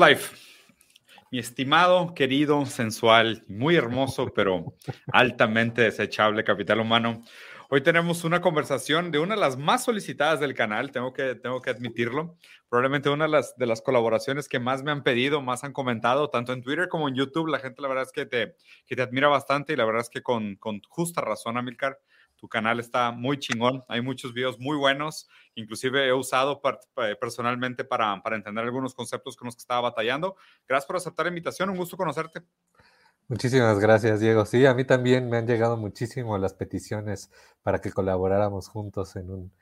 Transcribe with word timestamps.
Life, 0.00 0.36
mi 1.32 1.40
estimado, 1.40 2.14
querido, 2.14 2.64
sensual, 2.66 3.44
muy 3.48 3.74
hermoso, 3.74 4.32
pero 4.32 4.76
altamente 5.12 5.82
desechable 5.82 6.44
capital 6.44 6.78
humano. 6.78 7.24
Hoy 7.68 7.80
tenemos 7.82 8.22
una 8.22 8.40
conversación 8.40 9.10
de 9.10 9.18
una 9.18 9.34
de 9.34 9.40
las 9.40 9.56
más 9.56 9.82
solicitadas 9.82 10.38
del 10.38 10.54
canal, 10.54 10.92
tengo 10.92 11.12
que, 11.12 11.34
tengo 11.34 11.60
que 11.60 11.70
admitirlo. 11.70 12.36
Probablemente 12.68 13.10
una 13.10 13.24
de 13.24 13.32
las, 13.32 13.56
de 13.56 13.66
las 13.66 13.82
colaboraciones 13.82 14.48
que 14.48 14.60
más 14.60 14.84
me 14.84 14.92
han 14.92 15.02
pedido, 15.02 15.42
más 15.42 15.64
han 15.64 15.72
comentado, 15.72 16.30
tanto 16.30 16.52
en 16.52 16.62
Twitter 16.62 16.88
como 16.88 17.08
en 17.08 17.16
YouTube. 17.16 17.48
La 17.48 17.58
gente, 17.58 17.82
la 17.82 17.88
verdad 17.88 18.04
es 18.04 18.12
que 18.12 18.24
te, 18.24 18.54
que 18.86 18.94
te 18.94 19.02
admira 19.02 19.26
bastante 19.26 19.72
y 19.72 19.76
la 19.76 19.84
verdad 19.84 20.02
es 20.02 20.10
que 20.10 20.22
con, 20.22 20.54
con 20.54 20.80
justa 20.88 21.22
razón, 21.22 21.56
Amilcar. 21.56 21.98
Tu 22.38 22.48
canal 22.48 22.78
está 22.78 23.10
muy 23.10 23.38
chingón, 23.38 23.84
hay 23.88 24.00
muchos 24.00 24.32
videos 24.32 24.58
muy 24.60 24.76
buenos, 24.76 25.28
inclusive 25.56 26.06
he 26.06 26.12
usado 26.12 26.62
personalmente 27.20 27.84
para, 27.84 28.22
para 28.22 28.36
entender 28.36 28.64
algunos 28.64 28.94
conceptos 28.94 29.36
con 29.36 29.46
los 29.46 29.56
que 29.56 29.60
estaba 29.60 29.80
batallando. 29.80 30.36
Gracias 30.68 30.86
por 30.86 30.96
aceptar 30.96 31.26
la 31.26 31.30
invitación, 31.30 31.68
un 31.68 31.76
gusto 31.76 31.96
conocerte. 31.96 32.42
Muchísimas 33.28 33.78
gracias, 33.78 34.20
Diego. 34.20 34.46
Sí, 34.46 34.64
a 34.64 34.72
mí 34.72 34.84
también 34.84 35.28
me 35.28 35.36
han 35.36 35.46
llegado 35.46 35.76
muchísimo 35.76 36.38
las 36.38 36.54
peticiones 36.54 37.30
para 37.62 37.80
que 37.80 37.92
colaboráramos 37.92 38.68
juntos 38.68 39.16
en 39.16 39.30
un, 39.30 39.52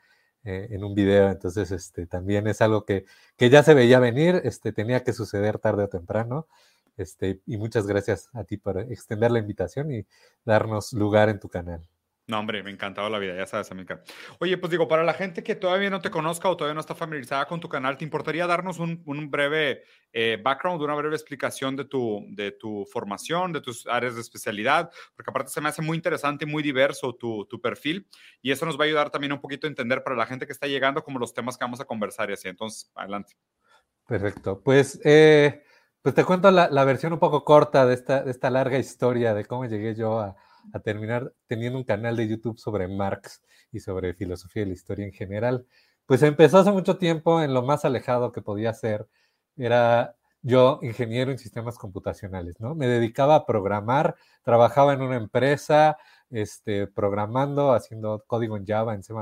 eh, 0.45 0.67
en 0.71 0.85
un 0.85 0.95
video. 0.95 1.29
Entonces, 1.29 1.71
este, 1.71 2.07
también 2.07 2.47
es 2.47 2.61
algo 2.61 2.85
que, 2.85 3.05
que, 3.35 3.49
ya 3.49 3.63
se 3.63 3.73
veía 3.73 3.99
venir, 3.99 4.39
este, 4.45 4.71
tenía 4.71 5.03
que 5.03 5.11
suceder 5.11 5.59
tarde 5.59 5.83
o 5.83 5.89
temprano. 5.89 6.47
Este, 6.95 7.41
y 7.45 7.57
muchas 7.57 7.87
gracias 7.87 8.29
a 8.33 8.45
ti 8.45 8.57
por 8.57 8.79
extender 8.79 9.31
la 9.31 9.39
invitación 9.39 9.91
y 9.91 10.05
darnos 10.45 10.93
lugar 10.93 11.27
en 11.29 11.39
tu 11.39 11.49
canal. 11.49 11.85
No, 12.29 12.39
hombre, 12.39 12.61
me 12.61 12.71
encantaba 12.71 13.09
la 13.09 13.19
vida, 13.19 13.37
ya 13.37 13.47
sabes, 13.47 13.71
Amilcar. 13.71 14.03
Oye, 14.39 14.57
pues 14.57 14.69
digo, 14.69 14.89
para 14.89 15.05
la 15.05 15.13
gente 15.13 15.43
que 15.43 15.55
todavía 15.55 15.89
no 15.89 16.01
te 16.01 16.11
conozca 16.11 16.49
o 16.49 16.57
todavía 16.57 16.73
no 16.73 16.81
está 16.81 16.93
familiarizada 16.93 17.47
con 17.47 17.61
tu 17.61 17.69
canal, 17.69 17.97
¿te 17.97 18.03
importaría 18.03 18.45
darnos 18.45 18.79
un, 18.79 19.01
breve 19.31 19.83
eh, 20.11 20.37
background, 20.43 20.81
una 20.81 20.93
breve 20.93 21.15
explicación 21.15 21.77
de 21.77 21.85
tu, 21.85 22.25
de 22.31 22.51
tu 22.51 22.85
formación, 22.91 23.53
de 23.53 23.61
tus 23.61 23.87
áreas 23.87 24.15
de 24.15 24.19
especialidad? 24.19 24.91
Porque 25.15 25.29
aparte 25.29 25.51
se 25.51 25.61
me 25.61 25.69
hace 25.69 25.81
muy 25.81 25.95
interesante 25.95 26.43
y 26.43 26.49
muy 26.49 26.61
diverso 26.61 27.15
tu, 27.15 27.45
tu, 27.45 27.61
perfil 27.61 28.05
y 28.41 28.51
eso 28.51 28.65
nos 28.65 28.77
va 28.77 28.83
a 28.83 28.87
ayudar 28.87 29.09
también 29.09 29.31
un 29.31 29.39
poquito 29.39 29.65
a 29.65 29.69
entender 29.69 30.03
para 30.03 30.17
la 30.17 30.25
gente 30.25 30.45
que 30.45 30.51
está 30.51 30.67
llegando 30.67 31.05
como 31.05 31.19
los 31.19 31.33
temas 31.33 31.57
que 31.57 31.63
vamos 31.63 31.79
a 31.79 31.85
conversar 31.85 32.29
y 32.29 32.33
así. 32.33 32.49
Entonces, 32.49 32.91
adelante. 32.93 33.37
Perfecto. 34.05 34.61
Pues, 34.61 34.99
eh, 35.05 35.63
pues 36.01 36.13
te 36.13 36.25
cuento 36.25 36.51
la, 36.51 36.67
la, 36.69 36.83
versión 36.83 37.13
un 37.13 37.19
poco 37.19 37.45
corta 37.45 37.85
de 37.85 37.93
esta, 37.93 38.23
de 38.23 38.31
esta 38.31 38.49
larga 38.49 38.77
historia 38.77 39.33
de 39.33 39.45
cómo 39.45 39.63
llegué 39.63 39.95
yo 39.95 40.19
a 40.19 40.35
a 40.73 40.79
terminar 40.79 41.33
teniendo 41.47 41.77
un 41.77 41.83
canal 41.83 42.15
de 42.15 42.27
YouTube 42.27 42.57
sobre 42.59 42.87
Marx 42.87 43.41
y 43.71 43.79
sobre 43.79 44.13
filosofía 44.13 44.63
de 44.63 44.67
la 44.67 44.73
historia 44.73 45.05
en 45.05 45.13
general. 45.13 45.65
Pues 46.05 46.23
empezó 46.23 46.59
hace 46.59 46.71
mucho 46.71 46.97
tiempo 46.97 47.41
en 47.41 47.53
lo 47.53 47.63
más 47.63 47.85
alejado 47.85 48.31
que 48.31 48.41
podía 48.41 48.73
ser. 48.73 49.07
Era 49.57 50.15
yo 50.41 50.79
ingeniero 50.81 51.31
en 51.31 51.37
sistemas 51.37 51.77
computacionales, 51.77 52.59
¿no? 52.59 52.75
Me 52.75 52.87
dedicaba 52.87 53.35
a 53.35 53.45
programar, 53.45 54.15
trabajaba 54.43 54.93
en 54.93 55.01
una 55.01 55.17
empresa, 55.17 55.97
este, 56.29 56.87
programando, 56.87 57.73
haciendo 57.73 58.23
código 58.27 58.55
en 58.55 58.65
Java, 58.65 58.93
en 58.93 59.03
C++, 59.03 59.13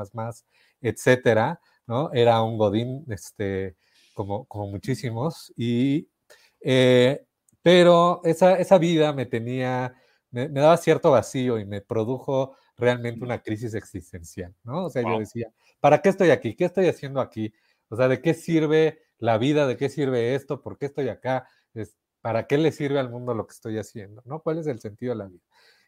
etcétera, 0.81 1.59
¿no? 1.88 2.11
Era 2.13 2.41
un 2.43 2.57
godín, 2.57 3.05
este, 3.09 3.75
como, 4.13 4.45
como 4.45 4.67
muchísimos, 4.67 5.51
y, 5.55 6.09
eh, 6.61 7.25
pero 7.61 8.21
esa, 8.23 8.57
esa 8.59 8.77
vida 8.77 9.13
me 9.13 9.25
tenía 9.25 9.95
me, 10.36 10.50
daba 10.50 10.75
cierto 10.78 11.11
vacío 11.11 11.58
y 11.59 11.66
me 11.66 11.81
produjo 11.81 12.58
realmente 12.75 13.23
una 13.23 13.41
crisis 13.41 13.73
existencial, 13.73 14.53
¿no? 14.64 14.86
O 14.86 14.89
sea, 14.89 15.02
yo 15.02 15.17
decía, 15.17 15.50
¿para 15.80 16.02
qué 16.02 16.09
estoy 16.09 16.31
aquí? 16.31 16.55
¿Qué 16.55 16.66
estoy 16.66 16.88
haciendo 16.88 17.22
aquí? 17.22 17.53
O 17.88 17.95
sea, 17.95 18.09
¿de 18.09 18.22
qué 18.22 18.33
sirve 18.33 19.00
la 19.17 19.38
vida? 19.38 19.66
¿De 19.66 19.78
qué 19.78 19.88
sirve 19.88 20.36
esto? 20.36 20.61
¿Por 20.61 20.78
qué 20.78 20.88
estoy 20.88 21.08
acá? 21.08 21.47
¿Para 22.22 22.47
qué 22.47 22.58
le 22.58 22.73
sirve 22.73 23.00
al 23.00 23.09
mundo 23.09 23.33
lo 23.33 23.47
que 23.47 23.53
estoy 23.53 23.78
haciendo? 23.78 24.22
¿No? 24.25 24.41
¿Cuál 24.41 24.58
es 24.58 24.67
el 24.67 24.80
sentido 24.81 25.13
de 25.13 25.19
la 25.19 25.28
vida? 25.28 25.44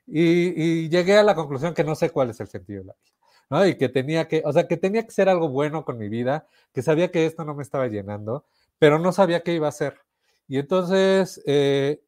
Y, 0.05 0.87
llegué 0.87 1.17
a 1.17 1.23
la 1.23 1.35
conclusión 1.35 1.73
que 1.73 1.83
no 1.83 1.95
sé 1.95 2.11
cuál 2.11 2.29
es 2.29 2.39
el 2.39 2.47
sentido 2.47 2.81
de 2.83 2.87
la 2.87 2.93
vida. 2.93 3.15
¿no? 3.49 3.67
Y 3.67 3.77
que 3.77 3.89
tenía 3.89 4.29
que, 4.29 4.43
o 4.45 4.53
sea, 4.53 4.65
que 4.67 4.77
tenía 4.77 5.03
que 5.03 5.11
ser 5.11 5.27
algo 5.27 5.49
bueno 5.49 5.83
con 5.83 5.97
mi 5.97 6.07
vida, 6.07 6.47
que 6.73 6.81
sabía 6.81 7.11
que 7.11 7.25
esto 7.25 7.43
no 7.43 7.53
me 7.53 7.63
estaba 7.63 7.87
llenando, 7.87 8.45
pero 8.79 8.97
no 8.97 9.11
sabía 9.11 9.41
qué 9.41 9.53
iba 9.53 9.67
a 9.67 9.69
hacer. 9.69 9.99
Y 10.47 10.59
entonces 10.59 11.41
eh, 11.45 12.01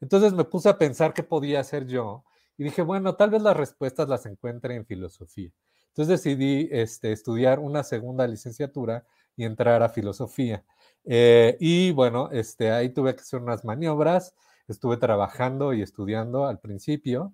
entonces 0.00 0.32
me 0.32 0.44
puse 0.44 0.68
a 0.68 0.78
pensar 0.78 1.14
qué 1.14 1.22
podía 1.22 1.60
hacer 1.60 1.86
yo 1.86 2.24
y 2.58 2.64
dije, 2.64 2.82
bueno, 2.82 3.16
tal 3.16 3.30
vez 3.30 3.42
las 3.42 3.56
respuestas 3.56 4.08
las 4.08 4.26
encuentre 4.26 4.74
en 4.74 4.86
filosofía. 4.86 5.50
Entonces 5.88 6.22
decidí 6.22 6.68
este, 6.70 7.12
estudiar 7.12 7.58
una 7.58 7.82
segunda 7.82 8.26
licenciatura 8.26 9.06
y 9.36 9.44
entrar 9.44 9.82
a 9.82 9.88
filosofía. 9.88 10.64
Eh, 11.04 11.56
y 11.60 11.92
bueno, 11.92 12.30
este, 12.32 12.70
ahí 12.70 12.90
tuve 12.90 13.14
que 13.14 13.20
hacer 13.20 13.40
unas 13.40 13.64
maniobras, 13.64 14.34
estuve 14.68 14.96
trabajando 14.96 15.72
y 15.74 15.82
estudiando 15.82 16.46
al 16.46 16.58
principio. 16.60 17.32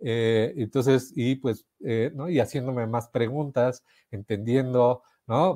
Eh, 0.00 0.52
entonces, 0.56 1.12
y 1.14 1.36
pues, 1.36 1.66
eh. 1.84 2.12
Y 2.28 2.40
haciéndome 2.40 2.86
más 2.86 3.08
preguntas, 3.08 3.84
entendiendo. 4.10 5.02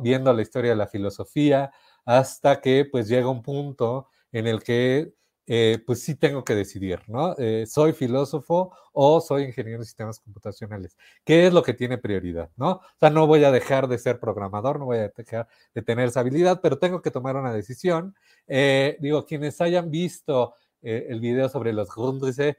Viendo 0.02 0.32
la 0.32 0.40
historia 0.40 0.70
de 0.70 0.76
la 0.76 0.86
filosofía, 0.86 1.70
hasta 2.06 2.60
que 2.62 2.86
pues 2.90 3.08
llega 3.08 3.28
un 3.28 3.42
punto 3.42 4.08
en 4.32 4.46
el 4.46 4.62
que 4.62 5.12
eh, 5.48 5.78
pues 5.86 6.02
sí 6.02 6.16
tengo 6.16 6.42
que 6.44 6.54
decidir, 6.54 7.02
¿no? 7.06 7.36
Eh, 7.38 7.66
¿Soy 7.66 7.92
filósofo 7.92 8.72
o 8.92 9.20
soy 9.20 9.44
ingeniero 9.44 9.78
de 9.78 9.84
sistemas 9.84 10.18
computacionales? 10.18 10.96
¿Qué 11.24 11.46
es 11.46 11.52
lo 11.52 11.62
que 11.62 11.72
tiene 11.72 11.98
prioridad, 11.98 12.50
¿no? 12.56 12.72
O 12.72 12.82
sea, 12.98 13.10
no 13.10 13.26
voy 13.28 13.44
a 13.44 13.52
dejar 13.52 13.86
de 13.86 13.98
ser 13.98 14.18
programador, 14.18 14.80
no 14.80 14.86
voy 14.86 14.98
a 14.98 15.08
dejar 15.08 15.46
de 15.74 15.82
tener 15.82 16.08
esa 16.08 16.20
habilidad, 16.20 16.60
pero 16.60 16.78
tengo 16.78 17.00
que 17.00 17.12
tomar 17.12 17.36
una 17.36 17.52
decisión. 17.52 18.16
Eh, 18.48 18.96
digo, 19.00 19.24
quienes 19.24 19.60
hayan 19.60 19.90
visto 19.90 20.54
el 20.82 21.18
video 21.18 21.48
sobre 21.48 21.72
los 21.72 21.92
Grundrisse 21.92 22.56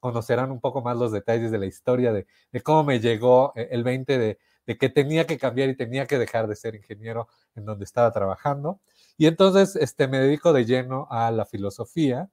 conocerán 0.00 0.50
un 0.50 0.60
poco 0.60 0.82
más 0.82 0.98
los 0.98 1.12
detalles 1.12 1.50
de 1.50 1.58
la 1.58 1.64
historia 1.64 2.12
de, 2.12 2.26
cómo 2.62 2.84
me 2.84 3.00
llegó 3.00 3.54
el 3.54 3.82
20 3.84 4.18
de, 4.18 4.38
de 4.66 4.78
que 4.78 4.88
tenía 4.88 5.26
que 5.26 5.38
cambiar 5.38 5.68
y 5.70 5.76
tenía 5.76 6.06
que 6.06 6.18
dejar 6.18 6.46
de 6.46 6.56
ser 6.56 6.74
ingeniero 6.74 7.28
en 7.54 7.64
donde 7.64 7.84
estaba 7.84 8.12
trabajando. 8.12 8.80
Y 9.20 9.26
entonces 9.26 9.76
este, 9.76 10.08
me 10.08 10.18
dedico 10.18 10.54
de 10.54 10.64
lleno 10.64 11.06
a 11.10 11.30
la 11.30 11.44
filosofía. 11.44 12.30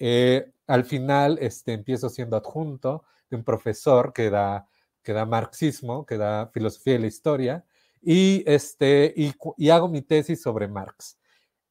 Eh, 0.00 0.50
al 0.66 0.84
final 0.84 1.38
este, 1.40 1.72
empiezo 1.72 2.08
siendo 2.08 2.36
adjunto 2.36 3.04
de 3.30 3.36
un 3.36 3.44
profesor 3.44 4.12
que 4.12 4.28
da, 4.28 4.66
que 5.04 5.12
da 5.12 5.24
marxismo, 5.24 6.04
que 6.04 6.18
da 6.18 6.48
filosofía 6.48 6.94
de 6.94 6.98
la 6.98 7.06
historia, 7.06 7.64
y, 8.02 8.42
este, 8.44 9.14
y, 9.16 9.70
hago 9.70 9.88
mi 9.88 10.02
tesis 10.02 10.42
sobre 10.42 10.66
Marx. 10.66 11.16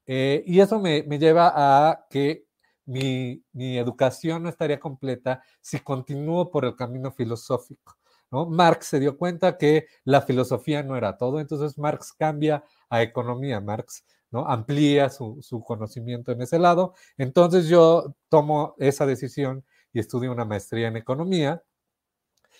Eh, 0.05 0.41
y 0.45 0.61
eso 0.61 0.79
me, 0.79 1.03
me, 1.03 1.19
lleva 1.19 1.51
a 1.53 2.07
que 2.09 2.45
mi, 2.85 3.43
mi, 3.51 3.77
educación 3.77 4.43
no 4.43 4.47
estaría 4.47 4.79
completa 4.79 5.43
si 5.59 5.81
continúo 5.81 6.49
por 6.49 6.63
el 6.63 6.77
camino 6.77 7.11
filosófico. 7.11 7.97
¿no? 8.31 8.45
Marx 8.45 8.87
se 8.87 9.01
dio 9.01 9.17
cuenta 9.17 9.57
que 9.57 9.87
la 10.05 10.21
filosofía 10.21 10.81
no 10.81 10.95
era 10.95 11.17
todo, 11.17 11.41
entonces 11.41 11.77
Marx 11.77 12.13
cambia 12.13 12.63
a 12.89 13.01
economía. 13.01 13.59
Marx 13.59 14.05
Amplía 14.31 15.09
su, 15.09 15.63
conocimiento 15.65 16.31
en 16.31 16.41
ese 16.41 16.59
lado. 16.59 16.93
Entonces 17.17 17.67
yo 17.67 18.15
tomo 18.29 18.75
esa 18.77 19.05
decisión 19.05 19.65
y 19.91 19.99
estudio 19.99 20.31
una 20.31 20.45
maestría 20.45 20.87
en 20.87 20.97
economía. 20.97 21.63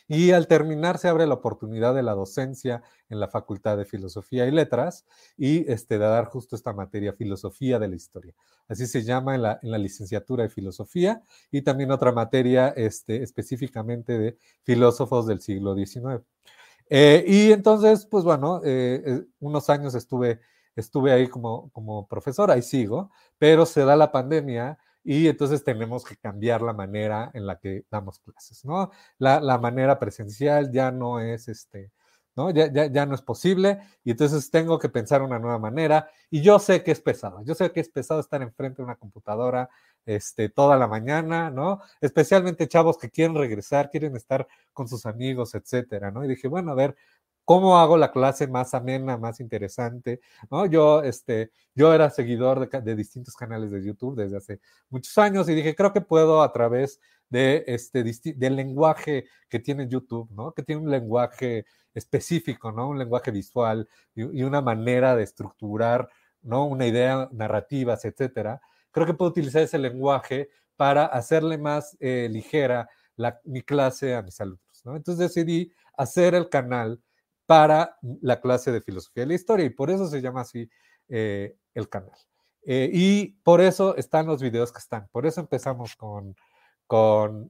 Y 0.08 0.31
al 0.31 0.47
terminar 0.47 0.97
se 0.97 1.08
abre 1.08 1.28
la 1.28 1.35
oportunidad 1.35 1.94
de 1.94 2.02
la 2.02 2.16
docencia 2.16 2.81
en 3.09 3.19
la 3.19 3.28
Facultad 3.28 3.78
de 3.78 3.85
Filosofía 3.85 4.47
y 4.47 4.52
Letras 4.52 5.06
y 5.38 5.72
este, 5.72 6.00
de 6.00 6.06
dar 6.06 6.25
justo 6.25 6.56
esta 6.56 6.74
materia, 6.74 7.13
Filosofía 7.13 7.78
de 7.78 7.90
la 7.90 7.96
Historia. 7.96 8.34
Así 8.68 8.88
se 8.88 9.03
llama 9.03 9.35
en 9.35 9.44
la, 9.44 9.59
licenciatura 9.78 10.44
de 10.44 10.50
Filosofía 10.50 11.22
y 11.52 11.62
también 11.62 11.91
otra 11.91 12.12
materia 12.12 12.69
este, 12.69 13.22
específicamente 13.22 14.18
de 14.18 14.38
filósofos 14.63 15.28
del 15.28 15.41
siglo 15.41 15.75
XIX. 15.75 16.24
Eh, 16.90 17.24
y 17.28 17.52
entonces, 17.52 18.08
pues 18.08 18.24
bueno, 18.24 18.62
eh, 18.66 19.03
eh, 19.06 19.24
unos 19.40 19.69
años 19.69 19.94
estuve 19.94 20.41
estuve 20.75 21.12
ahí 21.12 21.28
como, 21.28 21.69
como 21.72 22.07
profesor, 22.07 22.52
ahí 22.52 22.62
sigo, 22.62 23.12
pero 23.38 23.66
se 23.66 23.85
da 23.85 23.96
la 23.96 24.12
pandemia 24.12 24.78
y 25.03 25.28
entonces 25.28 25.64
tenemos 25.64 26.03
que 26.03 26.17
cambiar 26.17 26.61
la 26.61 26.73
manera 26.73 27.32
en 27.34 27.46
la 27.47 27.58
que 27.59 27.85
damos 27.90 28.20
clases, 28.20 28.64
¿no? 28.66 28.91
La, 29.17 29.40
la 29.40 29.58
manera 29.58 29.97
presencial 29.99 30.72
ya 30.72 30.91
no 30.91 31.20
es 31.20 31.47
este, 31.47 31.91
¿no? 32.35 32.52
Ya, 32.52 32.72
ya, 32.72 32.85
ya, 32.88 33.05
no 33.05 33.16
es 33.16 33.22
posible 33.22 33.79
y 34.03 34.11
entonces 34.11 34.49
tengo 34.52 34.79
que 34.79 34.90
pensar 34.90 35.22
una 35.22 35.40
nueva 35.40 35.59
manera 35.59 36.09
y 36.29 36.41
yo 36.41 36.59
sé 36.59 36.84
que 36.84 36.91
es 36.91 37.02
pesado, 37.02 37.43
yo 37.43 37.55
sé 37.55 37.72
que 37.72 37.79
es 37.79 37.90
pesado 37.90 38.20
estar 38.20 38.41
enfrente 38.41 38.78
de 38.78 38.84
una 38.85 38.96
computadora 38.96 39.70
este, 40.05 40.49
toda 40.49 40.78
la 40.78 40.88
mañana, 40.88 41.49
¿no? 41.49 41.82
Especialmente 42.02 42.67
chavos 42.67 42.97
que 42.97 43.09
quieren 43.09 43.35
regresar, 43.35 43.90
quieren 43.90 44.16
estar 44.16 44.47
con 44.73 44.88
sus 44.88 45.05
amigos, 45.05 45.55
etcétera, 45.55 46.11
¿no? 46.11 46.23
Y 46.26 46.28
dije, 46.28 46.47
bueno, 46.47 46.72
a 46.72 46.76
ver, 46.76 46.96
¿Cómo 47.49 47.79
hago 47.79 47.97
la 47.97 48.11
clase 48.11 48.47
más 48.47 48.75
amena, 48.75 49.17
más 49.17 49.40
interesante? 49.40 50.22
¿No? 50.51 50.67
Yo, 50.67 51.01
este, 51.01 51.51
yo 51.73 51.91
era 51.96 52.11
seguidor 52.11 52.69
de, 52.69 52.96
distintos 52.96 53.35
canales 53.35 53.72
de 53.72 53.84
YouTube 53.84 54.16
desde 54.16 54.37
hace 54.37 54.59
muchos 54.91 55.17
años 55.17 55.49
y 55.49 55.55
dije, 55.55 55.73
creo 55.73 55.91
que 55.91 56.01
puedo 56.01 56.43
a 56.43 56.53
través 56.53 56.99
de 57.28 57.63
este, 57.66 58.03
del 58.35 58.55
lenguaje 58.55 59.25
que 59.49 59.57
tiene 59.57 59.87
YouTube, 59.87 60.29
¿no? 60.29 60.51
Que 60.51 60.61
tiene 60.61 60.84
un 60.84 60.91
lenguaje 60.91 61.66
específico, 61.96 62.72
¿no? 62.72 62.87
Un 62.87 62.99
lenguaje 62.99 63.31
visual 63.31 63.90
y, 64.13 64.43
una 64.43 64.61
manera 64.61 65.16
de 65.16 65.23
estructurar 65.23 66.07
¿no? 66.43 66.67
Una 66.67 66.85
idea, 66.85 67.29
narrativas, 67.31 68.05
etcétera. 68.05 68.61
Creo 68.91 69.07
que 69.07 69.16
puedo 69.16 69.31
utilizar 69.31 69.63
ese 69.63 69.79
lenguaje 69.79 70.52
para 70.75 71.07
hacerle 71.07 71.57
más 71.57 71.97
eh, 71.99 72.28
ligera 72.29 72.87
la, 73.16 73.41
mi 73.43 73.63
clase 73.63 74.13
a 74.13 74.22
mis 74.22 74.40
alumnos, 74.40 74.85
¿no? 74.85 74.95
Entonces 74.95 75.34
decidí 75.34 75.73
hacer 75.97 76.35
el 76.35 76.47
canal 76.47 77.02
para 77.49 77.97
la 78.22 78.40
clase 78.40 78.72
de 78.72 78.79
filosofía 78.79 79.23
de 79.23 79.29
la 79.29 79.34
historia 79.34 79.66
y 79.66 79.72
por 79.72 79.90
eso 79.90 80.05
se 80.05 80.22
llama 80.22 80.41
así 80.41 80.69
eh, 81.07 81.55
el 81.73 81.90
canal. 81.90 82.13
Eh, 82.61 82.91
y 82.93 83.29
por 83.41 83.59
eso 83.59 83.96
están 83.96 84.28
los 84.28 84.40
videos 84.40 84.72
que 84.72 84.78
están. 84.78 85.07
Por 85.11 85.25
eso 85.25 85.41
empezamos 85.41 85.96
con, 85.96 86.35
con 86.85 87.49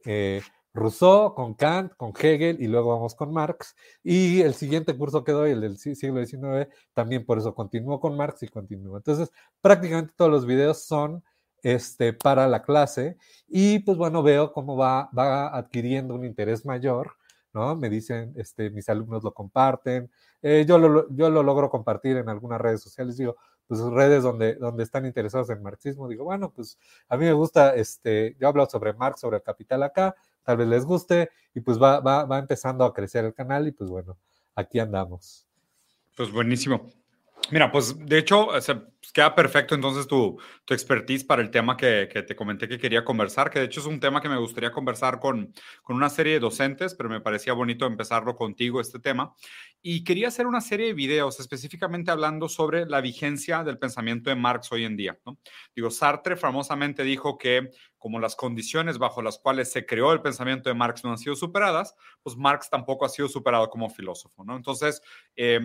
Rousseau, 0.74 1.34
con 1.36 1.54
Kant, 1.54 1.96
con 1.98 2.14
Hegel 2.18 2.62
y 2.62 2.68
luego 2.68 2.92
vamos 2.92 3.14
con 3.14 3.34
Marx. 3.34 3.76
Y 4.02 4.40
el 4.40 4.54
siguiente 4.54 4.96
curso 4.98 5.26
que 5.26 5.34
doy, 5.34 5.52
el 5.52 5.60
del 5.60 5.78
siglo 5.78 6.26
XIX, 6.26 6.74
también 6.94 7.26
por 7.26 7.38
eso 7.38 7.54
continúo 7.54 8.00
con 8.00 8.16
Marx 8.16 8.44
y 8.44 8.48
continúo. 8.48 8.96
Entonces, 8.96 9.34
prácticamente 9.60 10.14
todos 10.16 10.32
los 10.32 10.46
videos 10.46 10.86
son 10.86 11.26
este, 11.62 12.14
para 12.14 12.48
la 12.48 12.64
clase 12.64 13.18
y 13.46 13.80
pues 13.80 13.98
bueno, 13.98 14.24
veo 14.24 14.54
cómo 14.54 14.78
va, 14.78 15.10
va 15.18 15.50
adquiriendo 15.50 16.16
un 16.16 16.24
interés 16.24 16.66
mayor, 16.66 17.18
¿no? 17.54 17.76
Me 17.76 17.90
dicen, 17.90 18.34
este, 18.36 18.70
mis 18.70 18.90
alumnos 18.90 19.24
lo 19.24 19.34
comparten, 19.34 20.10
eh, 20.42 20.66
yo, 20.68 20.78
lo, 20.78 21.08
yo 21.10 21.30
lo 21.30 21.44
logro 21.44 21.70
compartir 21.70 22.18
en 22.18 22.30
algunas 22.30 22.60
redes 22.62 22.82
sociales, 22.82 23.18
digo, 23.18 23.36
pues 23.68 23.82
redes 23.82 24.24
donde, 24.24 24.56
donde 24.56 24.84
están 24.84 25.06
interesados 25.06 25.50
en 25.50 25.62
marxismo, 25.62 26.08
digo, 26.08 26.24
bueno, 26.24 26.52
pues 26.52 26.78
a 27.08 27.18
mí 27.18 27.26
me 27.26 27.34
gusta, 27.34 27.76
este, 27.76 28.36
yo 28.40 28.48
hablo 28.48 28.66
sobre 28.68 28.94
Marx, 28.94 29.22
sobre 29.22 29.38
el 29.38 29.44
capital 29.44 29.84
acá, 29.84 30.16
tal 30.44 30.58
vez 30.58 30.68
les 30.68 30.86
guste 30.86 31.30
y 31.54 31.62
pues 31.62 31.82
va, 31.82 32.00
va, 32.00 32.26
va 32.26 32.40
empezando 32.40 32.84
a 32.84 32.94
crecer 32.94 33.26
el 33.26 33.34
canal 33.34 33.68
y 33.68 33.72
pues 33.72 33.90
bueno, 33.90 34.18
aquí 34.56 34.80
andamos. 34.80 35.48
Pues 36.16 36.32
buenísimo. 36.32 36.90
Mira, 37.52 37.72
pues 37.72 37.98
de 38.06 38.18
hecho, 38.18 38.50
se 38.62 38.76
pues, 38.76 39.12
queda 39.14 39.34
perfecto 39.34 39.74
entonces 39.74 40.08
tu, 40.08 40.40
tu 40.66 40.74
expertise 40.74 41.24
para 41.24 41.42
el 41.42 41.50
tema 41.50 41.76
que, 41.76 42.08
que, 42.12 42.22
te 42.22 42.36
comenté 42.36 42.68
que 42.68 42.78
quería 42.78 43.04
conversar, 43.04 43.50
que 43.50 43.60
de 43.60 43.66
hecho 43.66 43.80
es 43.80 43.86
un 43.86 44.00
tema 44.00 44.22
que 44.22 44.30
me 44.30 44.38
gustaría 44.38 44.72
conversar 44.72 45.20
con, 45.20 45.54
con 45.82 45.96
una 45.96 46.10
serie 46.10 46.34
de 46.34 46.40
docentes, 46.40 46.94
pero 46.96 47.10
me 47.10 47.22
parecía 47.22 47.54
bonito 47.54 47.86
empezarlo 47.86 48.36
contigo, 48.36 48.80
este 48.82 49.00
tema. 49.00 49.34
Y 49.82 50.04
quería 50.04 50.28
hacer 50.28 50.46
una 50.46 50.62
serie 50.62 50.88
de 50.88 50.94
videos 50.94 51.40
específicamente 51.40 52.12
hablando 52.12 52.50
sobre 52.50 52.86
la 52.86 53.02
vigencia 53.02 53.64
del 53.64 53.80
pensamiento 53.80 54.30
de 54.30 54.36
Marx 54.36 54.72
hoy 54.72 54.84
en 54.84 54.98
día. 54.98 55.18
¿no? 55.26 55.40
Digo, 55.76 55.90
Sartre 55.90 56.36
famosamente 56.36 57.04
dijo 57.04 57.38
que 57.38 57.72
como 57.98 58.20
las 58.20 58.36
condiciones 58.36 58.98
bajo 58.98 59.22
las 59.22 59.40
cuales 59.40 59.72
se 59.72 59.86
creó 59.86 60.12
el 60.14 60.22
pensamiento 60.22 60.70
de 60.70 60.76
Marx 60.76 61.04
no 61.04 61.12
han 61.12 61.18
sido 61.18 61.36
superadas, 61.36 61.96
pues 62.22 62.36
Marx 62.36 62.70
tampoco 62.70 63.06
ha 63.06 63.10
sido 63.10 63.28
superado 63.28 63.70
como 63.70 63.90
filósofo. 63.90 64.44
¿no? 64.44 64.56
Entonces, 64.56 65.02
eh, 65.36 65.60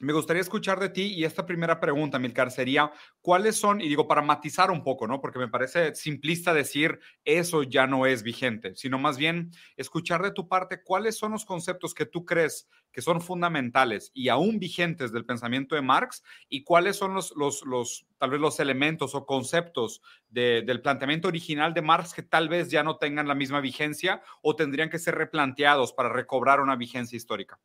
me 0.00 0.12
gustaría 0.12 0.42
escuchar 0.42 0.78
de 0.78 0.90
ti 0.90 1.14
y 1.14 1.24
esta 1.24 1.44
primera 1.44 1.80
pregunta, 1.80 2.18
Milcar, 2.18 2.50
sería, 2.50 2.92
¿cuáles 3.20 3.56
son, 3.56 3.80
y 3.80 3.88
digo 3.88 4.06
para 4.06 4.22
matizar 4.22 4.70
un 4.70 4.82
poco, 4.82 5.06
¿no? 5.06 5.20
Porque 5.20 5.38
me 5.38 5.48
parece 5.48 5.94
simplista 5.94 6.54
decir 6.54 7.00
eso 7.24 7.62
ya 7.62 7.86
no 7.86 8.06
es 8.06 8.22
vigente, 8.22 8.74
sino 8.76 8.98
más 8.98 9.18
bien 9.18 9.50
escuchar 9.76 10.22
de 10.22 10.30
tu 10.30 10.48
parte 10.48 10.82
cuáles 10.82 11.18
son 11.18 11.32
los 11.32 11.44
conceptos 11.44 11.94
que 11.94 12.06
tú 12.06 12.24
crees 12.24 12.68
que 12.92 13.02
son 13.02 13.20
fundamentales 13.20 14.10
y 14.14 14.28
aún 14.28 14.58
vigentes 14.58 15.12
del 15.12 15.24
pensamiento 15.24 15.74
de 15.74 15.82
Marx 15.82 16.22
y 16.48 16.64
cuáles 16.64 16.96
son 16.96 17.14
los, 17.14 17.34
los, 17.36 17.64
los 17.64 18.06
tal 18.18 18.30
vez 18.30 18.40
los 18.40 18.60
elementos 18.60 19.14
o 19.14 19.26
conceptos 19.26 20.00
del 20.28 20.80
planteamiento 20.80 21.28
original 21.28 21.74
de 21.74 21.82
Marx 21.82 22.14
que 22.14 22.22
tal 22.22 22.48
vez 22.48 22.70
ya 22.70 22.82
no 22.82 22.96
tengan 22.96 23.28
la 23.28 23.34
misma 23.34 23.60
vigencia 23.60 24.22
o 24.42 24.56
tendrían 24.56 24.90
que 24.90 24.98
ser 24.98 25.16
replanteados 25.16 25.92
para 25.92 26.08
recobrar 26.08 26.60
una 26.60 26.76
vigencia 26.76 27.16
histórica. 27.16 27.58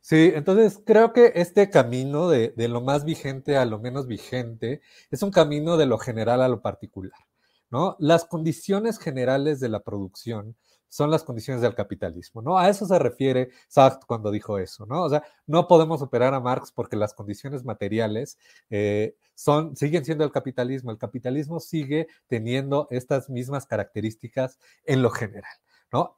Sí, 0.00 0.32
entonces 0.34 0.80
creo 0.86 1.12
que 1.12 1.32
este 1.34 1.70
camino 1.70 2.28
de, 2.28 2.52
lo 2.68 2.80
más 2.80 3.04
vigente 3.04 3.56
a 3.56 3.64
lo 3.64 3.78
menos 3.78 4.06
vigente 4.06 4.80
es 5.10 5.22
un 5.22 5.30
camino 5.30 5.76
de 5.76 5.86
lo 5.86 5.98
general 5.98 6.40
a 6.40 6.48
lo 6.48 6.62
particular, 6.62 7.20
¿no? 7.70 7.96
Las 7.98 8.24
condiciones 8.24 8.98
generales 8.98 9.60
de 9.60 9.68
la 9.68 9.80
producción 9.80 10.56
son 10.88 11.10
las 11.10 11.24
condiciones 11.24 11.60
del 11.62 11.74
capitalismo, 11.74 12.40
¿no? 12.40 12.56
A 12.58 12.70
eso 12.70 12.86
se 12.86 12.98
refiere 12.98 13.50
Sartre 13.68 14.06
cuando 14.06 14.30
dijo 14.30 14.58
eso, 14.58 14.86
¿no? 14.86 15.02
O 15.02 15.10
sea, 15.10 15.22
no 15.46 15.68
podemos 15.68 16.00
operar 16.00 16.32
a 16.32 16.40
Marx 16.40 16.72
porque 16.72 16.96
las 16.96 17.12
condiciones 17.12 17.64
materiales 17.64 18.38
eh, 18.70 19.14
son, 19.34 19.76
siguen 19.76 20.04
siendo 20.04 20.24
el 20.24 20.32
capitalismo. 20.32 20.90
El 20.90 20.98
capitalismo 20.98 21.60
sigue 21.60 22.08
teniendo 22.26 22.88
estas 22.90 23.28
mismas 23.28 23.66
características 23.66 24.58
en 24.86 25.02
lo 25.02 25.10
general. 25.10 25.52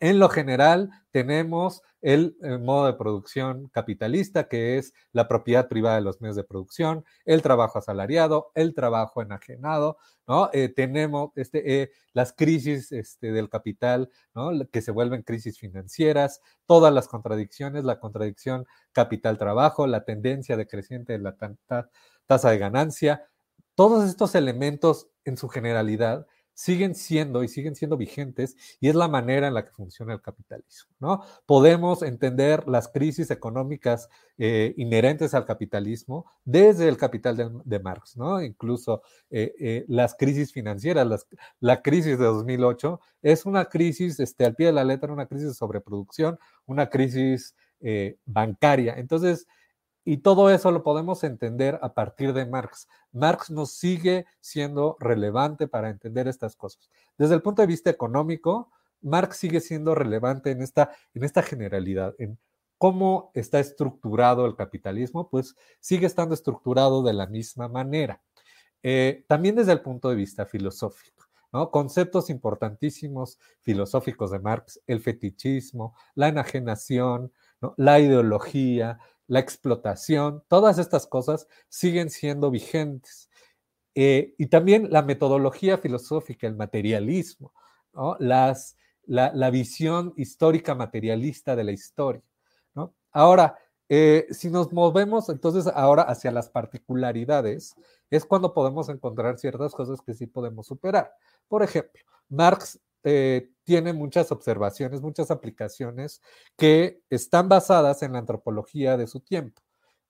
En 0.01 0.19
lo 0.19 0.29
general, 0.29 0.91
tenemos 1.13 1.83
el, 2.01 2.37
modo 2.61 2.87
de 2.87 2.95
producción 2.95 3.69
capitalista, 3.69 4.49
que 4.49 4.79
es 4.79 4.93
la 5.13 5.29
propiedad 5.29 5.69
privada 5.69 5.97
de 5.97 6.03
los 6.03 6.21
medios 6.21 6.37
de 6.37 6.45
producción, 6.45 7.05
el 7.25 7.41
trabajo 7.43 7.79
asalariado, 7.79 8.51
el 8.55 8.75
trabajo 8.75 9.23
enajenado. 9.23 9.99
Eh, 10.53 10.69
tenemos 10.69 11.31
este, 11.37 11.83
eh, 11.83 11.91
las 12.13 12.33
crisis 12.33 12.91
este, 12.91 13.33
del 13.33 13.49
capital. 13.49 14.11
Que 14.73 14.83
se 14.83 14.91
vuelven 14.91 15.23
crisis 15.23 15.59
financieras, 15.59 16.41
todas 16.67 16.93
las 16.93 17.07
contradicciones, 17.07 17.85
la 17.85 18.01
contradicción 18.01 18.67
capital-trabajo, 18.93 19.87
la 19.87 20.05
tendencia 20.05 20.57
decreciente 20.57 21.13
de 21.13 21.19
la 21.21 21.37
tasa 22.27 22.51
de 22.51 22.59
ganancia, 22.59 23.25
todos 23.75 24.09
estos 24.09 24.35
elementos 24.35 25.09
en 25.25 25.37
su 25.37 25.49
generalidad 25.49 26.27
siguen 26.55 26.95
siendo 26.95 27.43
y 27.43 27.49
siguen 27.49 27.75
siendo 27.75 27.97
vigentes 27.97 28.57
y 28.81 28.89
es 28.89 28.95
la 28.95 29.09
manera 29.09 29.49
en 29.49 29.55
la 29.55 29.65
que 29.65 29.71
funciona 29.71 30.13
el 30.13 30.21
capitalismo. 30.21 30.93
¿no? 31.01 31.25
Podemos 31.47 32.03
entender 32.03 32.69
las 32.69 32.89
crisis 32.89 33.31
económicas 33.31 34.09
eh, 34.39 34.75
inherentes 34.77 35.35
al 35.35 35.45
capitalismo 35.45 36.27
desde 36.45 36.89
el 36.89 36.97
capital 36.97 37.63
de, 37.65 37.81
Marx, 37.81 38.17
¿no? 38.17 38.43
incluso 38.43 39.03
eh, 39.31 39.55
eh, 39.59 39.85
las 39.89 40.15
crisis 40.15 40.53
financieras, 40.53 41.27
la 41.61 41.83
crisis 41.83 42.19
de 42.19 42.25
2008 42.25 43.01
es 43.23 43.47
una 43.47 43.67
crisis, 43.67 44.21
este, 44.21 44.45
al 44.45 44.55
pie 44.55 44.67
de 44.67 44.73
la 44.73 44.85
letra, 44.85 45.13
una 45.13 45.27
crisis 45.27 45.49
de 45.49 45.55
sobreproducción, 45.55 46.39
una 46.67 46.89
crisis 46.89 47.55
bancaria. 48.27 48.97
Entonces, 48.99 49.47
y 50.05 50.19
todo 50.19 50.51
eso 50.51 50.71
lo 50.71 50.83
podemos 50.83 51.25
entender 51.25 51.79
a 51.83 51.95
partir 51.95 52.33
de 52.33 52.47
Marx. 52.47 52.89
Marx 53.13 53.51
nos 53.51 53.73
sigue 53.73 54.27
siendo 54.41 54.97
relevante 55.01 55.69
para 55.69 55.91
entender 55.91 56.29
estas 56.29 56.57
cosas. 56.57 56.91
Desde 57.19 57.35
el 57.35 57.43
punto 57.43 57.63
de 57.63 57.69
vista 57.69 57.91
económico, 57.91 58.71
Marx 59.03 59.37
sigue 59.37 59.61
siendo 59.61 59.95
relevante 59.95 60.51
en 60.51 60.63
esta, 60.63 60.91
en 61.15 61.25
esta 61.25 61.43
generalidad, 61.43 62.15
en 62.19 62.39
cómo 62.79 63.31
está 63.35 63.61
estructurado 63.61 64.47
el 64.47 64.57
capitalismo, 64.57 65.29
pues 65.29 65.55
sigue 65.81 66.07
estando 66.07 66.35
estructurado 66.35 67.03
de 67.03 67.13
la 67.13 67.27
misma 67.27 67.69
manera. 67.69 68.23
Eh, 68.83 69.25
también 69.29 69.57
desde 69.57 69.73
el 69.73 69.83
punto 69.83 70.09
de 70.09 70.17
vista 70.17 70.47
filosófico. 70.47 71.27
Conceptos 71.73 72.31
importantísimos 72.31 73.39
filosóficos 73.61 74.31
de 74.31 74.39
Marx, 74.39 74.81
el 74.87 75.01
fetichismo, 75.01 75.97
la 76.15 76.29
enajenación, 76.29 77.33
la 77.77 77.99
ideología, 77.99 79.01
la 79.31 79.39
explotación, 79.39 80.43
todas 80.49 80.79
estas 80.79 81.07
cosas 81.07 81.47
siguen 81.69 82.11
siendo 82.11 82.51
vigentes. 82.51 83.31
Eh, 83.95 84.35
y 84.39 84.47
también 84.47 84.89
la 84.91 85.03
metodología 85.03 85.79
filosófica, 85.79 86.49
el 86.49 86.57
materialismo, 86.57 87.53
Las, 88.19 88.77
la, 89.07 89.51
visión 89.51 90.15
histórica 90.17 90.75
materialista 90.75 91.55
de 91.55 91.63
la 91.63 91.71
historia. 91.71 92.23
Ahora, 93.13 93.57
eh, 93.89 94.27
si 94.31 94.51
nos 94.51 94.73
movemos 94.73 95.29
entonces 95.29 95.69
ahora 95.69 96.03
hacia 96.03 96.33
las 96.33 96.49
particularidades, 96.49 97.77
es 98.11 98.25
cuando 98.25 98.53
podemos 98.53 98.89
encontrar 98.89 99.39
ciertas 99.39 99.75
cosas 99.75 100.01
que 100.01 100.15
sí 100.15 100.27
podemos 100.27 100.67
superar. 100.67 101.13
Por 101.47 101.63
ejemplo, 101.63 102.03
Marx 102.29 102.81
eh, 103.05 103.49
tiene 103.71 103.93
muchas 103.93 104.33
observaciones, 104.33 105.01
muchas 105.01 105.31
aplicaciones 105.31 106.21
que 106.57 107.05
están 107.09 107.49
basadas 107.49 108.03
en 108.03 108.15
la 108.15 108.19
antropología 108.19 108.97
de 108.97 109.07
su 109.07 109.21
tiempo. 109.21 109.63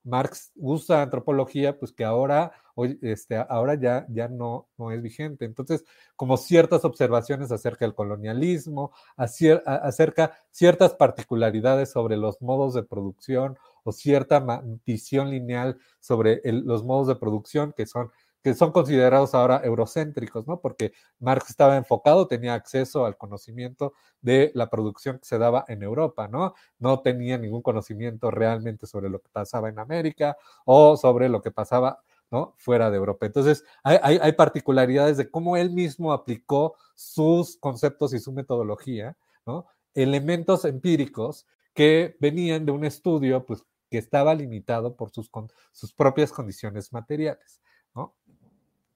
Marx 0.03 0.51
usa 0.55 1.03
antropología, 1.03 1.77
pues 1.77 1.91
que 1.91 2.03
ahora, 2.03 2.53
hoy, 2.73 2.97
este, 3.03 3.35
ahora 3.37 3.75
ya, 3.75 4.07
ya 4.09 4.27
no, 4.29 4.67
no 4.79 4.89
es 4.89 4.99
vigente. 5.03 5.45
Entonces, 5.45 5.85
como 6.15 6.37
ciertas 6.37 6.85
observaciones 6.85 7.51
acerca 7.51 7.85
del 7.85 7.93
colonialismo, 7.93 8.93
acerca 9.15 10.35
ciertas 10.49 10.95
particularidades 10.95 11.91
sobre 11.91 12.17
los 12.17 12.41
modos 12.41 12.73
de 12.73 12.81
producción 12.81 13.59
o 13.83 13.91
cierta 13.91 14.43
visión 14.87 15.29
lineal 15.29 15.77
sobre 15.99 16.41
los 16.45 16.83
modos 16.83 17.05
de 17.05 17.15
producción 17.15 17.73
que 17.77 17.85
son 17.85 18.09
que 18.43 18.55
son 18.55 18.71
considerados 18.71 19.35
ahora 19.35 19.61
eurocéntricos, 19.63 20.47
¿no? 20.47 20.59
Porque 20.59 20.93
Marx 21.19 21.49
estaba 21.49 21.77
enfocado, 21.77 22.27
tenía 22.27 22.53
acceso 22.53 23.05
al 23.05 23.17
conocimiento 23.17 23.93
de 24.21 24.51
la 24.55 24.69
producción 24.69 25.19
que 25.19 25.25
se 25.25 25.37
daba 25.37 25.65
en 25.67 25.83
Europa, 25.83 26.27
¿no? 26.27 26.55
No 26.79 27.01
tenía 27.01 27.37
ningún 27.37 27.61
conocimiento 27.61 28.31
realmente 28.31 28.87
sobre 28.87 29.09
lo 29.09 29.19
que 29.19 29.29
pasaba 29.29 29.69
en 29.69 29.79
América 29.79 30.37
o 30.65 30.97
sobre 30.97 31.29
lo 31.29 31.41
que 31.41 31.51
pasaba, 31.51 32.01
¿no? 32.31 32.55
Fuera 32.57 32.89
de 32.89 32.97
Europa. 32.97 33.25
Entonces, 33.27 33.63
hay, 33.83 34.31
particularidades 34.33 35.17
de 35.17 35.29
cómo 35.29 35.55
él 35.55 35.71
mismo 35.71 36.11
aplicó 36.11 36.75
sus 36.95 37.57
conceptos 37.57 38.13
y 38.13 38.19
su 38.19 38.31
metodología, 38.31 39.17
¿no? 39.45 39.67
Elementos 39.93 40.65
empíricos 40.65 41.45
que 41.73 42.15
venían 42.19 42.65
de 42.65 42.71
un 42.71 42.85
estudio, 42.85 43.45
pues, 43.45 43.63
que 43.89 43.97
estaba 43.97 44.33
limitado 44.33 44.95
por 44.95 45.11
sus 45.11 45.93
propias 45.93 46.31
condiciones 46.31 46.93
materiales. 46.93 47.61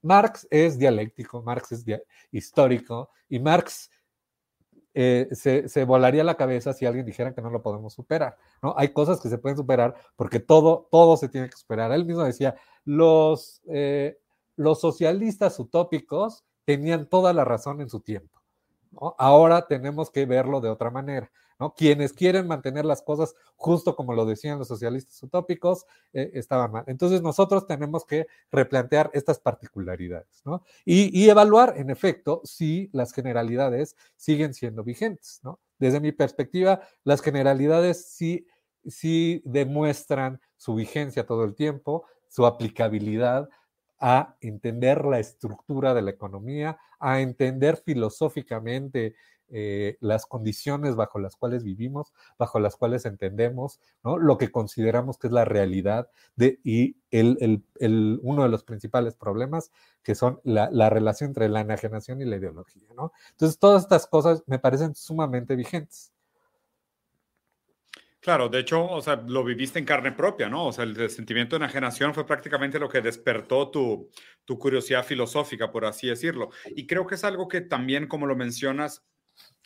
Marx 0.05 0.47
es 0.51 0.77
dialéctico, 0.77 1.41
Marx 1.41 1.71
es 1.71 1.83
histórico 2.31 3.09
y 3.27 3.39
Marx 3.39 3.89
eh, 4.93 5.27
se, 5.33 5.83
volaría 5.83 6.23
la 6.23 6.35
cabeza 6.35 6.73
si 6.73 6.85
alguien 6.85 7.07
dijera 7.07 7.33
que 7.33 7.41
no 7.41 7.49
lo 7.49 7.63
podemos 7.63 7.93
superar. 7.93 8.37
¿no? 8.61 8.75
Hay 8.77 8.89
cosas 8.89 9.19
que 9.19 9.29
se 9.29 9.39
pueden 9.39 9.57
superar 9.57 9.95
porque 10.15 10.39
todo, 10.39 10.87
todo 10.91 11.17
se 11.17 11.27
tiene 11.27 11.49
que 11.49 11.57
superar. 11.57 11.91
Él 11.91 12.05
mismo 12.05 12.23
decía, 12.23 12.55
los, 12.83 13.63
eh, 13.67 14.19
los 14.55 14.79
socialistas 14.79 15.59
utópicos 15.59 16.45
tenían 16.65 17.07
toda 17.07 17.33
la 17.33 17.43
razón 17.43 17.81
en 17.81 17.89
su 17.89 17.99
tiempo. 17.99 18.39
Ahora 19.17 19.65
tenemos 19.65 20.11
que 20.11 20.27
verlo 20.27 20.61
de 20.61 20.69
otra 20.69 20.91
manera. 20.91 21.31
Quienes 21.77 22.11
quieren 22.11 22.47
mantener 22.47 22.83
las 22.85 23.01
cosas 23.01 23.33
justo 23.55 23.95
como 23.95 24.13
lo 24.13 24.25
decían 24.25 24.59
los 24.59 24.67
socialistas 24.67 25.21
utópicos, 25.23 25.85
eh, 26.13 26.31
estaban 26.33 26.71
mal. 26.71 26.83
Entonces 26.87 27.21
nosotros 27.21 27.65
tenemos 27.65 28.05
que 28.05 28.27
replantear 28.51 29.09
estas 29.13 29.39
particularidades 29.39 30.43
y, 30.83 31.29
evaluar, 31.29 31.75
en 31.77 31.89
efecto, 31.89 32.41
si 32.43 32.89
las 32.91 33.13
generalidades 33.13 33.95
siguen 34.15 34.53
siendo 34.53 34.83
vigentes. 34.83 35.41
Desde 35.79 35.99
mi 35.99 36.11
perspectiva, 36.11 36.81
las 37.03 37.21
generalidades 37.21 38.05
sí, 38.05 38.47
sí 38.85 39.41
demuestran 39.45 40.41
su 40.57 40.75
vigencia 40.75 41.25
todo 41.25 41.43
el 41.43 41.55
tiempo, 41.55 42.05
su 42.27 42.45
aplicabilidad, 42.45 43.49
a 43.99 44.35
entender 44.41 45.05
la 45.05 45.19
estructura 45.19 45.93
de 45.93 46.01
la 46.01 46.11
economía, 46.11 46.77
a 46.99 47.21
entender 47.21 47.77
filosóficamente 47.77 49.15
eh, 49.49 49.97
las 49.99 50.25
condiciones 50.25 50.95
bajo 50.95 51.19
las 51.19 51.35
cuales 51.35 51.63
vivimos, 51.63 52.13
bajo 52.37 52.59
las 52.59 52.75
cuales 52.75 53.05
entendemos, 53.05 53.79
¿no? 54.03 54.17
lo 54.17 54.37
que 54.37 54.51
consideramos 54.51 55.17
que 55.17 55.27
es 55.27 55.33
la 55.33 55.45
realidad 55.45 56.09
de, 56.35 56.59
y 56.63 56.97
el, 57.11 57.63
el, 57.79 58.19
uno 58.23 58.43
de 58.43 58.49
los 58.49 58.63
principales 58.63 59.15
problemas 59.15 59.71
que 60.03 60.15
son 60.15 60.39
la, 60.43 60.69
la, 60.71 60.89
relación 60.89 61.29
entre 61.29 61.49
la 61.49 61.61
enajenación 61.61 62.21
y 62.21 62.25
la 62.25 62.37
ideología. 62.37 62.87
¿no? 62.95 63.11
Entonces, 63.31 63.59
todas 63.59 63.83
estas 63.83 64.07
cosas 64.07 64.43
me 64.47 64.59
parecen 64.59 64.95
sumamente 64.95 65.55
vigentes. 65.55 66.11
Claro, 68.25 68.49
de 68.49 68.57
hecho, 68.61 68.83
o 68.83 69.01
sea, 69.03 69.17
lo 69.17 69.43
viviste 69.43 69.77
en 69.77 69.85
carne 69.85 70.11
propia, 70.11 70.49
¿no? 70.49 70.65
O 70.65 70.71
sea, 70.71 70.83
el, 70.83 71.11
sentimiento 71.11 71.55
de 71.55 71.63
enajenación 71.63 72.11
fue 72.11 72.25
prácticamente 72.25 72.79
lo 72.79 72.89
que 72.89 72.99
despertó 72.99 73.69
tu, 73.69 74.09
tu 74.45 74.57
curiosidad 74.57 75.05
filosófica, 75.05 75.71
por 75.71 75.85
así 75.85 76.07
decirlo. 76.07 76.49
Y 76.75 76.87
creo 76.87 77.05
que 77.05 77.13
es 77.13 77.23
algo 77.23 77.47
que 77.47 77.61
también, 77.61 78.07
como 78.07 78.25
lo 78.25 78.35
mencionas, 78.35 79.05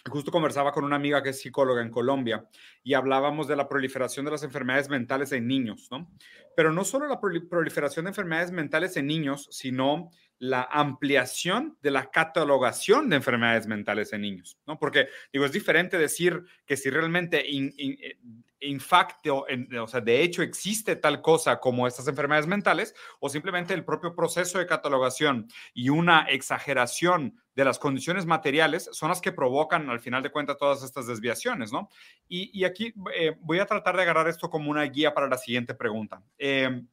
Justo 0.08 0.32
conversaba 0.32 0.72
con 0.72 0.84
una 0.84 0.96
amiga 0.96 1.22
que 1.22 1.30
es 1.30 1.42
psicóloga 1.42 1.82
en 1.82 1.90
Colombia 1.90 2.48
y 2.84 2.94
hablábamos 2.94 3.48
de 3.48 3.56
la 3.56 3.68
proliferación 3.68 4.26
de 4.26 4.32
las 4.32 4.44
enfermedades 4.44 4.90
mentales 4.90 5.32
en 5.32 5.48
niños, 5.48 5.88
¿no? 5.92 6.10
Pero 6.56 6.72
no 6.72 6.86
solo 6.86 7.08
la 7.08 7.20
proliferación 7.20 8.06
de 8.06 8.10
enfermedades 8.10 8.52
mentales 8.52 8.96
en 8.98 9.08
niños, 9.08 9.48
sino 9.52 10.12
la 10.40 10.64
ampliación 10.72 11.78
de 11.82 11.92
la 11.92 12.12
catalogación 12.12 13.10
de 13.10 13.18
enfermedades 13.18 13.68
mentales 13.68 14.14
en 14.14 14.22
niños, 14.22 14.58
¿no? 14.66 14.80
Porque, 14.80 15.10
digo, 15.34 15.46
es 15.46 15.52
diferente 15.52 15.98
decir 15.98 16.44
que 16.66 16.78
si 16.78 16.90
realmente 16.90 17.46
in, 17.46 18.80
facto, 18.80 19.46
o 19.82 19.88
sea, 19.88 20.00
de 20.00 20.22
hecho 20.22 20.42
existe 20.42 20.96
tal 20.96 21.22
cosa 21.22 21.60
como 21.60 21.88
estas 21.88 22.08
enfermedades 22.08 22.48
mentales, 22.48 22.96
o 23.20 23.28
simplemente 23.28 23.74
el 23.74 23.84
propio 23.84 24.16
proceso 24.16 24.60
de 24.60 24.66
catalogación 24.66 25.48
y 25.74 25.90
una 25.90 26.22
exageración 26.30 27.38
de 27.60 27.66
las 27.66 27.78
condiciones 27.78 28.26
materiales 28.26 28.90
son 28.94 29.10
las 29.10 29.20
que 29.20 29.34
provocan, 29.34 29.90
al 29.90 30.00
final 30.00 30.24
de 30.24 30.32
cuentas, 30.32 30.58
todas 30.58 30.82
estas 30.82 31.08
desviaciones, 31.08 31.72
¿no? 31.72 31.90
Y, 32.28 32.64
aquí 32.64 32.94
eh, 33.14 33.36
voy 33.42 33.60
a 33.60 33.66
tratar 33.66 33.96
de 33.98 34.04
agarrar 34.04 34.28
esto 34.28 34.50
como 34.50 34.72
una 34.72 34.84
guía 34.84 35.14
para 35.14 35.28
la 35.28 35.38
siguiente 35.38 35.74
pregunta. 35.74 36.24
Eh, 36.38 36.84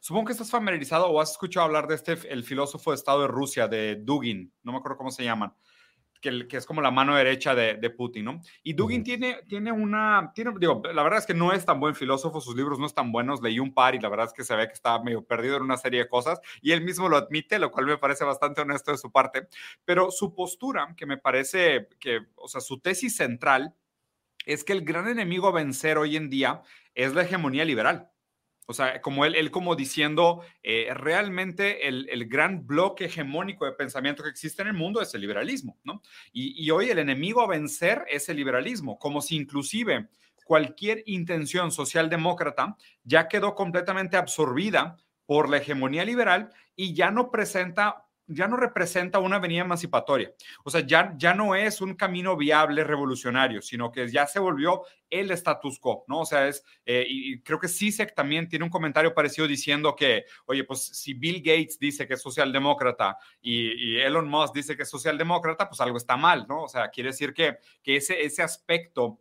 Supongo 0.00 0.26
que 0.26 0.32
estás 0.32 0.50
familiarizado 0.50 1.06
o 1.06 1.20
has 1.20 1.30
escuchado 1.30 1.66
hablar 1.66 1.86
de 1.86 1.94
este, 1.94 2.18
el 2.28 2.44
filósofo 2.44 2.90
de 2.90 2.96
Estado 2.96 3.22
de 3.22 3.28
Rusia, 3.28 3.68
de 3.68 3.96
Dugin, 3.96 4.52
no 4.62 4.72
me 4.72 4.78
acuerdo 4.78 4.98
cómo 4.98 5.10
se 5.10 5.24
llaman, 5.24 5.54
que, 6.20 6.46
que 6.48 6.56
es 6.56 6.66
como 6.66 6.80
la 6.80 6.90
mano 6.90 7.16
derecha 7.16 7.54
de, 7.54 7.74
de 7.74 7.90
Putin, 7.90 8.24
¿no? 8.24 8.40
Y 8.62 8.74
Dugin 8.74 9.04
tiene, 9.04 9.40
tiene 9.48 9.72
una, 9.72 10.32
tiene, 10.34 10.52
digo, 10.58 10.82
la 10.92 11.02
verdad 11.02 11.18
es 11.18 11.26
que 11.26 11.34
no 11.34 11.52
es 11.52 11.64
tan 11.64 11.80
buen 11.80 11.94
filósofo, 11.94 12.40
sus 12.40 12.56
libros 12.56 12.78
no 12.78 12.86
están 12.86 13.12
buenos, 13.12 13.42
leí 13.42 13.58
un 13.58 13.72
par 13.72 13.94
y 13.94 14.00
la 14.00 14.08
verdad 14.08 14.26
es 14.26 14.32
que 14.32 14.44
se 14.44 14.56
ve 14.56 14.66
que 14.66 14.74
estaba 14.74 15.02
medio 15.02 15.24
perdido 15.24 15.56
en 15.56 15.62
una 15.62 15.76
serie 15.76 16.00
de 16.00 16.08
cosas 16.08 16.40
y 16.60 16.72
él 16.72 16.82
mismo 16.82 17.08
lo 17.08 17.16
admite, 17.16 17.58
lo 17.58 17.70
cual 17.70 17.86
me 17.86 17.98
parece 17.98 18.24
bastante 18.24 18.60
honesto 18.60 18.90
de 18.92 18.98
su 18.98 19.10
parte, 19.10 19.48
pero 19.84 20.10
su 20.10 20.34
postura, 20.34 20.94
que 20.96 21.06
me 21.06 21.18
parece 21.18 21.88
que, 21.98 22.20
o 22.36 22.48
sea, 22.48 22.60
su 22.60 22.80
tesis 22.80 23.16
central 23.16 23.74
es 24.44 24.64
que 24.64 24.72
el 24.72 24.84
gran 24.84 25.08
enemigo 25.08 25.48
a 25.48 25.52
vencer 25.52 25.98
hoy 25.98 26.16
en 26.16 26.30
día 26.30 26.62
es 26.94 27.14
la 27.14 27.22
hegemonía 27.22 27.64
liberal. 27.64 28.10
O 28.66 28.74
sea, 28.74 29.00
como 29.00 29.24
él, 29.24 29.36
él 29.36 29.50
como 29.50 29.76
diciendo, 29.76 30.42
eh, 30.62 30.92
realmente 30.92 31.86
el, 31.86 32.08
el, 32.10 32.26
gran 32.26 32.66
bloque 32.66 33.04
hegemónico 33.04 33.64
de 33.64 33.72
pensamiento 33.72 34.24
que 34.24 34.28
existe 34.28 34.62
en 34.62 34.68
el 34.68 34.74
mundo 34.74 35.00
es 35.00 35.14
el 35.14 35.20
liberalismo, 35.20 35.78
¿no? 35.84 36.02
Y, 36.32 36.64
y 36.64 36.70
hoy 36.72 36.90
el 36.90 36.98
enemigo 36.98 37.42
a 37.42 37.46
vencer 37.46 38.04
es 38.08 38.28
el 38.28 38.36
liberalismo, 38.36 38.98
como 38.98 39.22
si 39.22 39.36
inclusive 39.36 40.08
cualquier 40.44 41.02
intención 41.06 41.72
socialdemócrata 41.72 42.76
ya 43.04 43.28
quedó 43.28 43.54
completamente 43.54 44.16
absorbida 44.16 44.96
por 45.26 45.48
la 45.48 45.58
hegemonía 45.58 46.04
liberal 46.04 46.52
y 46.76 46.94
ya 46.94 47.10
no 47.10 47.30
presenta 47.30 48.05
ya 48.26 48.48
no 48.48 48.56
representa 48.56 49.18
una 49.18 49.36
avenida 49.36 49.62
emancipatoria. 49.62 50.32
O 50.64 50.70
sea, 50.70 50.80
ya, 50.80 51.14
ya 51.16 51.34
no 51.34 51.54
es 51.54 51.80
un 51.80 51.94
camino 51.94 52.36
viable 52.36 52.84
revolucionario, 52.84 53.62
sino 53.62 53.92
que 53.92 54.08
ya 54.10 54.26
se 54.26 54.38
volvió 54.38 54.82
el 55.08 55.30
status 55.30 55.78
quo, 55.78 56.04
¿no? 56.08 56.20
O 56.20 56.26
sea, 56.26 56.48
es, 56.48 56.64
eh, 56.84 57.06
y 57.08 57.40
creo 57.42 57.60
que 57.60 57.68
CISEC 57.68 58.14
también 58.14 58.48
tiene 58.48 58.64
un 58.64 58.70
comentario 58.70 59.14
parecido 59.14 59.46
diciendo 59.46 59.94
que, 59.94 60.24
oye, 60.46 60.64
pues 60.64 60.82
si 60.82 61.14
Bill 61.14 61.38
Gates 61.38 61.78
dice 61.78 62.06
que 62.06 62.14
es 62.14 62.22
socialdemócrata 62.22 63.16
y, 63.40 63.96
Elon 64.00 64.28
Musk 64.28 64.54
dice 64.54 64.76
que 64.76 64.82
es 64.82 64.90
socialdemócrata, 64.90 65.68
pues 65.68 65.80
algo 65.80 65.96
está 65.96 66.16
mal, 66.16 66.46
¿no? 66.48 66.64
O 66.64 66.68
sea, 66.68 66.88
quiere 66.90 67.10
decir 67.10 67.32
que, 67.32 67.58
que 67.82 67.96
ese, 67.96 68.24
ese 68.24 68.42
aspecto 68.42 69.20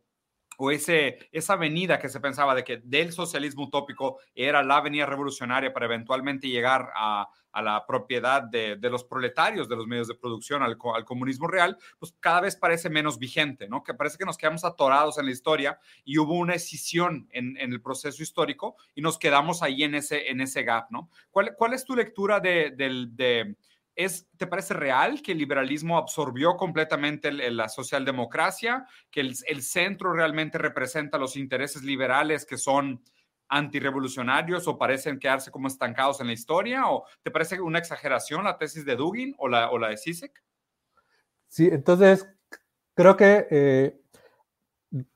o 0.57 0.71
ese, 0.71 1.29
esa 1.31 1.53
avenida 1.53 1.99
que 1.99 2.09
se 2.09 2.19
pensaba 2.19 2.55
de 2.55 2.63
que 2.63 2.81
del 2.83 3.11
socialismo 3.11 3.63
utópico 3.63 4.19
era 4.33 4.63
la 4.63 4.77
avenida 4.77 5.05
revolucionaria 5.05 5.73
para 5.73 5.85
eventualmente 5.85 6.47
llegar 6.47 6.91
a, 6.95 7.27
a 7.55 7.61
la 7.61 7.85
propiedad 7.85 8.43
de, 8.43 8.75
de, 8.75 8.89
los 8.89 9.05
proletarios 9.05 9.69
de 9.69 9.77
los 9.77 9.87
medios 9.87 10.09
de 10.09 10.15
producción, 10.15 10.61
al, 10.61 10.77
al, 10.93 11.05
comunismo 11.05 11.47
real, 11.47 11.77
pues 11.97 12.13
cada 12.19 12.41
vez 12.41 12.57
parece 12.57 12.89
menos 12.89 13.17
vigente, 13.17 13.69
¿no? 13.69 13.81
Que 13.81 13.93
parece 13.93 14.17
que 14.17 14.25
nos 14.25 14.37
quedamos 14.37 14.65
atorados 14.65 15.17
en 15.17 15.25
la 15.25 15.31
historia 15.31 15.79
y 16.03 16.17
hubo 16.17 16.33
una 16.33 16.53
escisión 16.53 17.29
en, 17.31 17.55
en 17.57 17.71
el 17.71 17.81
proceso 17.81 18.21
histórico 18.21 18.75
y 18.93 19.01
nos 19.01 19.17
quedamos 19.17 19.63
ahí 19.63 19.83
en 19.83 19.95
ese, 19.95 20.29
en 20.29 20.41
ese 20.41 20.63
gap, 20.63 20.87
¿no? 20.91 21.09
¿Cuál, 21.31 21.55
cuál 21.57 21.73
es 21.73 21.85
tu 21.85 21.95
lectura 21.95 22.41
de, 22.41 22.71
de, 22.71 23.07
de 23.11 23.55
¿Es, 23.95 24.27
¿Te 24.37 24.47
parece 24.47 24.73
real 24.73 25.21
que 25.21 25.31
el 25.31 25.37
liberalismo 25.37 25.97
absorbió 25.97 26.57
completamente 26.57 27.31
la 27.31 27.69
socialdemocracia? 27.69 28.85
¿Que 29.09 29.21
el, 29.21 29.61
centro 29.61 30.11
realmente 30.11 30.57
representa 30.57 31.17
los 31.17 31.37
intereses 31.37 31.81
liberales 31.81 32.45
que 32.45 32.57
son 32.57 33.01
antirrevolucionarios 33.47 34.67
o 34.67 34.77
parecen 34.77 35.19
quedarse 35.19 35.51
como 35.51 35.67
estancados 35.67 36.19
en 36.19 36.27
la 36.27 36.33
historia? 36.33 36.89
¿O 36.89 37.05
te 37.23 37.31
parece 37.31 37.61
una 37.61 37.79
exageración 37.79 38.43
la 38.43 38.57
tesis 38.57 38.83
de 38.85 38.97
Dugin 38.97 39.33
o 39.37 39.47
la, 39.47 39.71
o 39.71 39.77
la 39.77 39.89
de 39.89 39.97
Sisek? 39.97 40.43
Sí, 41.47 41.69
entonces 41.71 42.27
creo 42.95 43.15
que 43.15 43.47
eh, 43.49 44.01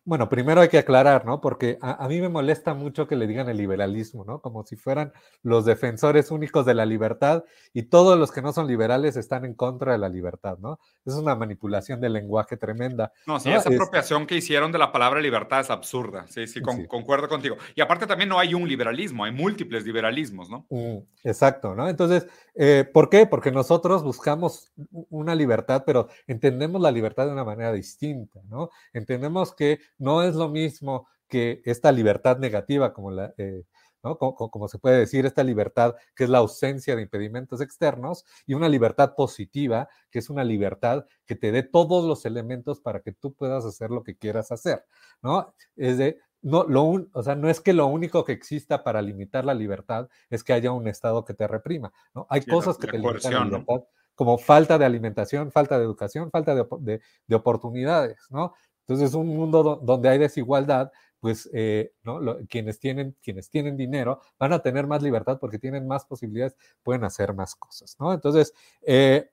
bueno, 0.09 0.27
primero 0.27 0.59
hay 0.61 0.69
que 0.69 0.79
aclarar, 0.79 1.23
¿no? 1.23 1.39
Porque 1.39 1.77
a, 1.83 2.03
a, 2.03 2.07
mí 2.07 2.19
me 2.19 2.29
molesta 2.29 2.73
mucho 2.73 3.07
que 3.07 3.15
le 3.15 3.27
digan 3.27 3.47
el 3.47 3.57
liberalismo, 3.57 4.25
¿no? 4.25 4.41
Como 4.41 4.65
si 4.65 4.75
fueran 4.75 5.13
los 5.43 5.65
defensores 5.65 6.31
únicos 6.31 6.65
de 6.65 6.73
la 6.73 6.87
libertad 6.87 7.43
y 7.73 7.83
todos 7.83 8.17
los 8.17 8.31
que 8.31 8.41
no 8.41 8.51
son 8.51 8.65
liberales 8.65 9.17
están 9.17 9.45
en 9.45 9.53
contra 9.53 9.91
de 9.91 9.99
la 9.99 10.09
libertad, 10.09 10.57
¿no? 10.57 10.79
Es 11.05 11.13
una 11.13 11.35
manipulación 11.35 12.01
del 12.01 12.13
lenguaje 12.13 12.57
tremenda. 12.57 13.13
No, 13.27 13.39
sí, 13.39 13.49
¿no? 13.49 13.57
esa 13.57 13.69
apropiación 13.69 14.25
que 14.25 14.35
hicieron 14.35 14.71
de 14.71 14.79
la 14.79 14.91
palabra 14.91 15.21
libertad 15.21 15.59
es 15.59 15.69
absurda, 15.69 16.25
sí, 16.27 16.47
sí, 16.47 16.59
con, 16.59 16.77
sí, 16.77 16.87
concuerdo 16.87 17.29
contigo. 17.29 17.57
Y 17.75 17.81
aparte 17.81 18.07
también 18.07 18.29
no 18.29 18.39
hay 18.39 18.55
un 18.55 18.67
liberalismo, 18.67 19.25
hay 19.25 19.31
múltiples 19.31 19.85
liberalismos, 19.85 20.49
¿no? 20.49 20.65
Mm, 20.71 21.03
exacto, 21.23 21.75
¿no? 21.75 21.87
Entonces, 21.87 22.25
eh, 22.55 22.83
¿por 22.91 23.09
qué? 23.09 23.27
Porque 23.27 23.51
nosotros 23.51 24.01
buscamos 24.01 24.73
una 25.11 25.35
libertad, 25.35 25.83
pero 25.85 26.07
entendemos 26.25 26.81
la 26.81 26.89
libertad 26.89 27.27
de 27.27 27.33
una 27.33 27.43
manera 27.43 27.71
distinta, 27.71 28.39
¿no? 28.49 28.71
Entendemos 28.91 29.53
que 29.53 29.79
no 29.99 30.23
es 30.23 30.35
lo 30.35 30.49
mismo 30.49 31.07
que 31.27 31.61
esta 31.65 31.91
libertad 31.91 32.39
negativa, 32.39 32.93
como, 32.93 33.11
la, 33.11 33.33
eh, 33.37 33.63
¿no? 34.03 34.17
como, 34.17 34.49
como, 34.49 34.67
se 34.67 34.79
puede 34.79 34.97
decir, 34.99 35.25
esta 35.25 35.43
libertad 35.43 35.95
que 36.15 36.23
es 36.23 36.29
la 36.29 36.39
ausencia 36.39 36.95
de 36.95 37.03
impedimentos 37.03 37.61
externos, 37.61 38.25
y 38.45 38.55
una 38.55 38.67
libertad 38.67 39.13
positiva, 39.15 39.87
que 40.09 40.19
es 40.19 40.29
una 40.29 40.43
libertad 40.43 41.05
que 41.25 41.35
te 41.35 41.51
dé 41.51 41.63
todos 41.63 42.05
los 42.05 42.25
elementos 42.25 42.81
para 42.81 43.01
que 43.01 43.11
tú 43.11 43.33
puedas 43.33 43.63
hacer 43.65 43.91
lo 43.91 44.03
que 44.03 44.17
quieras 44.17 44.51
hacer, 44.51 44.83
¿no? 45.21 45.53
Es 45.75 45.97
de, 45.97 46.19
no, 46.41 46.63
lo 46.63 46.83
un, 46.83 47.09
o 47.13 47.21
sea, 47.21 47.35
no 47.35 47.49
es 47.49 47.61
que 47.61 47.73
lo 47.73 47.85
único 47.87 48.25
que 48.25 48.31
exista 48.31 48.83
para 48.83 49.01
limitar 49.01 49.45
la 49.45 49.53
libertad 49.53 50.09
es 50.29 50.43
que 50.43 50.53
haya 50.53 50.71
un 50.71 50.87
Estado 50.87 51.25
que 51.25 51.33
te 51.33 51.47
reprima, 51.47 51.93
¿no? 52.15 52.25
Hay 52.29 52.41
sí, 52.41 52.49
cosas 52.49 52.77
que 52.77 52.87
te 52.87 52.97
limitan 52.97 53.33
la 53.33 53.43
libertad, 53.45 53.75
¿no? 53.75 53.87
como 54.15 54.37
falta 54.37 54.77
de 54.77 54.83
alimentación, 54.83 55.49
falta 55.49 55.77
de 55.77 55.85
educación, 55.85 56.29
falta 56.29 56.53
de, 56.53 56.65
de, 56.79 56.99
de 57.25 57.35
oportunidades, 57.35 58.17
¿no? 58.29 58.53
Entonces, 58.89 59.09
es 59.09 59.15
un 59.15 59.27
mundo 59.27 59.79
donde 59.83 60.09
hay 60.09 60.17
desigualdad, 60.17 60.91
pues 61.19 61.47
eh, 61.53 61.93
¿no? 62.01 62.19
quienes, 62.49 62.79
tienen, 62.79 63.15
quienes 63.21 63.47
tienen 63.51 63.77
dinero 63.77 64.19
van 64.39 64.51
a 64.51 64.63
tener 64.63 64.87
más 64.87 65.03
libertad 65.03 65.37
porque 65.39 65.59
tienen 65.59 65.85
más 65.85 66.05
posibilidades, 66.05 66.55
pueden 66.81 67.03
hacer 67.03 67.35
más 67.35 67.53
cosas, 67.53 67.95
¿no? 67.99 68.11
Entonces, 68.11 68.51
eh, 68.81 69.29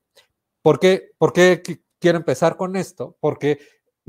¿por, 0.61 0.79
qué, 0.79 1.13
¿por 1.17 1.33
qué 1.33 1.63
quiero 1.99 2.19
empezar 2.19 2.59
con 2.59 2.77
esto? 2.77 3.17
Porque 3.19 3.59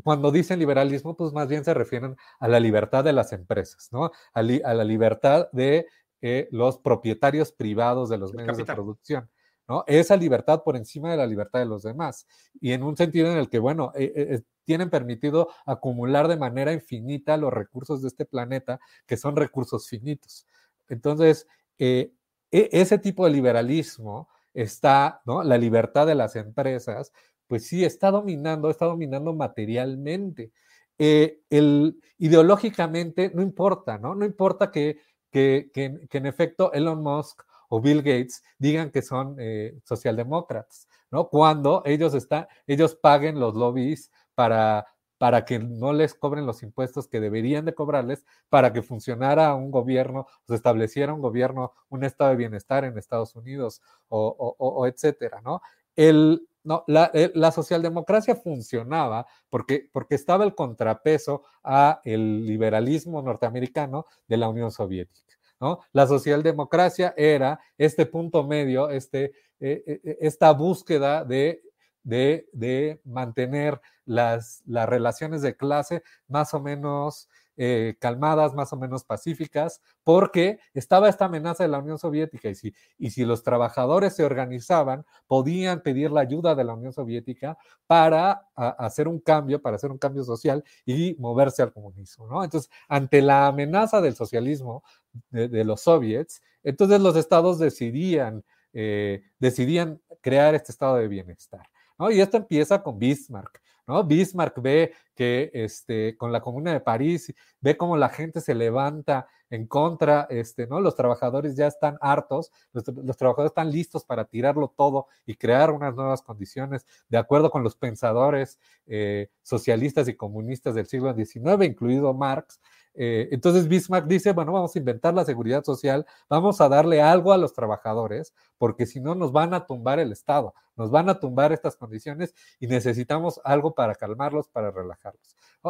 cuando 0.03 0.31
dicen 0.31 0.59
liberalismo, 0.59 1.15
pues 1.15 1.31
más 1.31 1.47
bien 1.47 1.63
se 1.63 1.73
refieren 1.73 2.17
a 2.41 2.49
la 2.49 2.59
libertad 2.59 3.05
de 3.05 3.13
las 3.13 3.31
empresas, 3.31 3.87
¿no? 3.93 4.11
A, 4.33 4.43
la 4.43 4.83
libertad 4.83 5.47
de 5.53 5.87
eh, 6.19 6.49
los 6.51 6.77
propietarios 6.77 7.53
privados 7.53 8.09
de 8.09 8.17
los 8.17 8.33
medios 8.33 8.57
de 8.57 8.65
producción. 8.65 9.29
¿No? 9.67 9.83
Esa 9.87 10.15
libertad 10.15 10.63
por 10.63 10.75
encima 10.75 11.11
de 11.11 11.17
la 11.17 11.27
libertad 11.27 11.59
de 11.59 11.65
los 11.65 11.83
demás. 11.83 12.27
Y 12.61 12.71
en 12.71 12.83
un 12.83 12.95
sentido 12.97 13.31
en 13.31 13.37
el 13.37 13.49
que, 13.49 13.59
bueno, 13.59 13.91
eh, 13.95 14.13
eh, 14.15 14.41
tienen 14.63 14.89
permitido 14.89 15.49
acumular 15.65 16.27
de 16.27 16.37
manera 16.37 16.73
infinita 16.73 17.37
los 17.37 17.53
recursos 17.53 18.01
de 18.01 18.07
este 18.09 18.25
planeta, 18.25 18.79
que 19.05 19.17
son 19.17 19.35
recursos 19.35 19.87
finitos. 19.87 20.45
Entonces, 20.89 21.47
e, 21.77 22.13
ese 22.51 22.97
tipo 22.97 23.25
de 23.25 23.31
liberalismo 23.31 24.29
está, 24.53 25.21
¿no? 25.25 25.43
La 25.43 25.57
libertad 25.57 26.07
de 26.07 26.15
las 26.15 26.35
empresas 26.35 27.11
pues 27.47 27.67
sí, 27.67 27.83
está 27.85 28.11
dominando, 28.11 28.69
está 28.69 28.85
dominando 28.85 29.33
materialmente. 29.33 30.51
Eh, 30.99 31.41
el, 31.49 31.99
ideológicamente 32.17 33.31
no 33.33 33.41
importa, 33.41 33.97
¿no? 33.97 34.15
No 34.15 34.25
importa 34.25 34.71
que, 34.71 34.99
que, 35.31 35.71
en 35.73 36.25
efecto 36.25 36.73
Elon 36.73 37.01
Musk 37.01 37.43
o 37.67 37.81
Bill 37.81 37.99
Gates 37.99 38.43
digan 38.57 38.91
que 38.91 39.01
son 39.01 39.35
eh, 39.39 39.77
socialdemócratas, 39.83 40.87
¿no? 41.11 41.29
Cuando 41.29 41.81
ellos, 41.85 42.13
están, 42.13 42.47
ellos 42.65 42.95
paguen 42.95 43.39
los 43.39 43.55
lobbies 43.55 44.11
para, 44.35 44.85
para 45.17 45.45
que 45.45 45.59
no 45.59 45.93
les 45.93 46.13
cobren 46.13 46.45
los 46.45 46.63
impuestos 46.63 47.07
que 47.07 47.19
deberían 47.19 47.65
de 47.65 47.73
cobrarles 47.73 48.25
para 48.49 48.73
que 48.73 48.81
funcionara 48.81 49.55
un 49.55 49.71
gobierno, 49.71 50.27
se 50.47 50.55
estableciera 50.55 51.13
un 51.13 51.21
gobierno, 51.21 51.73
un 51.89 52.03
estado 52.03 52.31
de 52.31 52.37
bienestar 52.37 52.83
en 52.83 52.97
Estados 52.97 53.35
Unidos 53.35 53.81
o, 54.09 54.55
o, 54.57 54.87
etcétera, 54.87 55.41
¿no? 55.41 55.61
El, 55.95 56.47
no, 56.63 56.83
eh, 57.13 57.31
la, 57.33 57.51
socialdemocracia 57.51 58.35
funcionaba 58.35 59.25
porque, 59.49 59.89
porque 59.91 60.15
estaba 60.15 60.43
el 60.43 60.53
contrapeso 60.53 61.43
a 61.63 62.01
el 62.03 62.45
liberalismo 62.45 63.21
norteamericano 63.21 64.05
de 64.27 64.37
la 64.37 64.49
Unión 64.49 64.71
Soviética. 64.71 65.26
¿No? 65.59 65.79
La 65.91 66.07
socialdemocracia 66.07 67.13
era 67.17 67.59
este 67.77 68.05
punto 68.05 68.45
medio, 68.45 68.89
este, 68.89 69.33
eh, 69.59 69.83
eh, 69.85 70.17
esta 70.21 70.51
búsqueda 70.51 71.23
de, 71.23 71.61
de, 72.03 72.47
de 72.53 73.01
mantener 73.03 73.79
las, 74.05 74.61
las, 74.65 74.87
relaciones 74.87 75.41
de 75.41 75.55
clase 75.55 76.03
más 76.27 76.53
o 76.53 76.59
menos 76.59 77.27
eh, 77.59 77.95
calmadas, 77.99 78.53
más 78.53 78.71
o 78.71 78.77
menos 78.77 79.03
pacíficas, 79.03 79.81
porque 80.03 80.59
estaba 80.75 81.09
esta 81.09 81.25
amenaza 81.25 81.63
de 81.63 81.69
la 81.69 81.79
Unión 81.79 81.97
Soviética 81.97 82.49
y 82.49 82.55
si, 82.55 82.75
y 82.99 83.09
si 83.09 83.25
los 83.25 83.41
trabajadores 83.41 84.15
se 84.15 84.23
organizaban, 84.23 85.05
podían 85.25 85.81
pedir 85.81 86.11
la 86.11 86.21
ayuda 86.21 86.53
de 86.53 86.63
la 86.63 86.75
Unión 86.75 86.93
Soviética 86.93 87.57
para 87.87 88.47
hacer 88.55 89.07
un 89.07 89.19
cambio, 89.19 89.61
para 89.61 89.75
hacer 89.77 89.91
un 89.91 89.97
cambio 89.97 90.23
social 90.23 90.63
y 90.85 91.15
moverse 91.19 91.63
al 91.63 91.73
comunismo. 91.73 92.27
¿no? 92.27 92.43
Entonces, 92.43 92.69
ante 92.87 93.21
la 93.21 93.47
amenaza 93.47 94.01
del 94.01 94.15
socialismo 94.15 94.83
de, 95.31 95.63
los 95.63 95.81
soviets, 95.81 96.41
entonces 96.63 97.01
los 97.01 97.15
estados 97.15 97.57
decidían, 97.57 98.43
eh, 98.73 99.23
decidían 99.39 99.99
crear 100.21 100.53
este 100.53 100.71
estado 100.71 100.97
de 100.97 101.07
bienestar. 101.07 101.67
¿no? 101.97 102.11
Y 102.11 102.21
esto 102.21 102.37
empieza 102.37 102.83
con 102.83 102.99
Bismarck. 102.99 103.61
¿no? 103.87 104.03
Bismarck 104.03 104.61
ve 104.61 104.93
que 105.17 105.49
este, 105.53 106.15
con 106.15 106.31
la 106.31 106.41
Comuna 106.41 106.71
de 106.71 106.79
París, 106.79 107.33
ve 107.59 107.75
cómo 107.75 107.97
la 107.97 108.09
gente 108.09 108.39
se 108.39 108.53
levanta 108.53 109.27
en 109.49 109.65
contra, 109.65 110.27
este, 110.29 110.67
¿no? 110.67 110.79
Los 110.79 110.95
trabajadores 110.95 111.55
ya 111.55 111.67
están 111.67 111.97
hartos, 112.01 112.51
los, 112.71 112.83
trabajadores 113.17 113.51
están 113.51 113.71
listos 113.71 114.05
para 114.05 114.25
tirarlo 114.25 114.73
todo 114.77 115.07
y 115.25 115.35
crear 115.35 115.71
unas 115.71 115.95
nuevas 115.95 116.21
condiciones, 116.21 116.85
de 117.09 117.17
acuerdo 117.17 117.49
con 117.49 117.63
los 117.63 117.75
pensadores 117.75 118.59
eh, 118.85 119.29
socialistas 119.41 120.07
y 120.07 120.15
comunistas 120.15 120.75
del 120.75 120.85
siglo 120.85 121.13
XIX, 121.15 121.65
incluido 121.65 122.13
Marx, 122.13 122.59
eh, 122.99 123.29
entonces 123.31 123.67
Bismarck 123.67 124.07
dice, 124.07 124.33
bueno, 124.33 124.51
vamos 124.51 124.75
a 124.75 124.79
inventar 124.79 125.13
la 125.13 125.23
seguridad 125.23 125.63
social, 125.63 126.07
vamos 126.27 126.59
a 126.61 126.67
darle 126.67 126.99
algo 126.99 127.31
a 127.31 127.37
los 127.37 127.53
trabajadores, 127.53 128.33
porque 128.57 128.87
si 128.87 128.99
no 128.99 129.13
nos 129.13 129.31
van 129.31 129.53
a 129.53 129.67
tumbar 129.67 129.99
el 129.99 130.11
Estado, 130.11 130.55
nos 130.75 130.89
van 130.89 131.07
a 131.07 131.19
tumbar 131.19 131.51
estas 131.51 131.75
condiciones 131.75 132.33
y 132.59 132.65
necesitamos 132.65 133.39
algo 133.43 133.75
para 133.75 133.93
calmarlos, 133.93 134.49
para 134.49 134.71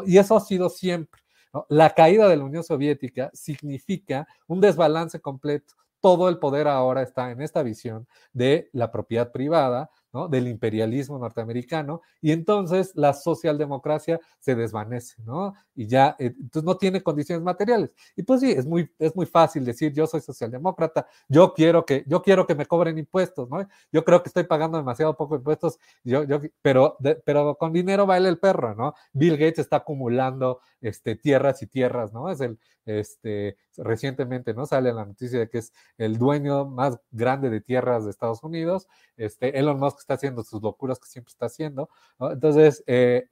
Y 0.05 0.17
eso 0.17 0.35
ha 0.35 0.39
sido 0.39 0.69
siempre. 0.69 1.21
La 1.69 1.91
caída 1.91 2.27
de 2.27 2.37
la 2.37 2.43
Unión 2.43 2.63
Soviética 2.63 3.31
significa 3.33 4.27
un 4.47 4.61
desbalance 4.61 5.19
completo. 5.19 5.73
Todo 5.99 6.29
el 6.29 6.37
poder 6.37 6.67
ahora 6.67 7.01
está 7.01 7.31
en 7.31 7.41
esta 7.41 7.63
visión 7.63 8.07
de 8.33 8.69
la 8.73 8.91
propiedad 8.91 9.31
privada, 9.31 9.89
del 10.29 10.47
imperialismo 10.47 11.19
norteamericano, 11.19 12.01
y 12.21 12.31
entonces 12.31 12.91
la 12.95 13.13
socialdemocracia 13.13 14.19
se 14.39 14.55
desvanece, 14.55 15.21
¿no? 15.23 15.53
Y 15.75 15.85
ya, 15.85 16.15
eh, 16.17 16.33
entonces 16.39 16.63
no 16.63 16.77
tiene 16.77 17.03
condiciones 17.03 17.43
materiales. 17.43 17.91
Y 18.15 18.23
pues 18.23 18.41
sí, 18.41 18.51
es 18.51 18.65
muy, 18.65 18.89
es 18.97 19.15
muy 19.15 19.25
fácil 19.25 19.63
decir, 19.63 19.93
yo 19.93 20.07
soy 20.07 20.21
socialdemócrata, 20.21 21.05
yo 21.27 21.53
quiero 21.53 21.85
que, 21.85 22.03
yo 22.07 22.21
quiero 22.21 22.47
que 22.47 22.55
me 22.55 22.65
cobren 22.65 22.97
impuestos, 22.97 23.49
¿no? 23.49 23.67
Yo 23.91 24.03
creo 24.03 24.23
que 24.23 24.29
estoy 24.29 24.45
pagando 24.45 24.77
demasiado 24.77 25.15
poco 25.15 25.35
impuestos, 25.35 25.77
yo, 26.03 26.23
yo, 26.23 26.39
pero, 26.61 26.97
pero 27.25 27.55
con 27.55 27.73
dinero 27.73 28.05
baila 28.05 28.29
el 28.29 28.39
perro, 28.39 28.73
¿no? 28.73 28.95
Bill 29.13 29.37
Gates 29.37 29.59
está 29.59 29.77
acumulando 29.77 30.61
este, 30.81 31.15
tierras 31.15 31.61
y 31.61 31.67
tierras, 31.67 32.13
¿no? 32.13 32.29
Es 32.29 32.41
el, 32.41 32.57
este, 32.85 33.57
recientemente, 33.75 34.53
¿no? 34.53 34.65
Sale 34.65 34.93
la 34.93 35.05
noticia 35.05 35.39
de 35.39 35.49
que 35.49 35.59
es 35.59 35.73
el 35.97 36.17
dueño 36.17 36.65
más 36.65 36.99
grande 37.11 37.49
de 37.49 37.61
tierras 37.61 38.05
de 38.05 38.11
Estados 38.11 38.43
Unidos, 38.43 38.87
este, 39.17 39.59
Elon 39.59 39.79
Musk 39.79 39.96
está 39.99 40.15
haciendo 40.15 40.43
sus 40.43 40.61
locuras 40.61 40.99
que 40.99 41.07
siempre 41.07 41.31
está 41.31 41.47
haciendo, 41.47 41.89
¿no? 42.19 42.31
Entonces, 42.31 42.83
eh, 42.87 43.29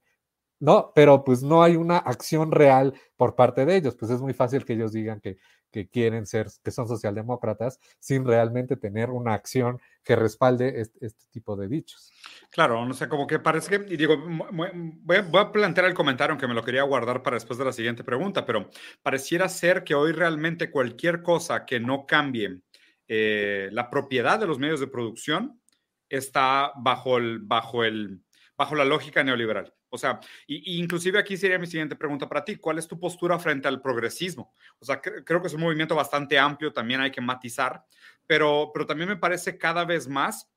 no, 0.60 0.92
pero 0.96 1.24
pues 1.24 1.44
no 1.44 1.64
hay 1.64 1.76
una 1.76 1.98
acción 1.98 2.52
real 2.52 2.94
por 3.18 3.36
parte 3.36 3.66
de 3.66 3.76
ellos, 3.76 3.96
pues 3.96 4.12
es 4.12 4.22
muy 4.22 4.34
fácil 4.34 4.64
que 4.66 4.74
ellos 4.74 4.94
digan 4.94 5.20
que, 5.20 5.38
que 5.76 5.90
quieren 5.90 6.26
ser, 6.26 6.48
que 6.64 6.72
son 6.72 6.88
socialdemócratas, 6.88 7.80
sin 8.00 8.26
realmente 8.26 8.78
tener 8.78 9.10
una 9.10 9.34
acción 9.34 9.82
que 10.06 10.16
respalde 10.16 10.80
este, 10.80 11.06
este 11.06 11.26
tipo 11.32 11.58
de 11.58 11.68
dichos. 11.68 12.14
Claro, 12.50 12.86
no 12.86 12.94
sé, 12.94 13.10
como 13.10 13.28
que 13.28 13.40
parece 13.40 13.78
que, 13.78 13.94
y 13.94 13.98
digo, 13.98 14.16
voy 14.54 15.18
a, 15.18 15.52
plantear 15.52 15.88
el 15.88 15.94
comentario, 15.94 16.32
aunque 16.32 16.48
me 16.48 16.54
lo 16.54 16.64
quería 16.64 16.84
guardar 16.84 17.22
para 17.22 17.36
después 17.36 17.60
de 17.60 17.66
la 17.66 17.74
siguiente 17.74 18.06
pregunta, 18.06 18.46
pero 18.46 18.70
pareciera 19.04 19.50
ser 19.50 19.84
que 19.84 19.96
hoy 19.96 20.14
realmente 20.14 20.72
cualquier 20.72 21.22
cosa 21.22 21.66
que 21.66 21.82
no 21.82 22.06
cambie 22.06 22.62
eh, 23.10 23.68
la 23.74 23.90
propiedad 23.90 24.40
de 24.40 24.48
los 24.48 24.58
medios 24.58 24.80
de 24.80 24.88
producción 24.88 25.60
está 26.10 26.72
bajo, 26.78 27.18
el, 27.18 27.40
bajo, 27.40 27.84
el, 27.84 28.22
bajo 28.58 28.76
la 28.76 28.86
lógica 28.86 29.24
neoliberal. 29.24 29.74
O 29.90 29.98
sea, 29.98 30.20
y, 30.46 30.80
inclusive 30.80 31.20
aquí 31.20 31.38
sería 31.38 31.58
mi 31.58 31.68
siguiente 31.68 31.96
pregunta 31.96 32.28
para 32.28 32.44
ti. 32.44 32.58
¿Cuál 32.58 32.78
es 32.78 32.88
tu 32.88 33.00
postura 33.00 33.40
frente 33.40 33.68
al 33.68 33.82
progresismo? 33.82 34.54
O 34.80 34.86
sea, 34.86 35.02
creo 35.02 35.42
que 35.42 35.48
es 35.48 35.54
un 35.54 35.62
movimiento 35.62 35.96
bastante 35.96 36.38
amplio, 36.38 36.74
también 36.74 37.00
hay 37.02 37.12
que 37.12 37.22
matizar, 37.22 37.86
pero, 38.28 38.72
pero 38.74 38.86
también 38.86 39.10
me 39.10 39.18
parece 39.18 39.58
cada 39.58 39.86
vez 39.86 40.08
más 40.08 40.52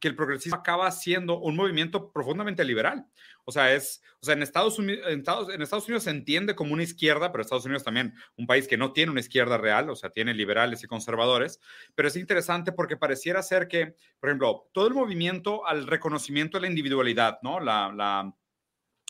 que 0.00 0.08
el 0.08 0.16
progresismo 0.16 0.56
acaba 0.56 0.90
siendo 0.90 1.38
un 1.38 1.56
movimiento 1.56 2.12
profundamente 2.12 2.64
liberal. 2.64 3.06
O 3.44 3.52
sea, 3.52 3.72
es, 3.74 4.02
o 4.20 4.26
sea, 4.26 4.34
en 4.34 4.42
Estados, 4.42 4.78
Unidos, 4.78 6.02
se 6.02 6.10
entiende 6.10 6.54
como 6.54 6.72
una 6.72 6.82
izquierda, 6.82 7.30
pero 7.30 7.42
Estados 7.42 7.64
Unidos 7.64 7.84
también 7.84 8.14
un 8.36 8.46
país 8.46 8.66
que 8.66 8.76
no 8.76 8.92
tiene 8.92 9.12
una 9.12 9.20
izquierda 9.20 9.56
real, 9.56 9.88
o 9.88 9.96
sea, 9.96 10.10
tiene 10.10 10.34
liberales 10.34 10.82
y 10.82 10.86
conservadores, 10.86 11.60
pero 11.94 12.08
es 12.08 12.16
interesante 12.16 12.72
porque 12.72 12.96
pareciera 12.96 13.42
ser 13.42 13.68
que, 13.68 13.94
por 14.18 14.28
ejemplo, 14.28 14.68
todo 14.72 14.88
el 14.88 14.94
movimiento 14.94 15.66
al 15.66 15.86
reconocimiento 15.86 16.58
de 16.58 16.62
la 16.62 16.68
individualidad, 16.68 17.38
¿no? 17.42 17.60
La 17.60 18.34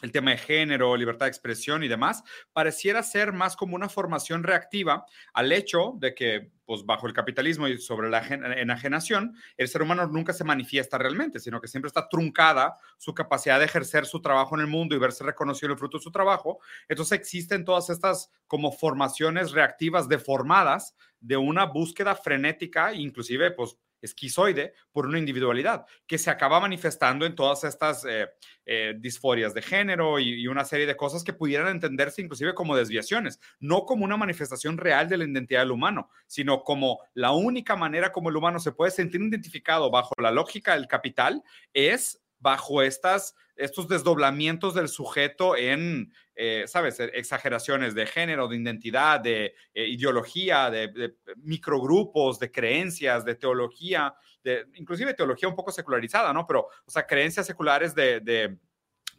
el 0.02 0.12
tema 0.12 0.32
de 0.32 0.36
género, 0.36 0.94
libertad 0.96 1.26
de 1.26 1.30
expresión 1.30 1.82
y 1.82 1.88
demás, 1.88 2.22
pareciera 2.52 3.02
ser 3.02 3.32
más 3.32 3.56
como 3.56 3.76
una 3.76 3.88
formación 3.88 4.42
reactiva 4.42 5.06
al 5.32 5.52
hecho 5.52 5.94
de 5.96 6.14
que, 6.14 6.50
pues 6.66 6.84
bajo 6.84 7.06
el 7.06 7.14
capitalismo 7.14 7.66
y 7.66 7.78
sobre 7.78 8.10
la 8.10 8.18
enajenación, 8.26 9.34
el 9.56 9.68
ser 9.68 9.80
humano 9.80 10.06
nunca 10.06 10.34
se 10.34 10.44
manifiesta 10.44 10.98
realmente, 10.98 11.40
sino 11.40 11.60
que 11.60 11.68
siempre 11.68 11.88
está 11.88 12.08
truncada 12.08 12.76
su 12.98 13.14
capacidad 13.14 13.58
de 13.58 13.64
ejercer 13.64 14.04
su 14.04 14.20
trabajo 14.20 14.54
en 14.54 14.60
el 14.62 14.66
mundo 14.66 14.94
y 14.94 14.98
verse 14.98 15.24
reconocido 15.24 15.72
el 15.72 15.78
fruto 15.78 15.96
de 15.96 16.04
su 16.04 16.10
trabajo. 16.10 16.58
Entonces 16.88 17.18
existen 17.18 17.64
todas 17.64 17.88
estas 17.88 18.30
como 18.46 18.72
formaciones 18.72 19.52
reactivas 19.52 20.08
deformadas 20.08 20.94
de 21.20 21.38
una 21.38 21.64
búsqueda 21.64 22.14
frenética, 22.14 22.92
inclusive, 22.92 23.50
pues 23.52 23.78
esquizoide 24.00 24.74
por 24.92 25.06
una 25.06 25.18
individualidad 25.18 25.86
que 26.06 26.18
se 26.18 26.30
acaba 26.30 26.60
manifestando 26.60 27.26
en 27.26 27.34
todas 27.34 27.64
estas 27.64 28.04
eh, 28.04 28.28
eh, 28.64 28.94
disforias 28.98 29.54
de 29.54 29.62
género 29.62 30.18
y, 30.18 30.46
una 30.46 30.64
serie 30.64 30.86
de 30.86 30.96
cosas 30.96 31.24
que 31.24 31.32
pudieran 31.32 31.68
entenderse 31.68 32.22
inclusive 32.22 32.54
como 32.54 32.76
desviaciones, 32.76 33.40
no 33.58 33.84
como 33.84 34.04
una 34.04 34.16
manifestación 34.16 34.78
real 34.78 35.08
de 35.08 35.16
la 35.16 35.24
identidad 35.24 35.60
del 35.60 35.72
humano, 35.72 36.08
sino 36.26 36.62
como 36.62 37.00
la 37.14 37.32
única 37.32 37.76
manera 37.76 38.12
como 38.12 38.28
el 38.28 38.36
humano 38.36 38.58
se 38.60 38.72
puede 38.72 38.90
sentir 38.90 39.20
identificado 39.20 39.90
bajo 39.90 40.14
la 40.18 40.30
lógica 40.30 40.74
del 40.74 40.86
capital 40.86 41.42
es 41.72 42.20
bajo 42.38 42.82
estas, 42.82 43.34
estos 43.56 43.88
desdoblamientos 43.88 44.74
del 44.74 44.88
sujeto 44.88 45.56
en, 45.56 46.12
eh, 46.34 46.64
¿sabes?, 46.66 47.00
exageraciones 47.00 47.94
de 47.94 48.06
género, 48.06 48.48
de 48.48 48.56
identidad, 48.56 49.20
de 49.20 49.54
eh, 49.74 49.86
ideología, 49.86 50.70
de, 50.70 51.14
microgrupos, 51.38 52.38
de 52.38 52.50
creencias, 52.50 53.24
de 53.24 53.34
teología, 53.34 54.14
de, 54.44 54.66
inclusive 54.74 55.14
teología 55.14 55.48
un 55.48 55.56
poco 55.56 55.72
secularizada, 55.72 56.32
¿no? 56.32 56.46
Pero, 56.46 56.68
o 56.84 56.90
sea, 56.90 57.06
creencias 57.06 57.46
seculares 57.46 57.94
de 57.94 58.58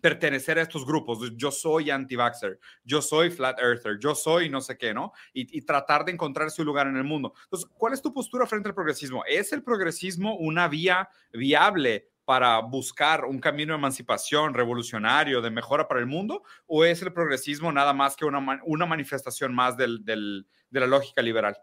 pertenecer 0.01 0.59
a 0.59 0.61
estos 0.61 0.85
grupos. 0.85 1.19
Yo 1.35 1.51
soy 1.51 1.89
anti-vaxxer, 1.89 2.59
yo 2.83 3.01
soy 3.01 3.29
flat 3.29 3.59
earther, 3.59 3.97
yo 3.99 4.15
soy 4.15 4.49
no 4.49 4.61
sé 4.61 4.77
qué, 4.77 4.93
¿no? 4.93 5.11
Y, 5.33 5.61
tratar 5.61 6.05
de 6.05 6.11
encontrar 6.11 6.49
su 6.51 6.63
lugar 6.63 6.87
en 6.87 6.95
el 6.97 7.03
mundo. 7.03 7.33
Entonces, 7.43 7.69
¿cuál 7.77 7.93
es 7.93 8.01
tu 8.01 8.13
postura 8.13 8.45
frente 8.47 8.69
al 8.69 8.75
progresismo? 8.75 9.23
¿Es 9.25 9.51
el 9.51 9.63
progresismo 9.63 10.35
una 10.37 10.67
vía 10.67 11.09
viable 11.33 12.09
para 12.27 12.59
buscar 12.59 13.23
un 13.23 13.39
camino 13.39 13.71
de 13.71 13.77
emancipación 13.77 14.53
revolucionario, 14.53 15.41
de 15.41 15.49
mejora 15.49 15.87
para 15.87 16.01
el 16.01 16.07
mundo? 16.07 16.43
¿O 16.65 16.83
es 16.83 17.01
el 17.01 17.13
progresismo 17.13 17.71
nada 17.71 17.93
más 17.93 18.17
que 18.17 18.25
una, 18.25 18.61
una 18.65 18.85
manifestación 18.85 19.55
más 19.55 19.77
del, 19.77 20.03
del, 20.03 20.45
de 20.69 20.79
la 20.81 20.87
lógica 20.87 21.21
liberal? 21.21 21.57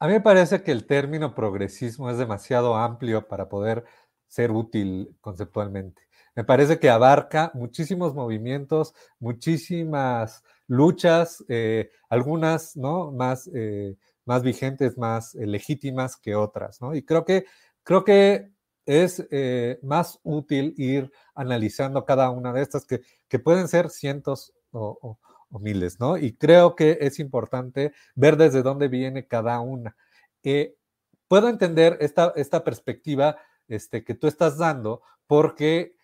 A 0.00 0.08
mí 0.08 0.14
me 0.14 0.20
parece 0.20 0.64
que 0.64 0.72
el 0.72 0.84
término 0.84 1.32
progresismo 1.32 2.10
es 2.10 2.18
demasiado 2.18 2.74
amplio 2.74 3.28
para 3.28 3.48
poder 3.48 3.84
ser 4.26 4.50
útil 4.50 5.16
conceptualmente. 5.20 6.02
Me 6.34 6.42
parece 6.42 6.80
que 6.80 6.90
abarca 6.90 7.52
muchísimos 7.54 8.16
movimientos, 8.16 8.94
muchísimas 9.20 10.42
luchas, 10.66 11.44
eh, 11.48 11.90
algunas 12.08 12.76
¿no? 12.76 13.12
más, 13.12 13.48
eh, 13.54 13.94
más 14.24 14.42
vigentes, 14.42 14.98
más 14.98 15.36
eh, 15.36 15.46
legítimas 15.46 16.16
que 16.16 16.34
otras. 16.34 16.80
¿no? 16.80 16.96
Y 16.96 17.04
creo 17.04 17.24
que, 17.24 17.44
creo 17.84 18.02
que 18.02 18.50
es 18.88 19.28
más 19.82 20.18
útil 20.22 20.74
ir 20.78 21.12
analizando 21.34 22.06
cada 22.06 22.30
una 22.30 22.54
de 22.54 22.62
estas, 22.62 22.86
que, 22.86 23.02
que 23.28 23.38
pueden 23.38 23.68
ser 23.68 23.90
cientos 23.90 24.54
o, 24.72 25.18
miles, 25.60 26.00
¿no? 26.00 26.16
Y 26.16 26.34
creo 26.34 26.74
que 26.74 26.98
es 27.00 27.18
importante 27.18 27.92
ver 28.14 28.36
desde 28.36 28.62
dónde 28.62 28.88
viene 28.88 29.26
cada 29.26 29.60
una. 29.60 29.96
puedo 31.28 31.48
entender 31.48 31.98
esta, 32.00 32.32
esta 32.36 32.64
perspectiva 32.64 33.36
este, 33.68 34.04
que 34.04 34.14
tú 34.14 34.26
estás 34.26 34.56
dando 34.56 35.02
porque 35.26 35.94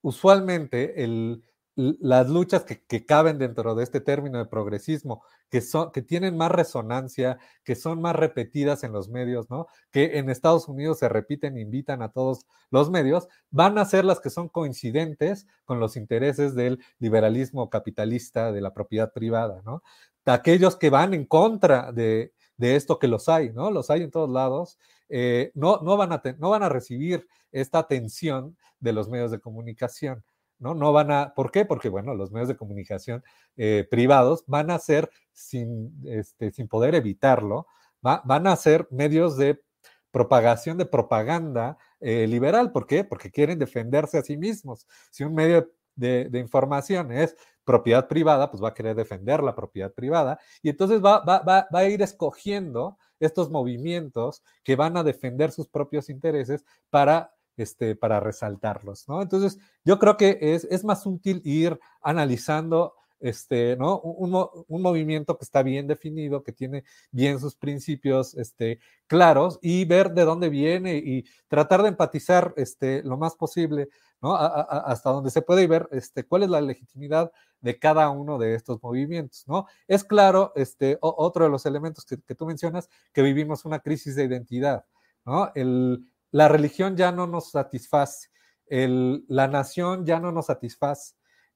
usualmente 0.00 1.04
el, 1.04 1.44
las 1.74 2.28
luchas 2.28 2.64
que, 2.64 3.06
caben 3.06 3.38
dentro 3.38 3.74
de 3.74 3.82
este 3.82 4.00
término 4.00 4.38
de 4.38 4.46
progresismo, 4.46 5.22
que, 5.48 5.60
son, 5.60 5.90
que 5.90 6.02
tienen 6.02 6.36
más 6.36 6.50
resonancia, 6.50 7.38
que 7.64 7.74
son 7.74 8.00
más 8.00 8.14
repetidas 8.14 8.84
en 8.84 8.92
los 8.92 9.08
medios, 9.08 9.48
¿no? 9.48 9.66
que 9.90 10.18
en 10.18 10.28
Estados 10.28 10.68
Unidos 10.68 10.98
se 10.98 11.08
repiten, 11.08 11.58
invitan 11.58 12.02
a 12.02 12.10
todos 12.10 12.46
los 12.70 12.90
medios, 12.90 13.28
van 13.50 13.78
a 13.78 13.84
ser 13.84 14.04
las 14.04 14.20
que 14.20 14.30
son 14.30 14.48
coincidentes 14.48 15.46
con 15.64 15.80
los 15.80 15.96
intereses 15.96 16.54
del 16.54 16.82
liberalismo 16.98 17.70
capitalista, 17.70 18.52
de 18.52 18.60
la 18.60 18.74
propiedad 18.74 19.12
privada, 19.12 19.62
¿no? 19.64 19.82
Aquellos 20.24 20.76
que 20.76 20.88
van 20.88 21.14
en 21.14 21.26
contra 21.26 21.92
de, 21.92 22.32
esto 22.58 22.98
que 22.98 23.08
los 23.08 23.28
hay, 23.28 23.50
¿no? 23.50 23.70
Los 23.70 23.90
hay 23.90 24.02
en 24.02 24.10
todos 24.10 24.30
lados, 24.30 24.78
eh, 25.08 25.50
no, 25.54 25.80
no, 25.82 25.96
van 25.96 26.12
a 26.12 26.22
no 26.38 26.50
van 26.50 26.62
a 26.62 26.68
recibir 26.68 27.26
esta 27.50 27.80
atención 27.80 28.56
de 28.80 28.92
los 28.92 29.08
medios 29.08 29.30
de 29.30 29.40
comunicación. 29.40 30.24
¿No? 30.62 30.74
No 30.74 30.92
van 30.92 31.10
a, 31.10 31.34
¿por 31.34 31.50
qué? 31.50 31.64
Porque, 31.64 31.88
bueno, 31.88 32.14
los 32.14 32.30
medios 32.30 32.48
de 32.48 32.56
comunicación 32.56 33.24
eh, 33.56 33.86
privados 33.90 34.44
van 34.46 34.70
a 34.70 34.78
ser, 34.78 35.10
sin, 35.32 35.92
este, 36.06 36.52
sin 36.52 36.68
poder 36.68 36.94
evitarlo, 36.94 37.66
van 38.00 38.46
a 38.46 38.56
ser 38.56 38.88
medios 38.90 39.36
de 39.36 39.62
propagación 40.10 40.78
de 40.78 40.86
propaganda 40.86 41.78
eh, 42.00 42.26
liberal. 42.26 42.72
¿Por 42.72 42.86
qué? 42.86 43.04
Porque 43.04 43.30
quieren 43.30 43.58
defenderse 43.58 44.18
a 44.18 44.22
sí 44.22 44.36
mismos. 44.36 44.86
Si 45.10 45.24
un 45.24 45.34
medio 45.34 45.70
de, 45.94 46.28
información 46.34 47.12
es 47.12 47.36
propiedad 47.64 48.08
privada, 48.08 48.50
pues 48.50 48.62
va 48.62 48.68
a 48.68 48.74
querer 48.74 48.96
defender 48.96 49.42
la 49.42 49.54
propiedad 49.54 49.92
privada 49.92 50.38
y 50.62 50.70
entonces 50.70 51.04
va, 51.04 51.20
va, 51.20 51.40
va, 51.40 51.68
va 51.72 51.78
a 51.80 51.88
ir 51.88 52.02
escogiendo 52.02 52.98
estos 53.20 53.50
movimientos 53.50 54.42
que 54.64 54.74
van 54.74 54.96
a 54.96 55.04
defender 55.04 55.52
sus 55.52 55.68
propios 55.68 56.08
intereses 56.08 56.64
para 56.90 57.32
este, 57.62 57.96
para 57.96 58.20
resaltarlos, 58.20 59.08
¿no? 59.08 59.22
Entonces, 59.22 59.58
yo 59.84 59.98
creo 59.98 60.16
que 60.16 60.38
es, 60.40 60.84
más 60.84 61.06
útil 61.06 61.40
ir 61.44 61.78
analizando 62.02 62.94
este. 63.20 63.76
Un, 63.80 64.82
movimiento 64.82 65.38
que 65.38 65.44
está 65.44 65.62
bien 65.62 65.86
definido, 65.86 66.42
que 66.42 66.52
tiene 66.52 66.84
bien 67.10 67.38
sus 67.38 67.54
principios 67.54 68.34
este, 68.34 68.80
claros 69.06 69.58
y 69.62 69.84
ver 69.84 70.12
de 70.12 70.24
dónde 70.24 70.48
viene 70.48 70.96
y 70.96 71.24
tratar 71.48 71.82
de 71.82 71.88
empatizar 71.88 72.52
este, 72.56 73.02
lo 73.04 73.16
más 73.16 73.36
posible, 73.36 73.88
¿no? 74.20 74.34
hasta 74.34 75.10
donde 75.10 75.30
se 75.30 75.42
puede 75.42 75.66
ver 75.66 75.88
este, 75.92 76.24
cuál 76.24 76.42
es 76.42 76.50
la 76.50 76.60
legitimidad 76.60 77.32
de 77.60 77.78
cada 77.78 78.10
uno 78.10 78.38
de 78.38 78.54
estos 78.54 78.82
movimientos, 78.82 79.44
¿no? 79.46 79.66
Es 79.86 80.02
claro, 80.02 80.52
este, 80.56 80.98
otro 81.00 81.44
de 81.44 81.50
los 81.50 81.64
elementos 81.64 82.04
que, 82.04 82.20
que 82.20 82.34
tú 82.34 82.44
mencionas, 82.44 82.88
que 83.12 83.22
vivimos 83.22 83.64
una 83.64 83.78
crisis 83.78 84.16
de 84.16 84.24
identidad, 84.24 84.84
¿no? 85.24 85.52
El, 85.54 86.11
la 86.32 86.48
religión 86.48 86.96
ya 86.96 87.12
no 87.12 87.26
nos 87.26 87.50
satisface, 87.52 88.28
la 88.68 89.48
nación 89.48 90.04
ya 90.04 90.18
no 90.18 90.32
nos 90.32 90.46
satisface. 90.46 91.14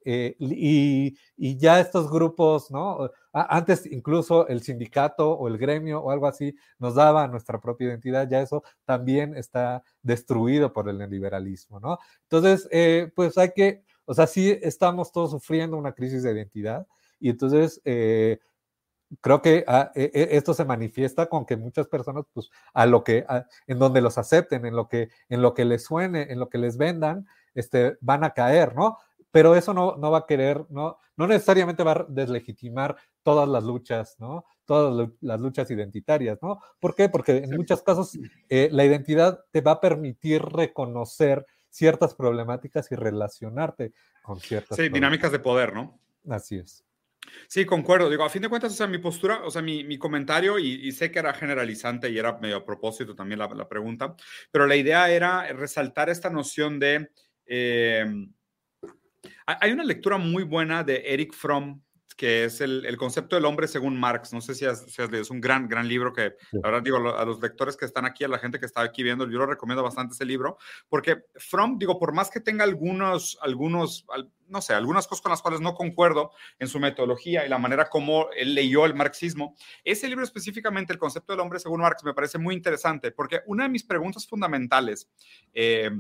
Eh, 0.09 0.37
y, 0.39 1.19
ya 1.59 1.81
estos 1.81 2.09
grupos, 2.09 2.71
¿no? 2.71 3.11
Antes 3.33 3.87
incluso 3.87 4.47
el 4.47 4.63
sindicato 4.63 5.33
o 5.33 5.49
el 5.49 5.59
gremio 5.59 6.01
o 6.01 6.13
algo 6.13 6.29
así 6.29 6.55
nos 6.79 6.95
daba 6.95 7.27
nuestra 7.27 7.61
propia 7.61 7.89
identidad, 7.89 8.29
ya 8.31 8.41
eso 8.41 8.63
también 8.85 9.37
está 9.37 9.83
destruido 10.03 10.73
por 10.73 10.89
el 10.89 10.99
neoliberalismo, 10.99 11.81
¿no? 11.81 11.99
Entonces, 12.23 12.69
eh, 12.71 13.11
pues 13.17 13.37
hay 13.37 13.51
que, 13.51 13.83
o 14.05 14.15
sea, 14.15 14.29
sí 14.29 14.57
estamos 14.63 15.11
todos 15.11 15.33
sufriendo 15.33 15.77
una 15.77 15.93
crisis 15.93 16.23
de 16.23 16.31
identidad 16.33 16.87
y 17.19 17.31
entonces 17.31 17.81
eh, 17.85 18.39
creo 19.21 19.43
que 19.43 19.65
ah, 19.67 19.91
e, 19.95 20.11
e, 20.15 20.37
esto 20.37 20.55
se 20.55 20.65
manifiesta 20.65 21.27
con 21.27 21.47
que 21.47 21.57
muchas 21.57 21.89
personas, 21.89 22.25
pues, 22.33 22.51
a 22.75 22.87
lo 22.87 23.05
que, 23.05 23.25
en 23.67 23.79
donde 23.79 24.01
los 24.01 24.19
acepten, 24.19 24.67
en 24.67 24.77
lo 24.77 24.89
que, 24.89 25.11
en 25.29 25.43
lo 25.43 25.55
que 25.55 25.65
les 25.65 25.85
suene, 25.85 26.33
en 26.33 26.39
lo 26.39 26.49
que 26.49 26.59
les 26.59 26.77
vendan, 26.77 27.27
este, 27.55 27.97
van 28.01 28.25
a 28.25 28.31
caer, 28.31 28.75
¿no? 28.75 28.99
Pero 29.31 29.55
eso 29.55 29.75
no, 29.75 29.97
no 29.97 30.11
va 30.11 30.19
a 30.19 30.27
querer, 30.27 30.65
no, 30.71 30.99
no 31.17 31.27
necesariamente 31.27 31.83
va 31.83 31.93
a 31.93 32.07
deslegitimar 32.09 32.97
todas 33.23 33.49
las 33.49 33.65
luchas, 33.65 34.17
¿no? 34.19 34.45
Todas 34.65 35.11
las 35.21 35.41
luchas 35.41 35.71
identitarias, 35.71 36.39
¿no? 36.43 36.61
¿Por 36.81 36.95
qué? 36.95 37.09
Porque 37.09 37.39
en 37.39 37.51
muchos 37.57 37.83
casos 37.83 38.19
eh, 38.49 38.69
la 38.73 38.85
identidad 38.85 39.45
te 39.51 39.61
va 39.61 39.73
a 39.73 39.81
permitir 39.81 40.43
reconocer 40.43 41.45
ciertas 41.69 42.15
problemáticas 42.15 42.91
y 42.93 42.95
relacionarte 42.95 43.93
con 44.23 44.41
ciertas. 44.41 44.77
Sí, 44.77 44.89
dinámicas 44.89 45.31
de 45.33 45.39
poder, 45.39 45.75
¿no? 45.75 46.01
Así 46.29 46.57
es. 46.57 46.86
Sí, 47.49 47.65
concuerdo. 47.65 48.11
Digo, 48.11 48.25
a 48.25 48.31
fin 48.31 48.43
de 48.43 48.49
cuentas, 48.49 48.73
o 48.73 48.77
sea, 48.77 48.87
mi 48.87 48.99
postura, 48.99 49.43
o 49.45 49.51
sea, 49.51 49.63
mi, 49.63 49.85
mi 49.85 49.99
comentario, 49.99 50.59
y, 50.59 50.91
sé 50.93 51.11
que 51.11 51.19
era 51.19 51.35
generalizante 51.35 52.11
y 52.11 52.19
era 52.19 52.39
medio 52.39 52.57
a 52.57 52.65
propósito 52.65 53.15
también 53.15 53.39
la, 53.39 53.49
la 53.49 53.69
pregunta, 53.69 54.15
pero 54.51 54.67
la 54.67 54.77
idea 54.77 55.11
era 55.11 55.53
resaltar 55.53 56.09
esta 56.09 56.31
noción 56.31 56.79
de... 56.79 57.11
Eh, 57.47 58.05
hay 59.47 59.73
una 59.73 59.85
lectura 59.85 60.19
muy 60.19 60.43
buena 60.43 60.83
de 60.83 61.03
Eric 61.07 61.33
Fromm 61.33 61.81
que 62.17 62.45
es 62.45 62.61
el, 62.63 62.97
concepto 62.97 63.37
del 63.37 63.45
hombre 63.45 63.69
según 63.69 63.99
Marx. 63.99 64.33
No 64.33 64.41
sé 64.41 64.55
si 64.55 64.65
has, 64.65 64.87
leído, 64.99 65.21
es 65.21 65.31
un 65.31 65.41
gran, 65.41 65.69
gran 65.69 65.87
libro 65.87 66.13
que, 66.13 66.35
la 66.53 66.71
verdad, 66.71 66.83
digo, 66.83 66.97
a 67.15 67.25
los 67.25 67.41
lectores 67.41 67.77
que 67.77 67.85
están 67.85 68.07
aquí, 68.07 68.25
a 68.25 68.29
la 68.29 68.39
gente 68.39 68.59
que 68.59 68.67
está 68.67 68.81
aquí 68.81 69.03
viendo, 69.03 69.29
yo 69.29 69.39
lo 69.39 69.47
recomiendo 69.47 69.83
bastante 69.83 70.15
ese 70.15 70.25
libro, 70.25 70.57
porque 70.89 71.25
Fromm, 71.35 71.79
digo, 71.79 71.99
por 71.99 72.15
más 72.15 72.31
que 72.31 72.41
tenga 72.41 72.65
algunos, 72.65 73.39
algunos, 73.43 74.07
no 74.49 74.61
sé, 74.63 74.75
algunas 74.75 75.07
cosas 75.07 75.23
con 75.23 75.31
las 75.31 75.43
cuales 75.43 75.61
no 75.61 75.75
concuerdo 75.75 76.33
en 76.59 76.69
su 76.69 76.79
metodología 76.79 77.45
y 77.45 77.49
la 77.49 77.59
manera 77.59 77.89
como 77.89 78.29
él 78.37 78.55
leyó 78.55 78.85
el 78.85 78.95
marxismo, 78.95 79.57
ese 79.85 80.09
libro 80.09 80.25
específicamente, 80.25 80.93
el 80.93 80.99
concepto 80.99 81.33
del 81.33 81.41
hombre 81.41 81.59
según 81.59 81.81
Marx, 81.81 82.05
me 82.05 82.15
parece 82.15 82.39
muy 82.39 82.55
interesante, 82.55 83.11
porque 83.13 83.41
una 83.47 83.65
de 83.65 83.71
mis 83.71 83.85
preguntas 83.85 84.27
fundamentales 84.27 85.11
eh, 85.53 85.91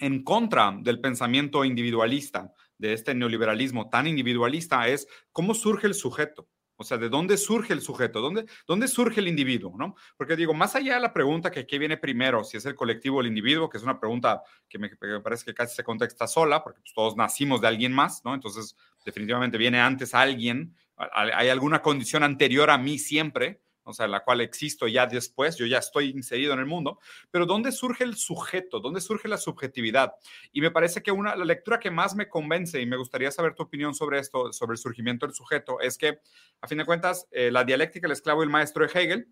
en 0.00 0.24
contra 0.24 0.74
del 0.80 1.00
pensamiento 1.00 1.64
individualista, 1.64 2.52
de 2.80 2.94
este 2.94 3.14
neoliberalismo 3.14 3.90
tan 3.90 4.06
individualista 4.06 4.88
es 4.88 5.06
cómo 5.32 5.54
surge 5.54 5.86
el 5.86 5.94
sujeto. 5.94 6.48
O 6.80 6.84
sea, 6.84 6.96
¿de 6.96 7.10
dónde 7.10 7.36
surge 7.36 7.74
el 7.74 7.82
sujeto? 7.82 8.22
¿Dónde, 8.22 8.46
¿Dónde 8.66 8.88
surge 8.88 9.20
el 9.20 9.28
individuo? 9.28 9.74
¿no? 9.76 9.96
Porque 10.16 10.34
digo, 10.34 10.54
más 10.54 10.74
allá 10.74 10.94
de 10.94 11.00
la 11.00 11.12
pregunta 11.12 11.50
que 11.50 11.66
qué 11.66 11.78
viene 11.78 11.98
primero, 11.98 12.42
si 12.42 12.56
es 12.56 12.64
el 12.64 12.74
colectivo 12.74 13.18
o 13.18 13.20
el 13.20 13.26
individuo, 13.26 13.68
que 13.68 13.76
es 13.76 13.84
una 13.84 14.00
pregunta 14.00 14.42
que 14.66 14.78
me, 14.78 14.88
parece 15.22 15.44
que 15.44 15.52
casi 15.52 15.76
se 15.76 15.84
contexta 15.84 16.26
sola, 16.26 16.64
porque 16.64 16.80
pues, 16.80 16.94
todos 16.94 17.16
nacimos 17.16 17.60
de 17.60 17.68
alguien 17.68 17.92
más, 17.92 18.24
¿no? 18.24 18.34
Entonces, 18.34 18.78
definitivamente 19.04 19.58
viene 19.58 19.78
antes 19.78 20.14
alguien, 20.14 20.74
hay 20.96 21.50
alguna 21.50 21.82
condición 21.82 22.22
anterior 22.22 22.70
a 22.70 22.78
mí 22.78 22.98
siempre, 22.98 23.60
o 23.90 23.94
sea, 23.94 24.08
la 24.08 24.24
cual 24.24 24.40
existo 24.40 24.88
ya 24.88 25.06
después, 25.06 25.56
yo 25.56 25.66
ya 25.66 25.78
estoy 25.78 26.10
inserido 26.10 26.52
en 26.52 26.60
el 26.60 26.66
mundo, 26.66 26.98
pero 27.30 27.46
¿dónde 27.46 27.72
surge 27.72 28.04
el 28.04 28.16
sujeto? 28.16 28.80
¿Dónde 28.80 29.00
surge 29.00 29.28
la 29.28 29.36
subjetividad? 29.36 30.14
Y 30.52 30.60
me 30.60 30.70
parece 30.70 31.02
que 31.02 31.12
una, 31.12 31.36
la 31.36 31.44
lectura 31.44 31.78
que 31.78 31.90
más 31.90 32.14
me 32.14 32.28
convence, 32.28 32.80
y 32.80 32.86
me 32.86 32.96
gustaría 32.96 33.30
saber 33.30 33.54
tu 33.54 33.62
opinión 33.62 33.94
sobre 33.94 34.18
esto, 34.18 34.52
sobre 34.52 34.72
el 34.72 34.78
surgimiento 34.78 35.26
del 35.26 35.34
sujeto, 35.34 35.80
es 35.80 35.98
que, 35.98 36.20
a 36.60 36.66
fin 36.66 36.78
de 36.78 36.84
cuentas, 36.84 37.28
eh, 37.30 37.50
la 37.50 37.64
dialéctica 37.64 38.06
del 38.06 38.12
esclavo 38.12 38.42
y 38.42 38.44
el 38.44 38.50
maestro 38.50 38.86
de 38.86 38.92
Hegel, 38.92 39.28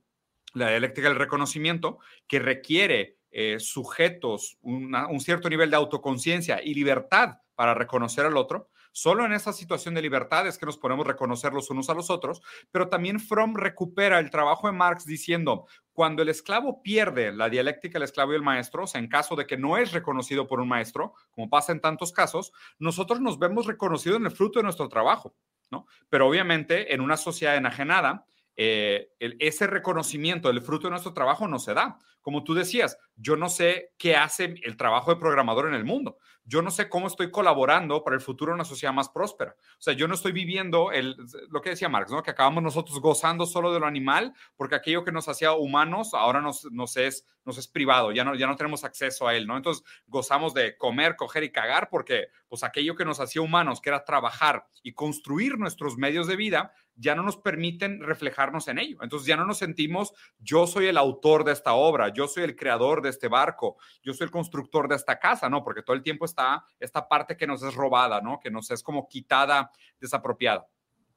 la 0.54 0.68
dialéctica 0.70 1.08
del 1.08 1.18
reconocimiento, 1.18 1.98
que 2.26 2.38
requiere 2.38 3.18
eh, 3.30 3.58
sujetos 3.60 4.58
un 4.62 5.20
cierto 5.20 5.50
nivel 5.50 5.70
de 5.70 5.76
autoconciencia 5.76 6.62
y 6.62 6.72
libertad 6.74 7.36
para 7.54 7.74
reconocer 7.74 8.24
al 8.24 8.36
otro, 8.36 8.70
Solo 8.92 9.24
en 9.24 9.32
esa 9.32 9.52
situación 9.52 9.94
de 9.94 10.02
libertad 10.02 10.46
es 10.46 10.58
que 10.58 10.66
nos 10.66 10.78
podemos 10.78 11.06
reconocer 11.06 11.52
los 11.52 11.70
unos 11.70 11.90
a 11.90 11.94
los 11.94 12.10
otros, 12.10 12.42
pero 12.70 12.88
también 12.88 13.20
Fromm 13.20 13.54
recupera 13.56 14.18
el 14.18 14.30
trabajo 14.30 14.66
de 14.66 14.72
Marx 14.72 15.04
diciendo, 15.04 15.66
cuando 15.92 16.22
el 16.22 16.28
esclavo 16.28 16.82
pierde 16.82 17.32
la 17.32 17.48
dialéctica 17.48 17.94
del 17.94 18.04
esclavo 18.04 18.32
y 18.32 18.36
el 18.36 18.42
maestro, 18.42 18.84
o 18.84 18.86
sea, 18.86 19.00
en 19.00 19.08
caso 19.08 19.34
de 19.34 19.46
que 19.46 19.56
no 19.56 19.76
es 19.76 19.92
reconocido 19.92 20.46
por 20.46 20.60
un 20.60 20.68
maestro, 20.68 21.14
como 21.30 21.50
pasa 21.50 21.72
en 21.72 21.80
tantos 21.80 22.12
casos, 22.12 22.52
nosotros 22.78 23.20
nos 23.20 23.38
vemos 23.38 23.66
reconocidos 23.66 24.18
en 24.18 24.26
el 24.26 24.32
fruto 24.32 24.60
de 24.60 24.64
nuestro 24.64 24.88
trabajo, 24.88 25.34
¿no? 25.70 25.86
Pero 26.08 26.28
obviamente 26.28 26.94
en 26.94 27.00
una 27.00 27.16
sociedad 27.16 27.56
enajenada, 27.56 28.26
eh, 28.60 29.12
ese 29.20 29.68
reconocimiento 29.68 30.48
del 30.48 30.60
fruto 30.60 30.88
de 30.88 30.90
nuestro 30.90 31.14
trabajo 31.14 31.46
no 31.46 31.60
se 31.60 31.74
da. 31.74 31.96
Como 32.20 32.42
tú 32.42 32.54
decías, 32.54 32.98
yo 33.14 33.36
no 33.36 33.48
sé 33.48 33.92
qué 33.96 34.16
hace 34.16 34.56
el 34.64 34.76
trabajo 34.76 35.14
de 35.14 35.20
programador 35.20 35.68
en 35.68 35.74
el 35.74 35.84
mundo. 35.84 36.18
Yo 36.44 36.60
no 36.60 36.72
sé 36.72 36.88
cómo 36.88 37.06
estoy 37.06 37.30
colaborando 37.30 38.02
para 38.02 38.16
el 38.16 38.20
futuro 38.20 38.50
de 38.50 38.56
una 38.56 38.64
sociedad 38.64 38.92
más 38.92 39.10
próspera. 39.10 39.54
O 39.58 39.80
sea, 39.80 39.94
yo 39.94 40.08
no 40.08 40.14
estoy 40.14 40.32
viviendo 40.32 40.90
el, 40.90 41.14
lo 41.50 41.60
que 41.60 41.70
decía 41.70 41.88
Marx, 41.88 42.10
¿no? 42.10 42.22
Que 42.22 42.32
acabamos 42.32 42.62
nosotros 42.62 43.00
gozando 43.00 43.46
solo 43.46 43.72
de 43.72 43.78
lo 43.78 43.86
animal, 43.86 44.34
porque 44.56 44.74
aquello 44.74 45.04
que 45.04 45.12
nos 45.12 45.28
hacía 45.28 45.52
humanos 45.52 46.12
ahora 46.14 46.40
nos, 46.40 46.64
nos, 46.72 46.96
es, 46.96 47.24
nos 47.44 47.58
es 47.58 47.68
privado, 47.68 48.10
ya 48.12 48.24
no, 48.24 48.34
ya 48.34 48.46
no 48.46 48.56
tenemos 48.56 48.82
acceso 48.82 49.28
a 49.28 49.36
él, 49.36 49.46
¿no? 49.46 49.56
Entonces 49.56 49.84
gozamos 50.06 50.52
de 50.52 50.76
comer, 50.76 51.16
coger 51.16 51.44
y 51.44 51.52
cagar, 51.52 51.90
porque 51.90 52.28
pues 52.48 52.64
aquello 52.64 52.96
que 52.96 53.04
nos 53.04 53.20
hacía 53.20 53.40
humanos, 53.40 53.80
que 53.80 53.90
era 53.90 54.04
trabajar 54.04 54.66
y 54.82 54.94
construir 54.94 55.58
nuestros 55.58 55.96
medios 55.96 56.26
de 56.26 56.36
vida, 56.36 56.72
ya 56.98 57.14
no 57.14 57.22
nos 57.22 57.36
permiten 57.36 58.02
reflejarnos 58.02 58.68
en 58.68 58.78
ello. 58.78 58.98
Entonces 59.02 59.26
ya 59.26 59.36
no 59.36 59.46
nos 59.46 59.58
sentimos, 59.58 60.12
yo 60.38 60.66
soy 60.66 60.86
el 60.86 60.98
autor 60.98 61.44
de 61.44 61.52
esta 61.52 61.74
obra, 61.74 62.12
yo 62.12 62.28
soy 62.28 62.44
el 62.44 62.56
creador 62.56 63.00
de 63.02 63.10
este 63.10 63.28
barco, 63.28 63.76
yo 64.02 64.12
soy 64.12 64.26
el 64.26 64.30
constructor 64.30 64.88
de 64.88 64.96
esta 64.96 65.18
casa, 65.18 65.48
¿no? 65.48 65.62
Porque 65.62 65.82
todo 65.82 65.96
el 65.96 66.02
tiempo 66.02 66.24
está 66.24 66.64
esta 66.78 67.08
parte 67.08 67.36
que 67.36 67.46
nos 67.46 67.62
es 67.62 67.74
robada, 67.74 68.20
¿no? 68.20 68.40
Que 68.40 68.50
nos 68.50 68.70
es 68.70 68.82
como 68.82 69.08
quitada, 69.08 69.70
desapropiada. 70.00 70.66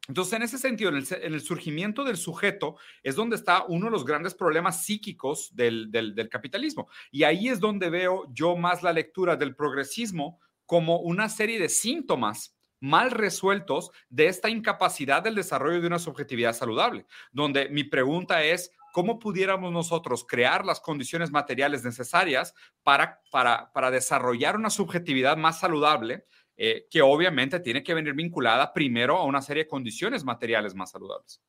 Entonces, 0.07 0.33
en 0.33 0.41
ese 0.41 0.57
sentido, 0.57 0.89
en 0.89 0.97
el, 0.97 1.41
surgimiento 1.41 2.03
del 2.03 2.17
sujeto 2.17 2.75
es 3.03 3.15
donde 3.15 3.35
está 3.35 3.65
uno 3.65 3.85
de 3.85 3.91
los 3.91 4.03
grandes 4.03 4.33
problemas 4.33 4.83
psíquicos 4.83 5.55
del, 5.55 6.29
capitalismo. 6.31 6.89
Y 7.11 7.23
ahí 7.23 7.49
es 7.49 7.59
donde 7.59 7.89
veo 7.89 8.25
yo 8.33 8.55
más 8.55 8.81
la 8.81 8.93
lectura 8.93 9.35
del 9.35 9.55
progresismo 9.55 10.39
como 10.65 10.99
una 10.99 11.29
serie 11.29 11.59
de 11.59 11.69
síntomas 11.69 12.55
mal 12.81 13.11
resueltos 13.11 13.91
de 14.09 14.27
esta 14.27 14.49
incapacidad 14.49 15.23
del 15.23 15.35
desarrollo 15.35 15.79
de 15.79 15.87
una 15.87 15.99
subjetividad 15.99 16.53
saludable, 16.53 17.05
donde 17.31 17.69
mi 17.69 17.85
pregunta 17.85 18.43
es, 18.43 18.71
¿cómo 18.91 19.19
pudiéramos 19.19 19.71
nosotros 19.71 20.25
crear 20.27 20.65
las 20.65 20.81
condiciones 20.81 21.31
materiales 21.31 21.85
necesarias 21.85 22.53
para, 22.83 23.21
para, 23.31 23.71
para 23.71 23.91
desarrollar 23.91 24.57
una 24.57 24.69
subjetividad 24.69 25.37
más 25.37 25.59
saludable? 25.59 26.25
Eh, 26.57 26.87
que 26.91 27.01
obviamente 27.01 27.59
tiene 27.59 27.81
que 27.81 27.93
venir 27.93 28.13
vinculada 28.13 28.71
primero 28.71 29.17
a 29.17 29.25
una 29.25 29.41
serie 29.41 29.63
de 29.63 29.69
condiciones 29.69 30.23
materiales 30.23 30.75
más 30.75 30.91
saludables. 30.91 31.41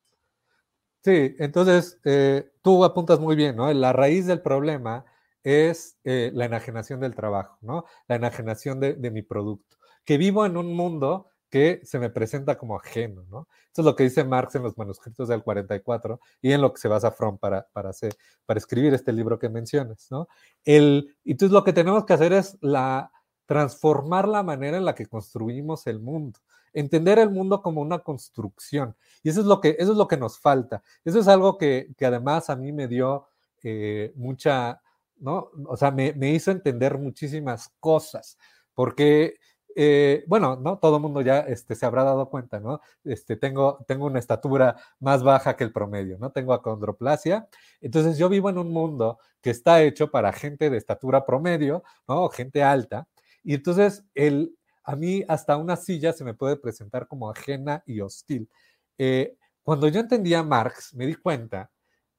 Sí, 1.03 1.35
entonces 1.37 1.99
eh, 2.05 2.49
tú 2.63 2.83
apuntas 2.83 3.19
muy 3.19 3.35
bien, 3.35 3.55
¿no? 3.55 3.71
La 3.73 3.93
raíz 3.93 4.25
del 4.25 4.41
problema 4.41 5.05
es 5.43 5.99
eh, 6.03 6.31
la 6.33 6.45
enajenación 6.45 6.99
del 6.99 7.13
trabajo, 7.13 7.59
¿no? 7.61 7.85
La 8.07 8.15
enajenación 8.15 8.79
de, 8.79 8.93
de 8.93 9.11
mi 9.11 9.21
producto 9.21 9.77
que 10.05 10.17
vivo 10.17 10.45
en 10.45 10.57
un 10.57 10.75
mundo 10.75 11.29
que 11.49 11.81
se 11.83 11.99
me 11.99 12.09
presenta 12.09 12.57
como 12.57 12.75
ajeno, 12.75 13.25
¿no? 13.29 13.47
Eso 13.71 13.81
es 13.81 13.85
lo 13.85 13.95
que 13.95 14.03
dice 14.03 14.23
Marx 14.23 14.55
en 14.55 14.63
los 14.63 14.75
manuscritos 14.75 15.27
del 15.27 15.43
44 15.43 16.19
y 16.41 16.51
en 16.51 16.61
lo 16.61 16.73
que 16.73 16.81
se 16.81 16.87
basa 16.87 17.11
Fromm 17.11 17.37
para, 17.37 17.67
para, 17.71 17.91
hacer, 17.91 18.15
para 18.45 18.57
escribir 18.57 18.93
este 18.95 19.13
libro 19.13 19.37
que 19.37 19.49
mencionas, 19.49 20.07
¿no? 20.09 20.27
El, 20.65 21.15
y 21.23 21.33
entonces 21.33 21.53
lo 21.53 21.63
que 21.63 21.73
tenemos 21.73 22.05
que 22.05 22.13
hacer 22.13 22.33
es 22.33 22.57
la, 22.61 23.11
transformar 23.45 24.27
la 24.27 24.41
manera 24.41 24.77
en 24.77 24.85
la 24.85 24.95
que 24.95 25.05
construimos 25.05 25.85
el 25.85 25.99
mundo, 25.99 26.39
entender 26.73 27.19
el 27.19 27.29
mundo 27.29 27.61
como 27.61 27.81
una 27.81 27.99
construcción. 27.99 28.95
Y 29.21 29.29
eso 29.29 29.41
es 29.41 29.45
lo 29.45 29.61
que, 29.61 29.75
eso 29.77 29.91
es 29.91 29.97
lo 29.99 30.07
que 30.07 30.17
nos 30.17 30.39
falta. 30.39 30.81
Eso 31.05 31.19
es 31.19 31.27
algo 31.27 31.59
que, 31.59 31.93
que 31.95 32.07
además 32.07 32.49
a 32.49 32.55
mí 32.55 32.71
me 32.71 32.87
dio 32.87 33.27
eh, 33.61 34.11
mucha, 34.15 34.81
¿no? 35.17 35.51
O 35.67 35.77
sea, 35.77 35.91
me, 35.91 36.13
me 36.13 36.31
hizo 36.31 36.49
entender 36.49 36.97
muchísimas 36.97 37.69
cosas, 37.79 38.39
porque 38.73 39.35
eh, 39.75 40.23
bueno, 40.27 40.55
¿no? 40.55 40.77
Todo 40.79 40.99
mundo 40.99 41.21
ya 41.21 41.39
este, 41.41 41.75
se 41.75 41.85
habrá 41.85 42.03
dado 42.03 42.29
cuenta, 42.29 42.59
¿no? 42.59 42.81
Este, 43.03 43.35
tengo, 43.35 43.83
tengo 43.87 44.05
una 44.05 44.19
estatura 44.19 44.75
más 44.99 45.23
baja 45.23 45.55
que 45.55 45.63
el 45.63 45.71
promedio, 45.71 46.17
¿no? 46.19 46.31
Tengo 46.31 46.53
acondroplasia. 46.53 47.47
Entonces 47.81 48.17
yo 48.17 48.29
vivo 48.29 48.49
en 48.49 48.57
un 48.57 48.71
mundo 48.71 49.19
que 49.41 49.49
está 49.49 49.81
hecho 49.81 50.11
para 50.11 50.31
gente 50.33 50.69
de 50.69 50.77
estatura 50.77 51.25
promedio, 51.25 51.83
¿no? 52.07 52.29
Gente 52.29 52.63
alta. 52.63 53.07
Y 53.43 53.55
entonces 53.55 54.03
el, 54.15 54.57
a 54.83 54.95
mí 54.95 55.23
hasta 55.27 55.57
una 55.57 55.75
silla 55.75 56.13
se 56.13 56.23
me 56.23 56.33
puede 56.33 56.57
presentar 56.57 57.07
como 57.07 57.29
ajena 57.29 57.83
y 57.85 58.01
hostil. 58.01 58.49
Eh, 58.97 59.37
cuando 59.63 59.87
yo 59.87 59.99
entendía 59.99 60.43
Marx, 60.43 60.93
me 60.93 61.07
di 61.07 61.15
cuenta 61.15 61.71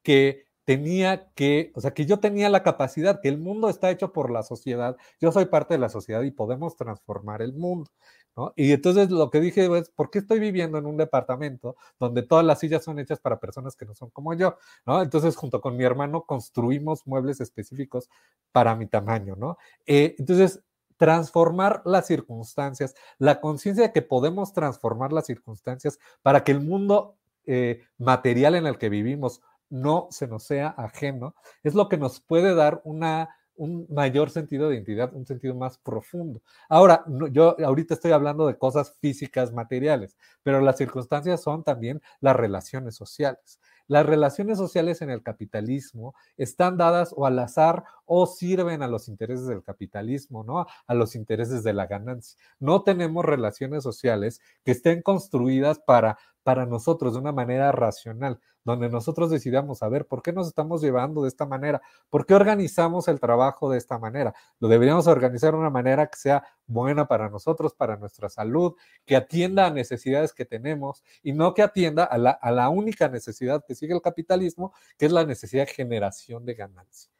que 0.03 0.47
tenía 0.65 1.31
que, 1.35 1.73
o 1.75 1.81
sea, 1.81 1.93
que 1.93 2.07
yo 2.07 2.21
tenía 2.21 2.49
la 2.49 2.63
capacidad, 2.63 3.21
que 3.21 3.29
el 3.29 3.39
mundo 3.39 3.69
está 3.69 3.91
hecho 3.91 4.13
por 4.13 4.31
la 4.31 4.43
sociedad, 4.43 4.97
yo 5.21 5.33
soy 5.33 5.47
parte 5.47 5.75
de 5.75 5.79
la 5.79 5.89
sociedad 5.89 6.23
y 6.23 6.31
podemos 6.31 6.77
transformar 6.77 7.43
el 7.43 7.53
mundo, 7.53 7.91
¿no? 8.37 8.53
Y 8.57 8.73
entonces 8.73 9.11
lo 9.11 9.31
que 9.31 9.41
dije 9.41 9.67
es, 9.79 9.91
¿por 9.91 10.11
qué 10.11 10.21
estoy 10.21 10.41
viviendo 10.41 10.79
en 10.79 10.87
un 10.87 10.97
departamento 10.97 11.77
donde 11.99 12.23
todas 12.23 12.45
las 12.45 12.61
sillas 12.61 12.85
son 12.85 12.99
hechas 12.99 13.21
para 13.21 13.41
personas 13.41 13.77
que 13.77 13.85
no 13.85 13.95
son 13.95 14.11
como 14.11 14.35
yo, 14.35 14.57
¿no? 14.87 15.03
Entonces, 15.03 15.37
junto 15.37 15.61
con 15.61 15.77
mi 15.77 15.85
hermano, 15.85 16.25
construimos 16.25 17.07
muebles 17.07 17.41
específicos 17.41 18.09
para 18.53 18.75
mi 18.75 18.87
tamaño, 18.87 19.37
¿no? 19.37 19.59
Eh, 19.87 20.17
entonces, 20.19 20.63
transformar 20.97 21.83
las 21.85 22.07
circunstancias, 22.07 22.95
la 23.19 23.41
conciencia 23.41 23.85
de 23.85 23.93
que 23.93 24.03
podemos 24.03 24.53
transformar 24.53 25.13
las 25.13 25.27
circunstancias 25.27 25.99
para 26.23 26.45
que 26.45 26.53
el 26.53 26.61
mundo 26.61 27.19
eh, 27.47 27.83
material 27.99 28.55
en 28.55 28.67
el 28.67 28.79
que 28.79 28.89
vivimos 28.89 29.43
no 29.71 30.09
se 30.11 30.27
nos 30.27 30.45
sea 30.45 30.69
ajeno, 30.69 31.35
es 31.63 31.75
lo 31.75 31.89
que 31.89 31.97
nos 31.97 32.21
puede 32.21 32.55
dar 32.55 32.81
una, 32.85 33.31
un 33.57 33.87
mayor 33.89 34.31
sentido 34.31 34.69
de 34.69 34.77
identidad, 34.77 35.15
un 35.15 35.27
sentido 35.27 35.55
más 35.55 35.79
profundo. 35.79 36.43
Ahora, 36.69 37.05
yo 37.31 37.57
ahorita 37.65 37.95
estoy 37.95 38.13
hablando 38.13 38.47
de 38.47 38.59
cosas 38.59 38.97
físicas, 39.01 39.53
materiales, 39.53 40.17
pero 40.43 40.61
las 40.61 40.77
circunstancias 40.77 41.43
son 41.43 41.65
también 41.65 42.03
las 42.21 42.37
relaciones 42.37 42.97
sociales. 42.97 43.61
Las 43.87 44.07
relaciones 44.07 44.57
sociales 44.57 45.03
en 45.03 45.11
el 45.11 45.23
capitalismo 45.23 46.15
están 46.39 46.79
dadas 46.79 47.13
o 47.15 47.27
al 47.27 47.39
azar 47.39 47.85
o 48.07 48.27
sirven 48.27 48.83
a 48.83 48.89
los 48.89 49.09
intereses 49.09 49.47
del 49.47 49.63
capitalismo, 49.63 50.43
¿no? 50.43 50.67
A 50.87 50.95
los 50.95 51.15
intereses 51.15 51.63
de 51.63 51.75
la 51.75 51.87
ganancia. 51.87 52.39
No 52.59 52.83
tenemos 52.83 53.27
relaciones 53.27 53.83
sociales 53.83 54.41
que 54.65 54.73
estén 54.73 55.03
construidas 55.03 55.81
para 55.81 56.17
para 56.45 56.67
nosotros 56.67 57.15
de 57.15 57.21
una 57.21 57.33
manera 57.33 57.73
racional, 57.73 58.39
donde 58.65 58.89
nosotros 58.89 59.31
decidamos 59.31 59.79
saber 59.79 60.07
por 60.07 60.23
qué 60.23 60.33
nos 60.33 60.49
estamos 60.49 60.83
llevando 60.83 61.23
de 61.23 61.29
esta 61.29 61.47
manera, 61.47 61.83
por 62.11 62.27
qué 62.27 62.35
organizamos 62.35 63.09
el 63.09 63.21
trabajo 63.21 63.71
de 63.71 63.79
esta 63.79 63.99
manera. 63.99 64.35
Lo 64.59 64.69
deberíamos 64.69 65.07
organizar 65.07 65.53
de 65.53 65.59
una 65.59 65.71
manera 65.71 66.07
que 66.07 66.17
sea 66.17 66.45
buena 66.67 67.07
para 67.07 67.29
nosotros, 67.29 67.75
para 67.75 67.97
nuestra 67.97 68.29
salud, 68.29 68.75
que 69.05 69.17
atienda 69.17 69.67
a 69.67 69.71
necesidades 69.71 70.33
que 70.33 70.45
tenemos 70.45 71.05
y 71.23 71.33
no 71.33 71.53
que 71.55 71.63
atienda 71.63 72.05
a 72.05 72.19
la, 72.19 72.69
única 72.69 73.09
necesidad 73.09 73.65
que 73.67 73.75
sigue 73.75 73.95
el 73.95 74.03
capitalismo, 74.03 74.73
que 74.97 75.07
es 75.07 75.13
la 75.13 75.25
necesidad 75.25 75.67
de 75.67 75.73
generación 75.73 76.45
de 76.45 76.55
ganancia. 76.55 77.11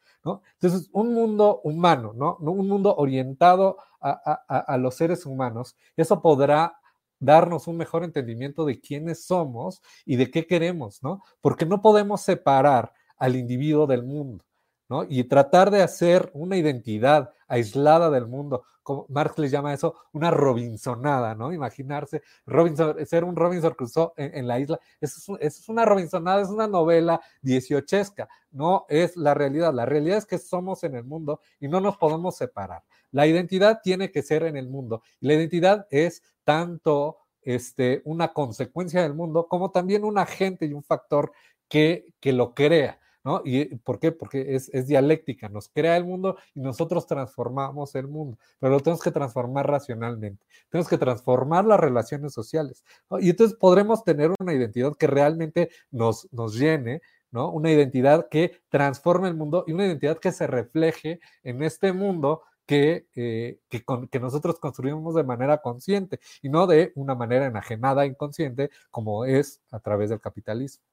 Entonces, 0.55 0.89
un 0.93 1.13
mundo 1.13 1.61
humano, 1.65 2.15
¿no? 2.15 2.39
Un 2.41 2.67
mundo 2.67 2.97
orientado 2.97 3.77
a, 4.01 4.13
a, 4.49 4.79
los 4.79 4.95
seres 4.95 5.27
humanos, 5.27 5.77
eso 5.97 6.23
podrá 6.23 6.79
darnos 7.25 7.67
un 7.67 7.77
mejor 7.77 8.05
entendimiento 8.05 8.65
de 8.65 8.81
quiénes 8.81 9.25
somos 9.25 9.83
y 10.05 10.17
de 10.17 10.31
qué 10.31 10.47
queremos, 10.47 11.03
¿no? 11.03 11.23
Porque 11.41 11.67
no 11.67 11.81
podemos 11.81 12.21
separar 12.21 12.93
al 13.17 13.37
individuo 13.37 13.87
del 13.87 14.03
mundo, 14.03 14.45
¿no? 14.89 15.05
Y 15.09 15.25
tratar 15.25 15.71
de 15.71 15.83
hacer 15.83 16.31
una 16.35 16.57
identidad 16.57 17.33
aislada 17.49 18.11
del 18.11 18.27
mundo, 18.27 18.65
como 18.85 19.07
Marx 19.09 19.37
le 19.39 19.49
llama 19.49 19.75
eso, 19.75 19.97
una 20.13 20.31
Robinsonada, 20.31 21.35
¿no? 21.35 21.53
Imaginarse, 21.53 22.23
Robinson, 22.47 22.95
ser 23.07 23.25
un 23.25 23.35
Robinson 23.35 23.75
Crusoe 23.75 24.13
en, 24.17 24.47
la 24.47 24.61
isla, 24.61 24.79
eso 25.01 25.37
es, 25.41 25.59
es, 25.59 25.69
una 25.69 25.85
Robinsonada, 25.85 26.43
es 26.43 26.49
una 26.49 26.69
novela 26.69 27.21
dieciochesca, 27.43 28.29
no 28.53 28.87
es 28.89 29.17
la 29.17 29.35
realidad. 29.35 29.75
La 29.75 29.87
realidad 29.87 30.19
es 30.19 30.27
que 30.27 30.39
somos 30.39 30.85
en 30.85 30.95
el 30.95 31.05
mundo 31.05 31.41
y 31.59 31.67
no 31.67 31.81
nos 31.81 31.97
podemos 31.97 32.37
separar. 32.37 32.85
La 33.11 33.27
identidad 33.27 33.81
tiene 33.83 34.13
que 34.13 34.23
ser 34.23 34.45
en 34.45 34.57
el 34.57 34.69
mundo 34.69 35.03
y 35.21 35.27
la 35.27 35.35
identidad 35.35 35.87
es 35.91 36.23
tanto 36.45 37.19
este, 37.43 38.03
una 38.05 38.33
consecuencia 38.33 39.03
del 39.03 39.15
mundo 39.15 39.49
como 39.49 39.71
también 39.71 40.05
un 40.05 40.19
agente 40.19 40.67
y 40.67 40.73
un 40.73 40.83
factor 40.83 41.33
que, 41.69 42.15
que 42.21 42.33
lo 42.33 42.55
crea. 42.55 43.01
¿No? 43.25 43.41
¿Y 43.43 43.77
por 43.77 43.99
qué? 43.99 44.13
Porque 44.13 44.55
es, 44.55 44.87
dialéctica, 44.87 45.49
nos 45.49 45.71
crea 45.71 45.97
el 45.97 46.05
mundo 46.05 46.37
y 46.55 46.61
nosotros 46.61 47.07
transformamos 47.07 47.95
el 47.95 48.07
mundo, 48.07 48.37
pero 48.61 48.75
lo 48.75 48.81
tenemos 48.81 49.03
que 49.03 49.11
transformar 49.11 49.67
racionalmente, 49.67 50.45
tenemos 50.69 50.89
que 50.91 50.99
transformar 50.99 51.65
las 51.65 51.81
relaciones 51.81 52.35
sociales, 52.35 52.85
y 53.21 53.31
entonces 53.31 53.57
podremos 53.57 54.05
tener 54.05 54.31
una 54.39 54.53
identidad 54.53 54.95
que 54.95 55.07
realmente 55.07 55.71
nos, 55.91 56.31
nos 56.33 56.55
llene, 56.55 57.01
¿no? 57.31 57.51
Una 57.51 57.71
identidad 57.73 58.29
que 58.29 58.61
transforme 58.69 59.29
el 59.29 59.35
mundo 59.35 59.65
y 59.67 59.73
una 59.73 59.87
identidad 59.87 60.19
que 60.19 60.31
se 60.31 60.47
refleje 60.47 61.19
en 61.43 61.63
este 61.63 61.95
mundo 61.95 62.43
que, 62.67 63.07
eh, 63.15 63.59
que, 63.69 64.21
nosotros 64.21 64.59
construimos 64.59 65.15
de 65.15 65.25
manera 65.25 65.59
consciente 65.59 66.21
y 66.43 66.49
no 66.49 66.67
de 66.67 66.93
una 66.95 67.15
manera 67.15 67.47
enajenada, 67.47 68.07
inconsciente, 68.07 68.71
como 68.91 69.25
es 69.25 69.61
a 69.71 69.81
través 69.81 70.11
del 70.11 70.21
capitalismo. 70.21 70.85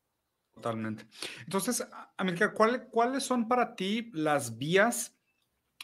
Totalmente. 0.54 1.06
Entonces, 1.44 1.86
América, 2.18 2.54
¿cuáles 2.54 3.24
son 3.24 3.48
para 3.48 3.76
ti 3.76 4.12
las 4.14 4.58
vías 4.58 5.18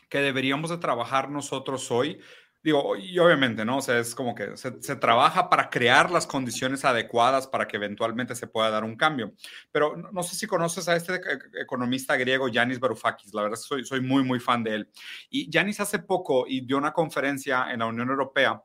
que 0.10 0.20
deberíamos 0.20 0.70
de 0.70 0.78
trabajar 0.78 1.30
nosotros 1.30 1.90
hoy 1.92 2.22
digo, 2.68 2.98
y 2.98 3.18
obviamente, 3.18 3.64
¿no? 3.64 3.78
O 3.78 3.82
sea, 3.82 3.98
es 3.98 4.14
como 4.14 4.36
que 4.36 4.58
se, 4.58 4.72
trabaja 4.98 5.50
para 5.50 5.70
crear 5.70 6.12
las 6.12 6.28
condiciones 6.28 6.84
adecuadas 6.84 7.48
para 7.48 7.66
que 7.66 7.78
eventualmente 7.78 8.36
se 8.36 8.46
pueda 8.46 8.70
dar 8.70 8.84
un 8.84 8.98
cambio. 8.98 9.34
Pero 9.72 9.96
no, 9.96 10.22
sé 10.22 10.36
si 10.36 10.48
conoces 10.48 10.90
a 10.90 10.96
este 10.98 11.22
economista 11.62 12.18
griego, 12.18 12.50
Yanis 12.50 12.80
Varoufakis, 12.80 13.34
la 13.34 13.44
verdad 13.44 13.58
es 13.58 13.64
que 13.64 13.70
soy, 13.70 13.86
soy 13.86 14.02
muy, 14.02 14.22
muy 14.24 14.42
fan 14.42 14.64
de 14.64 14.76
él. 14.76 14.92
Y 15.30 15.50
Yanis 15.50 15.80
hace 15.80 16.00
poco 16.00 16.46
y 16.46 16.60
dio 16.60 16.78
una 16.78 16.92
conferencia 16.92 17.72
en 17.72 17.80
la 17.80 17.86
Unión 17.86 18.10
Europea 18.10 18.62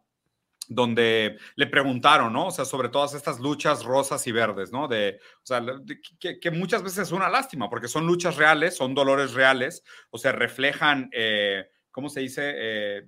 donde 0.74 1.38
le 1.56 1.66
preguntaron, 1.66 2.32
¿no? 2.32 2.46
O 2.46 2.50
sea, 2.50 2.64
sobre 2.64 2.88
todas 2.88 3.14
estas 3.14 3.40
luchas 3.40 3.84
rosas 3.84 4.26
y 4.26 4.32
verdes, 4.32 4.72
¿no? 4.72 4.88
De, 4.88 5.18
o 5.36 5.46
sea, 5.46 5.64
que, 6.18 6.50
muchas 6.50 6.82
veces 6.82 6.98
es 6.98 7.12
una 7.12 7.28
lástima, 7.28 7.68
porque 7.68 7.88
son 7.88 8.06
luchas 8.06 8.36
reales, 8.36 8.76
son 8.76 8.94
dolores 8.94 9.34
reales, 9.34 9.84
o 10.10 10.18
sea, 10.18 10.32
reflejan, 10.32 11.08
eh, 11.12 11.64
¿cómo 11.90 12.08
se 12.08 12.20
dice? 12.20 12.52
Eh, 12.54 13.02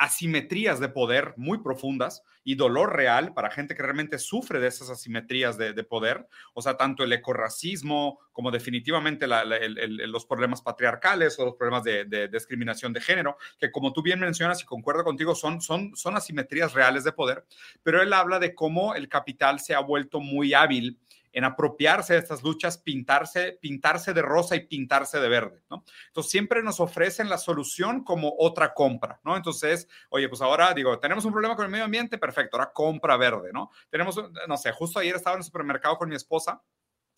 asimetrías 0.00 0.80
de 0.80 0.88
poder 0.88 1.34
muy 1.36 1.58
profundas 1.58 2.22
y 2.42 2.54
dolor 2.54 2.96
real 2.96 3.34
para 3.34 3.50
gente 3.50 3.74
que 3.74 3.82
realmente 3.82 4.18
sufre 4.18 4.58
de 4.58 4.66
esas 4.66 4.88
asimetrías 4.88 5.58
de, 5.58 5.74
poder, 5.84 6.26
o 6.54 6.62
sea, 6.62 6.78
tanto 6.78 7.04
el 7.04 7.12
ecorracismo 7.12 8.18
como 8.32 8.50
definitivamente 8.50 9.26
los 9.26 10.24
problemas 10.24 10.62
patriarcales 10.62 11.38
o 11.38 11.44
los 11.44 11.54
problemas 11.54 11.84
de, 11.84 12.28
discriminación 12.32 12.94
de 12.94 13.02
género, 13.02 13.36
que 13.58 13.70
como 13.70 13.92
tú 13.92 14.02
bien 14.02 14.20
mencionas 14.20 14.62
y 14.62 14.64
concuerdo 14.64 15.04
contigo, 15.04 15.34
son, 15.34 15.60
son, 15.60 15.94
son 15.94 16.16
asimetrías 16.16 16.72
reales 16.72 17.04
de 17.04 17.12
poder, 17.12 17.44
pero 17.82 18.00
él 18.00 18.14
habla 18.14 18.38
de 18.38 18.54
cómo 18.54 18.94
el 18.94 19.06
capital 19.06 19.60
se 19.60 19.74
ha 19.74 19.80
vuelto 19.80 20.18
muy 20.18 20.54
hábil 20.54 20.98
en 21.32 21.44
apropiarse 21.44 22.14
de 22.14 22.18
estas 22.18 22.42
luchas, 22.42 22.78
pintarse, 22.78 23.58
pintarse 23.60 24.12
de 24.12 24.22
rosa 24.22 24.56
y 24.56 24.66
pintarse 24.66 25.20
de 25.20 25.28
verde, 25.28 25.62
¿no? 25.70 25.84
Entonces 26.08 26.30
siempre 26.30 26.62
nos 26.62 26.80
ofrecen 26.80 27.28
la 27.28 27.38
solución 27.38 28.02
como 28.04 28.34
otra 28.38 28.74
compra, 28.74 29.20
¿no? 29.24 29.36
Entonces, 29.36 29.88
oye, 30.08 30.28
pues 30.28 30.42
ahora 30.42 30.74
digo, 30.74 30.98
tenemos 30.98 31.24
un 31.24 31.32
problema 31.32 31.56
con 31.56 31.64
el 31.64 31.70
medio 31.70 31.84
ambiente, 31.84 32.18
perfecto, 32.18 32.56
ahora 32.56 32.72
compra 32.72 33.16
verde, 33.16 33.50
¿no? 33.52 33.70
Tenemos, 33.90 34.20
no 34.48 34.56
sé, 34.56 34.72
justo 34.72 34.98
ayer 34.98 35.16
estaba 35.16 35.34
en 35.34 35.40
el 35.40 35.44
supermercado 35.44 35.96
con 35.98 36.08
mi 36.08 36.16
esposa 36.16 36.62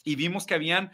y 0.05 0.17
vimos 0.17 0.47
que 0.47 0.55
habían 0.55 0.93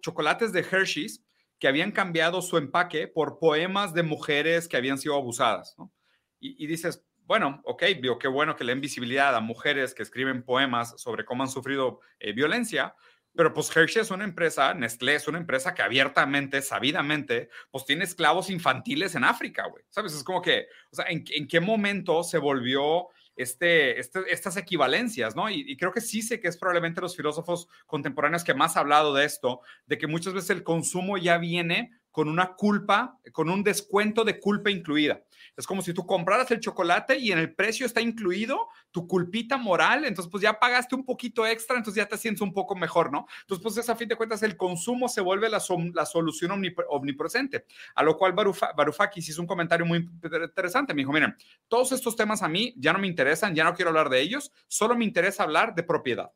chocolates 0.00 0.52
de 0.52 0.60
Hershey's 0.60 1.22
que 1.58 1.68
habían 1.68 1.92
cambiado 1.92 2.42
su 2.42 2.58
empaque 2.58 3.08
por 3.08 3.38
poemas 3.38 3.94
de 3.94 4.02
mujeres 4.02 4.68
que 4.68 4.76
habían 4.76 4.98
sido 4.98 5.14
abusadas, 5.14 5.74
¿no? 5.78 5.90
Y, 6.38 6.62
y 6.62 6.66
dices, 6.66 7.05
bueno, 7.26 7.60
ok, 7.64 7.82
vio 8.00 8.18
qué 8.18 8.28
bueno 8.28 8.56
que 8.56 8.64
le 8.64 8.72
den 8.72 8.80
visibilidad 8.80 9.34
a 9.34 9.40
mujeres 9.40 9.94
que 9.94 10.02
escriben 10.02 10.44
poemas 10.44 11.00
sobre 11.00 11.24
cómo 11.24 11.42
han 11.42 11.48
sufrido 11.48 12.00
eh, 12.20 12.32
violencia, 12.32 12.94
pero 13.36 13.52
pues 13.52 13.74
Hershey 13.76 14.00
es 14.02 14.10
una 14.10 14.24
empresa, 14.24 14.72
Nestlé 14.72 15.16
es 15.16 15.28
una 15.28 15.38
empresa 15.38 15.74
que 15.74 15.82
abiertamente, 15.82 16.62
sabidamente, 16.62 17.50
pues 17.70 17.84
tiene 17.84 18.04
esclavos 18.04 18.48
infantiles 18.48 19.14
en 19.14 19.24
África, 19.24 19.66
güey. 19.66 19.84
¿Sabes? 19.90 20.14
Es 20.14 20.24
como 20.24 20.40
que, 20.40 20.68
o 20.90 20.96
sea, 20.96 21.04
¿en, 21.08 21.22
qué 21.46 21.60
momento 21.60 22.24
se 22.24 22.38
volvió 22.38 23.08
este, 23.36 24.00
este, 24.00 24.20
estas 24.32 24.56
equivalencias, 24.56 25.36
¿no? 25.36 25.50
Y, 25.50 25.70
y, 25.70 25.76
creo 25.76 25.92
que 25.92 26.00
sí 26.00 26.22
sé 26.22 26.40
que 26.40 26.48
es 26.48 26.56
probablemente 26.56 27.02
los 27.02 27.14
filósofos 27.14 27.68
contemporáneos 27.84 28.42
que 28.42 28.54
más 28.54 28.76
ha 28.76 28.80
hablado 28.80 29.12
de 29.12 29.26
esto, 29.26 29.60
de 29.84 29.98
que 29.98 30.06
muchas 30.06 30.32
veces 30.32 30.50
el 30.50 30.62
consumo 30.62 31.18
ya 31.18 31.36
viene 31.36 31.90
con 32.16 32.30
una 32.30 32.54
culpa, 32.54 33.20
con 33.30 33.50
un 33.50 33.62
descuento 33.62 34.24
de 34.24 34.40
culpa 34.40 34.70
incluida. 34.70 35.22
Es 35.54 35.66
como 35.66 35.82
si 35.82 35.92
tú 35.92 36.06
compraras 36.06 36.50
el 36.50 36.60
chocolate 36.60 37.18
y 37.18 37.30
en 37.30 37.36
el 37.38 37.54
precio 37.54 37.84
está 37.84 38.00
incluido 38.00 38.70
tu 38.90 39.06
culpita 39.06 39.58
moral, 39.58 40.06
entonces 40.06 40.30
pues 40.30 40.42
ya 40.42 40.58
pagaste 40.58 40.94
un 40.94 41.04
poquito 41.04 41.46
extra, 41.46 41.76
entonces 41.76 42.02
ya 42.02 42.08
te 42.08 42.16
sientes 42.16 42.40
un 42.40 42.54
poco 42.54 42.74
mejor, 42.74 43.12
¿no? 43.12 43.26
Entonces 43.42 43.62
pues 43.62 43.86
a 43.90 43.96
fin 43.96 44.08
de 44.08 44.16
cuentas 44.16 44.42
el 44.42 44.56
consumo 44.56 45.10
se 45.10 45.20
vuelve 45.20 45.50
la, 45.50 45.60
solución 45.60 46.52
omnipresente, 46.88 47.66
a 47.94 48.02
lo 48.02 48.16
cual 48.16 48.32
Varoufakis 48.32 49.28
hizo 49.28 49.42
un 49.42 49.46
comentario 49.46 49.84
muy 49.84 49.98
interesante, 49.98 50.94
me 50.94 51.02
dijo, 51.02 51.12
miren, 51.12 51.36
todos 51.68 51.92
estos 51.92 52.16
temas 52.16 52.42
a 52.42 52.48
mí 52.48 52.72
ya 52.78 52.94
no 52.94 52.98
me 52.98 53.08
interesan, 53.08 53.54
ya 53.54 53.64
no 53.64 53.74
quiero 53.74 53.90
hablar 53.90 54.08
de 54.08 54.22
ellos, 54.22 54.52
solo 54.68 54.96
me 54.96 55.04
interesa 55.04 55.42
hablar 55.42 55.74
de 55.74 55.82
propiedad 55.82 56.32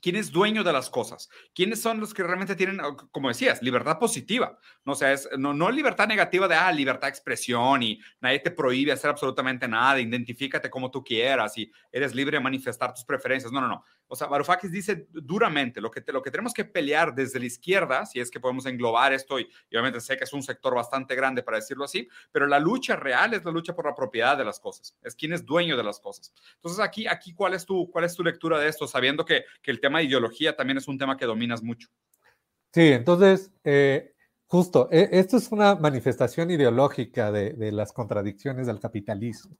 quién 0.00 0.16
es 0.16 0.30
dueño 0.30 0.64
de 0.64 0.72
las 0.72 0.90
cosas, 0.90 1.28
quiénes 1.54 1.80
son 1.80 2.00
los 2.00 2.14
que 2.14 2.22
realmente 2.22 2.56
tienen, 2.56 2.80
como 3.10 3.28
decías, 3.28 3.62
libertad 3.62 3.98
positiva, 3.98 4.58
no, 4.84 4.92
o 4.92 4.94
sea, 4.94 5.12
es, 5.12 5.28
no, 5.38 5.54
no 5.54 5.70
libertad 5.70 6.06
negativa 6.06 6.48
de, 6.48 6.54
ah, 6.54 6.72
libertad 6.72 7.08
de 7.08 7.10
expresión 7.10 7.82
y 7.82 8.00
nadie 8.20 8.40
te 8.40 8.50
prohíbe 8.50 8.92
hacer 8.92 9.10
absolutamente 9.10 9.66
nada, 9.68 10.00
identifícate 10.00 10.70
como 10.70 10.90
tú 10.90 11.02
quieras 11.02 11.56
y 11.58 11.70
eres 11.92 12.14
libre 12.14 12.38
de 12.38 12.44
manifestar 12.44 12.94
tus 12.94 13.04
preferencias, 13.04 13.52
no, 13.52 13.60
no, 13.60 13.68
no, 13.68 13.84
o 14.10 14.16
sea, 14.16 14.26
Varoufakis 14.26 14.70
dice 14.70 15.06
duramente, 15.10 15.80
lo 15.80 15.90
que, 15.90 16.02
lo 16.12 16.22
que 16.22 16.30
tenemos 16.30 16.52
que 16.52 16.64
pelear 16.64 17.14
desde 17.14 17.38
la 17.38 17.46
izquierda, 17.46 18.04
si 18.04 18.20
es 18.20 18.30
que 18.30 18.40
podemos 18.40 18.66
englobar 18.66 19.12
esto, 19.12 19.38
y, 19.38 19.48
y 19.70 19.76
obviamente 19.76 20.00
sé 20.00 20.16
que 20.16 20.24
es 20.24 20.32
un 20.32 20.42
sector 20.42 20.74
bastante 20.74 21.14
grande 21.14 21.42
para 21.42 21.56
decirlo 21.56 21.84
así, 21.84 22.08
pero 22.30 22.46
la 22.46 22.58
lucha 22.58 22.96
real 22.96 23.34
es 23.34 23.44
la 23.44 23.50
lucha 23.50 23.74
por 23.74 23.86
la 23.86 23.94
propiedad 23.94 24.36
de 24.36 24.44
las 24.44 24.60
cosas, 24.60 24.96
es 25.02 25.14
quién 25.14 25.32
es 25.32 25.46
dueño 25.46 25.76
de 25.76 25.84
las 25.84 26.00
cosas. 26.00 26.34
Entonces, 26.56 26.80
aquí, 26.80 27.06
aquí 27.06 27.32
¿cuál, 27.32 27.54
es 27.54 27.64
tu, 27.64 27.90
¿cuál 27.90 28.04
es 28.04 28.14
tu 28.14 28.22
lectura 28.22 28.58
de 28.58 28.68
esto, 28.68 28.86
sabiendo 28.86 29.24
que, 29.24 29.44
que 29.62 29.70
el 29.70 29.80
tema 29.80 30.00
de 30.00 30.04
ideología 30.04 30.56
también 30.56 30.78
es 30.78 30.88
un 30.88 30.98
tema 30.98 31.16
que 31.16 31.26
dominas 31.26 31.62
mucho. 31.62 31.88
Sí, 32.72 32.88
entonces, 32.92 33.52
eh, 33.64 34.14
justo, 34.46 34.88
e, 34.90 35.08
esto 35.12 35.36
es 35.36 35.50
una 35.50 35.74
manifestación 35.74 36.50
ideológica 36.50 37.32
de, 37.32 37.72
las 37.72 37.92
contradicciones 37.92 38.66
del 38.66 38.80
capitalismo. 38.80 39.56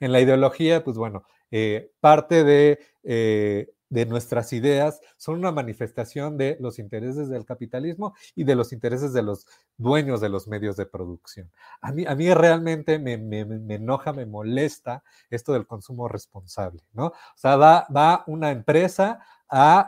En 0.00 0.12
la 0.12 0.20
ideología, 0.20 0.82
pues 0.82 0.96
bueno, 0.96 1.24
eh, 1.50 1.92
parte 2.00 2.44
de, 2.44 2.78
eh, 3.02 3.68
de, 3.88 4.06
nuestras 4.06 4.52
ideas 4.52 5.00
son 5.16 5.38
una 5.38 5.52
manifestación 5.52 6.36
de 6.36 6.56
los 6.60 6.78
intereses 6.78 7.28
del 7.28 7.44
capitalismo 7.44 8.14
y 8.34 8.44
de 8.44 8.54
los 8.54 8.72
intereses 8.72 9.12
de 9.12 9.22
los 9.22 9.46
dueños 9.76 10.20
de 10.20 10.28
los 10.28 10.48
medios 10.48 10.76
de 10.76 10.86
producción. 10.86 11.50
A 11.80 11.92
mí, 11.92 12.04
a 12.06 12.14
mí 12.14 12.32
realmente 12.32 12.98
me, 12.98 13.18
me, 13.18 13.44
me 13.44 13.74
enoja, 13.74 14.12
me 14.12 14.26
molesta 14.26 15.02
esto 15.30 15.52
del 15.52 15.66
consumo 15.66 16.08
responsable, 16.08 16.82
¿no? 16.92 17.06
O 17.06 17.36
sea, 17.36 17.56
va, 17.56 17.86
va 17.94 18.24
una 18.26 18.50
empresa 18.50 19.20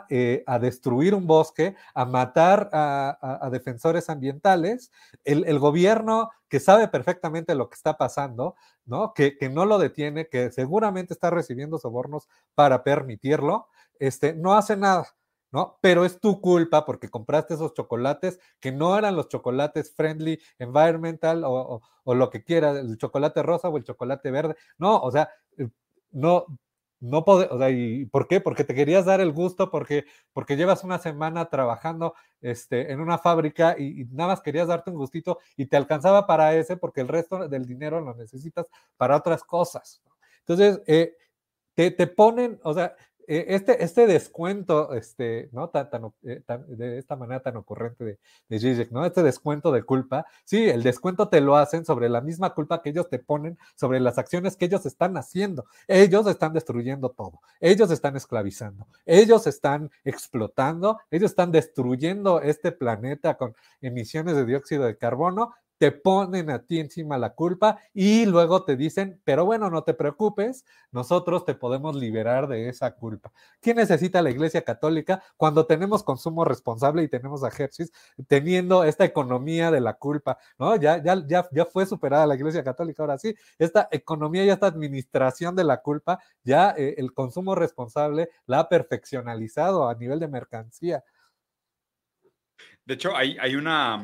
eh, 0.09 0.41
a, 0.47 0.57
destruir 0.57 1.13
un 1.13 1.27
bosque, 1.27 1.75
a 1.93 2.05
matar 2.05 2.69
a, 2.71 3.49
defensores 3.51 4.09
ambientales, 4.09 4.89
el, 5.25 5.59
gobierno 5.59 6.29
que 6.47 6.61
sabe 6.61 6.87
perfectamente 6.87 7.55
lo 7.55 7.69
que 7.69 7.75
está 7.75 7.97
pasando, 7.97 8.55
¿no? 8.85 9.13
Que, 9.13 9.35
no 9.51 9.65
lo 9.65 9.77
detiene, 9.77 10.29
que 10.29 10.49
seguramente 10.51 11.13
está 11.13 11.29
recibiendo 11.29 11.77
sobornos 11.77 12.29
para 12.55 12.83
permitirlo, 12.83 13.67
este, 13.99 14.33
no 14.33 14.55
hace 14.55 14.77
nada. 14.77 15.07
¿no? 15.51 15.79
Pero 15.81 16.05
es 16.05 16.19
tu 16.19 16.41
culpa 16.41 16.85
porque 16.85 17.09
compraste 17.09 17.55
esos 17.55 17.73
chocolates 17.73 18.39
que 18.59 18.71
no 18.71 18.97
eran 18.97 19.15
los 19.15 19.29
chocolates 19.29 19.93
friendly, 19.95 20.39
environmental 20.59 21.43
o, 21.43 21.81
o, 22.03 22.15
lo 22.15 22.29
que 22.29 22.43
quiera, 22.43 22.71
el 22.71 22.97
chocolate 22.97 23.41
rosa 23.43 23.69
o 23.69 23.77
el 23.77 23.83
chocolate 23.83 24.31
verde. 24.31 24.55
No, 24.77 24.99
o 24.99 25.11
sea, 25.11 25.29
eh, 25.57 25.69
no, 26.11 26.45
no 26.99 27.23
puede, 27.23 27.47
o 27.49 27.57
sea, 27.57 27.69
¿y 27.69 28.05
por 28.05 28.27
qué? 28.27 28.41
Porque 28.41 28.63
te 28.63 28.75
querías 28.75 29.05
dar 29.05 29.21
el 29.21 29.31
gusto, 29.31 29.71
porque, 29.71 30.05
porque 30.33 30.57
llevas 30.57 30.83
una 30.83 30.99
semana 30.99 31.49
trabajando 31.49 32.13
este, 32.41 32.91
en 32.91 32.99
una 32.99 33.17
fábrica 33.17 33.75
y, 33.77 34.05
nada 34.11 34.31
más 34.31 34.41
querías 34.41 34.67
darte 34.67 34.91
un 34.91 34.97
gustito 34.97 35.39
y 35.55 35.67
te 35.67 35.77
alcanzaba 35.77 36.27
para 36.27 36.55
ese 36.55 36.77
porque 36.77 37.01
el 37.01 37.07
resto 37.07 37.47
del 37.47 37.65
dinero 37.65 38.01
lo 38.01 38.15
necesitas 38.15 38.67
para 38.97 39.15
otras 39.15 39.43
cosas. 39.43 40.01
Entonces, 40.39 40.81
eh, 40.87 41.15
te, 41.73 41.91
te, 41.91 42.07
ponen, 42.07 42.59
o 42.63 42.73
sea, 42.73 42.95
este, 43.29 43.83
este 43.83 44.07
descuento, 44.07 44.93
este, 44.93 45.49
¿no? 45.51 45.69
Tan, 45.69 45.89
eh, 46.23 46.41
de 46.67 46.97
esta 46.97 47.15
manera 47.15 47.41
tan 47.41 47.57
ocurrente 47.57 48.03
de, 48.03 48.19
de 48.47 48.59
Zizek, 48.59 48.91
¿no? 48.91 49.05
Este 49.05 49.21
descuento 49.21 49.71
de 49.71 49.83
culpa, 49.83 50.25
sí, 50.45 50.67
el 50.67 50.81
descuento 50.81 51.29
te 51.29 51.39
lo 51.39 51.55
hacen 51.55 51.85
sobre 51.85 52.09
la 52.09 52.21
misma 52.21 52.55
culpa 52.55 52.81
que 52.81 52.89
ellos 52.89 53.07
te 53.07 53.19
ponen 53.19 53.57
sobre 53.75 53.99
las 53.99 54.17
acciones 54.17 54.55
que 54.55 54.65
ellos 54.65 54.85
están 54.85 55.15
haciendo. 55.15 55.65
Ellos 55.87 56.25
están 56.27 56.53
destruyendo 56.53 57.09
todo, 57.09 57.41
ellos 57.59 57.91
están 57.91 58.15
esclavizando, 58.15 58.87
ellos 59.05 59.45
están 59.45 59.91
explotando, 60.03 60.99
ellos 61.11 61.31
están 61.31 61.51
destruyendo 61.51 62.41
este 62.41 62.71
planeta 62.71 63.37
con 63.37 63.55
emisiones 63.81 64.35
de 64.35 64.45
dióxido 64.45 64.85
de 64.85 64.97
carbono 64.97 65.53
te 65.79 65.93
ponen 65.93 66.49
a 66.49 66.59
ti 66.65 66.77
encima 66.79 67.17
la 67.17 67.33
culpa 67.33 67.79
y 67.93 68.25
luego 68.25 68.65
te 68.65 68.75
dicen, 68.75 69.21
pero 69.23 69.45
bueno, 69.45 69.69
no 69.69 69.83
te 69.83 69.93
preocupes, 69.93 70.65
nosotros 70.91 71.45
te 71.45 71.55
podemos 71.55 71.95
liberar 71.95 72.47
de 72.49 72.67
esa 72.67 72.95
culpa. 72.95 73.31
¿Quién 73.61 73.77
necesita 73.77 74.21
la 74.21 74.29
Iglesia 74.29 74.63
Católica 74.63 75.23
cuando 75.37 75.65
tenemos 75.65 76.03
consumo 76.03 76.43
responsable 76.43 77.01
y 77.03 77.07
tenemos 77.07 77.45
a 77.45 77.51
teniendo 78.27 78.83
esta 78.83 79.05
economía 79.05 79.71
de 79.71 79.79
la 79.79 79.93
culpa? 79.93 80.37
¿No? 80.57 80.75
Ya, 80.75 81.01
ya, 81.01 81.25
ya, 81.25 81.47
ya 81.49 81.65
fue 81.65 81.85
superada 81.85 82.27
la 82.27 82.35
Iglesia 82.35 82.61
Católica, 82.61 83.01
ahora 83.03 83.17
sí, 83.17 83.33
esta 83.57 83.87
economía 83.89 84.43
y 84.43 84.49
esta 84.49 84.67
administración 84.67 85.55
de 85.55 85.63
la 85.63 85.81
culpa, 85.81 86.19
ya 86.43 86.71
eh, 86.77 86.95
el 86.97 87.13
consumo 87.13 87.55
responsable 87.55 88.29
la 88.47 88.59
ha 88.59 88.69
perfeccionalizado 88.69 89.87
a 89.87 89.95
nivel 89.95 90.19
de 90.19 90.27
mercancía. 90.27 91.05
De 92.83 92.95
hecho, 92.95 93.15
hay, 93.15 93.37
hay 93.39 93.55
una, 93.55 94.03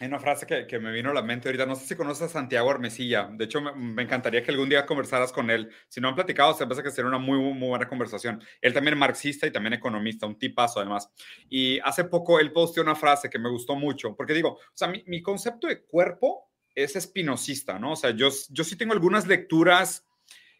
hay 0.00 0.06
una 0.06 0.20
frase 0.20 0.46
que, 0.46 0.66
que, 0.66 0.78
me 0.78 0.92
vino 0.92 1.10
a 1.10 1.14
la 1.14 1.22
mente 1.22 1.48
ahorita. 1.48 1.66
No 1.66 1.74
sé 1.74 1.86
si 1.86 1.96
conoces 1.96 2.24
a 2.24 2.28
Santiago 2.28 2.70
Armesilla. 2.70 3.28
De 3.32 3.46
hecho, 3.46 3.60
me, 3.60 4.02
encantaría 4.02 4.42
que 4.42 4.50
algún 4.50 4.68
día 4.68 4.86
conversaras 4.86 5.32
con 5.32 5.50
él. 5.50 5.70
Si 5.88 6.00
no 6.00 6.08
han 6.08 6.14
platicado, 6.14 6.54
se 6.54 6.64
me 6.64 6.82
que 6.82 6.90
sería 6.90 7.08
una 7.08 7.18
muy, 7.18 7.38
muy 7.38 7.68
buena 7.68 7.88
conversación. 7.88 8.42
Él 8.60 8.72
también 8.72 8.94
es 8.94 9.00
marxista 9.00 9.46
y 9.46 9.50
también 9.50 9.72
economista, 9.72 10.26
un 10.26 10.38
tipazo 10.38 10.78
además. 10.78 11.10
Y 11.48 11.80
hace 11.80 12.04
poco 12.04 12.38
él 12.38 12.52
posteó 12.52 12.82
una 12.82 12.94
frase 12.94 13.28
que 13.28 13.38
me 13.38 13.50
gustó 13.50 13.74
mucho, 13.74 14.14
porque 14.14 14.34
digo, 14.34 14.50
o 14.50 14.60
sea, 14.74 14.88
mi, 14.88 15.02
mi 15.06 15.20
concepto 15.20 15.66
de 15.66 15.82
cuerpo 15.82 16.48
es 16.74 16.94
espinosista, 16.94 17.78
¿no? 17.78 17.92
O 17.92 17.96
sea, 17.96 18.10
yo, 18.10 18.28
yo 18.50 18.64
sí 18.64 18.76
tengo 18.76 18.92
algunas 18.92 19.26
lecturas 19.26 20.07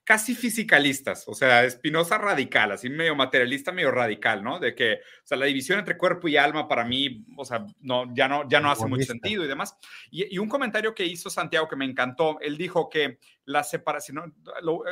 casi 0.09 0.35
fisicalistas, 0.35 1.29
o 1.29 1.35
sea, 1.35 1.65
Espinosa 1.65 2.17
radical, 2.17 2.73
así 2.73 2.89
medio 2.89 3.15
materialista, 3.15 3.73
medio 3.73 3.91
radical, 3.91 4.43
¿no? 4.43 4.59
De 4.59 4.75
que, 4.75 4.95
o 4.95 5.27
sea, 5.27 5.37
la 5.37 5.45
división 5.45 5.79
entre 5.79 5.99
cuerpo 5.99 6.29
y 6.29 6.39
alma 6.39 6.67
para 6.67 6.83
mí, 6.83 7.27
o 7.37 7.45
sea, 7.45 7.67
no, 7.81 8.07
ya 8.15 8.27
no, 8.27 8.49
ya 8.49 8.59
no 8.59 8.71
hace 8.71 8.87
mucho 8.87 9.05
sentido 9.05 9.45
y 9.45 9.49
demás. 9.49 9.77
Y, 10.11 10.39
un 10.39 10.49
comentario 10.49 10.95
que 10.95 11.05
hizo 11.05 11.29
Santiago 11.29 11.69
que 11.69 11.77
me 11.77 11.85
encantó, 11.85 12.39
él 12.41 12.57
dijo 12.57 12.89
que 12.89 13.19
la 13.45 13.63
separación, 13.63 14.35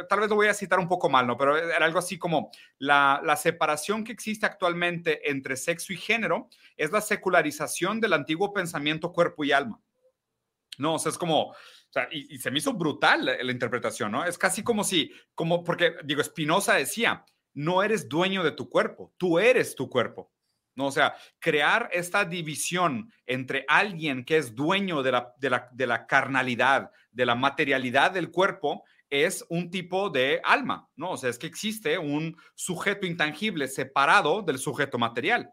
tal 0.06 0.20
vez 0.20 0.28
lo 0.28 0.36
voy 0.36 0.48
a 0.48 0.54
citar 0.54 0.78
un 0.78 0.86
poco 0.86 1.08
mal, 1.08 1.26
¿no? 1.26 1.38
Pero 1.38 1.56
era 1.56 1.86
algo 1.86 1.98
así 1.98 2.18
como 2.18 2.50
la, 2.78 3.22
la 3.24 3.36
separación 3.36 4.04
que 4.04 4.12
existe 4.12 4.44
actualmente 4.44 5.30
entre 5.30 5.56
sexo 5.56 5.94
y 5.94 5.96
género 5.96 6.50
es 6.76 6.92
la 6.92 7.00
secularización 7.00 8.02
del 8.02 8.12
antiguo 8.12 8.52
pensamiento 8.52 9.14
cuerpo 9.14 9.44
y 9.44 9.52
alma. 9.52 9.80
No, 10.78 10.96
o 10.96 10.98
sea, 10.98 11.10
es 11.10 11.16
como, 11.16 11.54
y, 12.10 12.38
se 12.38 12.50
me 12.50 12.58
hizo 12.58 12.72
brutal 12.74 13.24
la, 13.24 13.52
interpretación, 13.52 14.12
¿no? 14.12 14.24
Es 14.24 14.38
casi 14.38 14.62
como 14.62 14.84
si, 14.84 15.12
como, 15.34 15.64
porque, 15.64 15.94
digo, 16.04 16.22
Spinoza 16.22 16.74
decía, 16.74 17.24
no 17.54 17.82
eres 17.82 18.08
dueño 18.08 18.44
de 18.44 18.52
tu 18.52 18.68
cuerpo, 18.68 19.12
tú 19.16 19.38
eres 19.38 19.74
tu 19.74 19.88
cuerpo. 19.88 20.32
¿no? 20.74 20.88
O 20.88 20.92
sea, 20.92 21.16
crear 21.38 21.88
esta 21.90 22.26
división 22.26 23.10
entre 23.24 23.64
alguien 23.66 24.24
que 24.26 24.36
es 24.36 24.54
dueño 24.54 25.02
de 25.02 25.12
la, 25.12 25.32
de 25.38 25.48
la, 25.48 25.68
de 25.72 25.86
la 25.86 26.06
carnalidad, 26.06 26.90
de 27.10 27.24
la 27.24 27.34
materialidad 27.34 28.10
del 28.10 28.30
cuerpo, 28.30 28.84
es 29.08 29.44
un 29.48 29.70
tipo 29.70 30.10
de 30.10 30.40
alma, 30.44 30.88
¿no? 30.96 31.12
O 31.12 31.16
sea, 31.16 31.30
es 31.30 31.38
que 31.38 31.46
existe 31.46 31.96
un 31.96 32.36
sujeto 32.54 33.06
intangible 33.06 33.68
separado 33.68 34.42
del 34.42 34.58
sujeto 34.58 34.98
material. 34.98 35.50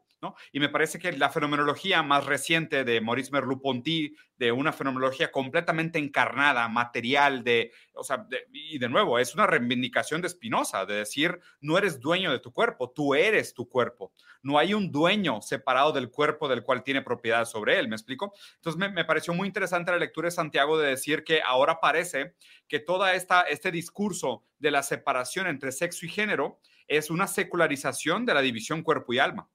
Y 0.51 0.59
me 0.59 0.69
parece 0.69 0.99
que 0.99 1.11
la 1.11 1.29
fenomenología 1.29 2.03
más 2.03 2.25
reciente 2.25 2.83
de 2.83 3.01
Maurice 3.01 3.31
Merleau-Ponty, 3.31 4.15
de 4.37 4.51
una 4.51 4.73
fenomenología 4.73 5.31
completamente 5.31 5.99
encarnada, 5.99 6.67
material, 6.67 7.43
de, 7.43 7.71
o 7.93 8.03
sea, 8.03 8.27
y 8.51 8.77
de 8.77 8.89
nuevo, 8.89 9.19
es 9.19 9.33
una 9.33 9.47
reivindicación 9.47 10.21
de 10.21 10.29
Spinoza, 10.29 10.85
de 10.85 10.95
decir, 10.95 11.39
no 11.61 11.77
eres 11.77 11.99
dueño 11.99 12.31
de 12.31 12.39
tu 12.39 12.51
cuerpo, 12.51 12.91
tú 12.91 13.15
eres 13.15 13.53
tu 13.53 13.67
cuerpo. 13.67 14.13
No 14.41 14.57
hay 14.57 14.73
un 14.73 14.91
dueño 14.91 15.41
separado 15.41 15.91
del 15.91 16.09
cuerpo 16.09 16.47
del 16.47 16.63
cual 16.63 16.83
tiene 16.83 17.01
propiedad 17.01 17.45
sobre 17.45 17.79
él, 17.79 17.87
¿me 17.87 17.95
explico? 17.95 18.33
Entonces 18.55 18.77
me, 18.79 18.89
me 18.89 19.05
pareció 19.05 19.33
muy 19.33 19.47
interesante 19.47 19.91
la 19.91 19.97
lectura 19.97 20.27
de 20.27 20.31
Santiago 20.31 20.77
de 20.77 20.89
decir 20.89 21.23
que 21.23 21.41
ahora 21.41 21.79
parece 21.79 22.35
que 22.67 22.83
esta, 23.13 23.41
este 23.43 23.71
discurso 23.71 24.43
de 24.59 24.71
la 24.71 24.83
separación 24.83 25.47
entre 25.47 25.71
sexo 25.71 26.05
y 26.05 26.09
género 26.09 26.59
es 26.87 27.09
una 27.09 27.27
secularización 27.27 28.25
de 28.25 28.33
la 28.33 28.41
división 28.41 28.83
cuerpo 28.83 29.13
y 29.13 29.19
alma 29.19 29.49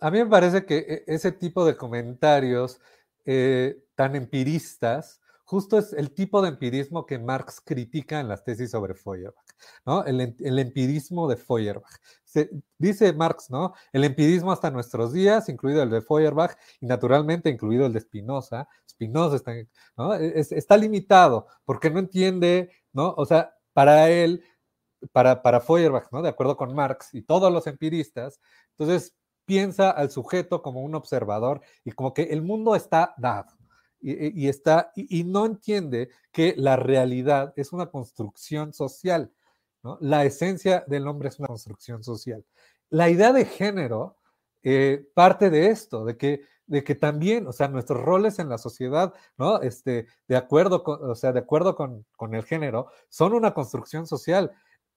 a 0.00 0.10
mí 0.10 0.18
me 0.18 0.26
parece 0.26 0.64
que 0.64 0.78
e, 0.78 1.14
ese 1.14 1.32
tipo 1.32 1.64
de 1.64 1.76
comentarios 1.76 2.80
eh, 3.24 3.84
tan 3.94 4.16
empiristas, 4.16 5.20
justo 5.44 5.78
es 5.78 5.92
el 5.92 6.12
tipo 6.12 6.40
de 6.42 6.48
empirismo 6.50 7.06
que 7.06 7.18
Marx 7.18 7.60
critica 7.60 8.20
en 8.20 8.28
las 8.28 8.44
tesis 8.44 8.70
sobre 8.70 8.94
Feuerbach, 8.94 9.46
¿no? 9.84 10.04
El, 10.04 10.20
empirismo 10.58 11.28
de 11.28 11.36
Feuerbach. 11.36 12.00
dice 12.78 13.12
Marx, 13.12 13.50
¿no? 13.50 13.74
El 13.92 14.04
empirismo 14.04 14.52
hasta 14.52 14.70
nuestros 14.70 15.12
días, 15.12 15.48
incluido 15.48 15.82
el 15.82 15.90
de 15.90 16.02
Feuerbach 16.02 16.56
y 16.80 16.86
naturalmente 16.86 17.50
incluido 17.50 17.86
el 17.86 17.92
de 17.92 18.00
Spinoza. 18.00 18.68
Spinoza 18.88 19.36
está, 19.36 19.52
¿no? 19.96 20.14
E, 20.14 20.38
está 20.38 20.76
limitado 20.76 21.46
porque 21.64 21.90
no 21.90 21.98
entiende, 21.98 22.70
¿no? 22.92 23.14
O 23.16 23.26
sea, 23.26 23.54
para 23.72 24.10
él, 24.10 24.44
para, 25.12 25.42
para 25.42 25.60
Feuerbach, 25.60 26.10
¿no? 26.12 26.22
De 26.22 26.28
acuerdo 26.28 26.56
con 26.56 26.74
Marx 26.74 27.14
y 27.14 27.22
todos 27.22 27.52
los 27.52 27.66
empiristas, 27.66 28.40
entonces 28.76 29.14
piensa 29.48 29.90
al 29.90 30.10
sujeto 30.10 30.60
como 30.60 30.82
un 30.82 30.94
observador 30.94 31.62
y 31.82 31.92
como 31.92 32.12
que 32.12 32.24
el 32.24 32.42
mundo 32.42 32.76
está 32.76 33.14
dado. 33.16 33.56
Y, 34.00 34.46
está, 34.46 34.92
y, 34.94 35.24
no 35.24 35.44
entiende 35.44 36.10
que 36.30 36.54
la 36.56 36.76
realidad 36.76 37.52
es 37.56 37.72
una 37.72 37.86
construcción 37.86 38.72
social. 38.72 39.32
La 39.98 40.24
esencia 40.24 40.84
del 40.86 41.08
hombre 41.08 41.30
es 41.30 41.40
una 41.40 41.48
construcción 41.48 42.04
social. 42.04 42.44
La 42.90 43.10
idea 43.10 43.32
de 43.32 43.44
género 43.44 44.18
eh, 44.62 45.04
parte 45.14 45.50
de 45.50 45.68
esto, 45.68 46.04
de 46.04 46.16
que, 46.16 46.42
de 46.66 46.84
que 46.84 46.94
también, 46.94 47.48
o 47.48 47.52
sea, 47.52 47.66
nuestros 47.66 48.00
roles 48.00 48.38
en 48.38 48.48
la 48.48 48.58
sociedad, 48.58 49.14
¿no? 49.36 49.62
Este, 49.62 50.06
de 50.28 50.36
acuerdo 50.36 50.84
con, 50.84 51.10
o 51.10 51.14
sea, 51.16 51.32
de 51.32 51.40
acuerdo 51.40 51.74
con, 51.74 52.06
con 52.16 52.34
el 52.34 52.44
género, 52.44 52.90
son 53.08 53.32
una 53.32 53.52
construcción 53.52 54.06
social. 54.06 54.52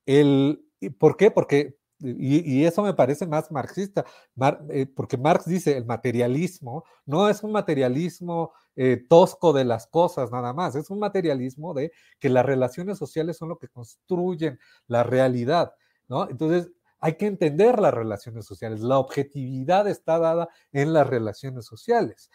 El, 0.06 0.64
¿Por 1.00 1.18
qué? 1.18 1.32
Porque 1.32 1.78
y, 2.02 2.66
eso 2.66 2.84
me 2.84 2.94
parece 2.94 3.26
más 3.28 3.52
marxista, 3.52 4.06
eh, 4.70 4.88
porque 4.96 5.18
Marx 5.18 5.46
dice 5.46 5.78
el 5.78 5.86
materialismo 5.86 6.84
no 7.06 7.30
es 7.30 7.44
un 7.44 7.52
materialismo 7.52 8.54
eh, 8.76 9.06
tosco 9.10 9.54
de 9.54 9.66
las 9.66 9.88
cosas 9.88 10.32
nada 10.32 10.54
más, 10.54 10.76
es 10.76 10.90
un 10.90 11.00
materialismo 11.00 11.74
de 11.74 11.92
que 12.20 12.30
las 12.30 12.46
relaciones 12.46 12.98
sociales 12.98 13.38
son 13.38 13.50
lo 13.50 13.58
que 13.58 13.68
construyen 13.68 14.60
la 14.88 15.04
realidad, 15.04 15.74
¿no? 16.08 16.30
Entonces, 16.30 16.72
hay 17.00 17.16
que 17.16 17.26
entender 17.26 17.80
las 17.80 17.94
relaciones 17.94 18.46
sociales, 18.46 18.82
la 18.82 19.00
objetividad 19.00 19.88
está 19.88 20.20
dada 20.20 20.50
en 20.72 20.94
las 20.94 21.08
relaciones 21.08 21.66
sociales. 21.66 22.30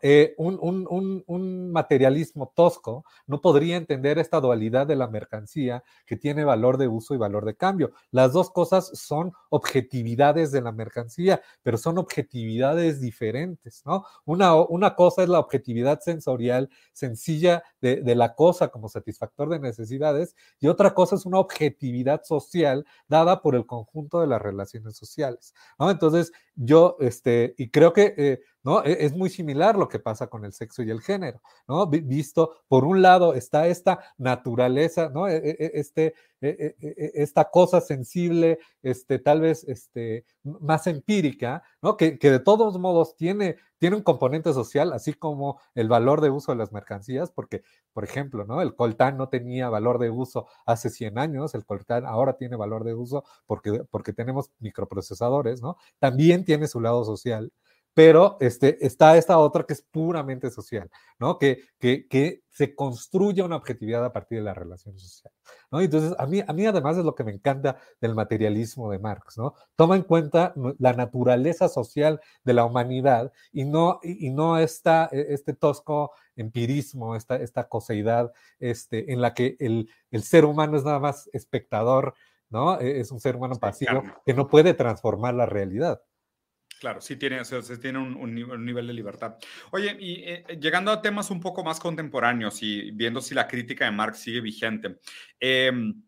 Eh, 0.00 0.34
un, 0.38 1.70
materialismo 1.72 2.52
tosco 2.56 3.04
no 3.26 3.42
podría 3.42 3.76
entender 3.76 4.18
esta 4.18 4.40
dualidad 4.40 4.86
de 4.86 4.96
la 4.96 5.08
mercancía 5.08 5.84
que 6.06 6.16
tiene 6.16 6.44
valor 6.44 6.78
de 6.78 6.88
uso 6.88 7.14
y 7.14 7.18
valor 7.18 7.44
de 7.44 7.54
cambio. 7.54 7.92
Las 8.10 8.32
dos 8.32 8.50
cosas 8.50 8.90
son 8.94 9.32
objetividades 9.50 10.52
de 10.52 10.62
la 10.62 10.72
mercancía, 10.72 11.42
pero 11.62 11.76
son 11.76 11.98
objetividades 11.98 13.00
diferentes. 13.00 13.82
¿no? 13.84 14.06
Una, 14.24 14.54
una 14.54 14.94
cosa 14.94 15.22
es 15.22 15.28
la 15.28 15.38
objetividad 15.38 16.00
sensorial 16.00 16.70
sencilla 16.92 17.62
de, 17.82 17.96
de 17.96 18.14
la 18.14 18.34
cosa 18.34 18.68
como 18.68 18.88
satisfactor 18.88 19.50
de 19.50 19.60
necesidades 19.60 20.34
y 20.60 20.68
otra 20.68 20.94
cosa 20.94 21.16
es 21.16 21.26
una 21.26 21.40
objetividad 21.40 22.22
social 22.24 22.86
dada 23.06 23.42
por 23.42 23.54
el 23.54 23.66
conjunto 23.66 24.20
de 24.20 24.28
las 24.28 24.40
relaciones 24.40 24.96
sociales. 24.96 25.54
Entonces, 25.78 26.32
yo, 26.54 26.96
este, 27.00 27.54
y 27.58 27.68
creo 27.70 27.92
que... 27.92 28.14
Eh, 28.16 28.40
¿no? 28.62 28.84
E, 28.84 29.04
es 29.04 29.14
muy 29.14 29.30
similar 29.30 29.76
lo 29.76 29.88
que 29.88 29.98
pasa 29.98 30.28
con 30.28 30.44
el 30.44 30.52
sexo 30.52 30.82
y 30.82 30.90
el 30.90 31.00
género, 31.00 31.40
¿no? 31.66 31.86
Visto, 31.86 32.62
por 32.68 32.84
un 32.84 33.02
lado 33.02 33.34
está 33.34 33.66
esta 33.66 34.00
naturaleza, 34.18 35.08
¿no? 35.08 35.28
E, 35.28 35.36
e, 35.36 35.70
este, 35.74 36.14
esta 36.40 37.50
cosa 37.50 37.80
sensible, 37.80 38.58
este, 38.82 39.18
tal 39.18 39.40
vez 39.40 39.64
este, 39.64 40.24
más 40.42 40.86
empírica, 40.86 41.62
¿no? 41.82 41.96
Que, 41.96 42.12
de 42.12 42.40
todos 42.40 42.78
modos 42.78 43.16
tiene, 43.16 43.56
tiene 43.78 43.96
un 43.96 44.02
componente 44.02 44.52
social, 44.52 44.92
así 44.92 45.14
como 45.14 45.60
el 45.74 45.88
valor 45.88 46.20
de 46.20 46.30
uso 46.30 46.52
de 46.52 46.58
las 46.58 46.72
mercancías, 46.72 47.30
porque, 47.30 47.62
por 47.92 48.04
ejemplo. 48.04 48.46
El 48.62 48.74
coltán 48.74 49.16
no 49.16 49.28
tenía 49.28 49.68
valor 49.68 49.98
de 49.98 50.10
uso 50.10 50.46
hace 50.66 50.90
100 50.90 51.18
años, 51.18 51.54
el 51.54 51.64
coltán 51.64 52.06
ahora 52.06 52.36
tiene 52.36 52.56
valor 52.56 52.84
de 52.84 52.94
uso 52.94 53.24
porque, 53.46 53.82
porque 53.90 54.12
tenemos 54.12 54.50
microprocesadores, 54.60 55.60
¿no? 55.62 55.76
También 55.98 56.44
tiene 56.44 56.68
su 56.68 56.80
lado 56.80 57.04
social 57.04 57.52
pero 57.94 58.36
este, 58.40 58.84
está 58.86 59.16
esta 59.16 59.38
otra 59.38 59.64
que 59.64 59.72
es 59.72 59.82
puramente 59.82 60.50
social, 60.50 60.88
¿no? 61.18 61.38
Que, 61.38 61.64
que, 61.78 62.06
que, 62.06 62.42
se 62.48 62.74
construye 62.74 63.40
una 63.42 63.54
objetividad 63.54 64.04
a 64.04 64.12
partir 64.12 64.38
de 64.38 64.44
la 64.44 64.52
relación 64.52 64.98
social, 64.98 65.32
¿no? 65.70 65.80
Entonces, 65.80 66.12
a 66.18 66.26
mí, 66.26 66.42
a 66.44 66.52
mí 66.52 66.66
además 66.66 66.96
es 66.96 67.04
lo 67.04 67.14
que 67.14 67.22
me 67.22 67.30
encanta 67.30 67.76
del 68.00 68.16
materialismo 68.16 68.90
de 68.90 68.98
Marx, 68.98 69.38
¿no? 69.38 69.54
Toma 69.76 69.94
en 69.94 70.02
cuenta 70.02 70.54
la 70.78 70.92
naturaleza 70.92 71.68
social 71.68 72.20
de 72.42 72.54
la 72.54 72.64
humanidad 72.64 73.32
y 73.52 73.64
no, 73.64 74.00
y, 74.02 74.30
no 74.30 74.58
esta, 74.58 75.08
e, 75.12 75.26
este 75.34 75.54
tosco 75.54 76.10
empirismo, 76.34 77.14
esta, 77.14 77.36
esta 77.36 77.68
coseidad 77.68 78.32
este, 78.58 79.12
en 79.12 79.20
la 79.20 79.34
que 79.34 79.56
el, 79.60 79.88
el 80.10 80.22
ser 80.24 80.44
humano 80.44 80.76
es 80.76 80.84
nada 80.84 80.98
más 80.98 81.30
espectador, 81.32 82.14
¿no? 82.50 82.80
E, 82.80 82.98
es 82.98 83.12
un 83.12 83.20
ser 83.20 83.36
humano 83.36 83.54
pasivo 83.56 84.02
que 84.26 84.34
no 84.34 84.48
puede 84.48 84.74
transformar 84.74 85.34
la 85.34 85.46
realidad. 85.46 86.00
Claro, 86.78 87.00
sí 87.00 87.16
tiene, 87.16 87.42
tiene 87.80 87.98
un, 87.98 88.34
nivel 88.64 88.86
de 88.86 88.92
libertad. 88.92 89.36
Oye, 89.72 89.96
y 89.98 90.22
eh, 90.24 90.44
llegando 90.60 90.92
a 90.92 91.02
temas 91.02 91.30
un 91.30 91.40
poco 91.40 91.64
más 91.64 91.80
contemporáneos 91.80 92.62
y 92.62 92.92
viendo 92.92 93.20
si 93.20 93.34
la 93.34 93.48
crítica 93.48 93.84
de 93.84 93.90
Marx 93.90 94.20
sigue 94.20 94.40
vigente. 94.40 94.98
Em, 95.40 96.02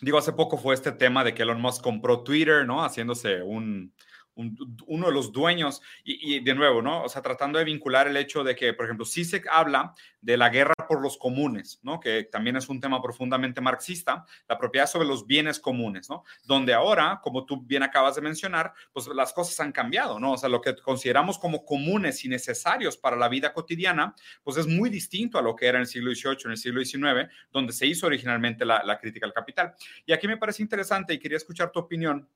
digo, 0.00 0.18
hace 0.18 0.32
poco 0.32 0.58
fue 0.58 0.74
este 0.74 0.92
tema 0.92 1.22
de 1.22 1.32
que 1.32 1.42
Elon 1.42 1.60
Musk 1.60 1.82
compró 1.82 2.24
Twitter, 2.24 2.66
¿no? 2.66 2.84
Haciéndose 2.84 3.42
un, 3.42 3.94
uno 4.36 5.06
de 5.06 5.12
los 5.12 5.32
dueños. 5.32 5.82
Y, 6.04 6.40
de 6.40 6.54
nuevo, 6.54 6.82
¿no? 6.82 7.02
O 7.02 7.08
sea, 7.08 7.22
tratando 7.22 7.58
de 7.58 7.64
vincular 7.64 8.06
el 8.06 8.16
hecho 8.16 8.44
de 8.44 8.54
que, 8.54 8.72
por 8.74 8.84
ejemplo, 8.84 9.04
sí 9.04 9.24
se 9.24 9.42
habla 9.50 9.94
de 10.20 10.36
la 10.36 10.48
guerra 10.48 10.74
por 10.88 11.00
los 11.00 11.16
comunes, 11.16 11.80
¿no? 11.82 12.00
Que 12.00 12.24
también 12.24 12.56
es 12.56 12.68
un 12.68 12.80
tema 12.80 13.00
profundamente 13.00 13.60
marxista, 13.60 14.24
la 14.48 14.58
propiedad 14.58 14.86
sobre 14.86 15.06
los 15.06 15.26
bienes 15.26 15.60
comunes, 15.60 16.10
¿no? 16.10 16.24
Donde 16.44 16.74
ahora, 16.74 17.20
como 17.22 17.46
tú 17.46 17.62
bien 17.62 17.82
acabas 17.82 18.16
de 18.16 18.22
mencionar, 18.22 18.72
pues 18.92 19.06
las 19.08 19.32
cosas 19.32 19.58
han 19.60 19.72
cambiado, 19.72 20.18
¿no? 20.18 20.32
O 20.32 20.36
sea, 20.36 20.48
lo 20.48 20.60
que 20.60 20.76
consideramos 20.76 21.38
como 21.38 21.64
comunes 21.64 22.24
y 22.24 22.28
necesarios 22.28 22.96
para 22.96 23.16
la 23.16 23.28
vida 23.28 23.52
cotidiana, 23.52 24.14
pues 24.42 24.56
es 24.56 24.66
muy 24.66 24.90
distinto 24.90 25.38
a 25.38 25.42
lo 25.42 25.54
que 25.54 25.66
era 25.66 25.78
en 25.78 25.82
el 25.82 25.86
siglo 25.86 26.12
XVIII, 26.12 26.38
en 26.44 26.50
el 26.50 26.58
siglo 26.58 26.84
XIX, 26.84 27.32
donde 27.52 27.72
se 27.72 27.86
hizo 27.86 28.06
originalmente 28.06 28.64
la, 28.64 28.82
la 28.84 28.98
crítica 28.98 29.26
al 29.26 29.32
capital. 29.32 29.74
Y 30.04 30.12
aquí 30.12 30.26
me 30.26 30.36
parece 30.36 30.62
interesante 30.62 31.14
y 31.14 31.18
quería 31.18 31.36
escuchar 31.38 31.70
tu 31.70 31.78
opinión 31.78 32.28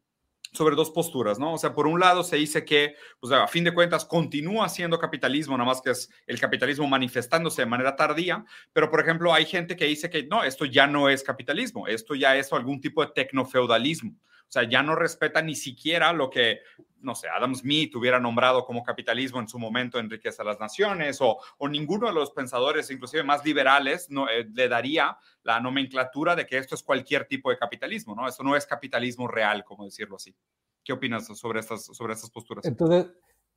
sobre 0.53 0.75
dos 0.75 0.91
posturas, 0.91 1.39
¿no? 1.39 1.55
O 1.55 1.59
sea, 1.59 1.73
por 1.73 1.87
un 1.87 2.01
lado 2.01 2.25
se 2.25 2.37
dice 2.37 2.65
que, 2.65 2.95
pues 3.21 3.33
a 3.33 3.47
fin 3.47 3.65
de 3.65 3.73
cuentas, 3.73 4.05
continúa 4.05 4.69
siendo 4.69 4.99
capitalismo, 4.99 5.57
nada 5.57 5.69
más 5.69 5.81
que 5.81 5.91
es 5.91 6.11
el 6.27 6.41
capitalismo 6.41 6.87
manifestándose 6.89 7.63
de 7.63 7.67
manera 7.67 7.95
tardía, 7.97 8.45
pero 8.73 8.91
por 8.91 9.01
ejemplo, 9.01 9.33
hay 9.33 9.45
gente 9.45 9.77
que 9.77 9.85
dice 9.85 10.11
que 10.11 10.25
no, 10.25 10.43
esto 10.43 10.65
ya 10.65 10.87
no 10.87 11.09
es 11.09 11.23
capitalismo, 11.23 11.87
esto 11.87 12.15
ya 12.15 12.37
es 12.37 12.53
algún 12.53 12.81
tipo 12.81 13.05
de 13.05 13.13
tecnofeudalismo. 13.15 14.17
O 14.51 14.53
sea, 14.53 14.65
ya 14.65 14.83
no 14.83 14.97
respeta 14.97 15.41
ni 15.43 15.55
siquiera 15.55 16.13
lo 16.13 16.29
que, 16.29 16.63
no 17.03 17.15
sé, 17.15 17.29
Adam 17.29 17.55
Smith 17.55 17.95
hubiera 17.95 18.19
nombrado 18.19 18.65
como 18.65 18.83
capitalismo 18.83 19.39
en 19.39 19.47
su 19.47 19.61
momento 19.61 20.01
en 20.01 20.11
Riqueza 20.11 20.43
de 20.43 20.49
las 20.49 20.59
Naciones, 20.59 21.21
o, 21.21 21.39
o 21.59 21.69
ninguno 21.69 22.09
de 22.09 22.13
los 22.13 22.33
pensadores, 22.33 22.91
inclusive 22.91 23.23
más 23.23 23.45
liberales, 23.45 24.09
eh, 24.11 24.49
le 24.53 24.69
daría 24.69 25.17
la 25.45 25.61
nomenclatura 25.61 26.35
de 26.35 26.47
que 26.47 26.59
esto 26.59 26.75
es 26.75 26.83
cualquier 26.83 27.27
tipo 27.27 27.51
de 27.51 27.59
capitalismo, 27.59 28.17
¿no? 28.17 28.27
Esto 28.27 28.43
no 28.43 28.57
es 28.57 28.67
capitalismo 28.67 29.29
real, 29.29 29.63
como 29.63 29.85
decirlo 29.85 30.17
así. 30.17 30.35
¿Qué 30.83 30.95
opinas 30.95 31.29
sobre 31.39 31.61
estas, 31.61 31.85
sobre 31.85 32.15
estas 32.15 32.31
posturas? 32.31 32.65
Entonces, 32.65 33.07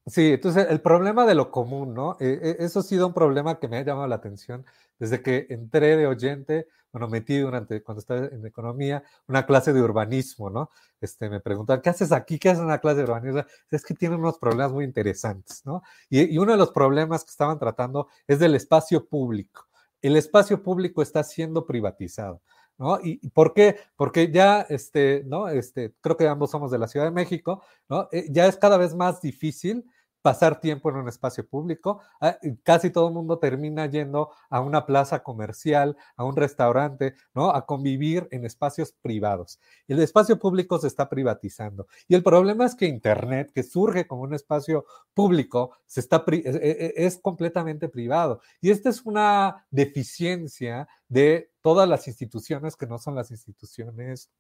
Sí, 0.06 0.34
entonces 0.34 0.68
el 0.70 0.82
problema 0.82 1.26
de 1.26 1.34
lo 1.34 1.50
común, 1.50 1.94
¿no? 1.94 2.18
Eh, 2.20 2.38
eh, 2.44 2.56
eso 2.60 2.80
ha 2.80 2.84
sido 2.84 3.08
un 3.08 3.14
problema 3.14 3.58
que 3.60 3.70
me 3.70 3.78
ha 3.78 3.84
llamado 3.86 4.08
la 4.08 4.16
atención 4.16 4.66
desde 5.00 5.22
que 5.22 5.48
entré 5.50 5.96
de 5.96 6.08
oyente, 6.08 6.68
bueno, 6.92 7.08
metí 7.08 7.38
durante, 7.40 7.82
cuando 7.82 8.02
estaba 8.02 8.26
en 8.26 8.46
economía, 8.46 9.02
una 9.28 9.46
clase 9.46 9.72
de 9.72 9.82
urbanismo, 9.82 10.50
¿no? 10.50 10.70
Este, 11.00 11.30
me 11.30 11.40
preguntan, 11.40 11.82
¿qué 11.82 11.90
haces 11.90 12.12
aquí? 12.12 12.38
¿Qué 12.38 12.50
haces 12.50 12.60
en 12.60 12.66
una 12.66 12.80
clase 12.80 12.98
de 12.98 13.04
urbanismo? 13.06 13.44
Es 13.72 13.84
que 13.86 13.94
tienen 13.94 14.20
unos 14.20 14.38
problemas 14.40 14.74
muy 14.74 14.84
interesantes, 14.84 15.62
¿no? 15.66 15.82
Y, 16.10 16.22
y 16.34 16.38
uno 16.38 16.52
de 16.52 16.58
los 16.58 16.72
problemas 16.72 17.24
que 17.24 17.32
estaban 17.32 17.58
tratando 17.58 18.10
es 18.28 18.40
del 18.40 18.56
espacio 18.56 19.08
público. 19.08 19.68
El 20.02 20.18
espacio 20.18 20.62
público 20.62 21.02
está 21.02 21.24
siendo 21.24 21.66
privatizado. 21.66 22.42
¿no? 22.78 23.00
¿Y 23.04 23.30
por 23.30 23.54
qué? 23.54 23.78
Porque 23.96 24.32
ya, 24.32 24.62
este, 24.68 25.24
¿no? 25.28 25.48
Este, 25.48 25.94
creo 26.02 26.18
que 26.18 26.28
ambos 26.28 26.52
somos 26.52 26.72
de 26.72 26.80
la 26.80 26.88
Ciudad 26.88 27.06
de 27.06 27.12
México, 27.12 27.64
¿no? 27.88 28.10
Eh, 28.12 28.26
ya 28.32 28.48
es 28.48 28.58
cada 28.58 28.78
vez 28.78 28.96
más 28.96 29.22
difícil 29.22 29.86
pasar 30.24 30.62
tiempo 30.62 30.90
en 30.90 30.96
un 30.96 31.10
espacio 31.10 31.46
público. 31.46 32.02
Ah, 32.20 32.40
casi 32.64 32.90
todo 32.90 33.10
el 33.10 33.14
mundo 33.14 33.40
termina 33.40 33.86
yendo 33.86 34.32
a 34.50 34.62
una 34.62 34.86
plaza 34.86 35.22
comercial, 35.22 35.98
a 36.16 36.24
un 36.24 36.38
restaurante, 36.38 37.14
¿no? 37.36 37.52
A 37.52 37.66
convivir 37.66 38.30
en 38.32 38.46
espacios 38.46 38.94
privados. 38.94 39.60
El 39.86 40.02
espacio 40.02 40.40
público 40.40 40.80
se 40.80 40.88
está 40.88 41.10
privatizando. 41.10 41.88
Y 42.08 42.16
el 42.16 42.24
problema 42.24 42.66
es 42.66 42.74
que 42.74 42.88
Internet, 42.88 43.52
que 43.54 43.64
surge 43.64 44.08
como 44.08 44.24
un 44.24 44.34
espacio 44.34 44.86
público, 45.14 45.76
se 45.86 46.00
está 46.00 46.24
e, 46.32 46.42
e, 46.46 46.94
es 47.06 47.20
completamente 47.20 47.90
privado. 47.90 48.40
Y 48.62 48.72
esta 48.72 48.90
es 48.90 49.02
una 49.02 49.68
deficiencia 49.72 50.88
de 51.10 51.52
todas 51.62 51.88
las 51.88 52.08
instituciones 52.08 52.78
que 52.78 52.88
no 52.88 52.98
son 52.98 53.16
las 53.16 53.30
instituciones 53.30 54.32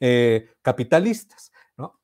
eh, 0.00 0.48
capitalistas. 0.62 1.52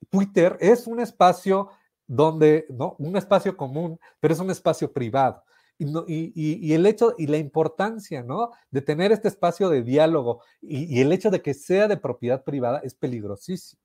Twitter 0.08 0.56
es 0.60 0.86
un 0.86 1.00
espacio 1.00 1.70
donde, 2.16 2.66
¿no? 2.68 2.94
Un 2.98 3.16
espacio 3.16 3.56
común, 3.56 3.98
pero 4.20 4.34
es 4.34 4.40
un 4.40 4.50
espacio 4.50 4.92
privado. 4.92 5.42
Y, 5.78 5.86
y, 5.86 6.32
y, 6.34 6.74
el 6.74 6.86
hecho 6.86 7.14
y 7.18 7.26
la 7.26 7.38
importancia, 7.38 8.22
¿no? 8.22 8.50
De 8.70 8.82
tener 8.82 9.12
este 9.12 9.28
espacio 9.28 9.68
de 9.70 9.82
diálogo 9.82 10.42
y, 10.60 10.84
y 10.94 11.00
el 11.00 11.12
hecho 11.12 11.30
de 11.30 11.42
que 11.42 11.54
sea 11.54 11.88
de 11.88 11.96
propiedad 11.96 12.44
privada 12.44 12.80
es 12.84 12.94
peligrosísimo. 12.94 13.81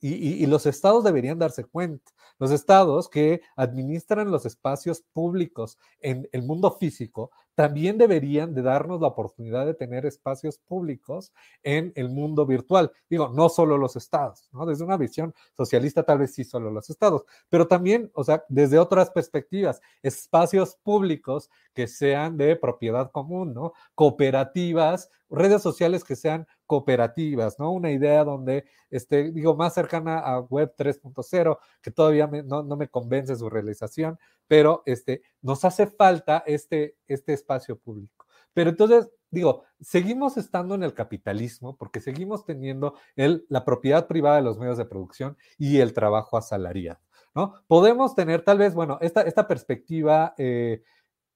Y, 0.00 0.44
los 0.46 0.66
estados 0.66 1.04
deberían 1.04 1.38
darse 1.38 1.64
cuenta. 1.64 2.12
Los 2.38 2.50
estados 2.50 3.08
que 3.08 3.40
administran 3.56 4.30
los 4.30 4.44
espacios 4.44 5.02
públicos 5.12 5.78
en 6.00 6.28
el 6.32 6.42
mundo 6.42 6.70
físico 6.70 7.30
también 7.54 7.96
deberían 7.96 8.52
de 8.54 8.60
darnos 8.60 9.00
la 9.00 9.06
oportunidad 9.06 9.64
de 9.64 9.72
tener 9.72 10.04
espacios 10.04 10.58
públicos 10.58 11.32
en 11.62 11.90
el 11.96 12.10
mundo 12.10 12.44
virtual. 12.44 12.92
Digo, 13.08 13.30
no 13.30 13.48
solo 13.48 13.78
los 13.78 13.96
estados, 13.96 14.50
¿no? 14.52 14.66
Desde 14.66 14.84
una 14.84 14.98
visión 14.98 15.34
socialista 15.56 16.02
tal 16.02 16.18
vez 16.18 16.34
sí 16.34 16.44
solo 16.44 16.70
los 16.70 16.90
estados, 16.90 17.24
pero 17.48 17.66
también, 17.66 18.10
o 18.12 18.24
sea, 18.24 18.44
desde 18.50 18.78
otras 18.78 19.10
perspectivas, 19.10 19.80
espacios 20.02 20.76
públicos 20.82 21.50
que 21.72 21.86
sean 21.86 22.36
de 22.36 22.56
propiedad 22.56 23.10
común, 23.10 23.54
¿no? 23.54 23.72
Cooperativas, 23.94 25.10
redes 25.30 25.62
sociales 25.62 26.04
que 26.04 26.14
sean 26.14 26.46
cooperativas, 26.66 27.58
¿no? 27.58 27.72
Una 27.72 27.90
idea 27.90 28.24
donde, 28.24 28.64
este, 28.90 29.32
digo, 29.32 29.56
más 29.56 29.74
cercana 29.74 30.18
a 30.18 30.40
Web 30.40 30.74
3.0, 30.76 31.58
que 31.82 31.90
todavía 31.90 32.26
no, 32.26 32.62
no, 32.62 32.76
me 32.76 32.88
convence 32.88 33.36
su 33.36 33.48
realización, 33.48 34.18
pero 34.46 34.82
este, 34.86 35.22
nos 35.42 35.64
hace 35.64 35.86
falta 35.86 36.42
este, 36.46 36.96
este 37.06 37.32
espacio 37.32 37.78
público. 37.78 38.26
Pero 38.52 38.70
entonces, 38.70 39.10
digo, 39.30 39.64
seguimos 39.80 40.36
estando 40.36 40.74
en 40.74 40.82
el 40.82 40.94
capitalismo 40.94 41.76
porque 41.76 42.00
seguimos 42.00 42.44
teniendo 42.44 42.94
el, 43.14 43.46
la 43.48 43.64
propiedad 43.64 44.06
privada 44.06 44.36
de 44.36 44.42
los 44.42 44.58
medios 44.58 44.78
de 44.78 44.86
producción 44.86 45.36
y 45.58 45.78
el 45.78 45.92
trabajo 45.92 46.36
asalariado, 46.36 47.00
¿no? 47.34 47.54
Podemos 47.66 48.14
tener 48.14 48.42
tal 48.42 48.58
vez, 48.58 48.74
bueno, 48.74 48.98
esta, 49.00 49.22
esta 49.22 49.46
perspectiva 49.46 50.34
eh, 50.38 50.82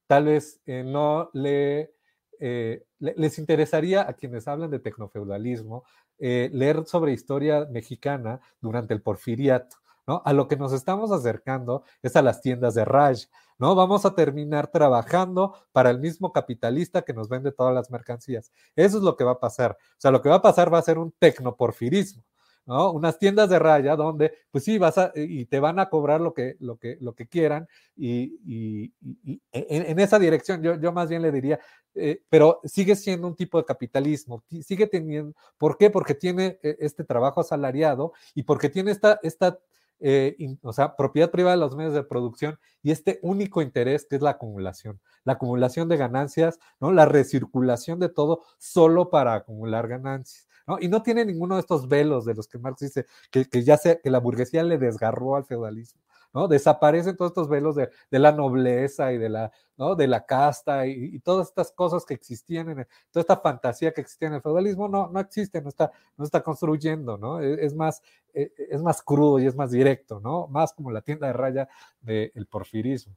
tal 0.07 0.25
vez 0.25 0.61
eh, 0.67 0.83
no 0.85 1.31
le 1.35 1.95
eh, 2.41 2.85
les 2.99 3.39
interesaría 3.39 4.09
a 4.09 4.15
quienes 4.15 4.49
hablan 4.49 4.71
de 4.71 4.79
tecnofeudalismo 4.79 5.85
eh, 6.19 6.51
leer 6.53 6.85
sobre 6.87 7.13
historia 7.13 7.67
mexicana 7.71 8.41
durante 8.61 8.95
el 8.95 9.03
porfiriato. 9.03 9.77
A 10.25 10.33
lo 10.33 10.49
que 10.49 10.57
nos 10.57 10.73
estamos 10.73 11.13
acercando 11.13 11.85
es 12.03 12.17
a 12.17 12.23
las 12.23 12.41
tiendas 12.41 12.75
de 12.75 12.85
raya, 12.85 13.29
¿no? 13.59 13.77
Vamos 13.77 14.05
a 14.05 14.15
terminar 14.15 14.67
trabajando 14.67 15.55
para 15.71 15.91
el 15.91 16.01
mismo 16.01 16.33
capitalista 16.33 17.03
que 17.03 17.13
nos 17.13 17.29
vende 17.29 17.53
todas 17.53 17.73
las 17.73 17.93
mercancías. 17.93 18.51
Eso 18.75 18.97
es 18.97 19.05
lo 19.05 19.17
que 19.17 19.23
va 19.23 19.33
a 19.33 19.39
pasar. 19.39 19.79
O 19.79 20.01
sea, 20.01 20.11
lo 20.11 20.21
que 20.21 20.29
va 20.29 20.37
a 20.37 20.43
pasar 20.43 20.73
va 20.73 20.79
a 20.79 20.83
ser 20.83 20.99
un 20.99 21.13
tecnoporfirismo, 21.13 22.25
¿no? 22.71 22.93
Unas 22.93 23.19
tiendas 23.19 23.51
de 23.51 23.59
raya 23.59 23.97
donde, 23.97 24.33
pues 24.53 24.63
sí, 24.63 24.79
vas 24.79 24.97
a, 24.97 25.11
y 25.17 25.45
te 25.47 25.59
van 25.59 25.81
a 25.81 25.89
cobrar 25.89 26.21
lo 26.21 26.33
que, 26.33 26.55
lo 26.61 26.77
que, 26.79 26.99
lo 27.01 27.17
que 27.17 27.27
quieran, 27.27 27.67
y, 27.97 28.39
y, 28.47 28.95
y 29.25 29.43
en, 29.51 29.87
en, 29.91 29.99
esa 29.99 30.21
dirección 30.21 30.63
yo, 30.63 30.77
yo 30.81 30.93
más 30.93 31.09
bien 31.09 31.21
le 31.21 31.33
diría, 31.33 31.59
eh, 31.97 32.23
pero 32.29 32.61
sigue 32.63 32.95
siendo 32.95 33.27
un 33.27 33.35
tipo 33.35 33.59
de 33.59 33.65
capitalismo, 33.65 34.45
sigue 34.63 34.87
teniendo, 34.87 35.35
¿por 35.59 35.77
qué? 35.79 35.91
Porque 35.91 36.15
tiene 36.15 36.61
eh, 36.63 36.77
este 36.79 37.03
trabajo 37.03 37.41
asalariado 37.41 38.13
y 38.37 38.45
porque 38.45 38.69
tiene 38.69 38.93
esta, 38.93 39.19
esta 39.25 39.59
eh, 39.99 40.37
o 40.63 40.73
sea, 40.73 40.95
propiedad 40.95 41.33
privada 41.33 41.57
de 41.57 41.61
los 41.61 41.75
medios 41.75 41.93
de 41.93 42.05
producción 42.05 42.57
y 42.85 42.93
este 42.93 43.19
único 43.21 43.63
interés 43.63 44.07
que 44.09 44.15
es 44.15 44.23
la 44.23 44.31
acumulación, 44.31 45.01
la 45.25 45.33
acumulación 45.33 45.89
de 45.89 45.97
ganancias, 45.97 46.61
¿no? 46.79 46.93
La 46.93 47.05
recirculación 47.05 47.99
de 47.99 48.11
todo 48.11 48.45
solo 48.59 49.11
para 49.11 49.35
acumular 49.35 49.89
ganancias. 49.89 50.47
Y 50.81 50.89
no 50.89 51.03
tiene 51.03 51.25
ninguno 51.25 51.57
de 51.57 51.61
estos 51.61 51.89
velos 51.89 52.25
de 52.25 52.35
los 52.35 52.47
que 52.49 52.59
Marx 52.59 52.81
dice 52.81 53.07
que, 53.31 53.47
que 53.47 53.63
ya 53.63 53.77
sea 53.77 54.01
que 54.01 54.11
la 54.11 54.21
burguesía 54.21 54.63
le 54.63 54.79
desgarró 54.79 55.37
al 55.37 55.45
feudalismo. 55.45 56.01
¿no? 56.33 56.49
Desaparecen 56.49 57.17
todos 57.17 57.31
estos 57.31 57.49
velos 57.49 57.75
de, 57.75 57.91
de 58.11 58.19
la 58.19 58.33
nobleza 58.33 59.13
y 59.13 59.19
de 59.19 59.29
la, 59.29 59.53
¿no? 59.77 59.95
De 59.97 60.07
la 60.07 60.25
casta 60.27 60.87
y, 60.87 61.19
todas 61.21 61.49
estas 61.49 61.73
cosas 61.73 62.05
que 62.05 62.15
existían 62.15 62.69
en 62.69 62.87
toda 63.11 63.23
esta 63.23 63.37
fantasía 63.39 63.93
que 63.93 64.01
existía 64.01 64.29
en 64.29 64.35
el 64.35 64.43
feudalismo 64.43 64.89
no, 64.89 65.09
no 65.09 65.21
existe, 65.21 65.61
no 65.61 65.69
está, 65.69 65.91
no 66.17 66.25
está 66.25 66.43
construyendo, 66.43 67.19
¿no? 67.19 67.41
Es, 67.41 67.59
es 67.59 67.75
más, 67.75 68.03
es, 68.33 68.51
es 68.57 68.83
más 68.83 69.03
crudo 69.03 69.39
y 69.41 69.47
es 69.47 69.57
más 69.57 69.71
directo, 69.71 70.21
¿no? 70.21 70.47
Más 70.49 70.73
como 70.73 70.91
la 70.91 71.03
tienda 71.03 71.27
de 71.27 71.33
raya 71.33 71.69
del 72.01 72.31
de 72.35 72.47
porfirismo. 72.47 73.15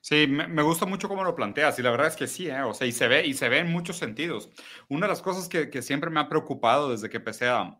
Sí, 0.00 0.26
me, 0.26 0.62
gusta 0.62 0.84
mucho 0.84 1.08
cómo 1.08 1.22
lo 1.22 1.36
planteas 1.36 1.78
y 1.78 1.82
la 1.82 1.92
verdad 1.92 2.08
es 2.08 2.16
que 2.16 2.26
sí, 2.26 2.48
¿eh? 2.48 2.62
o 2.62 2.74
sea, 2.74 2.88
y 2.88 2.92
se 2.92 3.06
ve, 3.06 3.24
y 3.24 3.34
se 3.34 3.48
ve 3.48 3.58
en 3.58 3.70
muchos 3.70 3.96
sentidos. 3.96 4.50
Una 4.88 5.06
de 5.06 5.12
las 5.12 5.22
cosas 5.22 5.48
que, 5.48 5.80
siempre 5.80 6.10
me 6.10 6.20
ha 6.20 6.28
preocupado 6.28 6.90
desde 6.90 7.08
que 7.08 7.18
empecé 7.18 7.48
a, 7.48 7.78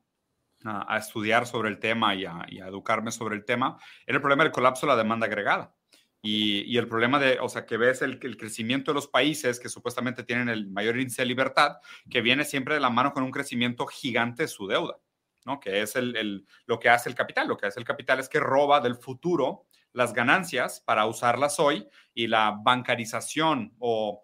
estudiar 0.97 1.45
sobre 1.49 1.69
el 1.69 1.81
tema 1.81 2.15
y 2.15 2.25
a, 2.25 2.47
educarme 2.69 3.11
sobre 3.11 3.35
el 3.35 3.45
tema 3.45 3.77
era 4.07 4.17
el 4.17 4.23
problema 4.23 4.45
del 4.45 4.53
colapso 4.53 4.87
de 4.87 4.93
la 4.93 4.97
demanda 4.97 5.27
agregada. 5.27 5.75
Y, 6.23 6.79
el 6.79 6.87
problema 6.87 7.19
de, 7.19 7.41
o 7.41 7.49
sea, 7.49 7.67
que 7.67 7.77
ves 7.77 8.03
el, 8.03 8.21
el, 8.23 8.37
crecimiento 8.37 8.93
de 8.93 8.95
los 8.95 9.09
países 9.09 9.59
que 9.59 9.69
supuestamente 9.69 10.23
tienen 10.23 10.49
el 10.49 10.71
mayor 10.71 10.97
índice 10.99 11.23
de 11.23 11.27
libertad, 11.27 11.79
que 12.09 12.21
viene 12.21 12.45
siempre 12.45 12.75
de 12.75 12.81
la 12.81 12.91
mano 12.91 13.13
con 13.13 13.25
un 13.25 13.33
crecimiento 13.33 13.87
gigante 13.87 14.45
de 14.45 14.49
su 14.49 14.69
deuda, 14.69 14.99
¿no? 15.45 15.59
Que 15.59 15.83
es 15.83 15.97
el, 15.97 16.15
el, 16.15 16.47
lo 16.67 16.79
que 16.79 16.89
hace 16.89 17.09
el 17.09 17.17
capital. 17.17 17.49
Lo 17.49 17.57
que 17.57 17.67
hace 17.67 17.81
el 17.81 17.87
capital 17.87 18.21
es 18.21 18.29
que 18.29 18.39
roba 18.39 18.81
del 18.81 18.95
futuro 18.95 19.67
las 19.93 20.13
ganancias 20.13 20.81
para 20.81 21.07
usarlas 21.07 21.61
hoy 21.61 21.89
y 22.15 22.27
la 22.27 22.59
bancarización 22.63 23.75
o 23.79 24.23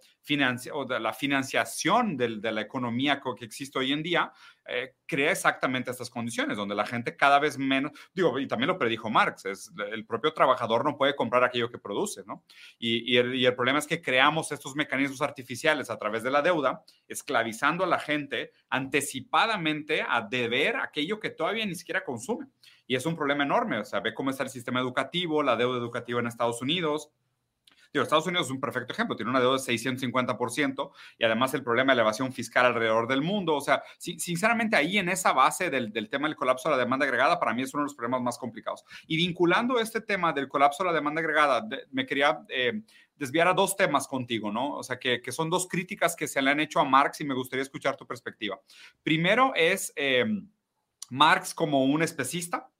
o 0.72 0.84
de 0.84 1.00
la 1.00 1.12
financiación 1.12 2.16
de, 2.16 2.52
la 2.52 2.60
economía 2.60 3.20
que 3.20 3.44
existe 3.44 3.78
hoy 3.78 3.92
en 3.92 4.02
día, 4.02 4.32
eh, 4.66 4.96
crea 5.06 5.32
exactamente 5.32 5.90
estas 5.90 6.10
condiciones, 6.10 6.56
donde 6.56 6.74
la 6.74 6.84
gente 6.84 7.16
cada 7.16 7.38
vez 7.38 7.56
menos, 7.56 7.92
digo, 8.12 8.38
y 8.38 8.46
también 8.46 8.68
lo 8.68 8.78
predijo 8.78 9.08
Marx, 9.08 9.46
es 9.46 9.72
el 9.90 10.04
propio 10.04 10.34
trabajador 10.34 10.84
no 10.84 10.98
puede 10.98 11.16
comprar 11.16 11.44
aquello 11.44 11.70
que 11.70 11.78
produce, 11.78 12.22
¿no? 12.26 12.44
Y, 12.78 13.16
el, 13.16 13.54
problema 13.54 13.78
es 13.78 13.86
que 13.86 14.02
creamos 14.02 14.52
estos 14.52 14.76
mecanismos 14.76 15.22
artificiales 15.22 15.88
a 15.88 15.96
través 15.96 16.22
de 16.22 16.30
la 16.30 16.42
deuda, 16.42 16.82
esclavizando 17.06 17.84
a 17.84 17.86
la 17.86 17.98
gente 17.98 18.52
anticipadamente 18.68 20.04
a 20.06 20.20
deber 20.20 20.76
aquello 20.76 21.18
que 21.18 21.30
todavía 21.30 21.64
ni 21.64 21.74
siquiera 21.74 22.04
consume. 22.04 22.46
Y 22.88 22.96
es 22.96 23.06
un 23.06 23.14
problema 23.14 23.44
enorme, 23.44 23.78
o 23.78 23.84
sea, 23.84 24.00
ve 24.00 24.14
cómo 24.14 24.30
está 24.30 24.42
el 24.42 24.50
sistema 24.50 24.80
educativo, 24.80 25.44
la 25.44 25.54
deuda 25.54 25.78
educativa 25.78 26.18
en 26.18 26.26
Estados 26.26 26.60
Unidos, 26.60 27.12
Digo, 27.92 28.02
Estados 28.02 28.26
Unidos 28.26 28.46
es 28.46 28.50
un 28.52 28.60
perfecto 28.60 28.92
ejemplo, 28.92 29.16
tiene 29.16 29.30
una 29.30 29.40
deuda 29.40 29.56
de 29.56 29.62
650% 29.62 30.90
y 31.18 31.24
además 31.24 31.54
el 31.54 31.62
problema 31.62 31.92
de 31.92 31.94
elevación 31.94 32.32
fiscal 32.32 32.66
alrededor 32.66 33.08
del 33.08 33.22
mundo. 33.22 33.54
O 33.54 33.60
sea, 33.60 33.82
sinceramente 33.98 34.76
ahí 34.76 34.98
en 34.98 35.08
esa 35.08 35.32
base 35.32 35.70
del, 35.70 35.92
tema 36.10 36.28
del 36.28 36.36
colapso 36.36 36.68
de 36.68 36.76
la 36.76 36.82
demanda 36.82 37.06
agregada, 37.06 37.40
para 37.40 37.54
mí 37.54 37.62
es 37.62 37.72
uno 37.72 37.82
de 37.82 37.86
los 37.86 37.94
problemas 37.94 38.22
más 38.22 38.38
complicados. 38.38 38.84
Y 39.06 39.16
vinculando 39.16 39.80
este 39.80 40.00
tema 40.00 40.32
del 40.32 40.48
colapso 40.48 40.82
de 40.82 40.90
la 40.90 40.94
demanda 40.94 41.20
agregada, 41.20 41.66
me 41.90 42.04
quería 42.04 42.44
eh, 42.48 42.82
desviar 43.16 43.48
a 43.48 43.54
dos 43.54 43.74
temas 43.74 44.06
contigo, 44.06 44.52
¿no? 44.52 44.76
O 44.76 44.82
sea, 44.82 44.98
que, 44.98 45.22
son 45.32 45.48
dos 45.48 45.66
críticas 45.66 46.14
que 46.14 46.28
se 46.28 46.42
le 46.42 46.50
han 46.50 46.60
hecho 46.60 46.80
a 46.80 46.84
Marx 46.84 47.20
y 47.20 47.24
me 47.24 47.34
gustaría 47.34 47.62
escuchar 47.62 47.96
tu 47.96 48.06
perspectiva. 48.06 48.60
Primero 49.02 49.52
es 49.54 49.92
eh, 49.96 50.26
Marx 51.10 51.54
como 51.54 51.84
un 51.84 52.02
especista, 52.02 52.70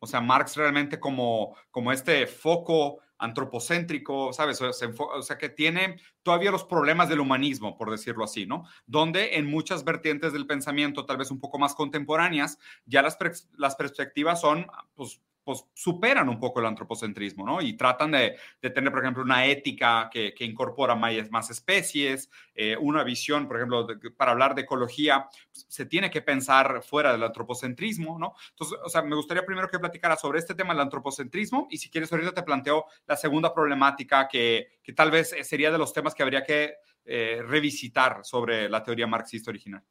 o 0.00 0.06
sea, 0.06 0.20
Marx 0.20 0.56
realmente 0.56 0.98
como, 0.98 1.56
como 1.70 1.92
este 1.92 2.26
foco 2.26 3.00
antropocéntrico, 3.18 4.32
¿sabes? 4.32 4.60
O 4.62 5.22
sea, 5.22 5.36
que 5.38 5.50
tiene 5.50 6.00
todavía 6.22 6.50
los 6.50 6.64
problemas 6.64 7.08
del 7.10 7.20
humanismo, 7.20 7.76
por 7.76 7.90
decirlo 7.90 8.24
así, 8.24 8.46
¿no? 8.46 8.64
Donde 8.86 9.36
en 9.36 9.46
muchas 9.46 9.84
vertientes 9.84 10.32
del 10.32 10.46
pensamiento, 10.46 11.04
tal 11.04 11.18
vez 11.18 11.30
un 11.30 11.38
poco 11.38 11.58
más 11.58 11.74
contemporáneas, 11.74 12.58
ya 12.86 13.02
las, 13.02 13.18
las 13.58 13.76
perspectivas 13.76 14.40
son, 14.40 14.66
pues, 14.94 15.20
pues, 15.44 15.64
superan 15.74 16.28
un 16.28 16.38
poco 16.38 16.60
el 16.60 16.66
antropocentrismo, 16.66 17.44
¿no? 17.44 17.60
Y 17.60 17.76
tratan 17.76 18.12
de, 18.12 18.36
tener, 18.60 18.92
por 18.92 19.02
ejemplo, 19.02 19.22
una 19.22 19.46
ética 19.46 20.08
que, 20.12 20.34
incorpora 20.40 20.94
más, 20.94 21.50
especies, 21.50 22.30
eh, 22.54 22.76
una 22.78 23.02
visión, 23.04 23.46
por 23.48 23.56
ejemplo, 23.56 23.86
para 24.16 24.32
hablar 24.32 24.54
de 24.54 24.62
ecología, 24.62 25.28
pues, 25.52 25.66
se 25.68 25.86
tiene 25.86 26.10
que 26.10 26.22
pensar 26.22 26.82
fuera 26.82 27.12
del 27.12 27.22
antropocentrismo, 27.22 28.18
¿no? 28.18 28.34
Entonces, 28.50 28.78
o 28.84 28.88
sea, 28.88 29.02
me 29.02 29.16
gustaría 29.16 29.44
primero 29.44 29.68
que 29.68 29.78
platicara 29.78 30.16
sobre 30.16 30.38
este 30.38 30.54
tema 30.54 30.72
del 30.72 30.82
antropocentrismo 30.82 31.68
y 31.70 31.78
si 31.78 31.90
quieres, 31.90 32.12
ahorita 32.12 32.32
te 32.32 32.42
planteo 32.42 32.86
la 33.06 33.16
segunda 33.16 33.54
problemática 33.54 34.28
que, 34.28 34.78
tal 34.94 35.10
vez 35.10 35.34
sería 35.42 35.70
de 35.70 35.78
los 35.78 35.92
temas 35.92 36.14
que 36.14 36.22
habría 36.22 36.42
que 36.42 36.74
eh, 37.04 37.42
revisitar 37.46 38.24
sobre 38.24 38.68
la 38.68 38.82
teoría 38.82 39.06
marxista 39.06 39.50
original. 39.50 39.82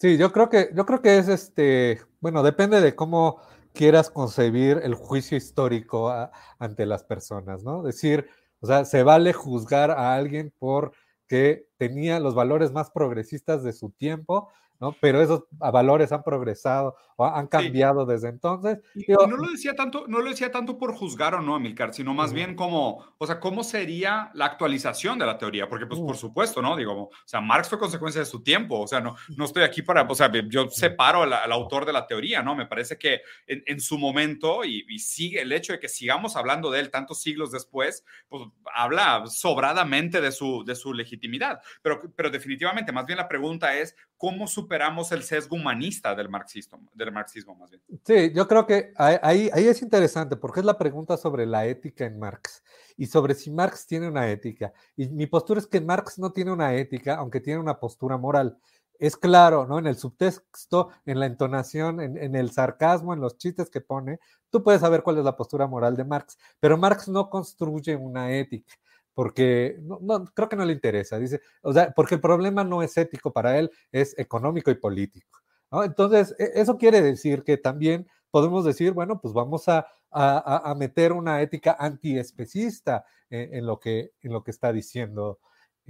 Sí, 0.00 0.16
yo 0.16 0.32
creo 0.32 0.48
que, 0.48 0.70
yo 0.74 0.86
creo 0.86 1.02
que 1.02 1.18
es 1.18 1.28
este, 1.28 2.00
bueno, 2.20 2.44
depende 2.44 2.80
de 2.80 2.94
cómo 2.94 3.42
quieras 3.78 4.10
concebir 4.10 4.80
el 4.82 4.96
juicio 4.96 5.36
histórico 5.38 6.12
ante 6.58 6.84
las 6.84 7.04
personas, 7.04 7.62
¿no? 7.62 7.84
Decir, 7.84 8.28
o 8.58 8.66
sea, 8.66 8.84
se 8.84 9.04
vale 9.04 9.32
juzgar 9.32 9.92
a 9.92 10.16
alguien 10.16 10.52
por 10.58 10.90
que 11.28 11.68
tenía 11.76 12.18
los 12.18 12.34
valores 12.34 12.72
más 12.72 12.90
progresistas 12.90 13.62
de 13.62 13.72
su 13.72 13.90
tiempo 13.90 14.50
¿no? 14.80 14.96
Pero 15.00 15.20
esos 15.20 15.44
valores 15.50 16.12
han 16.12 16.22
progresado 16.22 16.96
o 17.16 17.26
han 17.26 17.48
cambiado 17.48 18.06
desde 18.06 18.28
entonces. 18.28 18.78
Y, 18.94 19.10
no 19.10 19.36
lo 19.36 19.50
decía 19.50 19.74
tanto, 19.74 20.04
no 20.06 20.20
lo 20.20 20.30
decía 20.30 20.52
tanto 20.52 20.78
por 20.78 20.94
juzgar 20.94 21.34
o 21.34 21.42
no, 21.42 21.56
Amilcar, 21.56 21.92
sino 21.92 22.14
más 22.14 22.32
bien 22.32 22.54
como, 22.54 23.04
o 23.18 23.26
sea, 23.26 23.40
cómo 23.40 23.64
sería 23.64 24.30
la 24.34 24.46
actualización 24.46 25.18
de 25.18 25.26
la 25.26 25.36
teoría, 25.36 25.68
porque 25.68 25.86
pues 25.86 26.00
por 26.00 26.16
supuesto, 26.16 26.62
¿no? 26.62 26.76
Digo, 26.76 26.92
o 26.92 27.10
sea, 27.24 27.40
Marx 27.40 27.68
fue 27.68 27.78
consecuencia 27.78 28.20
de 28.20 28.26
su 28.26 28.42
tiempo, 28.44 28.78
o 28.78 28.86
sea, 28.86 29.00
no, 29.00 29.16
no 29.36 29.44
estoy 29.46 29.64
aquí 29.64 29.82
para, 29.82 30.02
o 30.02 30.14
sea, 30.14 30.30
yo 30.48 30.70
separo 30.70 31.22
al, 31.22 31.52
autor 31.52 31.84
de 31.84 31.92
la 31.92 32.06
teoría, 32.06 32.42
¿no? 32.42 32.54
Me 32.54 32.66
parece 32.66 32.96
que 32.96 33.22
en, 33.46 33.80
su 33.80 33.98
momento, 33.98 34.64
y, 34.64 34.84
y, 34.88 35.00
sigue 35.00 35.42
el 35.42 35.50
hecho 35.52 35.72
de 35.72 35.80
que 35.80 35.88
sigamos 35.88 36.36
hablando 36.36 36.70
de 36.70 36.80
él 36.80 36.90
tantos 36.90 37.20
siglos 37.20 37.50
después, 37.50 38.04
pues 38.28 38.44
habla 38.74 39.24
sobradamente 39.26 40.20
de 40.20 40.30
su, 40.30 40.64
de 40.64 40.76
su 40.76 40.94
legitimidad, 40.94 41.60
pero, 41.82 42.00
pero 42.14 42.30
definitivamente, 42.30 42.92
más 42.92 43.06
bien 43.06 43.16
la 43.16 43.28
pregunta 43.28 43.76
es, 43.76 43.96
¿cómo 44.18 44.48
superamos 44.48 45.12
el 45.12 45.22
sesgo 45.22 45.56
humanista 45.56 46.14
del 46.14 46.28
marxismo, 46.28 46.80
del 46.92 47.12
marxismo 47.12 47.54
más 47.54 47.70
bien? 47.70 47.82
Sí, 48.04 48.32
yo 48.34 48.46
creo 48.46 48.66
que 48.66 48.92
ahí, 48.96 49.48
ahí 49.52 49.68
es 49.68 49.80
interesante 49.80 50.36
porque 50.36 50.60
es 50.60 50.66
la 50.66 50.76
pregunta 50.76 51.16
sobre 51.16 51.46
la 51.46 51.64
ética 51.64 52.04
en 52.04 52.18
Marx 52.18 52.62
y 52.96 53.06
sobre 53.06 53.34
si 53.34 53.50
Marx 53.50 53.86
tiene 53.86 54.08
una 54.08 54.28
ética. 54.28 54.72
Y 54.96 55.08
mi 55.08 55.26
postura 55.26 55.60
es 55.60 55.66
que 55.68 55.80
Marx 55.80 56.18
no 56.18 56.32
tiene 56.32 56.52
una 56.52 56.74
ética, 56.74 57.14
aunque 57.14 57.40
tiene 57.40 57.60
una 57.60 57.78
postura 57.78 58.18
moral. 58.18 58.58
Es 58.98 59.16
claro, 59.16 59.64
¿no? 59.64 59.78
En 59.78 59.86
el 59.86 59.96
subtexto, 59.96 60.90
en 61.06 61.20
la 61.20 61.26
entonación, 61.26 62.00
en, 62.00 62.18
en 62.18 62.34
el 62.34 62.50
sarcasmo, 62.50 63.14
en 63.14 63.20
los 63.20 63.38
chistes 63.38 63.70
que 63.70 63.80
pone, 63.80 64.18
tú 64.50 64.64
puedes 64.64 64.80
saber 64.80 65.04
cuál 65.04 65.18
es 65.18 65.24
la 65.24 65.36
postura 65.36 65.68
moral 65.68 65.96
de 65.96 66.04
Marx, 66.04 66.36
pero 66.58 66.76
Marx 66.76 67.06
no 67.06 67.30
construye 67.30 67.94
una 67.94 68.32
ética 68.32 68.74
porque 69.18 69.76
no, 69.82 70.26
creo 70.26 70.48
que 70.48 70.54
no 70.54 70.64
le 70.64 70.72
interesa, 70.72 71.18
dice, 71.18 71.40
o 71.62 71.72
sea, 71.72 71.90
porque 71.90 72.14
el 72.14 72.20
problema 72.20 72.62
no 72.62 72.84
es 72.84 72.96
ético 72.96 73.32
para 73.32 73.58
él, 73.58 73.68
es 73.90 74.16
económico 74.16 74.70
y 74.70 74.76
político. 74.76 75.40
¿no? 75.72 75.82
Entonces, 75.82 76.36
e, 76.38 76.52
eso 76.54 76.78
quiere 76.78 77.02
decir 77.02 77.42
que 77.42 77.56
también 77.56 78.06
podemos 78.30 78.64
decir, 78.64 78.92
bueno, 78.92 79.20
pues 79.20 79.34
vamos 79.34 79.68
a, 79.68 79.88
a, 80.12 80.72
meter 80.78 81.12
una 81.12 81.42
ética 81.42 81.76
antiespecista 81.80 83.04
en, 83.28 83.54
en, 83.54 83.66
lo 83.66 83.80
que, 83.80 84.12
en 84.22 84.32
lo 84.32 84.44
que 84.44 84.52
está 84.52 84.72
diciendo. 84.72 85.40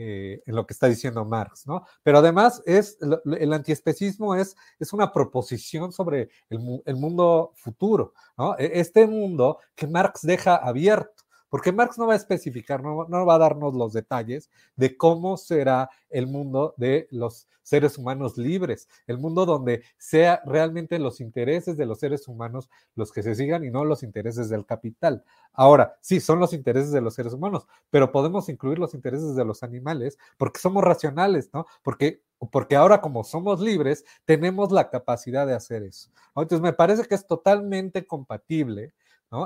Eh, 0.01 0.45
en 0.47 0.55
lo 0.55 0.65
que 0.65 0.75
está 0.75 0.87
diciendo 0.87 1.25
Marx, 1.25 1.67
¿no? 1.67 1.85
Pero 2.05 2.19
además 2.19 2.63
es 2.67 2.99
el 3.01 3.53
antiespecismo 3.53 4.37
es, 4.37 4.55
es 4.79 4.93
una 4.93 5.13
proposición 5.13 5.91
sobre 5.91 6.31
el, 6.49 6.81
el 6.87 6.95
mundo 6.95 7.51
futuro, 7.57 8.15
¿no? 8.37 8.57
E, 8.59 8.79
este 8.79 9.09
mundo 9.09 9.59
que 9.75 9.89
Marx 9.89 10.23
deja 10.23 10.55
abierto, 10.55 11.25
porque 11.49 11.73
Marx 11.73 11.99
no 11.99 12.07
va 12.07 12.15
a 12.15 12.17
especificar, 12.17 12.83
no, 12.83 13.07
va 13.07 13.35
a 13.35 13.39
darnos 13.39 13.75
los 13.75 13.93
detalles 13.93 14.51
de 14.77 14.97
cómo 14.97 15.37
será 15.37 15.91
el 16.11 16.27
mundo 16.27 16.75
de 16.77 17.09
los 17.11 17.49
seres 17.63 17.99
humanos 17.99 18.39
libres, 18.39 18.89
el 19.07 19.19
mundo 19.19 19.45
donde 19.45 19.83
sea 19.99 20.43
realmente 20.47 20.99
los 20.99 21.21
intereses 21.21 21.77
de 21.77 21.87
los 21.87 21.99
seres 21.99 22.27
humanos 22.27 22.71
los 22.95 23.13
que 23.13 23.23
se 23.23 23.35
sigan 23.35 23.65
y 23.65 23.71
no 23.71 23.85
los 23.85 24.03
intereses 24.03 24.49
del 24.49 24.65
capital. 24.65 25.25
Ahora, 25.53 25.97
sí, 26.01 26.21
son 26.21 26.41
los 26.41 26.53
intereses 26.53 26.93
de 26.93 27.01
los 27.01 27.15
seres 27.15 27.33
humanos, 27.33 27.67
pero 27.91 28.11
podemos 28.11 28.49
incluir 28.49 28.79
los 28.79 28.95
intereses 28.95 29.35
de 29.37 29.45
los 29.45 29.63
animales 29.63 30.19
porque 30.39 30.61
somos 30.61 30.83
racionales, 30.83 31.51
¿no? 31.53 31.67
Porque 31.83 32.23
porque 32.51 32.77
ahora 32.77 33.01
como 33.01 33.25
somos 33.25 33.61
libres, 33.61 34.05
tenemos 34.25 34.71
la 34.71 34.91
capacidad 34.91 35.47
de 35.47 35.55
hacer 35.55 35.83
eso. 35.83 36.11
Entonces, 36.29 36.61
me 36.61 36.73
parece 36.73 37.05
que 37.05 37.15
es 37.15 37.27
totalmente 37.27 38.07
compatible 38.07 38.95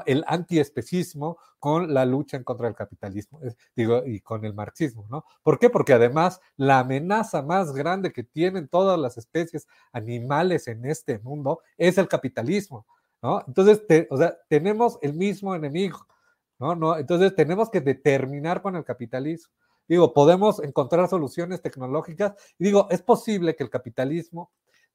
el 0.07 0.25
antiespecismo 0.27 1.39
con 1.59 1.93
la 1.93 2.05
lucha 2.05 2.37
en 2.37 2.45
contra 2.45 2.67
del 2.67 2.77
capitalismo, 2.77 3.41
digo, 3.75 4.03
y 4.05 4.21
con 4.21 4.45
el 4.45 4.55
marxismo, 4.55 5.07
¿no? 5.11 5.25
¿Por 5.43 5.59
qué? 5.59 5.71
Porque 5.71 5.93
además 5.93 6.41
la 6.57 6.81
amenaza 6.81 7.43
más 7.43 7.73
grande 7.73 8.13
que 8.13 8.23
tienen 8.23 8.69
todas 8.69 8.99
las 8.99 9.19
especies 9.19 9.67
animales 9.93 10.69
en 10.69 10.85
este 10.85 11.19
mundo 11.19 11.61
es 11.77 11.99
el 11.99 12.09
capitalismo, 12.09 12.87
¿no? 13.23 13.45
Entonces, 13.47 13.83
o 14.11 14.17
sea, 14.17 14.37
tenemos 14.49 14.99
el 15.03 15.15
mismo 15.15 15.55
enemigo, 15.55 16.07
¿no? 16.59 16.75
¿no? 16.75 16.97
Entonces, 16.97 17.35
tenemos 17.35 17.71
que 17.71 17.81
determinar 17.81 18.63
con 18.63 18.77
el 18.77 18.85
capitalismo. 18.85 19.53
Digo, 19.89 20.13
podemos 20.15 20.63
encontrar 20.63 21.09
soluciones 21.09 21.61
tecnológicas 21.61 22.35
digo, 22.59 22.87
es 22.91 23.03
posible 23.03 23.57
que 23.57 23.65
el 23.65 23.71
capitalismo 23.71 24.53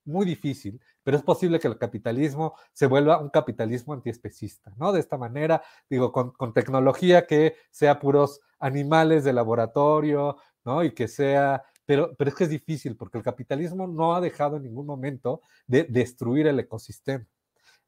muy 0.08 0.26
difícil, 0.26 0.82
pero 1.04 1.18
es 1.18 1.24
posible 1.24 1.60
que 1.60 1.68
el 1.68 1.78
capitalismo 1.78 2.56
se 2.74 2.88
vuelva 2.88 3.20
un 3.20 3.30
capitalismo 3.30 3.94
antiespecista, 3.94 4.74
¿no? 4.78 4.92
De 4.92 5.00
esta 5.00 5.18
manera, 5.18 5.62
digo, 5.90 6.12
con, 6.12 6.54
tecnología 6.54 7.28
que 7.28 7.56
sea 7.70 8.00
puros 8.00 8.42
animales 8.60 9.24
de 9.24 9.34
laboratorio, 9.34 10.38
¿no? 10.66 10.84
Y 10.84 10.92
que 10.94 11.08
sea, 11.08 11.64
pero, 11.86 12.16
pero 12.18 12.30
es 12.30 12.36
que 12.36 12.46
es 12.46 12.50
difícil 12.50 12.96
porque 12.96 13.18
el 13.18 13.24
capitalismo 13.24 13.88
no 13.88 14.16
ha 14.16 14.22
dejado 14.22 14.58
en 14.58 14.64
ningún 14.64 14.86
momento 14.86 15.42
de 15.68 15.84
destruir 15.84 16.48
el 16.48 16.60
ecosistema. 16.60 17.26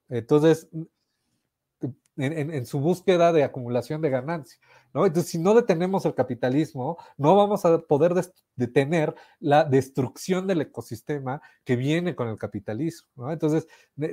Entonces, 0.10 0.70
en, 2.20 2.66
su 2.66 2.80
búsqueda 2.80 3.32
de 3.32 3.44
acumulación 3.44 4.02
de 4.02 4.10
ganancia. 4.10 4.60
¿No? 4.94 5.06
Entonces, 5.06 5.32
si 5.32 5.38
no 5.38 5.54
detenemos 5.54 6.06
el 6.06 6.16
capitalismo, 6.16 6.98
no 7.18 7.36
vamos 7.36 7.66
a 7.66 7.80
poder 7.80 8.14
detener 8.56 9.16
la 9.40 9.64
destrucción 9.64 10.48
del 10.48 10.62
ecosistema 10.62 11.42
que 11.64 11.76
viene 11.76 12.16
con 12.16 12.28
el 12.28 12.38
capitalismo. 12.38 13.10
¿no? 13.16 13.32
Entonces, 13.32 13.68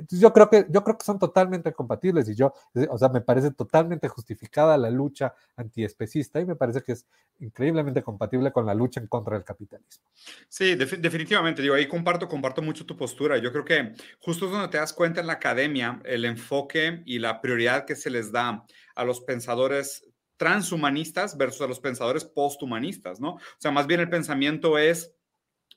yo 0.09 0.33
creo 0.33 0.49
que 0.49 0.65
yo 0.69 0.83
creo 0.83 0.97
que 0.97 1.05
son 1.05 1.19
totalmente 1.19 1.73
compatibles 1.73 2.29
y 2.29 2.35
yo, 2.35 2.53
eh, 2.75 2.87
o 2.89 2.97
sea, 2.97 3.09
me 3.09 3.21
parece 3.21 3.51
totalmente 3.51 4.07
justificada 4.07 4.77
la 4.77 4.89
lucha 4.89 5.33
antiespecista 5.55 6.39
y 6.39 6.45
me 6.45 6.55
parece 6.55 6.81
que 6.81 6.93
es 6.93 7.05
increíblemente 7.39 8.01
compatible 8.01 8.51
con 8.51 8.65
la 8.65 8.73
lucha 8.73 8.99
en 8.99 9.07
contra 9.07 9.35
del 9.35 9.43
capitalismo. 9.43 10.05
Sí, 10.49 10.75
definitivamente. 10.75 11.61
Digo, 11.61 11.75
ahí 11.75 11.87
comparto, 11.87 12.27
comparto 12.27 12.61
mucho 12.61 12.85
tu 12.85 12.95
postura. 12.95 13.37
Yo 13.37 13.51
creo 13.51 13.65
que 13.65 13.93
justo 14.19 14.45
es 14.45 14.51
donde 14.51 14.69
te 14.69 14.77
das 14.77 14.93
cuenta 14.93 15.21
en 15.21 15.27
la 15.27 15.33
academia 15.33 16.01
el 16.05 16.25
enfoque 16.25 17.03
y 17.05 17.19
la 17.19 17.41
prioridad 17.41 17.85
que 17.85 17.95
se 17.95 18.09
les 18.09 18.31
da 18.31 18.65
a 18.95 19.03
los 19.03 19.21
pensadores 19.21 20.05
transhumanistas 20.37 21.35
versus 21.37 21.61
a 21.61 21.67
los 21.67 21.79
pensadores 21.79 22.25
posthumanistas, 22.25 23.19
¿no? 23.19 23.31
O 23.31 23.41
sea, 23.57 23.71
más 23.71 23.87
bien 23.87 23.99
el 23.99 24.09
pensamiento 24.09 24.77
es 24.77 25.13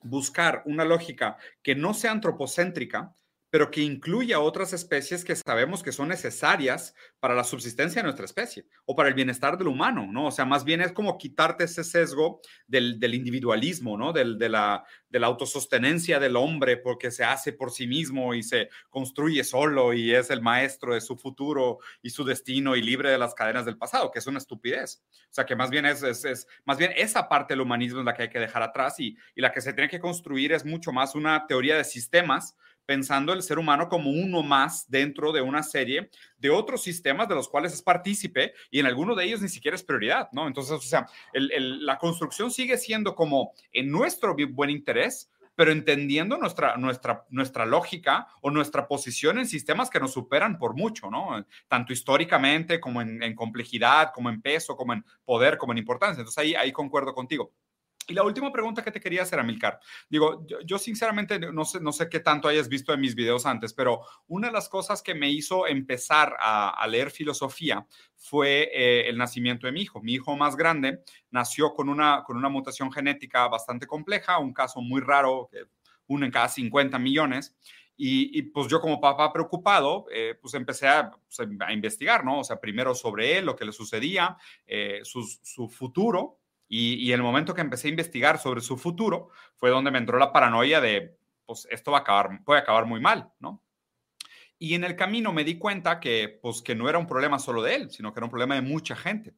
buscar 0.03 0.63
una 0.67 0.85
lógica 0.85 1.37
que 1.63 1.75
no 1.75 1.95
sea 1.95 2.13
antropocéntrica, 2.13 3.15
pero 3.51 3.71
que 3.71 3.83
incluya 3.83 4.41
otras 4.41 4.73
especies 4.73 5.25
que 5.25 5.35
sabemos 5.37 5.83
que 5.83 5.93
son 5.93 6.09
necesarias 6.09 6.95
para 7.19 7.35
la 7.35 7.45
subsistencia 7.45 8.01
de 8.01 8.05
nuestra 8.05 8.25
especie 8.25 8.67
o 8.87 8.95
para 8.95 9.09
el 9.09 9.15
bienestar 9.15 9.59
del 9.59 9.67
humano, 9.67 10.09
¿no? 10.11 10.27
O 10.27 10.31
sea, 10.31 10.45
más 10.45 10.65
bien 10.65 10.81
es 10.81 10.93
como 10.93 11.19
quitarte 11.19 11.65
ese 11.65 11.83
sesgo 11.83 12.41
del, 12.67 13.03
individualismo, 13.13 13.99
¿no? 13.99 14.13
Del, 14.13 14.39
de, 14.39 14.49
la, 14.49 14.85
de 15.09 15.19
la 15.19 15.27
autosostenencia 15.27 16.21
del 16.21 16.37
hombre 16.37 16.77
porque 16.77 17.11
se 17.11 17.25
hace 17.25 17.53
por 17.53 17.73
sí 17.73 17.89
mismo 17.89 18.35
y 18.35 18.43
se 18.45 18.71
construye 18.89 19.43
solo 19.43 19.93
y 19.93 20.15
es 20.15 20.31
el 20.31 20.41
maestro 20.41 20.95
de 20.95 21.01
su 21.01 21.17
futuro 21.17 21.79
y 22.03 22.11
su 22.11 22.25
destino 22.25 22.77
y 22.77 22.83
libre 22.83 23.11
de 23.11 23.19
las 23.19 23.35
cadenas 23.35 23.65
del 23.65 23.77
pasado, 23.77 24.11
que 24.13 24.21
es 24.21 24.27
una 24.29 24.39
estupidez. 24.39 25.03
O 25.25 25.33
sea, 25.33 25.45
que 25.45 25.57
más 25.57 25.71
bien 25.71 25.87
es, 25.87 26.03
es, 26.03 26.47
más 26.65 26.79
bien 26.79 26.93
esa 26.97 27.29
parte 27.29 27.55
del 27.55 27.63
humanismo 27.63 28.01
es 28.01 28.07
la 28.07 28.15
que 28.15 28.23
hay 28.23 28.31
que 28.31 28.39
dejar 28.39 28.63
atrás 28.63 29.01
y, 29.01 29.17
y 29.35 29.41
la 29.41 29.53
que 29.53 29.61
se 29.61 29.73
tiene 29.73 29.91
que 29.91 30.01
construir 30.01 30.53
es 30.53 30.65
mucho 30.65 30.93
más 30.93 31.15
una 31.15 31.47
teoría 31.47 31.77
de 31.77 31.85
sistemas 31.85 32.57
pensando 32.91 33.33
el 33.33 33.45
ser 33.45 33.61
humano 33.61 33.89
como 33.89 34.11
uno 34.11 34.43
más 34.43 34.91
dentro 34.91 35.31
de 35.31 35.41
una 35.41 35.63
serie 35.63 36.11
de 36.39 36.51
otros 36.51 36.83
sistemas 36.83 37.29
de 37.29 37.37
los 37.37 37.49
cuales 37.49 37.73
es 37.73 37.83
partícipe 37.83 38.53
y 38.69 38.81
en 38.81 38.87
alguno 38.87 39.15
de 39.15 39.27
ellos 39.27 39.41
ni 39.41 39.49
siquiera 39.49 39.77
es 39.77 39.85
prioridad, 39.85 40.29
¿no? 40.33 40.49
Entonces, 40.49 40.73
o 40.73 40.81
sea, 40.81 41.07
la 41.33 41.99
construcción 41.99 42.51
sigue 42.51 42.77
siendo 42.77 43.15
como 43.15 43.53
en 43.71 43.93
nuestro 43.93 44.35
buen 44.35 44.71
interés, 44.71 45.31
pero 45.55 45.71
entendiendo 45.71 46.37
nuestra, 46.37 46.79
nuestra, 46.79 47.27
nuestra 47.31 47.65
lógica 47.65 48.27
o 48.43 48.51
nuestra 48.51 48.89
posición 48.89 49.39
en 49.39 49.47
sistemas 49.47 49.89
que 49.89 50.01
nos 50.01 50.13
superan 50.13 50.59
por 50.59 50.75
mucho, 50.75 51.13
¿no? 51.13 51.47
Tanto 51.69 51.93
históricamente 51.93 52.81
como 52.81 53.03
en, 53.03 53.23
en 53.23 53.37
complejidad, 53.37 54.11
como 54.13 54.31
en 54.31 54.43
peso, 54.43 54.77
como 54.77 54.95
en 54.95 55.05
poder, 55.25 55.59
como 55.59 55.71
en 55.71 55.79
importancia. 55.79 56.23
Entonces 56.23 56.39
ahí, 56.39 56.57
ahí 56.57 56.73
concuerdo 56.73 57.15
contigo. 57.15 57.53
Y 58.11 58.15
la 58.15 58.25
última 58.25 58.51
pregunta 58.51 58.83
que 58.83 58.91
te 58.91 59.01
quería 59.01 59.23
hacer, 59.23 59.39
Amilcar. 59.39 59.79
Digo, 60.09 60.45
yo, 60.67 60.79
sinceramente 60.79 61.39
no 61.39 61.65
sé, 61.65 61.79
no 61.81 61.93
sé 61.93 62.09
qué 62.09 62.19
tanto 62.19 62.49
hayas 62.49 62.69
visto 62.69 62.93
en 62.93 63.01
mis 63.01 63.15
videos 63.15 63.47
antes, 63.47 63.73
pero 63.73 64.01
una 64.27 64.49
de 64.49 64.53
las 64.53 64.69
cosas 64.69 65.01
que 65.01 65.15
me 65.15 65.31
hizo 65.31 65.69
empezar 65.69 66.37
a, 66.41 66.85
leer 66.89 67.13
filosofía 67.13 67.87
fue 68.17 68.69
eh, 68.75 69.09
el 69.09 69.17
nacimiento 69.17 69.69
de 69.69 69.73
mi 69.73 69.83
hijo. 69.83 70.03
Mi 70.03 70.15
hijo 70.15 70.37
más 70.37 70.57
grande 70.57 71.05
nació 71.31 71.73
con 71.73 71.89
una, 71.89 72.25
con 72.25 72.37
una 72.37 72.49
mutación 72.49 72.91
genética 72.91 73.47
bastante 73.47 73.87
compleja, 73.87 74.39
un 74.39 74.53
caso 74.53 74.81
muy 74.81 75.01
raro, 75.01 75.49
uno 76.09 76.27
en 76.27 76.33
cada 76.33 76.49
50 76.49 76.99
millones. 76.99 77.57
Y, 77.97 78.43
pues 78.43 78.67
yo 78.67 78.81
como 78.81 78.99
papá 78.99 79.31
preocupado, 79.31 80.07
eh, 80.11 80.35
pues 80.41 80.55
empecé 80.55 80.89
pues, 81.27 81.49
a, 81.61 81.73
investigar, 81.73 82.25
¿no? 82.25 82.41
O 82.41 82.45
sea, 82.45 82.59
primero 82.59 82.95
sobre 82.95 83.37
él, 83.37 83.45
lo 83.45 83.55
que 83.55 83.67
le 83.67 83.73
sucedía, 83.73 84.37
eh, 84.67 85.01
su, 85.05 85.23
su 85.23 85.69
futuro, 85.69 86.40
y, 86.73 87.11
el 87.11 87.21
momento 87.21 87.53
que 87.53 87.63
empecé 87.63 87.89
a 87.89 87.91
investigar 87.91 88.39
sobre 88.39 88.61
su 88.61 88.79
futuro 88.79 89.31
fue 89.57 89.71
donde 89.71 89.91
me 89.91 89.99
entró 89.99 90.19
la 90.19 90.33
paranoia 90.33 90.81
de, 90.81 91.19
pues 91.45 91.67
esto 91.69 91.91
va 91.91 91.99
a 91.99 92.01
acabar, 92.03 92.45
puede 92.45 92.61
acabar 92.61 92.87
muy 92.87 93.01
mal, 93.01 93.33
¿no? 93.41 93.65
Y 94.57 94.75
en 94.75 94.85
el 94.85 94.95
camino 94.95 95.33
me 95.33 95.43
di 95.43 95.59
cuenta 95.59 95.99
que, 95.99 96.39
pues, 96.41 96.63
que 96.63 96.77
no 96.77 96.89
era 96.89 96.99
un 96.99 97.09
problema 97.09 97.41
solo 97.41 97.61
de 97.61 97.75
él, 97.75 97.91
sino 97.91 98.13
que 98.13 98.21
era 98.21 98.27
un 98.27 98.31
problema 98.31 98.55
de 98.55 98.61
mucha 98.61 98.95
gente. 98.95 99.35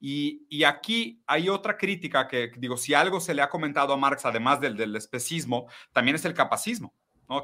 Y, 0.00 0.46
y, 0.48 0.64
aquí 0.64 1.22
hay 1.26 1.50
otra 1.50 1.76
crítica 1.76 2.26
que, 2.26 2.50
digo, 2.56 2.78
si 2.78 2.94
algo 2.94 3.20
se 3.20 3.34
le 3.34 3.42
ha 3.42 3.50
comentado 3.50 3.92
a 3.92 3.98
Marx, 3.98 4.24
además 4.24 4.58
del, 4.60 4.74
del 4.74 4.96
especismo, 4.96 5.66
también 5.92 6.14
es 6.14 6.24
el 6.24 6.32
capacismo 6.32 6.94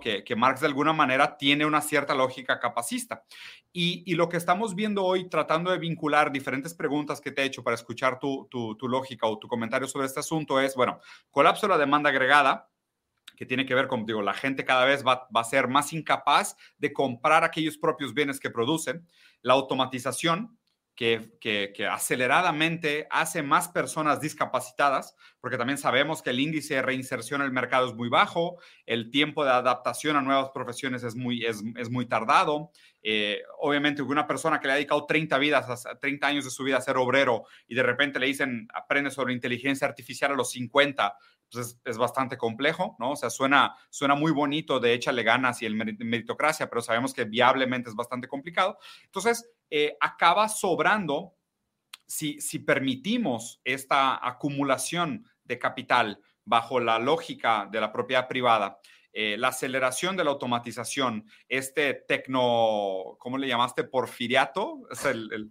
que, 0.00 0.36
Marx 0.36 0.60
de 0.60 0.66
alguna 0.66 0.92
manera 0.92 1.36
tiene 1.36 1.64
una 1.64 1.80
cierta 1.80 2.14
lógica 2.14 2.58
capacista. 2.58 3.22
Y, 3.72 4.14
lo 4.14 4.28
que 4.28 4.36
estamos 4.36 4.74
viendo 4.74 5.04
hoy, 5.04 5.28
tratando 5.28 5.70
de 5.70 5.78
vincular 5.78 6.32
diferentes 6.32 6.74
preguntas 6.74 7.20
que 7.20 7.30
te 7.30 7.42
he 7.42 7.44
hecho 7.44 7.62
para 7.62 7.74
escuchar 7.74 8.18
tu, 8.18 8.48
lógica 8.82 9.26
o 9.26 9.38
tu 9.38 9.46
comentario 9.48 9.86
sobre 9.86 10.06
este 10.06 10.20
asunto, 10.20 10.60
es, 10.60 10.74
bueno, 10.74 11.00
colapso 11.30 11.66
de 11.66 11.72
la 11.72 11.78
demanda 11.78 12.10
agregada, 12.10 12.68
que 13.36 13.46
tiene 13.46 13.66
que 13.66 13.74
ver 13.74 13.86
con, 13.86 14.06
digo, 14.06 14.22
la 14.22 14.34
gente 14.34 14.64
cada 14.64 14.84
vez 14.86 15.06
va, 15.06 15.28
va, 15.34 15.42
a 15.42 15.44
ser 15.44 15.68
más 15.68 15.92
incapaz 15.92 16.56
de 16.78 16.92
comprar 16.92 17.44
aquellos 17.44 17.76
propios 17.76 18.14
bienes 18.14 18.40
que 18.40 18.50
producen, 18.50 19.06
la 19.42 19.52
automatización, 19.52 20.58
que, 20.96 21.88
aceleradamente 21.90 23.06
hace 23.10 23.42
más 23.42 23.68
personas 23.68 24.20
discapacitadas, 24.20 25.14
porque 25.40 25.58
también 25.58 25.76
sabemos 25.76 26.22
que 26.22 26.30
el 26.30 26.40
índice 26.40 26.74
de 26.74 26.82
reinserción 26.82 27.42
en 27.42 27.46
el 27.46 27.52
mercado 27.52 27.86
es 27.86 27.94
muy 27.94 28.08
bajo, 28.08 28.58
el 28.86 29.10
tiempo 29.10 29.44
de 29.44 29.50
adaptación 29.50 30.16
a 30.16 30.22
nuevas 30.22 30.50
profesiones 30.54 31.02
es 31.02 31.14
muy, 31.14 31.44
es, 31.44 31.62
muy 31.90 32.06
tardado. 32.06 32.70
Eh, 33.02 33.42
obviamente, 33.60 34.00
una 34.00 34.26
persona 34.26 34.58
que 34.58 34.66
le 34.66 34.72
ha 34.72 34.76
dedicado 34.76 35.04
30, 35.04 35.38
vidas, 35.38 35.84
30 36.00 36.26
años 36.26 36.44
de 36.46 36.50
su 36.50 36.64
vida 36.64 36.78
a 36.78 36.80
ser 36.80 36.96
obrero 36.96 37.44
y 37.68 37.74
de 37.74 37.82
repente 37.82 38.18
le 38.18 38.26
dicen, 38.26 38.66
aprende 38.72 39.10
sobre 39.10 39.34
inteligencia 39.34 39.86
artificial 39.86 40.32
a 40.32 40.34
los 40.34 40.50
50, 40.50 41.14
pues 41.56 41.78
es, 41.84 41.98
bastante 41.98 42.36
complejo, 42.36 42.96
¿no? 42.98 43.12
O 43.12 43.16
sea, 43.16 43.30
suena, 43.30 43.76
suena 43.90 44.14
muy 44.14 44.32
bonito 44.32 44.78
de 44.78 44.94
échale 44.94 45.22
ganas 45.22 45.62
y 45.62 45.66
el 45.66 45.74
meritocracia, 45.74 46.68
pero 46.68 46.82
sabemos 46.82 47.12
que 47.12 47.24
viablemente 47.24 47.90
es 47.90 47.96
bastante 47.96 48.28
complicado. 48.28 48.78
Entonces, 49.04 49.50
eh, 49.70 49.96
acaba 50.00 50.48
sobrando 50.48 51.34
si, 52.06 52.40
si 52.40 52.58
permitimos 52.58 53.60
esta 53.64 54.26
acumulación 54.26 55.26
de 55.44 55.58
capital 55.58 56.20
bajo 56.44 56.78
la 56.80 56.98
lógica 56.98 57.68
de 57.70 57.80
la 57.80 57.92
propiedad 57.92 58.28
privada. 58.28 58.78
Eh, 59.18 59.38
la 59.38 59.48
aceleración 59.48 60.14
de 60.14 60.24
la 60.24 60.30
automatización, 60.30 61.26
este 61.48 61.94
tecno, 61.94 63.16
¿cómo 63.18 63.38
le 63.38 63.48
llamaste? 63.48 63.84
Porfiriato, 63.84 64.82
es 64.90 65.06
el, 65.06 65.50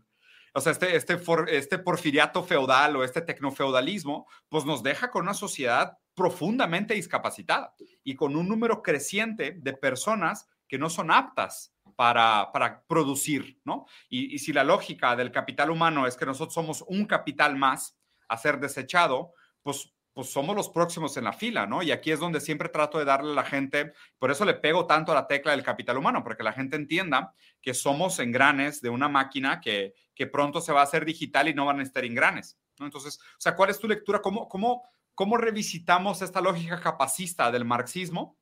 o 0.55 0.61
sea, 0.61 0.71
este, 0.71 0.95
este, 0.95 1.19
este 1.49 1.77
porfiriato 1.79 2.41
feudal 2.41 2.95
o 2.95 3.03
este 3.03 3.21
tecnofeudalismo, 3.21 4.25
pues 4.47 4.63
nos 4.63 4.81
deja 4.81 5.11
con 5.11 5.23
una 5.23 5.33
sociedad 5.33 5.97
profundamente 6.13 6.93
discapacitada 6.93 7.75
y 8.05 8.15
con 8.15 8.37
un 8.37 8.47
número 8.47 8.81
creciente 8.81 9.57
de 9.59 9.73
personas 9.73 10.47
que 10.69 10.77
no 10.77 10.89
son 10.89 11.11
aptas 11.11 11.73
para, 11.97 12.51
para 12.53 12.85
producir, 12.87 13.59
¿no? 13.65 13.85
Y, 14.09 14.33
y, 14.33 14.39
si 14.39 14.53
la 14.53 14.63
lógica 14.63 15.15
del 15.17 15.31
capital 15.31 15.71
humano 15.71 16.07
es 16.07 16.15
que 16.15 16.25
nosotros 16.25 16.53
somos 16.53 16.85
un 16.87 17.05
capital 17.05 17.57
más 17.57 17.97
a 18.29 18.37
ser 18.37 18.59
desechado, 18.59 19.33
pues 19.61 19.93
pues 20.15 20.29
somos 20.29 20.55
los 20.55 20.69
próximos 20.69 21.17
en 21.17 21.25
la 21.25 21.33
fila, 21.33 21.67
¿no? 21.67 21.83
Y 21.83 21.91
aquí 21.91 22.09
es 22.09 22.21
donde 22.21 22.39
siempre 22.39 22.69
trato 22.69 22.97
de 22.97 23.03
darle 23.03 23.33
a 23.33 23.35
la 23.35 23.43
gente, 23.43 23.91
por 24.17 24.31
eso 24.31 24.45
le 24.45 24.53
pego 24.53 24.87
tanto 24.87 25.11
a 25.11 25.15
la 25.15 25.27
tecla 25.27 25.51
del 25.51 25.61
capital 25.61 25.97
humano, 25.97 26.23
porque 26.23 26.41
la 26.41 26.53
gente 26.53 26.77
entienda 26.77 27.33
que 27.61 27.73
somos 27.73 28.17
engranes 28.19 28.79
de 28.79 28.89
una 28.89 29.09
máquina 29.09 29.59
que, 29.59 29.93
que 30.15 30.25
pronto 30.25 30.61
se 30.61 30.71
va 30.71 30.79
a 30.79 30.83
hacer 30.85 31.03
digital 31.03 31.49
y 31.49 31.53
no 31.53 31.65
van 31.65 31.81
a 31.81 31.83
estar 31.83 32.05
engranes, 32.05 32.57
¿no? 32.79 32.85
Entonces, 32.85 33.19
o 33.19 33.39
sea, 33.39 33.57
¿cuál 33.57 33.71
es 33.71 33.77
tu 33.77 33.89
lectura? 33.89 34.21
¿Cómo, 34.21 34.47
cómo, 34.47 34.83
cómo 35.15 35.35
revisitamos 35.35 36.21
esta 36.21 36.39
lógica 36.39 36.79
capacista 36.79 37.51
del 37.51 37.65
marxismo? 37.65 38.37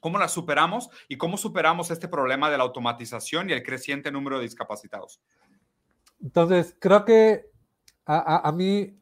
¿Cómo 0.00 0.18
la 0.18 0.26
superamos? 0.26 0.90
¿Y 1.08 1.18
cómo 1.18 1.36
superamos 1.36 1.92
este 1.92 2.08
problema 2.08 2.50
de 2.50 2.58
la 2.58 2.64
automatización 2.64 3.48
y 3.48 3.52
el 3.52 3.62
creciente 3.62 4.10
número 4.10 4.38
de 4.38 4.42
discapacitados? 4.42 5.20
Entonces, 6.20 6.74
creo 6.80 7.04
que 7.04 7.44
a, 8.06 8.16
a, 8.16 8.48
a 8.48 8.50
mí 8.50 9.01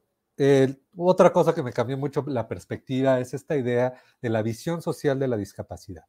otra 0.97 1.33
cosa 1.33 1.55
que 1.55 1.63
me 1.63 1.73
cambió 1.73 1.99
mucho 1.99 2.25
la 2.27 2.49
perspectiva 2.49 3.21
es 3.21 3.35
esta 3.35 3.57
idea 3.57 3.95
de 4.23 4.31
la 4.31 4.43
visión 4.43 4.81
social 4.81 5.19
de 5.19 5.29
la 5.29 5.37
discapacidad. 5.37 6.05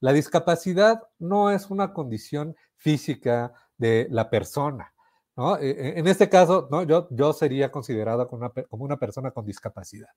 La 0.00 0.12
discapacidad 0.12 1.02
no 1.18 1.50
es 1.50 1.70
una 1.70 1.92
condición 1.92 2.56
física 2.76 3.52
de 3.76 4.08
la 4.10 4.30
persona, 4.30 4.94
e, 5.60 5.68
e, 5.68 5.98
en 5.98 6.06
este 6.06 6.30
caso, 6.30 6.66
¿no? 6.70 6.82
yo, 6.82 7.32
sería 7.34 7.70
considerado 7.70 8.26
como 8.26 8.46
una, 8.46 8.64
como 8.68 8.84
una 8.84 8.96
persona 8.96 9.32
con 9.32 9.44
discapacidad, 9.44 10.08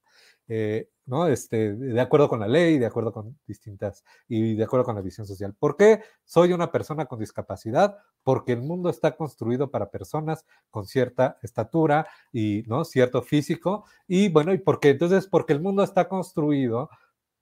eh, 0.47 0.89
¿no? 1.05 1.27
este, 1.27 1.75
de 1.75 1.99
acuerdo 1.99 2.29
con 2.29 2.39
la 2.39 2.47
ley, 2.47 2.77
de 2.77 2.85
acuerdo 2.85 3.11
con 3.11 3.37
distintas 3.45 4.05
y 4.29 4.55
de 4.55 4.63
acuerdo 4.63 4.85
con 4.85 4.95
la 4.95 5.01
visión 5.01 5.27
social. 5.27 5.53
¿Por 5.59 5.75
qué 5.75 6.01
soy 6.23 6.53
una 6.53 6.71
persona 6.71 7.05
con 7.05 7.19
discapacidad? 7.19 7.97
Porque 8.23 8.53
el 8.53 8.61
mundo 8.61 8.89
está 8.89 9.17
construido 9.17 9.69
para 9.69 9.91
personas 9.91 10.45
con 10.69 10.85
cierta 10.85 11.37
estatura 11.41 12.07
y 12.31 12.63
¿no? 12.67 12.85
cierto 12.85 13.21
físico. 13.21 13.83
Y 14.07 14.29
bueno, 14.29 14.53
y 14.53 14.57
porque 14.57 14.91
entonces, 14.91 15.27
porque 15.27 15.51
el 15.51 15.59
mundo 15.59 15.83
está 15.83 16.07
construido 16.07 16.89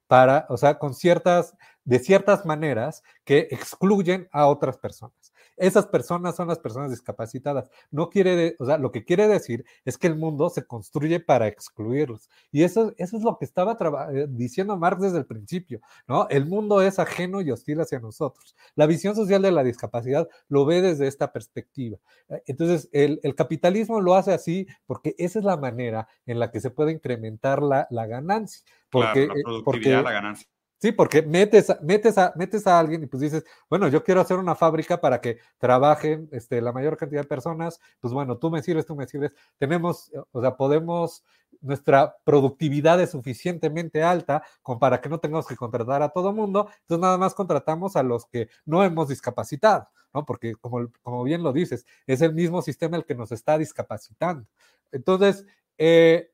para, 0.08 0.46
o 0.48 0.56
sea, 0.56 0.78
con 0.78 0.94
ciertas, 0.94 1.56
de 1.84 2.00
ciertas 2.00 2.44
maneras 2.44 3.04
que 3.24 3.46
excluyen 3.50 4.28
a 4.32 4.48
otras 4.48 4.78
personas. 4.78 5.32
Esas 5.58 5.86
personas 5.86 6.36
son 6.36 6.48
las 6.48 6.58
personas 6.58 6.90
discapacitadas. 6.90 7.70
No 7.90 8.10
quiere, 8.10 8.56
o 8.58 8.66
sea, 8.66 8.78
lo 8.78 8.92
que 8.92 9.04
quiere 9.04 9.28
decir 9.28 9.64
es 9.84 9.98
que 9.98 10.06
el 10.06 10.16
mundo 10.16 10.50
se 10.50 10.66
construye 10.66 11.20
para 11.20 11.46
excluirlos. 11.48 12.28
Y 12.52 12.62
eso, 12.62 12.92
eso 12.96 13.16
es 13.16 13.22
lo 13.22 13.38
que 13.38 13.44
estaba 13.44 13.76
eh, 14.12 14.26
diciendo 14.28 14.76
Marx 14.76 15.02
desde 15.02 15.18
el 15.18 15.26
principio, 15.26 15.80
¿no? 16.06 16.28
El 16.28 16.46
mundo 16.46 16.80
es 16.80 16.98
ajeno 16.98 17.40
y 17.40 17.50
hostil 17.50 17.80
hacia 17.80 18.00
nosotros. 18.00 18.54
La 18.74 18.86
visión 18.86 19.14
social 19.14 19.42
de 19.42 19.52
la 19.52 19.64
discapacidad 19.64 20.28
lo 20.48 20.64
ve 20.64 20.80
desde 20.80 21.06
esta 21.06 21.32
perspectiva. 21.32 21.98
Eh, 22.28 22.42
entonces, 22.46 22.88
el, 22.92 23.18
capitalismo 23.34 24.00
lo 24.00 24.14
hace 24.14 24.32
así 24.32 24.66
porque 24.86 25.14
esa 25.18 25.38
es 25.38 25.44
la 25.44 25.56
manera 25.56 26.08
en 26.26 26.38
la 26.40 26.50
que 26.50 26.60
se 26.60 26.70
puede 26.70 26.92
incrementar 26.92 27.62
la, 27.62 27.86
ganancia. 27.90 28.64
Porque, 28.90 29.26
la 29.26 29.34
eh, 29.34 29.42
productividad, 29.44 30.02
la 30.02 30.12
ganancia 30.12 30.48
Sí, 30.80 30.92
porque 30.92 31.22
metes, 31.22 31.74
metes, 31.82 32.16
a, 32.18 32.32
metes 32.36 32.64
a 32.68 32.78
alguien 32.78 33.02
y 33.02 33.06
pues 33.06 33.20
dices, 33.20 33.44
bueno, 33.68 33.88
yo 33.88 34.04
quiero 34.04 34.20
hacer 34.20 34.36
una 34.38 34.54
fábrica 34.54 35.00
para 35.00 35.20
que 35.20 35.38
trabajen 35.58 36.28
este, 36.30 36.60
la 36.60 36.72
mayor 36.72 36.96
cantidad 36.96 37.22
de 37.22 37.26
personas, 37.26 37.80
pues 38.00 38.14
bueno, 38.14 38.38
tú 38.38 38.48
me 38.48 38.62
sirves, 38.62 38.86
tú 38.86 38.94
me 38.94 39.08
sirves. 39.08 39.32
Tenemos, 39.58 40.12
o 40.30 40.40
sea, 40.40 40.56
podemos, 40.56 41.24
nuestra 41.60 42.16
productividad 42.22 43.00
es 43.00 43.10
suficientemente 43.10 44.04
alta 44.04 44.44
como 44.62 44.78
para 44.78 45.00
que 45.00 45.08
no 45.08 45.18
tengamos 45.18 45.48
que 45.48 45.56
contratar 45.56 46.00
a 46.02 46.10
todo 46.10 46.32
mundo, 46.32 46.68
entonces 46.82 47.02
nada 47.02 47.18
más 47.18 47.34
contratamos 47.34 47.96
a 47.96 48.04
los 48.04 48.26
que 48.26 48.48
no 48.64 48.84
hemos 48.84 49.08
discapacitado, 49.08 49.88
¿no? 50.14 50.24
Porque 50.24 50.54
como, 50.54 50.88
como 51.02 51.24
bien 51.24 51.42
lo 51.42 51.52
dices, 51.52 51.86
es 52.06 52.20
el 52.22 52.34
mismo 52.34 52.62
sistema 52.62 52.96
el 52.96 53.04
que 53.04 53.16
nos 53.16 53.32
está 53.32 53.58
discapacitando. 53.58 54.46
Entonces, 54.92 55.44
eh, 55.76 56.30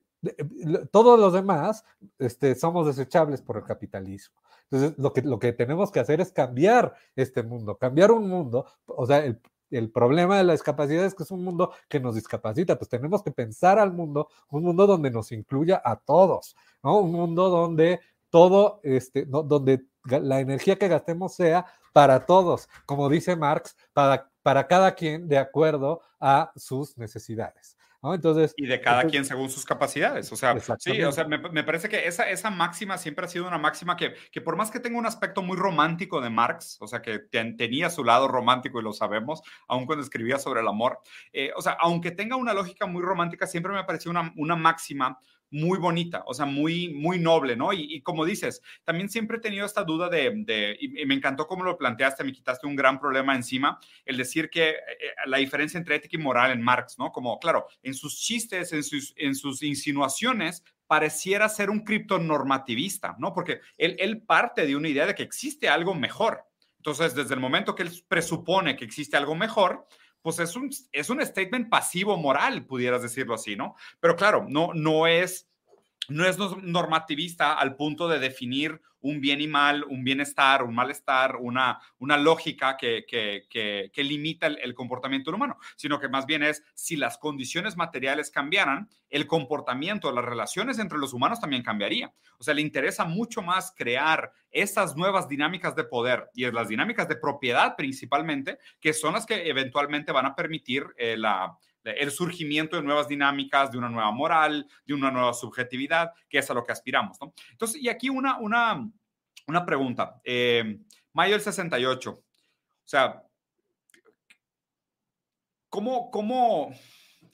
todos 0.91 1.19
los 1.19 1.33
demás 1.33 1.85
este, 2.19 2.55
somos 2.55 2.87
desechables 2.87 3.43
por 3.43 3.57
el 3.57 3.65
capitalismo. 3.65 4.41
Entonces, 4.71 4.99
lo 4.99 5.13
que, 5.13 5.23
lo 5.23 5.39
que 5.39 5.53
tenemos 5.53 5.91
que 5.91 6.01
hacer 6.01 6.21
es 6.21 6.33
cambiar 6.33 6.95
este 7.17 7.43
mundo, 7.43 7.77
cambiar 7.77 8.11
un 8.13 8.29
mundo, 8.29 8.67
o 8.87 9.07
sea, 9.07 9.25
el, 9.25 9.41
el 9.71 9.91
problema 9.91 10.39
de 10.39 10.45
la 10.45 10.53
discapacidad 10.53 11.05
es 11.05 11.15
que 11.15 11.23
es 11.23 11.31
un 11.31 11.45
mundo 11.45 11.73
que 11.89 12.01
nos 12.01 12.15
discapacita, 12.15 12.79
pues 12.79 12.89
tenemos 12.89 13.23
que 13.23 13.31
pensar 13.31 13.79
al 13.79 13.93
mundo, 13.93 14.29
un 14.51 14.63
mundo 14.63 14.87
donde 14.87 15.11
nos 15.11 15.33
incluya 15.33 15.81
a 15.85 15.97
todos. 15.97 16.57
Un 16.83 17.11
mundo 17.11 17.49
donde 17.49 18.01
todo, 18.31 18.81
este, 18.83 19.25
donde 19.27 19.87
la 20.05 20.41
energía 20.41 20.77
que 20.77 20.89
gastemos 20.89 21.35
sea 21.35 21.67
para 21.93 22.27
todos, 22.27 22.69
como 22.87 23.09
dice 23.09 23.37
Marx, 23.37 23.77
para, 23.93 24.31
para 24.43 24.67
cada 24.67 24.95
quien 24.95 25.29
de 25.29 25.39
acuerdo 25.39 26.03
a 26.21 26.53
sus 26.57 26.99
necesidades. 26.99 27.74
Entonces, 28.13 28.53
y 28.57 28.67
de 28.67 28.81
cada 28.81 29.05
quien 29.05 29.25
según 29.25 29.49
sus 29.49 29.65
capacidades. 29.65 30.31
O 30.33 30.37
sea, 30.37 30.55
sí, 30.79 31.03
o 31.03 31.13
sea, 31.13 31.25
me, 31.25 31.39
me, 31.39 31.65
parece 31.65 31.89
que 31.89 32.07
esa, 32.07 32.29
esa 32.29 32.51
máxima 32.51 32.99
siempre 32.99 33.25
ha 33.25 33.29
sido 33.29 33.47
una 33.47 33.57
máxima 33.57 33.97
que, 33.97 34.15
que 34.31 34.41
por 34.41 34.57
más 34.57 34.71
que 34.71 34.81
tenga 34.81 34.99
un 34.99 35.07
aspecto 35.07 35.41
muy 35.43 35.57
romántico 35.57 36.21
de 36.21 36.29
Marx, 36.29 36.77
o 36.81 36.87
sea, 36.87 37.01
que 37.01 37.21
tenía 37.21 37.89
su 37.89 38.05
lado 38.05 38.29
romántico 38.29 38.81
y 38.81 38.83
lo 38.83 38.93
sabemos, 38.93 39.43
aun 39.69 39.87
cuando 39.87 40.05
escribía 40.05 40.39
sobre 40.39 40.61
el 40.61 40.69
amor, 40.69 40.99
eh, 41.33 41.53
o 41.57 41.63
sea, 41.63 41.77
aunque 41.81 42.11
tenga 42.11 42.37
una 42.37 42.53
lógica 42.53 42.87
muy 42.87 43.03
romántica, 43.03 43.47
siempre 43.47 43.73
me 43.73 43.85
pareció 43.85 44.11
una, 44.11 44.33
una 44.37 44.57
máxima 44.57 45.19
muy 45.55 45.79
bonita, 45.79 46.25
o 46.27 46.35
sea, 46.35 46.47
muy, 46.47 46.89
muy 46.89 47.21
noble, 47.21 47.55
¿no? 47.55 47.73
Y, 47.73 48.01
como 48.03 48.25
dices, 48.25 48.61
también 48.83 49.09
siempre 49.09 49.37
he 49.37 49.41
tenido 49.41 49.65
esta 49.65 49.85
duda 49.85 50.09
de, 50.09 50.33
me 51.07 51.15
encantó 51.15 51.47
cómo 51.47 51.63
lo 51.63 51.79
planteaste, 51.79 52.25
me 52.25 52.33
quitaste 52.33 52.67
un 52.67 52.75
gran 52.75 52.99
problema 52.99 53.37
encima, 53.37 53.79
el 54.05 54.17
decir 54.17 54.51
que 54.51 54.71
eh, 54.71 54.75
eh, 54.75 55.11
la 55.27 55.39
diferencia 55.39 55.79
entre 55.79 55.95
ética 55.95 56.17
y 56.17 56.21
moral 56.21 56.51
en 56.51 56.61
Marx, 56.61 56.99
¿no? 56.99 57.13
Como, 57.13 57.39
claro, 57.39 57.69
en 57.85 57.95
sus 57.95 58.19
chistes, 58.19 58.73
en 58.73 58.83
sus, 58.83 59.15
en 59.17 59.37
sus 59.37 59.63
insinuaciones, 59.63 60.65
pareciera 60.89 61.49
ser 61.49 61.71
un 61.71 61.85
criptonormativista, 61.85 63.15
¿no? 63.21 63.33
Porque 63.33 63.61
él, 63.79 63.95
él 64.01 64.23
parte 64.23 64.67
de 64.67 64.75
una 64.75 64.89
idea 64.89 65.07
de 65.07 65.15
que 65.15 65.23
existe 65.23 65.69
algo 65.69 65.95
mejor. 65.95 66.45
Entonces, 66.79 67.15
desde 67.15 67.35
el 67.35 67.41
momento 67.41 67.77
que 67.77 67.85
él 67.85 68.05
presupone 68.09 68.77
que 68.77 68.85
existe 68.85 69.17
algo 69.17 69.37
mejor, 69.37 69.87
pues 70.25 70.39
es 70.39 70.57
un, 70.57 70.71
es 70.91 71.11
un 71.11 71.21
statement 71.21 71.69
pasivo 71.69 72.17
moral, 72.17 72.65
pudieras 72.65 73.03
decirlo 73.03 73.35
así, 73.35 73.57
¿no? 73.57 73.77
Pero 74.01 74.17
claro, 74.17 74.47
no, 74.49 74.73
no 74.73 75.07
es 75.07 75.51
no 76.09 76.25
es 76.25 76.39
normativista 76.39 77.53
al 77.53 77.77
punto 77.77 78.09
de 78.09 78.19
definir 78.19 78.81
un 79.05 79.21
bien 79.21 79.43
y 79.43 79.47
mal, 79.47 79.85
un 79.85 80.03
bienestar, 80.03 80.63
un 80.63 80.75
malestar, 80.75 81.37
una, 81.37 81.79
una 81.99 82.17
lógica 82.17 82.75
que, 82.79 83.05
que, 83.07 83.91
limita 84.03 84.47
el, 84.47 84.75
comportamiento 84.75 85.31
humano, 85.31 85.59
sino 85.77 86.01
que 86.01 86.09
más 86.09 86.25
bien 86.25 86.43
es 86.43 86.65
si 86.75 86.97
las 86.97 87.19
condiciones 87.19 87.77
materiales 87.77 88.31
cambiaran, 88.31 88.89
el 89.11 89.27
comportamiento, 89.27 90.11
las 90.11 90.25
relaciones 90.25 90.79
entre 90.79 90.97
los 90.97 91.13
humanos 91.13 91.39
también 91.39 91.63
cambiaría. 91.63 92.15
O 92.39 92.45
sea, 92.45 92.55
le 92.55 92.63
interesa 92.63 93.05
mucho 93.05 93.43
más 93.43 93.75
crear 93.77 94.33
esas 94.51 94.97
nuevas 94.97 95.29
dinámicas 95.29 95.77
de 95.77 95.85
poder 95.85 96.31
y 96.33 96.51
las 96.51 96.69
dinámicas 96.69 97.07
de 97.07 97.17
propiedad 97.17 97.77
principalmente, 97.77 98.59
que 98.81 98.95
son 98.95 99.13
las 99.13 99.27
que 99.27 99.51
eventualmente 99.51 100.13
van 100.13 100.27
a 100.27 100.35
permitir 100.35 100.87
eh, 100.97 101.19
la 101.19 101.59
el 101.85 102.11
surgimiento 102.11 102.77
de 102.77 102.83
nuevas 102.83 103.09
dinámicas, 103.09 103.71
de 103.71 103.79
una 103.79 103.89
nueva 103.89 104.11
moral, 104.11 104.67
de 104.85 104.95
una 104.95 105.11
nueva 105.11 105.35
subjetividad, 105.35 106.13
que 106.29 106.39
es 106.39 106.51
a 106.51 106.55
lo 106.55 106.65
que 106.65 106.73
aspiramos. 106.73 107.19
¿no? 107.21 107.35
Entonces, 107.51 107.83
y 107.83 107.89
aquí 107.89 108.09
una, 108.09 108.39
una, 108.39 108.89
una 109.47 109.67
pregunta. 109.67 110.21
Eh, 110.25 110.81
mayo 111.13 111.33
del 111.33 111.43
68. 111.43 112.11
O 112.11 112.23
sea, 112.85 113.23
¿cómo, 115.69 116.11
cómo, 116.11 116.75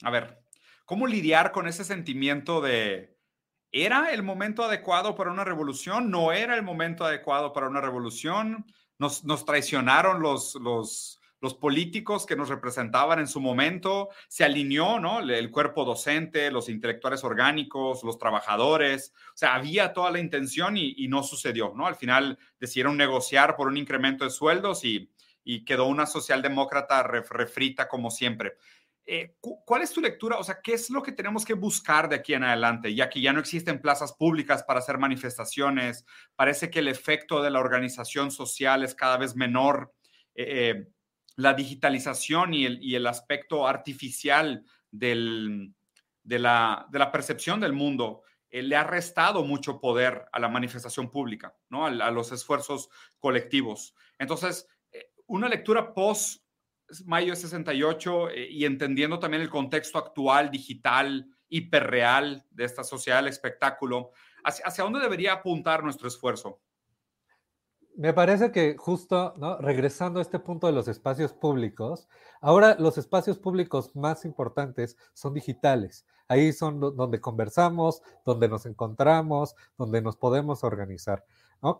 a 0.03 0.09
ver, 0.09 0.43
cómo 0.85 1.07
lidiar 1.07 1.51
con 1.51 1.67
ese 1.67 1.83
sentimiento 1.83 2.61
de, 2.61 3.17
¿era 3.71 4.11
el 4.11 4.23
momento 4.23 4.63
adecuado 4.63 5.15
para 5.15 5.31
una 5.31 5.43
revolución? 5.43 6.09
¿No 6.11 6.31
era 6.31 6.55
el 6.55 6.63
momento 6.63 7.05
adecuado 7.05 7.53
para 7.53 7.67
una 7.67 7.81
revolución? 7.81 8.65
Nos, 8.97 9.23
nos 9.23 9.45
traicionaron 9.45 10.21
los, 10.21 10.55
los, 10.55 11.20
los 11.41 11.55
políticos 11.55 12.27
que 12.27 12.35
nos 12.35 12.49
representaban 12.49 13.19
en 13.19 13.27
su 13.27 13.41
momento, 13.41 14.09
se 14.27 14.43
alineó, 14.43 14.99
¿no? 14.99 15.19
El 15.19 15.49
cuerpo 15.49 15.83
docente, 15.83 16.51
los 16.51 16.69
intelectuales 16.69 17.23
orgánicos, 17.23 18.03
los 18.03 18.19
trabajadores, 18.19 19.11
o 19.33 19.37
sea, 19.37 19.55
había 19.55 19.91
toda 19.91 20.11
la 20.11 20.19
intención 20.19 20.77
y, 20.77 21.07
no 21.07 21.23
sucedió, 21.23 21.73
¿no? 21.75 21.87
Al 21.87 21.95
final 21.95 22.37
decidieron 22.59 22.95
negociar 22.95 23.55
por 23.55 23.67
un 23.67 23.75
incremento 23.75 24.23
de 24.23 24.29
sueldos 24.29 24.85
y, 24.85 25.11
quedó 25.65 25.87
una 25.87 26.05
socialdemócrata 26.05 27.03
refrita 27.03 27.87
como 27.87 28.11
siempre. 28.11 28.53
Eh, 29.05 29.35
¿Cuál 29.41 29.81
es 29.81 29.91
tu 29.91 29.99
lectura? 29.99 30.37
O 30.37 30.43
sea, 30.43 30.59
¿qué 30.61 30.73
es 30.73 30.91
lo 30.91 31.01
que 31.01 31.11
tenemos 31.11 31.43
que 31.43 31.55
buscar 31.55 32.07
de 32.07 32.17
aquí 32.17 32.35
en 32.35 32.43
adelante? 32.43 32.93
Ya 32.93 33.09
que 33.09 33.19
ya 33.19 33.33
no 33.33 33.39
existen 33.39 33.81
plazas 33.81 34.13
públicas 34.13 34.63
para 34.63 34.79
hacer 34.79 34.99
manifestaciones, 34.99 36.05
parece 36.35 36.69
que 36.69 36.79
el 36.79 36.87
efecto 36.87 37.41
de 37.41 37.49
la 37.49 37.59
organización 37.59 38.29
social 38.31 38.83
es 38.83 38.93
cada 38.93 39.17
vez 39.17 39.35
menor. 39.35 39.91
Eh, 40.35 40.69
eh 40.69 40.87
la 41.35 41.53
digitalización 41.53 42.53
y 42.53 42.65
el, 42.65 42.83
y 42.83 42.95
el 42.95 43.07
aspecto 43.07 43.67
artificial 43.67 44.65
de, 44.91 45.15
la, 46.25 46.87
de, 46.89 46.99
la, 46.99 47.11
percepción 47.11 47.59
del 47.59 47.73
mundo 47.73 48.23
eh, 48.49 48.61
le 48.61 48.75
ha 48.75 48.83
restado 48.83 49.43
mucho 49.43 49.79
poder 49.79 50.25
a 50.31 50.39
la 50.39 50.49
manifestación 50.49 51.09
pública, 51.09 51.55
¿no? 51.69 51.85
a, 51.85 52.11
los 52.11 52.31
esfuerzos 52.31 52.89
colectivos. 53.19 53.95
Entonces, 54.19 54.67
eh, 54.91 55.11
una 55.27 55.47
lectura 55.47 55.93
post 55.93 56.43
mayo 57.05 57.35
68 57.35 58.29
eh, 58.31 58.47
y 58.51 58.65
entendiendo 58.65 59.19
también 59.19 59.41
el 59.41 59.49
contexto 59.49 59.97
actual, 59.97 60.51
digital, 60.51 61.25
hiperreal 61.47 62.45
de 62.49 62.65
esta 62.65 62.83
sociedad 62.83 63.19
del 63.19 63.29
espectáculo, 63.29 64.11
¿hacia, 64.43 64.65
hacia 64.65 64.83
dónde 64.83 64.99
debería 64.99 65.33
apuntar 65.33 65.83
nuestro 65.83 66.07
esfuerzo? 66.07 66.61
Me 67.95 68.13
parece 68.13 68.51
que 68.51 68.75
justo. 68.77 69.33
Regresando 69.59 70.19
a 70.19 70.21
este 70.21 70.39
punto 70.39 70.67
de 70.67 70.73
los 70.73 70.87
espacios 70.87 71.33
públicos, 71.33 72.07
ahora 72.41 72.75
los 72.79 72.97
espacios 72.97 73.37
públicos 73.37 73.95
más 73.95 74.25
importantes 74.25 74.97
son 75.13 75.33
digitales. 75.33 76.05
Ahí 76.27 76.53
son 76.53 76.79
donde 76.79 77.19
conversamos, 77.19 78.01
donde 78.25 78.47
nos 78.47 78.65
encontramos, 78.65 79.55
donde 79.77 80.01
nos 80.01 80.15
podemos 80.15 80.63
organizar. 80.63 81.25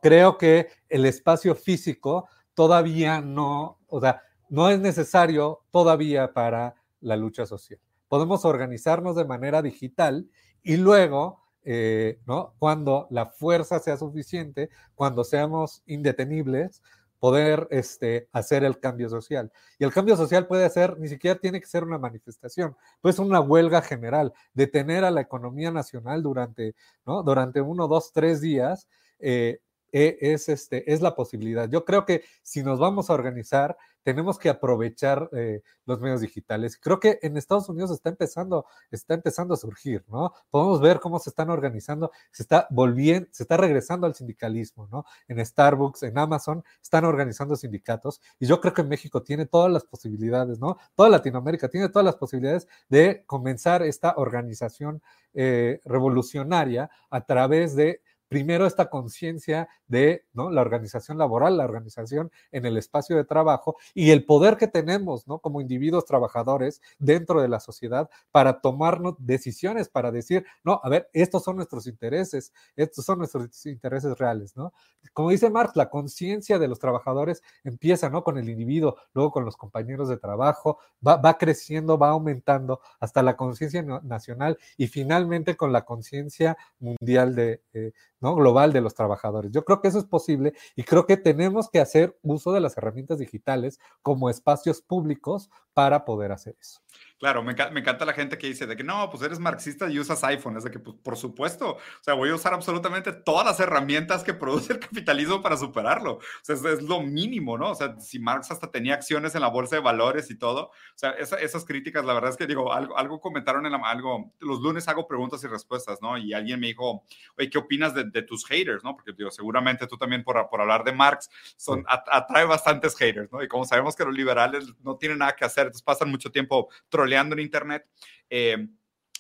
Creo 0.01 0.37
que 0.37 0.67
el 0.89 1.05
espacio 1.05 1.55
físico 1.55 2.27
todavía 2.53 3.21
no, 3.21 3.79
o 3.87 4.01
sea, 4.01 4.21
no 4.49 4.69
es 4.69 4.79
necesario 4.79 5.63
todavía 5.71 6.33
para 6.33 6.75
la 6.99 7.15
lucha 7.15 7.45
social. 7.45 7.79
Podemos 8.07 8.43
organizarnos 8.43 9.15
de 9.15 9.25
manera 9.25 9.61
digital 9.61 10.29
y 10.61 10.77
luego 10.77 11.40
eh, 11.63 12.19
¿no? 12.25 12.53
Cuando 12.59 13.07
la 13.09 13.27
fuerza 13.27 13.79
sea 13.79 13.97
suficiente, 13.97 14.69
cuando 14.95 15.23
seamos 15.23 15.83
indetenibles, 15.85 16.81
poder 17.19 17.67
este, 17.69 18.27
hacer 18.31 18.63
el 18.63 18.79
cambio 18.79 19.07
social. 19.07 19.51
Y 19.77 19.83
el 19.83 19.93
cambio 19.93 20.17
social 20.17 20.47
puede 20.47 20.67
ser, 20.71 20.97
ni 20.99 21.07
siquiera 21.07 21.39
tiene 21.39 21.61
que 21.61 21.67
ser 21.67 21.83
una 21.83 21.99
manifestación, 21.99 22.75
puede 22.99 23.13
ser 23.13 23.25
una 23.25 23.39
huelga 23.39 23.83
general, 23.83 24.33
detener 24.55 25.05
a 25.05 25.11
la 25.11 25.21
economía 25.21 25.69
nacional 25.69 26.23
durante, 26.23 26.73
¿no? 27.05 27.21
durante 27.21 27.61
uno, 27.61 27.87
dos, 27.87 28.11
tres 28.11 28.41
días. 28.41 28.87
Eh, 29.19 29.59
e, 29.91 30.17
es, 30.21 30.49
este, 30.49 30.91
es 30.91 31.01
la 31.01 31.15
posibilidad. 31.15 31.69
Yo 31.69 31.85
creo 31.85 32.05
que 32.05 32.23
si 32.41 32.63
nos 32.63 32.79
vamos 32.79 33.09
a 33.09 33.13
organizar, 33.13 33.77
tenemos 34.03 34.39
que 34.39 34.49
aprovechar 34.49 35.29
eh, 35.33 35.61
los 35.85 35.99
medios 35.99 36.21
digitales. 36.21 36.77
Creo 36.77 36.99
que 36.99 37.19
en 37.21 37.37
Estados 37.37 37.69
Unidos 37.69 37.91
está 37.91 38.09
empezando, 38.09 38.65
está 38.89 39.13
empezando 39.13 39.53
a 39.53 39.57
surgir, 39.57 40.03
¿no? 40.07 40.33
Podemos 40.49 40.81
ver 40.81 40.99
cómo 40.99 41.19
se 41.19 41.29
están 41.29 41.49
organizando, 41.49 42.11
se 42.31 42.43
está 42.43 42.67
volviendo, 42.69 43.27
se 43.31 43.43
está 43.43 43.57
regresando 43.57 44.07
al 44.07 44.15
sindicalismo, 44.15 44.87
¿no? 44.91 45.05
En 45.27 45.43
Starbucks, 45.45 46.03
en 46.03 46.17
Amazon, 46.17 46.63
están 46.81 47.05
organizando 47.05 47.55
sindicatos 47.55 48.21
y 48.39 48.45
yo 48.45 48.59
creo 48.61 48.73
que 48.73 48.83
México 48.83 49.23
tiene 49.23 49.45
todas 49.45 49.71
las 49.71 49.85
posibilidades, 49.85 50.59
¿no? 50.59 50.77
Toda 50.95 51.09
Latinoamérica 51.09 51.69
tiene 51.69 51.89
todas 51.89 52.05
las 52.05 52.15
posibilidades 52.15 52.67
de 52.89 53.23
comenzar 53.25 53.81
esta 53.83 54.13
organización 54.17 55.01
eh, 55.33 55.79
revolucionaria 55.85 56.89
a 57.09 57.25
través 57.25 57.75
de 57.75 58.01
primero 58.31 58.65
esta 58.65 58.89
conciencia 58.89 59.67
de 59.87 60.23
¿no? 60.31 60.49
la 60.49 60.61
organización 60.61 61.17
laboral, 61.17 61.57
la 61.57 61.65
organización 61.65 62.31
en 62.53 62.65
el 62.65 62.77
espacio 62.77 63.17
de 63.17 63.25
trabajo 63.25 63.75
y 63.93 64.11
el 64.11 64.23
poder 64.23 64.55
que 64.55 64.69
tenemos 64.69 65.27
¿no? 65.27 65.39
como 65.39 65.59
individuos 65.59 66.05
trabajadores 66.05 66.81
dentro 66.97 67.41
de 67.41 67.49
la 67.49 67.59
sociedad 67.59 68.09
para 68.31 68.61
tomarnos 68.61 69.15
decisiones, 69.19 69.89
para 69.89 70.11
decir, 70.11 70.45
no, 70.63 70.79
a 70.81 70.87
ver, 70.87 71.09
estos 71.11 71.43
son 71.43 71.57
nuestros 71.57 71.87
intereses, 71.87 72.53
estos 72.77 73.03
son 73.03 73.17
nuestros 73.17 73.65
intereses 73.65 74.17
reales, 74.17 74.55
¿no? 74.55 74.71
Como 75.11 75.31
dice 75.31 75.49
Marx, 75.49 75.75
la 75.75 75.89
conciencia 75.89 76.57
de 76.57 76.69
los 76.69 76.79
trabajadores 76.79 77.43
empieza, 77.65 78.09
¿no? 78.09 78.23
Con 78.23 78.37
el 78.37 78.47
individuo, 78.47 78.95
luego 79.13 79.31
con 79.31 79.43
los 79.43 79.57
compañeros 79.57 80.07
de 80.07 80.15
trabajo, 80.15 80.77
va, 81.05 81.37
creciendo, 81.37 81.97
va 81.97 82.11
aumentando 82.11 82.79
hasta 83.01 83.21
la 83.23 83.35
conciencia 83.35 83.81
nacional 83.81 84.57
y 84.77 84.87
finalmente 84.87 85.57
con 85.57 85.73
la 85.73 85.83
conciencia 85.83 86.55
mundial 86.79 87.35
de, 87.35 87.61
eh, 87.73 87.91
global 88.21 88.71
de 88.71 88.81
los 88.81 88.93
trabajadores. 88.93 89.51
Yo 89.51 89.65
creo 89.65 89.81
que 89.81 89.87
eso 89.87 89.99
es 89.99 90.05
posible 90.05 90.53
y 90.75 90.83
creo 90.83 91.05
que 91.05 91.17
tenemos 91.17 91.69
que 91.69 91.79
hacer 91.79 92.17
uso 92.21 92.51
de 92.51 92.61
las 92.61 92.77
herramientas 92.77 93.19
digitales 93.19 93.79
como 94.01 94.29
espacios 94.29 94.81
públicos 94.81 95.49
para 95.73 96.05
poder 96.05 96.31
hacer 96.31 96.55
eso. 96.59 96.81
Claro, 97.21 97.43
me, 97.43 97.51
encanta 97.51 98.03
la 98.03 98.13
gente 98.13 98.39
que 98.39 98.47
dice 98.47 98.65
de 98.65 98.75
que 98.75 98.83
no, 98.83 99.07
pues 99.11 99.21
eres 99.21 99.37
marxista 99.37 99.87
y 99.87 99.99
usas 99.99 100.23
iPhone. 100.23 100.57
Es 100.57 100.63
de 100.63 100.71
que, 100.71 100.79
pues, 100.79 100.97
por 101.03 101.15
supuesto, 101.15 101.73
o 101.73 102.03
sea, 102.03 102.15
voy 102.15 102.31
a 102.31 102.33
usar 102.33 102.51
absolutamente 102.51 103.11
todas 103.11 103.45
las 103.45 103.59
herramientas 103.59 104.23
que 104.23 104.33
produce 104.41 104.73
el 104.73 104.79
capitalismo 104.79 105.39
para 105.39 105.55
superarlo. 105.55 106.13
O 106.13 106.21
sea, 106.41 106.55
es, 106.55 106.81
lo 106.81 106.99
mínimo, 107.01 107.59
¿no? 107.59 107.69
O 107.69 107.75
sea, 107.75 107.99
si 107.99 108.17
Marx 108.17 108.49
hasta 108.49 108.71
tenía 108.71 108.95
acciones 108.95 109.35
en 109.35 109.41
la 109.41 109.49
bolsa 109.49 109.75
de 109.75 109.83
valores 109.83 110.31
y 110.31 110.35
todo, 110.35 110.69
o 110.69 110.71
sea, 110.95 111.11
esas 111.11 111.63
críticas, 111.63 112.03
la 112.05 112.15
verdad 112.15 112.31
es 112.31 112.37
que 112.37 112.47
digo, 112.47 112.73
algo, 112.73 112.97
algo 112.97 113.21
comentaron 113.21 113.67
en 113.67 113.73
la, 113.73 113.77
algo, 113.87 114.33
los 114.39 114.59
lunes 114.59 114.87
hago 114.87 115.07
preguntas 115.07 115.43
y 115.43 115.47
respuestas, 115.47 116.01
¿no? 116.01 116.17
Y 116.17 116.33
alguien 116.33 116.59
me 116.59 116.67
dijo, 116.69 117.03
oye, 117.37 117.51
¿qué 117.51 117.59
opinas 117.59 117.93
de, 117.93 118.23
tus 118.23 118.47
haters, 118.47 118.83
¿no? 118.83 118.95
Porque, 118.95 119.13
digo, 119.15 119.29
seguramente 119.29 119.85
tú 119.85 119.95
también 119.95 120.23
por, 120.23 120.49
por 120.49 120.59
hablar 120.59 120.83
de 120.83 120.91
Marx, 120.91 121.29
son, 121.55 121.85
atrae 121.87 122.45
bastantes 122.45 122.95
haters, 122.95 123.31
¿no? 123.31 123.43
Y 123.43 123.47
como 123.47 123.63
sabemos 123.63 123.95
que 123.95 124.05
los 124.05 124.15
liberales 124.15 124.73
no 124.83 124.95
tienen 124.95 125.19
nada 125.19 125.35
que 125.35 125.45
hacer, 125.45 125.67
entonces 125.67 125.83
pasan 125.83 126.09
mucho 126.09 126.31
tiempo 126.31 126.69
troleando 126.89 127.10
en 127.15 127.39
internet. 127.39 127.85
Eh, 128.29 128.67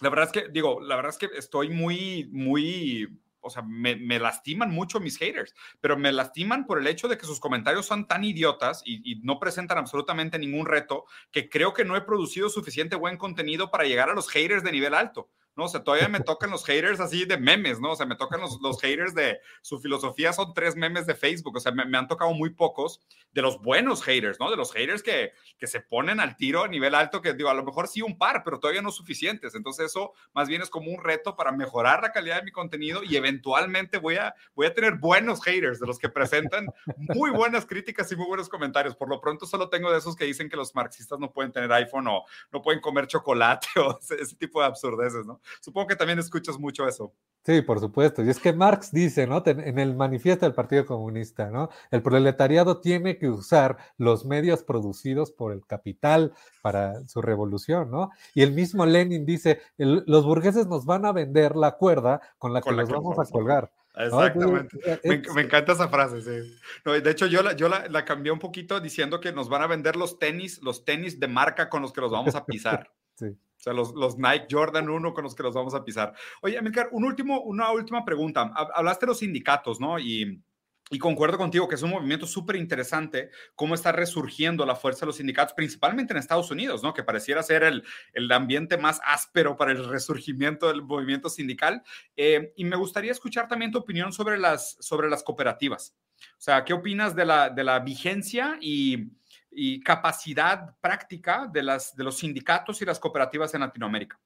la 0.01 0.09
verdad 0.09 0.25
es 0.25 0.31
que, 0.31 0.49
digo, 0.49 0.81
la 0.81 0.95
verdad 0.95 1.11
es 1.11 1.17
que 1.17 1.37
estoy 1.37 1.69
muy, 1.69 2.27
muy, 2.31 3.07
o 3.39 3.49
sea, 3.49 3.61
me, 3.61 3.95
lastiman 4.19 4.71
mucho 4.71 4.99
mis 4.99 5.17
haters, 5.17 5.53
pero 5.79 5.97
me 5.97 6.11
lastiman 6.11 6.65
por 6.65 6.79
el 6.79 6.87
hecho 6.87 7.07
de 7.07 7.17
que 7.17 7.25
sus 7.25 7.39
comentarios 7.39 7.85
son 7.85 8.07
tan 8.07 8.23
idiotas 8.23 8.81
y, 8.85 9.21
no 9.23 9.39
presentan 9.39 9.77
absolutamente 9.77 10.39
ningún 10.39 10.65
reto 10.65 11.05
que 11.31 11.49
creo 11.49 11.73
que 11.73 11.85
no 11.85 11.95
he 11.95 12.01
producido 12.01 12.49
suficiente 12.49 12.95
buen 12.95 13.17
contenido 13.17 13.69
para 13.69 13.83
llegar 13.83 14.09
a 14.09 14.15
los 14.15 14.29
haters 14.29 14.63
de 14.63 14.71
nivel 14.71 14.93
alto. 14.93 15.29
¿No? 15.61 15.65
O 15.65 15.69
sea, 15.69 15.83
todavía 15.83 16.07
me 16.07 16.19
tocan 16.31 16.49
los 16.49 16.65
haters 16.65 16.99
así 16.99 17.25
de 17.25 17.37
memes, 17.37 17.79
¿no? 17.79 17.91
O 17.91 17.95
sea, 17.95 18.07
me 18.07 18.15
tocan 18.15 18.41
los, 18.41 18.59
los 18.61 18.81
haters 18.81 19.13
de 19.13 19.39
su 19.61 19.79
filosofía, 19.79 20.33
son 20.33 20.53
tres 20.53 20.75
memes 20.75 21.05
de 21.05 21.13
Facebook, 21.13 21.55
o 21.55 21.59
sea, 21.59 21.71
me, 21.71 21.97
han 21.97 22.07
tocado 22.07 22.33
muy 22.33 22.49
pocos 22.49 22.99
de 23.31 23.41
los 23.41 23.61
buenos 23.61 24.03
haters, 24.03 24.39
¿no? 24.39 24.49
De 24.49 24.57
los 24.57 24.73
haters 24.73 25.03
que, 25.03 25.33
que 25.57 25.67
se 25.67 25.79
ponen 25.79 26.19
al 26.19 26.35
tiro 26.35 26.63
a 26.63 26.67
nivel 26.67 26.95
alto, 26.95 27.21
que 27.21 27.33
digo, 27.33 27.49
a 27.49 27.53
lo 27.53 27.63
mejor 27.63 27.87
sí 27.87 28.01
un 28.01 28.17
par, 28.17 28.43
pero 28.43 28.59
todavía 28.59 28.81
no 28.81 28.91
suficientes. 28.91 29.53
Entonces 29.55 29.85
eso 29.85 30.13
más 30.33 30.47
bien 30.47 30.61
es 30.61 30.69
como 30.69 30.91
un 30.91 31.01
reto 31.03 31.35
para 31.35 31.51
mejorar 31.51 32.01
la 32.01 32.11
calidad 32.11 32.37
de 32.37 32.43
mi 32.43 32.51
contenido 32.51 33.03
y 33.03 33.15
eventualmente 33.15 33.99
voy 33.99 34.15
a, 34.15 34.33
voy 34.55 34.65
a 34.65 34.73
tener 34.73 34.95
buenos 34.95 35.43
haters, 35.43 35.79
de 35.79 35.87
los 35.87 35.99
que 35.99 36.09
presentan 36.09 36.67
muy 36.97 37.29
buenas 37.29 37.65
críticas 37.65 38.11
y 38.11 38.15
muy 38.15 38.25
buenos 38.25 38.49
comentarios. 38.49 38.95
Por 38.95 39.09
lo 39.09 39.21
pronto 39.21 39.45
solo 39.45 39.69
tengo 39.69 39.91
de 39.91 39.99
esos 39.99 40.15
que 40.15 40.25
dicen 40.25 40.49
que 40.49 40.57
los 40.57 40.73
marxistas 40.73 41.19
no 41.19 41.31
pueden 41.31 41.51
tener 41.51 41.71
iPhone 41.73 42.07
o 42.07 42.25
no 42.51 42.61
pueden 42.61 42.81
comer 42.81 43.07
chocolate 43.07 43.67
o 43.79 43.99
ese 43.99 44.35
tipo 44.35 44.59
de 44.59 44.67
absurdeces, 44.67 45.25
¿no? 45.25 45.41
Supongo 45.59 45.87
que 45.87 45.95
también 45.95 46.19
escuchas 46.19 46.57
mucho 46.57 46.87
eso. 46.87 47.13
Sí, 47.45 47.61
por 47.63 47.79
supuesto. 47.79 48.23
Y 48.23 48.29
es 48.29 48.39
que 48.39 48.53
Marx 48.53 48.91
dice, 48.91 49.25
¿no? 49.25 49.41
En 49.45 49.79
el 49.79 49.95
manifiesto 49.95 50.45
del 50.45 50.53
Partido 50.53 50.85
Comunista, 50.85 51.49
¿no? 51.49 51.69
El 51.89 52.03
proletariado 52.03 52.81
tiene 52.81 53.17
que 53.17 53.29
usar 53.29 53.77
los 53.97 54.25
medios 54.25 54.63
producidos 54.63 55.31
por 55.31 55.51
el 55.51 55.65
capital 55.65 56.33
para 56.61 57.07
su 57.07 57.21
revolución, 57.21 57.89
¿no? 57.89 58.11
Y 58.35 58.43
el 58.43 58.51
mismo 58.51 58.85
Lenin 58.85 59.25
dice, 59.25 59.61
los 59.77 60.25
burgueses 60.25 60.67
nos 60.67 60.85
van 60.85 61.05
a 61.05 61.11
vender 61.11 61.55
la 61.55 61.71
cuerda 61.77 62.21
con 62.37 62.53
la 62.53 62.61
que 62.61 62.71
los 62.71 62.89
vamos 62.89 63.17
a 63.17 63.25
colgar. 63.31 63.71
Exactamente. 63.95 64.77
me, 65.03 65.41
encanta 65.41 65.73
esa 65.73 65.89
frase, 65.89 66.21
sí. 66.21 66.55
de 66.85 67.11
hecho, 67.11 67.25
yo, 67.25 67.43
la, 67.43 67.53
yo 67.53 67.67
la, 67.67 67.87
la 67.89 68.05
cambié 68.05 68.31
un 68.31 68.39
poquito 68.39 68.79
diciendo 68.79 69.19
que 69.19 69.33
nos 69.33 69.49
van 69.49 69.63
a 69.63 69.67
vender 69.67 69.95
los 69.95 70.17
tenis, 70.17 70.61
los 70.61 70.85
tenis 70.85 71.19
de 71.19 71.27
marca 71.27 71.69
con 71.69 71.81
los 71.81 71.91
que 71.91 72.01
los 72.01 72.11
vamos 72.11 72.35
a 72.35 72.45
pisar. 72.45 72.91
sí. 73.15 73.35
O 73.61 73.63
sea, 73.63 73.73
los, 73.73 73.93
los, 73.93 74.17
Nike 74.17 74.47
Jordan 74.49 74.89
1 74.89 75.13
con 75.13 75.23
los 75.23 75.35
que 75.35 75.43
los 75.43 75.53
vamos 75.53 75.75
a 75.75 75.83
pisar. 75.83 76.15
Oye, 76.41 76.57
Amilcar, 76.57 76.89
un 76.93 77.03
último, 77.05 77.41
una 77.41 77.71
última 77.71 78.03
pregunta. 78.03 78.51
Hablaste 78.73 79.05
de 79.05 79.11
los 79.11 79.19
sindicatos, 79.19 79.79
¿no? 79.79 79.99
Y, 79.99 80.41
y 80.89 80.97
concuerdo 80.97 81.37
contigo 81.37 81.67
que 81.67 81.75
es 81.75 81.83
un 81.83 81.91
movimiento 81.91 82.25
súper 82.25 82.55
interesante 82.55 83.29
cómo 83.53 83.75
está 83.75 83.91
resurgiendo 83.91 84.65
la 84.65 84.75
fuerza 84.75 85.01
de 85.01 85.05
los 85.05 85.17
sindicatos, 85.17 85.53
principalmente 85.53 86.11
en 86.11 86.17
Estados 86.17 86.49
Unidos, 86.49 86.81
¿no? 86.81 86.91
Que 86.95 87.03
pareciera 87.03 87.43
ser 87.43 87.61
el, 87.61 87.83
el 88.13 88.31
ambiente 88.31 88.79
más 88.79 88.99
áspero 89.05 89.55
para 89.55 89.73
el 89.73 89.87
resurgimiento 89.87 90.67
del 90.67 90.81
movimiento 90.81 91.29
sindical. 91.29 91.83
Eh, 92.17 92.53
y 92.57 92.65
me 92.65 92.77
gustaría 92.77 93.11
escuchar 93.11 93.47
también 93.47 93.71
tu 93.71 93.77
opinión 93.77 94.11
sobre 94.11 94.39
las, 94.39 94.75
sobre 94.79 95.07
las 95.07 95.21
cooperativas. 95.21 95.95
O 96.19 96.41
sea, 96.41 96.65
¿qué 96.65 96.73
opinas 96.73 97.15
de 97.15 97.25
la, 97.25 97.51
de 97.51 97.63
la 97.63 97.79
vigencia 97.79 98.57
y 98.59 99.11
y 99.51 99.81
capacidad 99.81 100.75
práctica 100.79 101.47
de, 101.51 101.63
las, 101.63 101.95
de 101.95 102.03
los 102.03 102.17
sindicatos 102.17 102.81
y 102.81 102.85
las 102.85 102.99
cooperativas 102.99 103.53
en 103.53 103.61
Latinoamérica? 103.61 104.19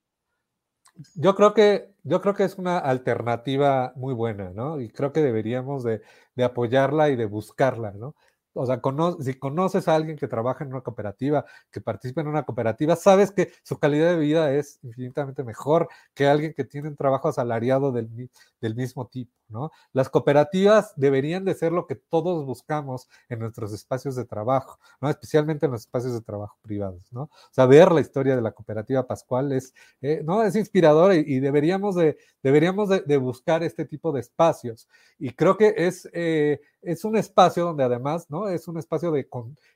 Yo 1.15 1.35
creo 1.35 1.53
que, 1.53 1.93
yo 2.03 2.21
creo 2.21 2.33
que 2.33 2.45
es 2.45 2.57
una 2.57 2.77
alternativa 2.77 3.91
muy 3.95 4.13
buena, 4.13 4.51
¿no? 4.51 4.79
Y 4.79 4.89
creo 4.89 5.11
que 5.11 5.21
deberíamos 5.21 5.83
de, 5.83 6.01
de 6.35 6.43
apoyarla 6.43 7.09
y 7.09 7.17
de 7.17 7.25
buscarla, 7.25 7.91
¿no? 7.91 8.15
o 8.55 8.65
sea, 8.65 8.81
si 9.19 9.33
conoces 9.33 9.87
a 9.87 9.95
alguien 9.95 10.17
que 10.17 10.29
trabaja 10.29 10.63
en 10.63 10.71
una 10.71 10.81
cooperativa, 10.81 11.45
que 11.71 11.81
participa 11.81 12.21
en 12.21 12.27
una 12.27 12.43
cooperativa, 12.43 12.95
sabes 12.95 13.31
que 13.31 13.51
su 13.63 13.77
calidad 13.77 14.11
de 14.11 14.17
vida 14.17 14.53
es 14.53 14.79
infinitamente 14.81 15.43
mejor 15.43 15.89
que 16.13 16.27
alguien 16.27 16.53
que 16.53 16.63
tiene 16.63 16.87
un 16.87 16.95
trabajo 16.95 17.27
asalariado 17.27 17.91
del, 17.91 18.29
del 18.61 18.75
mismo 18.75 19.07
tipo, 19.07 19.31
¿no? 19.47 19.71
Las 19.93 20.09
cooperativas 20.09 20.93
deberían 20.95 21.45
de 21.45 21.53
ser 21.53 21.71
lo 21.71 21.87
que 21.87 21.95
todos 21.95 22.45
buscamos 22.45 23.07
en 23.29 23.39
nuestros 23.39 23.73
espacios 23.73 24.15
de 24.15 24.25
trabajo, 24.25 24.79
¿no? 25.01 25.09
Especialmente 25.09 25.65
en 25.65 25.71
los 25.73 25.81
espacios 25.81 26.13
de 26.13 26.21
trabajo 26.21 26.57
privados, 26.61 27.11
¿no? 27.11 27.23
O 27.23 27.51
sea, 27.51 27.65
ver 27.65 27.91
la 27.91 28.01
historia 28.01 28.35
de 28.35 28.41
la 28.41 28.51
cooperativa 28.51 29.07
Pascual 29.07 29.51
es, 29.51 29.73
eh, 30.01 30.21
¿no? 30.23 30.43
Es 30.43 30.55
inspiradora 30.55 31.15
y, 31.15 31.39
deberíamos, 31.39 31.95
de, 31.95 32.17
deberíamos 32.41 32.89
de, 32.89 33.17
buscar 33.17 33.63
este 33.63 33.85
tipo 33.85 34.11
de 34.11 34.21
espacios. 34.21 34.87
Y 35.17 35.31
creo 35.31 35.57
que 35.57 35.73
es, 35.77 36.09
eh, 36.13 36.61
es 36.81 37.03
un 37.03 37.17
espacio 37.17 37.65
donde 37.65 37.83
además, 37.83 38.29
¿no? 38.29 38.47
Es 38.49 38.67
un 38.67 38.77
espacio 38.77 39.11
de 39.11 39.27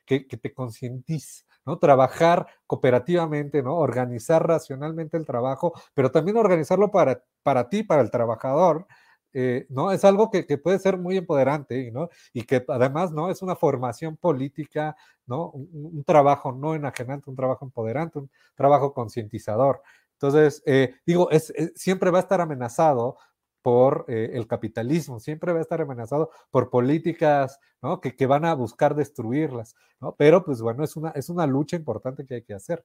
que, 0.04 0.20
te 0.20 0.54
concientiza, 0.54 1.44
¿no? 1.66 1.78
Trabajar 1.78 2.46
cooperativamente, 2.66 3.62
¿no? 3.62 3.76
Organizar 3.76 4.46
racionalmente 4.46 5.16
el 5.16 5.26
trabajo, 5.26 5.72
pero 5.94 6.10
también 6.10 6.36
organizarlo 6.36 6.90
para, 6.90 7.22
para 7.42 7.68
ti, 7.68 7.82
para 7.82 8.02
el 8.02 8.10
trabajador, 8.10 8.86
eh, 9.32 9.66
¿no? 9.68 9.92
Es 9.92 10.04
algo 10.04 10.30
que, 10.30 10.44
puede 10.58 10.78
ser 10.78 10.98
muy 10.98 11.16
empoderante, 11.16 11.90
¿no? 11.90 12.08
Y 12.32 12.42
que 12.42 12.64
además, 12.68 13.12
¿no? 13.12 13.30
Es 13.30 13.42
una 13.42 13.56
formación 13.56 14.16
política, 14.16 14.96
¿no? 15.26 15.50
Un, 15.50 16.04
trabajo 16.04 16.52
no 16.52 16.74
enajenante, 16.74 17.30
un 17.30 17.36
trabajo 17.36 17.64
empoderante, 17.64 18.18
un 18.18 18.30
trabajo 18.54 18.92
concientizador. 18.92 19.82
Entonces, 20.14 20.62
eh, 20.66 20.94
digo, 21.06 21.30
es, 21.30 21.52
siempre 21.74 22.10
va 22.10 22.18
a 22.18 22.22
estar 22.22 22.40
amenazado 22.40 23.16
por 23.62 24.04
eh, 24.08 24.30
el 24.34 24.46
capitalismo, 24.46 25.20
siempre 25.20 25.52
va 25.52 25.58
a 25.58 25.62
estar 25.62 25.80
amenazado 25.80 26.30
por 26.50 26.70
políticas 26.70 27.58
¿no? 27.82 28.00
que, 28.00 28.16
que, 28.16 28.26
van 28.26 28.44
a 28.44 28.54
buscar 28.54 28.94
destruirlas, 28.94 29.76
¿no? 30.00 30.14
Pero 30.16 30.44
pues 30.44 30.62
bueno, 30.62 30.82
es 30.82 30.96
una, 30.96 31.10
es 31.10 31.28
una 31.28 31.46
lucha 31.46 31.76
importante 31.76 32.24
que 32.24 32.36
hay 32.36 32.42
que 32.42 32.54
hacer. 32.54 32.84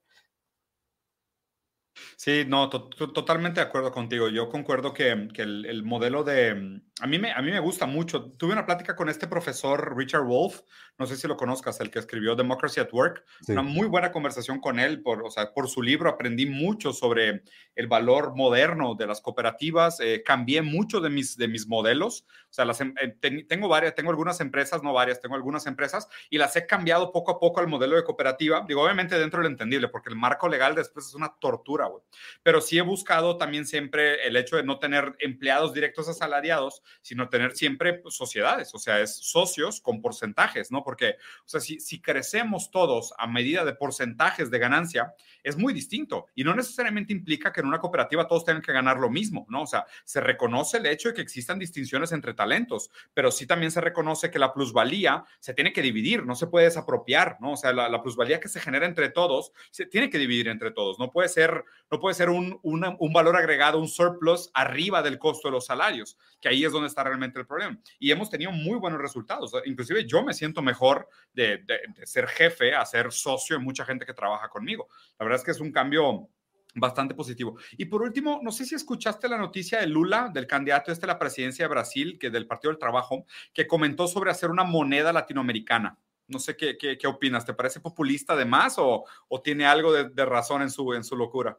Sí, 2.16 2.44
no, 2.46 2.68
totalmente 2.68 3.60
de 3.60 3.66
acuerdo 3.66 3.92
contigo. 3.92 4.28
Yo 4.28 4.48
concuerdo 4.48 4.92
que, 4.92 5.28
que 5.32 5.42
el, 5.42 5.66
el, 5.66 5.82
modelo 5.82 6.24
de... 6.24 6.80
A 7.00 7.06
mí, 7.06 7.18
me, 7.18 7.32
a 7.32 7.42
mí 7.42 7.50
me 7.50 7.60
gusta 7.60 7.86
mucho. 7.86 8.32
Tuve 8.32 8.52
una 8.52 8.66
plática 8.66 8.96
con 8.96 9.08
este 9.08 9.26
profesor 9.26 9.96
Richard 9.96 10.24
Wolf, 10.24 10.60
no 10.98 11.06
sé 11.06 11.16
si 11.16 11.28
lo 11.28 11.36
conozcas, 11.36 11.78
el 11.80 11.90
que 11.90 11.98
escribió 11.98 12.34
Democracy 12.34 12.80
at 12.80 12.92
Work. 12.92 13.24
Una 13.48 13.62
muy 13.62 13.86
buena 13.86 14.12
conversación 14.12 14.60
con 14.60 14.78
él, 14.78 15.02
por, 15.02 15.22
o 15.22 15.30
sea, 15.30 15.52
por 15.52 15.68
su 15.68 15.82
libro 15.82 16.08
aprendí 16.08 16.46
mucho 16.46 16.92
sobre 16.92 17.42
el 17.74 17.86
valor 17.86 18.34
moderno 18.34 18.94
de 18.94 19.06
las 19.06 19.20
cooperativas. 19.20 20.00
Eh, 20.00 20.22
cambié 20.24 20.62
mucho 20.62 21.00
de 21.00 21.10
mis, 21.10 21.36
de 21.36 21.48
mis 21.48 21.66
modelos. 21.66 22.24
O 22.50 22.52
sea, 22.52 22.64
las, 22.64 22.80
em, 22.80 22.94
eh, 23.00 23.44
tengo 23.46 23.68
varias, 23.68 23.94
tengo 23.94 24.10
algunas 24.10 24.40
empresas, 24.40 24.82
no 24.82 24.94
varias, 24.94 25.20
tengo 25.20 25.34
algunas 25.34 25.66
empresas 25.66 26.08
y 26.30 26.38
las 26.38 26.56
he 26.56 26.66
cambiado 26.66 27.12
poco 27.12 27.32
a 27.32 27.38
poco 27.38 27.60
al 27.60 27.68
modelo 27.68 27.96
de 27.96 28.04
cooperativa. 28.04 28.64
Digo, 28.66 28.82
obviamente 28.82 29.18
dentro 29.18 29.42
del 29.42 29.52
entendible, 29.52 29.88
porque 29.88 30.08
el 30.08 30.16
marco 30.16 30.48
legal 30.48 30.74
después 30.74 31.06
es 31.06 31.14
una 31.14 31.34
tortura 31.38 31.85
güey. 31.88 32.02
Pero 32.42 32.60
sí 32.60 32.78
he 32.78 32.82
buscado 32.82 33.36
también 33.36 33.66
siempre 33.66 34.26
el 34.26 34.36
hecho 34.36 34.56
de 34.56 34.62
no 34.62 34.78
tener 34.78 35.16
empleados 35.18 35.72
directos 35.72 36.08
asalariados, 36.08 36.82
sino 37.02 37.28
tener 37.28 37.52
siempre 37.56 37.94
pues, 37.94 38.14
sociedades, 38.14 38.74
o 38.74 38.78
sea, 38.78 39.00
es 39.00 39.16
socios 39.16 39.80
con 39.80 40.00
porcentajes, 40.00 40.70
¿no? 40.70 40.82
Porque, 40.82 41.16
o 41.44 41.48
sea, 41.48 41.60
si, 41.60 41.80
si 41.80 42.00
crecemos 42.00 42.70
todos 42.70 43.14
a 43.18 43.26
medida 43.26 43.64
de 43.64 43.74
porcentajes 43.74 44.50
de 44.50 44.58
ganancia, 44.58 45.14
es 45.42 45.56
muy 45.56 45.72
distinto 45.72 46.26
y 46.34 46.44
no 46.44 46.54
necesariamente 46.54 47.12
implica 47.12 47.52
que 47.52 47.60
en 47.60 47.66
una 47.66 47.78
cooperativa 47.78 48.26
todos 48.26 48.44
tengan 48.44 48.62
que 48.62 48.72
ganar 48.72 48.98
lo 48.98 49.10
mismo, 49.10 49.46
¿no? 49.48 49.62
O 49.62 49.66
sea, 49.66 49.86
se 50.04 50.20
reconoce 50.20 50.78
el 50.78 50.86
hecho 50.86 51.08
de 51.08 51.14
que 51.14 51.20
existan 51.20 51.58
distinciones 51.58 52.12
entre 52.12 52.34
talentos, 52.34 52.90
pero 53.14 53.30
sí 53.30 53.46
también 53.46 53.70
se 53.70 53.80
reconoce 53.80 54.30
que 54.30 54.38
la 54.38 54.52
plusvalía 54.52 55.24
se 55.38 55.54
tiene 55.54 55.72
que 55.72 55.82
dividir, 55.82 56.24
no 56.24 56.34
se 56.34 56.48
puede 56.48 56.66
desapropiar, 56.66 57.36
¿no? 57.40 57.52
O 57.52 57.56
sea, 57.56 57.72
la, 57.72 58.02
plusvalía 58.02 58.40
que 58.40 58.48
se 58.48 58.60
genera 58.60 58.86
entre 58.86 59.08
todos 59.08 59.52
se 59.70 59.86
tiene 59.86 60.10
que 60.10 60.18
dividir 60.18 60.48
entre 60.48 60.70
todos, 60.70 60.98
no 60.98 61.10
puede 61.10 61.28
ser, 61.28 61.64
no 61.90 62.00
puede 62.00 62.14
ser 62.14 62.30
un, 62.30 62.58
un 62.62 63.12
valor 63.12 63.36
agregado, 63.36 63.78
un 63.78 63.88
surplus 63.88 64.50
arriba 64.54 65.02
del 65.02 65.18
costo 65.18 65.48
de 65.48 65.52
los 65.52 65.66
salarios, 65.66 66.18
que 66.40 66.48
ahí 66.48 66.64
es 66.64 66.72
donde 66.72 66.88
está 66.88 67.04
realmente 67.04 67.38
el 67.38 67.46
problema. 67.46 67.78
Y 67.98 68.10
hemos 68.10 68.30
tenido 68.30 68.50
muy 68.52 68.78
buenos 68.78 69.00
resultados, 69.00 69.52
inclusive 69.64 70.06
yo 70.06 70.22
me 70.22 70.34
siento 70.34 70.62
mejor 70.62 71.08
de, 71.32 71.64
ser 72.04 72.26
jefe 72.26 72.74
a 72.74 72.84
ser 72.84 73.12
socio 73.12 73.56
de 73.58 73.64
mucha 73.64 73.84
gente 73.84 74.06
que 74.06 74.14
trabaja 74.14 74.48
conmigo. 74.48 74.88
La 75.18 75.24
verdad 75.24 75.40
es 75.40 75.44
que 75.44 75.50
es 75.52 75.60
un 75.60 75.72
cambio 75.72 76.28
bastante 76.74 77.14
positivo. 77.14 77.56
Y 77.76 77.86
por 77.86 78.02
último, 78.02 78.40
no 78.42 78.52
sé 78.52 78.64
si 78.64 78.74
escuchaste 78.74 79.28
la 79.28 79.38
noticia 79.38 79.80
de 79.80 79.86
Lula, 79.86 80.30
del 80.32 80.46
candidato 80.46 80.92
este 80.92 81.06
a 81.06 81.08
la 81.08 81.18
presidencia 81.18 81.64
de 81.64 81.70
Brasil, 81.70 82.18
que 82.18 82.30
del 82.30 82.46
Partido 82.46 82.70
del 82.70 82.78
Trabajo, 82.78 83.24
que 83.52 83.66
comentó 83.66 84.06
sobre 84.06 84.30
hacer 84.30 84.50
una 84.50 84.64
moneda 84.64 85.12
latinoamericana. 85.12 85.98
No 86.28 86.38
sé 86.38 86.56
qué, 86.56 86.76
qué, 86.76 86.98
qué 86.98 87.06
opinas, 87.06 87.44
¿te 87.46 87.54
parece 87.54 87.80
populista 87.80 88.32
además 88.32 88.76
o, 88.78 89.04
o 89.28 89.42
tiene 89.42 89.64
algo 89.64 89.92
de, 89.92 90.08
de, 90.08 90.24
razón 90.24 90.60
en 90.62 90.70
su, 90.70 90.92
en 90.92 91.04
su 91.04 91.16
locura? 91.16 91.56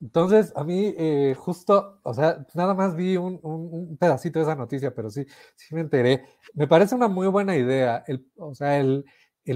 Entonces, 0.00 0.52
a 0.56 0.62
mí 0.64 0.94
eh, 0.98 1.34
justo, 1.38 2.00
o 2.02 2.12
sea, 2.12 2.44
nada 2.54 2.74
más 2.74 2.94
vi 2.94 3.16
un, 3.16 3.96
pedacito 3.98 4.38
de 4.38 4.44
esa 4.44 4.54
noticia, 4.54 4.94
pero 4.94 5.10
sí, 5.10 5.24
sí 5.56 5.74
me 5.74 5.80
enteré. 5.80 6.24
Me 6.54 6.68
parece 6.68 6.94
una 6.94 7.08
muy 7.08 7.28
buena 7.28 7.56
idea. 7.56 8.04
El, 8.06 8.30
o 8.36 8.54
sea, 8.54 8.78
el, 8.78 9.04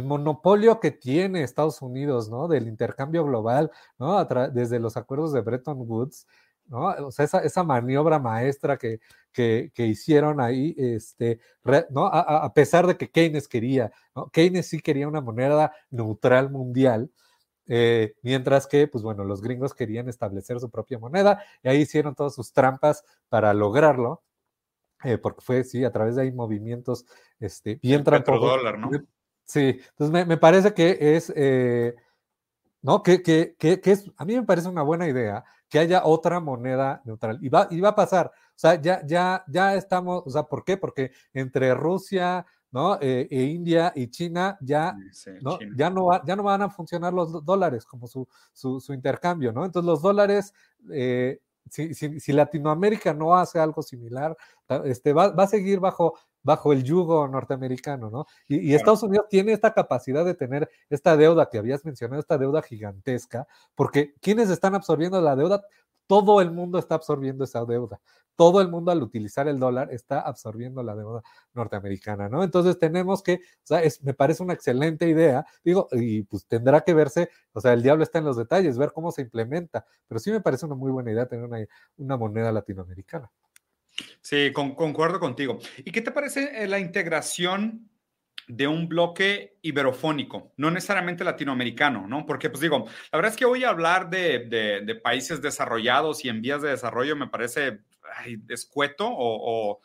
monopolio 0.05 0.80
que 0.80 0.93
tiene 0.93 1.43
Estados 1.43 1.82
Unidos, 1.82 2.30
¿no? 2.30 2.49
Del 2.49 2.68
intercambio 2.68 3.24
global, 3.24 3.70
¿no? 3.99 4.24
desde 4.24 4.78
los 4.78 4.97
acuerdos 4.97 5.32
de 5.32 5.41
Bretton 5.41 5.78
Woods, 5.80 6.26
¿no? 6.66 6.86
O 7.07 7.11
sea, 7.11 7.24
esa, 7.24 7.41
esa 7.41 7.64
maniobra 7.64 8.18
maestra 8.20 8.78
que, 8.78 9.01
que, 9.32 9.72
que, 9.74 9.86
hicieron 9.86 10.41
ahí, 10.41 10.74
este, 10.78 11.41
¿no? 11.91 12.07
A, 12.07 12.45
a, 12.45 12.55
pesar 12.55 12.86
de 12.86 12.97
que 12.97 13.11
Keynes 13.11 13.49
quería, 13.49 13.91
¿no? 14.14 14.30
Keynes 14.30 14.68
sí 14.68 14.80
quería 14.80 15.09
una 15.09 15.20
moneda 15.20 15.72
neutral 15.91 16.51
mundial, 16.51 17.11
eh, 17.67 18.15
mientras 18.23 18.67
que, 18.67 18.89
pues 18.89 19.05
bueno, 19.05 19.25
los 19.25 19.43
gringos 19.43 19.75
querían 19.75 20.09
establecer 20.09 20.59
su 20.61 20.71
propia 20.71 20.99
moneda 20.99 21.43
y 21.63 21.69
ahí 21.69 21.79
hicieron 21.83 22.15
todas 22.15 22.35
sus 22.35 22.53
trampas 22.53 23.05
para 23.29 23.55
lograrlo. 23.55 24.23
Eh, 25.03 25.17
porque 25.17 25.41
fue, 25.41 25.65
sí, 25.65 25.85
a 25.85 25.93
través 25.93 26.17
de 26.17 26.23
ahí 26.23 26.33
movimientos 26.33 27.07
este, 27.39 27.77
bien 27.77 28.05
tramposos. 28.05 28.61
¿no? 28.79 28.91
Sí, 29.45 29.81
entonces 29.91 30.11
me, 30.11 30.25
me 30.27 30.37
parece 30.37 30.75
que 30.75 31.17
es, 31.17 31.33
eh, 31.35 31.95
¿no? 32.83 33.03
Que, 33.03 33.23
que, 33.23 33.57
que, 33.59 33.81
que, 33.81 33.93
es, 33.93 34.11
a 34.17 34.25
mí 34.25 34.35
me 34.35 34.45
parece 34.45 34.69
una 34.69 34.83
buena 34.83 35.09
idea 35.09 35.45
que 35.69 35.79
haya 35.79 36.05
otra 36.05 36.41
moneda 36.41 37.01
neutral. 37.05 37.39
Y 37.41 37.49
va, 37.49 37.67
y 37.71 37.81
va 37.81 37.91
a 37.91 37.95
pasar, 37.95 38.27
o 38.27 38.59
sea, 38.59 38.81
ya, 38.81 39.05
ya, 39.07 39.45
ya 39.49 39.75
estamos, 39.75 40.23
o 40.27 40.31
sea, 40.31 40.43
¿por 40.45 40.65
qué? 40.65 40.77
Porque 40.77 41.13
entre 41.33 41.75
Rusia, 41.75 42.45
¿no? 42.73 42.99
Eh, 43.01 43.29
e 43.31 43.43
India 43.45 43.93
y 43.95 44.09
China 44.09 44.57
ya, 44.61 44.97
sí, 45.12 45.31
¿no? 45.43 45.59
China. 45.59 45.75
Ya, 45.77 45.91
no 45.91 46.07
va, 46.07 46.23
ya 46.25 46.37
no 46.37 46.43
van 46.43 46.62
a 46.62 46.71
funcionar 46.71 47.12
los 47.12 47.45
dólares 47.45 47.85
como 47.85 48.07
su, 48.07 48.27
su, 48.53 48.81
su 48.81 48.93
intercambio, 48.93 49.53
¿no? 49.53 49.64
Entonces 49.64 49.87
los 49.87 50.03
dólares... 50.03 50.53
Eh, 50.91 51.41
si, 51.68 51.95
si, 51.95 52.18
si, 52.18 52.33
Latinoamérica 52.33 53.12
no 53.14 53.37
hace 53.37 53.61
algo 53.61 53.83
similar, 53.83 54.37
este, 54.85 55.12
va, 55.12 55.29
va, 55.29 55.45
a 55.45 55.47
seguir 55.47 55.79
bajo 55.79 56.14
bajo 56.43 56.73
el 56.73 56.83
yugo 56.83 57.29
norteamericano, 57.29 58.11
¿no? 58.11 58.27
Y, 58.49 58.71
y, 58.71 58.75
Estados 58.75 59.03
Unidos 59.03 59.27
tiene 59.29 59.53
esta 59.53 59.73
capacidad 59.73 60.25
de 60.25 60.35
tener 60.35 60.71
esta 60.89 61.16
deuda 61.16 61.49
que 61.51 61.59
habías 61.59 61.85
mencionado, 61.85 62.21
esta 62.21 62.39
deuda 62.39 62.62
gigantesca, 62.62 63.47
porque 63.75 64.14
quienes 64.21 64.51
están 64.51 64.75
absorbiendo 64.75 65.21
la 65.21 65.37
deuda, 65.37 65.62
todo 66.11 66.41
el 66.41 66.51
mundo 66.51 66.81
está 66.81 66.97
absorbiendo 66.97 67.45
esa 67.45 67.65
deuda. 67.65 68.01
Todo 68.35 68.61
el 68.61 68.69
mundo 68.69 68.91
al 68.91 69.01
utilizar 69.01 69.47
el 69.47 69.61
dólar 69.61 69.93
está 69.93 70.19
absorbiendo 70.19 70.83
la 70.83 70.97
deuda 70.97 71.23
norteamericana, 71.55 72.29
¿no? 72.29 72.43
Entonces 72.43 72.81
tenemos 72.81 73.23
que, 73.23 73.35
o 73.35 73.63
sea, 73.63 73.81
es, 73.81 74.03
me 74.03 74.13
parece 74.13 74.43
una 74.43 74.55
excelente 74.55 75.09
idea, 75.09 75.47
digo, 75.63 75.87
y 75.93 76.23
pues 76.23 76.47
tendrá 76.47 76.81
que 76.81 76.95
verse, 76.95 77.31
o 77.53 77.61
sea, 77.61 77.75
el 77.75 77.83
diablo 77.85 78.03
está 78.03 78.19
en 78.19 78.25
los 78.25 78.37
detalles, 78.37 78.77
ver 78.77 78.91
cómo 78.93 79.13
se 79.13 79.23
implementa, 79.23 79.87
pero 80.09 80.19
sí 80.19 80.33
me 80.33 80.41
parece 80.41 80.67
una 80.67 80.75
muy 80.75 80.91
buena 80.91 81.13
idea 81.13 81.29
tener 81.29 81.45
una, 81.97 82.17
moneda 82.17 82.51
latinoamericana. 82.51 83.31
Sí, 84.21 84.53
con, 84.53 84.75
concuerdo 84.75 85.21
contigo. 85.21 85.61
¿Y 85.77 85.93
qué 85.93 86.03
te 86.03 86.11
parece 86.11 86.65
eh, 86.65 86.67
la 86.67 86.81
integración 86.81 87.89
de 88.49 88.66
un 88.66 88.88
bloque 88.88 89.57
iberofónico, 89.62 90.53
no 90.57 90.70
necesariamente 90.70 91.24
latinoamericano, 91.24 92.07
¿no? 92.07 92.26
Porque, 92.26 92.51
pues 92.51 92.61
digo, 92.61 92.86
la 93.12 93.16
verdad 93.16 93.32
es 93.32 93.36
que 93.36 93.45
hoy 93.45 93.64
hablar 93.64 94.11
de, 94.11 94.47
de, 94.84 94.95
países 94.97 95.41
desarrollados 95.41 96.24
y 96.24 96.28
en 96.28 96.43
vías 96.43 96.62
de 96.62 96.70
desarrollo 96.70 97.16
me 97.16 97.28
parece 97.28 97.80
ay, 98.16 98.38
escueto 98.49 99.09
o, 99.09 99.72
o, 99.72 99.80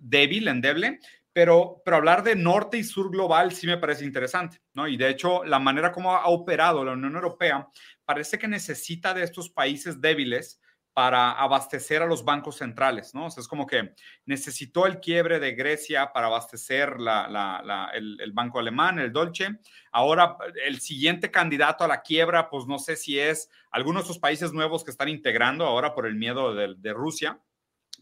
débil, 0.00 0.48
endeble, 0.48 1.00
pero, 1.32 1.82
pero 1.84 1.96
hablar 1.96 2.22
de 2.22 2.36
norte 2.36 2.78
y 2.78 2.84
sur 2.84 3.10
global 3.10 3.52
sí 3.52 3.66
me 3.66 3.78
parece 3.78 4.04
interesante, 4.04 4.60
¿no? 4.74 4.88
Y 4.88 4.96
de 4.96 5.08
hecho, 5.08 5.44
la 5.44 5.58
manera 5.58 5.92
como 5.92 6.14
ha 6.14 6.26
operado 6.28 6.84
la 6.84 6.92
Unión 6.92 7.14
Europea 7.14 7.68
parece 8.04 8.38
que 8.38 8.48
necesita 8.48 9.14
de 9.14 9.22
estos 9.22 9.50
países 9.50 10.00
débiles 10.00 10.60
para 10.92 11.32
abastecer 11.32 12.02
a 12.02 12.06
los 12.06 12.24
bancos 12.24 12.56
centrales, 12.56 13.14
¿no? 13.14 13.26
O 13.26 13.30
sea, 13.30 13.40
es 13.40 13.48
como 13.48 13.66
que 13.66 13.94
necesitó 14.24 14.86
el 14.86 14.98
quiebre 14.98 15.38
de 15.38 15.52
Grecia 15.52 16.12
para 16.12 16.26
abastecer 16.26 16.96
el, 16.98 18.32
banco 18.32 18.58
alemán, 18.58 18.98
el 18.98 19.12
Dolce. 19.12 19.58
Ahora, 19.92 20.36
el 20.66 20.80
siguiente 20.80 21.30
candidato 21.30 21.84
a 21.84 21.88
la 21.88 22.02
quiebra, 22.02 22.50
pues 22.50 22.66
no 22.66 22.78
sé 22.78 22.96
si 22.96 23.18
es 23.18 23.48
alguno 23.70 24.00
de 24.00 24.04
esos 24.04 24.18
países 24.18 24.52
nuevos 24.52 24.82
que 24.82 24.90
están 24.90 25.08
integrando 25.08 25.64
ahora 25.64 25.94
por 25.94 26.06
el 26.06 26.16
miedo 26.16 26.54
de 26.54 26.92
Rusia. 26.92 27.40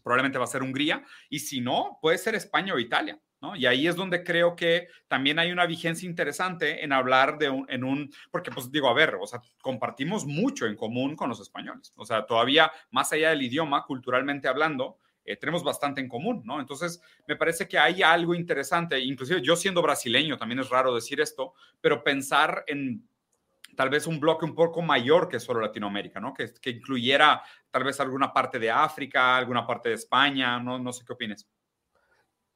Probablemente 0.03 0.37
va 0.37 0.45
a 0.45 0.47
ser 0.47 0.63
Hungría. 0.63 1.03
Y 1.29 1.39
si 1.39 1.61
no, 1.61 1.99
puede 2.01 2.17
ser 2.17 2.33
España 2.33 2.73
o 2.73 2.79
Italia. 2.79 3.19
Y 3.55 3.65
ahí 3.65 3.87
es 3.87 3.95
donde 3.95 4.23
creo 4.23 4.55
que 4.55 4.87
también 5.07 5.37
hay 5.39 5.51
una 5.51 5.65
vigencia 5.65 6.09
interesante 6.09 6.83
en 6.83 6.91
hablar 6.91 7.37
de 7.37 7.49
un, 7.49 7.65
en 7.69 7.83
un, 7.83 8.11
porque 8.31 8.51
pues 8.51 8.71
digo, 8.71 8.89
a 8.89 8.93
ver, 8.93 9.15
o 9.15 9.27
sea, 9.27 9.41
compartimos 9.61 10.25
mucho 10.25 10.65
en 10.65 10.75
común 10.75 11.15
con 11.15 11.29
los 11.29 11.39
españoles, 11.39 11.93
o 11.95 12.05
sea, 12.05 12.25
todavía 12.25 12.71
más 12.91 13.11
allá 13.13 13.29
del 13.29 13.43
idioma, 13.43 13.85
culturalmente 13.85 14.47
hablando, 14.47 14.97
eh, 15.23 15.35
tenemos 15.35 15.63
bastante 15.63 16.01
en 16.01 16.07
común, 16.07 16.41
¿no? 16.45 16.59
Entonces, 16.59 17.01
me 17.27 17.35
parece 17.35 17.67
que 17.67 17.77
hay 17.77 18.01
algo 18.01 18.33
interesante, 18.33 18.99
inclusive 18.99 19.41
yo 19.41 19.55
siendo 19.55 19.81
brasileño, 19.81 20.37
también 20.37 20.59
es 20.59 20.69
raro 20.69 20.95
decir 20.95 21.21
esto, 21.21 21.53
pero 21.79 22.03
pensar 22.03 22.63
en 22.65 23.07
tal 23.75 23.89
vez 23.89 24.07
un 24.07 24.19
bloque 24.19 24.45
un 24.45 24.55
poco 24.55 24.81
mayor 24.81 25.29
que 25.29 25.39
solo 25.39 25.61
Latinoamérica, 25.61 26.19
¿no? 26.19 26.33
Que, 26.33 26.51
que 26.59 26.71
incluyera 26.71 27.43
tal 27.69 27.83
vez 27.83 27.99
alguna 27.99 28.33
parte 28.33 28.57
de 28.57 28.71
África, 28.71 29.37
alguna 29.37 29.67
parte 29.67 29.89
de 29.89 29.95
España, 29.95 30.59
no, 30.59 30.79
no 30.79 30.91
sé 30.91 31.05
qué 31.05 31.13
opinas. 31.13 31.47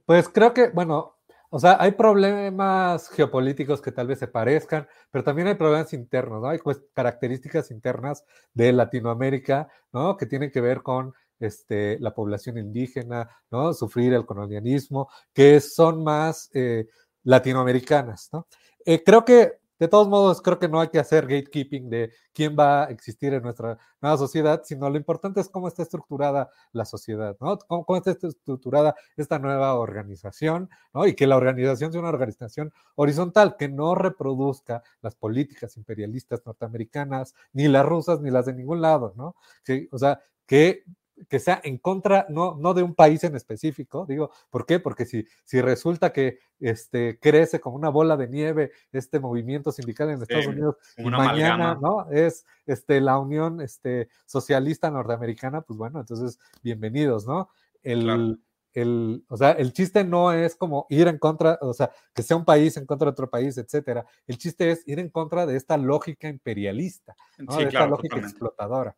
Pues 0.06 0.30
creo 0.30 0.54
que, 0.54 0.70
bueno, 0.70 1.18
o 1.50 1.60
sea, 1.60 1.78
hay 1.82 1.92
problemas 1.92 3.10
geopolíticos 3.10 3.82
que 3.82 3.92
tal 3.92 4.08
vez 4.08 4.20
se 4.20 4.28
parezcan, 4.28 4.88
pero 5.12 5.24
también 5.24 5.50
hay 5.50 5.56
problemas 5.56 5.92
internos, 5.92 6.42
¿no? 6.42 6.48
Hay 6.48 6.60
pues, 6.60 6.82
características 6.94 7.72
internas 7.72 8.24
de 8.54 8.72
Latinoamérica, 8.72 9.68
¿no? 9.92 10.16
Que 10.16 10.26
tienen 10.26 10.50
que 10.50 10.62
ver 10.62 10.82
con 10.82 11.14
este, 11.42 12.00
la 12.00 12.14
población 12.14 12.58
indígena, 12.58 13.30
¿no? 13.52 13.74
Sufrir 13.74 14.14
el 14.14 14.26
colonialismo, 14.26 15.10
que 15.34 15.60
son 15.60 16.04
más 16.04 16.50
eh, 16.54 16.88
latinoamericanas, 17.24 18.30
¿no? 18.32 18.48
Eh, 18.86 19.04
creo 19.04 19.26
que 19.26 19.61
de 19.82 19.88
todos 19.88 20.08
modos, 20.08 20.44
creo 20.44 20.60
que 20.60 20.70
no 20.70 20.80
hay 20.80 20.90
que 20.90 21.00
hacer 21.00 21.26
gatekeeping 21.26 21.90
de 21.90 22.14
quién 22.34 22.56
va 22.58 22.84
a 22.84 22.92
existir 22.92 23.34
en 23.34 23.42
nuestra 23.42 23.80
nueva 24.00 24.16
sociedad, 24.16 24.62
sino 24.64 24.88
lo 24.88 24.96
importante 24.96 25.42
es 25.42 25.50
cómo 25.50 25.68
está 25.68 25.82
estructurada 25.82 26.52
la 26.72 26.86
sociedad, 26.86 27.36
¿no? 27.40 27.58
Cómo, 27.58 27.98
está 27.98 28.12
estructurada 28.12 28.94
esta 29.18 29.40
nueva 29.40 29.74
organización, 29.74 30.70
¿no? 30.94 31.08
Y 31.08 31.16
que 31.16 31.26
la 31.26 31.36
organización 31.36 31.92
sea 31.92 32.00
una 32.00 32.10
organización 32.10 32.72
horizontal, 32.94 33.56
que 33.58 33.70
no 33.70 33.96
reproduzca 33.96 34.84
las 35.02 35.16
políticas 35.16 35.76
imperialistas 35.78 36.44
norteamericanas, 36.46 37.34
ni 37.52 37.68
las 37.68 37.84
rusas, 37.84 38.22
ni 38.22 38.30
las 38.30 38.46
de 38.46 38.54
ningún 38.54 38.82
lado, 38.82 39.14
¿no? 39.18 39.36
Que, 39.66 39.90
o 39.92 39.98
sea, 39.98 40.22
que 40.46 40.84
que 41.30 41.40
sea 41.40 41.62
en 41.64 41.78
contra, 41.78 42.26
no, 42.30 42.56
no 42.56 42.74
de 42.74 42.84
un 42.84 42.96
país 42.96 43.24
en 43.24 43.36
específico, 43.36 44.06
digo, 44.08 44.32
¿por 44.50 44.66
qué? 44.66 44.80
Porque 44.80 45.06
si, 45.06 45.26
si 45.44 45.62
resulta 45.62 46.12
que 46.14 46.40
este, 46.60 47.20
crece 47.20 47.60
como 47.60 47.76
una 47.76 47.90
bola 47.90 48.18
de 48.18 48.28
nieve 48.28 48.72
este 48.92 49.20
movimiento 49.20 49.72
sindical 49.72 50.10
en 50.10 50.22
Estados 50.22 50.48
Unidos 50.48 50.76
y 50.98 51.04
mañana, 51.04 51.78
¿no? 51.82 52.10
Es 52.12 52.46
este, 52.66 53.02
la 53.02 53.20
Unión 53.20 53.62
este, 53.62 54.10
Socialista 54.26 54.90
Norteamericana, 54.90 55.62
pues 55.62 55.78
bueno, 55.78 56.00
entonces, 56.00 56.40
bienvenidos, 56.62 57.26
¿no? 57.26 57.50
El, 57.84 58.04
claro. 58.04 58.38
el, 58.74 59.26
o 59.28 59.38
sea, 59.38 59.52
el 59.52 59.74
chiste 59.74 60.04
no 60.04 60.32
es 60.32 60.56
como 60.56 60.86
ir 60.90 61.08
en 61.08 61.18
contra, 61.18 61.58
o 61.62 61.74
sea, 61.74 61.92
que 62.14 62.24
sea 62.24 62.38
un 62.38 62.46
país 62.46 62.78
en 62.78 62.86
contra 62.86 63.06
de 63.06 63.12
otro 63.12 63.30
país, 63.30 63.58
etcétera. 63.58 64.06
El 64.28 64.38
chiste 64.38 64.72
es 64.72 64.88
ir 64.88 65.00
en 65.00 65.10
contra 65.10 65.46
de 65.46 65.58
esta 65.58 65.78
lógica 65.78 66.30
imperialista, 66.30 67.16
de 67.38 67.64
esta 67.64 67.88
lógica 67.88 68.18
explotadora. 68.18 68.96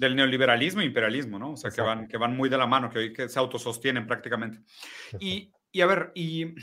Del 0.00 0.16
neoliberalismo 0.16 0.80
e 0.80 0.86
imperialismo, 0.86 1.38
¿no? 1.38 1.52
O 1.52 1.56
sea, 1.56 1.70
que 1.70 1.82
van, 1.82 2.08
que 2.08 2.16
van 2.16 2.34
muy 2.36 2.48
de 2.48 2.56
la 2.56 2.66
mano, 2.66 2.88
que 2.88 2.98
hoy 2.98 3.12
que 3.12 3.28
se 3.28 3.38
autosostienen 3.38 4.06
prácticamente. 4.06 4.60
Y, 5.18 5.52
y, 5.70 5.80
a 5.82 5.86
ver, 5.86 6.10
y 6.14 6.54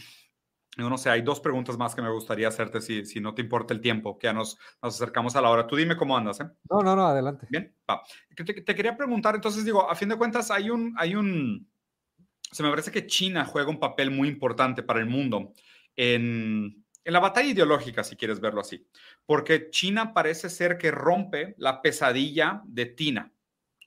no 0.77 0.97
sé, 0.97 1.09
hay 1.09 1.21
dos 1.21 1.39
preguntas 1.39 1.77
más 1.77 1.95
que 1.95 2.01
me 2.01 2.11
gustaría 2.11 2.47
hacerte 2.47 2.81
si, 2.81 3.05
si 3.05 3.19
no 3.19 3.33
te 3.33 3.41
importa 3.41 3.73
el 3.73 3.81
tiempo, 3.81 4.17
que 4.17 4.25
ya 4.25 4.33
nos, 4.33 4.57
nos 4.81 4.95
acercamos 4.95 5.35
a 5.35 5.41
la 5.41 5.49
hora. 5.49 5.67
Tú 5.67 5.75
dime 5.75 5.97
cómo 5.97 6.17
andas, 6.17 6.39
¿eh? 6.39 6.45
No, 6.69 6.81
no, 6.81 6.95
no, 6.95 7.05
adelante. 7.05 7.47
Bien, 7.49 7.75
va. 7.89 8.01
Te, 8.35 8.43
te, 8.43 8.75
quería 8.75 8.95
preguntar, 8.95 9.35
entonces 9.35 9.65
digo, 9.65 9.89
a 9.89 9.95
fin 9.95 10.09
de 10.09 10.17
cuentas 10.17 10.51
hay 10.51 10.69
un, 10.69 10.93
hay 10.97 11.15
un, 11.15 11.67
se 12.51 12.63
me 12.63 12.69
parece 12.69 12.91
que 12.91 13.07
China 13.07 13.45
juega 13.45 13.69
un 13.69 13.79
papel 13.79 14.11
muy 14.11 14.27
importante 14.27 14.83
para 14.83 14.99
el 14.99 15.05
mundo 15.05 15.53
en, 15.95 16.85
en 17.07 17.13
la 17.13 17.21
batalla 17.21 17.47
ideológica, 17.47 18.03
si 18.03 18.17
quieres 18.17 18.41
verlo 18.41 18.59
así, 18.59 18.85
porque 19.25 19.69
China 19.69 20.13
parece 20.13 20.49
ser 20.49 20.77
que 20.77 20.91
rompe 20.91 21.55
la 21.57 21.81
pesadilla 21.81 22.61
de 22.65 22.85
Tina. 22.85 23.33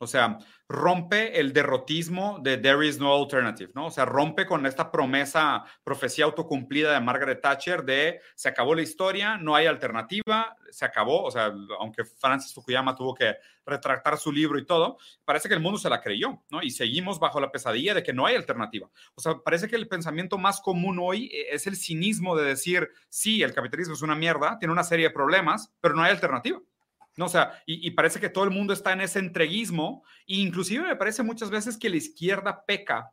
O 0.03 0.07
sea, 0.07 0.39
rompe 0.67 1.39
el 1.41 1.53
derrotismo 1.53 2.39
de 2.43 2.57
There 2.57 2.87
is 2.87 2.99
no 2.99 3.13
alternative, 3.15 3.71
¿no? 3.75 3.87
O 3.87 3.91
sea, 3.91 4.07
rompe 4.07 4.47
con 4.47 4.65
esta 4.65 4.91
promesa, 4.91 5.63
profecía 5.85 6.25
autocumplida 6.25 6.95
de 6.95 7.01
Margaret 7.01 7.43
Thatcher 7.43 7.85
de 7.85 8.23
se 8.35 8.49
acabó 8.49 8.75
la 8.75 8.81
historia, 8.81 9.37
no 9.37 9.55
hay 9.55 9.67
alternativa, 9.67 10.57
se 10.71 10.87
acabó, 10.87 11.25
o 11.25 11.31
sea, 11.31 11.53
aunque 11.81 12.05
Francis 12.05 12.55
Fukuyama 12.55 12.97
tuvo 12.97 13.15
que 13.15 13.37
retractar 13.67 14.17
su 14.17 14.33
libro 14.33 14.59
y 14.59 14.65
todo, 14.65 14.97
parece 15.27 15.49
que 15.49 15.55
el 15.55 15.61
mundo 15.61 15.79
se 15.79 15.91
la 15.91 16.01
creyó, 16.01 16.43
¿no? 16.51 16.63
Y 16.63 16.71
seguimos 16.71 17.19
bajo 17.19 17.39
la 17.39 17.53
pesadilla 17.53 17.93
de 17.93 18.03
que 18.03 18.15
no 18.15 18.25
hay 18.25 18.37
alternativa. 18.37 18.89
O 19.15 19.21
sea, 19.21 19.35
parece 19.45 19.69
que 19.69 19.77
el 19.77 19.87
pensamiento 19.87 20.39
más 20.39 20.63
común 20.63 20.99
hoy 20.99 21.31
es 21.51 21.67
el 21.67 21.77
cinismo 21.77 22.37
de 22.37 22.47
decir, 22.47 22.89
sí, 23.11 23.43
el 23.43 23.53
capitalismo 23.53 23.93
es 23.93 24.01
una 24.01 24.15
mierda, 24.15 24.59
tiene 24.59 24.73
una 24.73 24.85
serie 24.85 25.09
de 25.09 25.15
problemas, 25.15 25.75
pero 25.83 25.95
no 25.95 26.03
hay 26.03 26.11
alternativa. 26.11 26.59
No, 27.17 27.27
o 27.27 27.29
sea, 27.29 27.63
y, 27.67 27.91
parece 27.91 28.21
que 28.21 28.29
todo 28.29 28.45
el 28.45 28.51
mundo 28.51 28.73
está 28.73 28.93
en 28.93 29.01
ese 29.01 29.19
entreguismo, 29.19 30.05
e 30.27 30.37
inclusive 30.37 30.87
me 30.87 30.97
parece 30.97 31.23
muchas 31.23 31.51
veces 31.51 31.77
que 31.77 31.91
la 31.91 31.97
izquierda 31.97 32.65
peca 32.65 33.11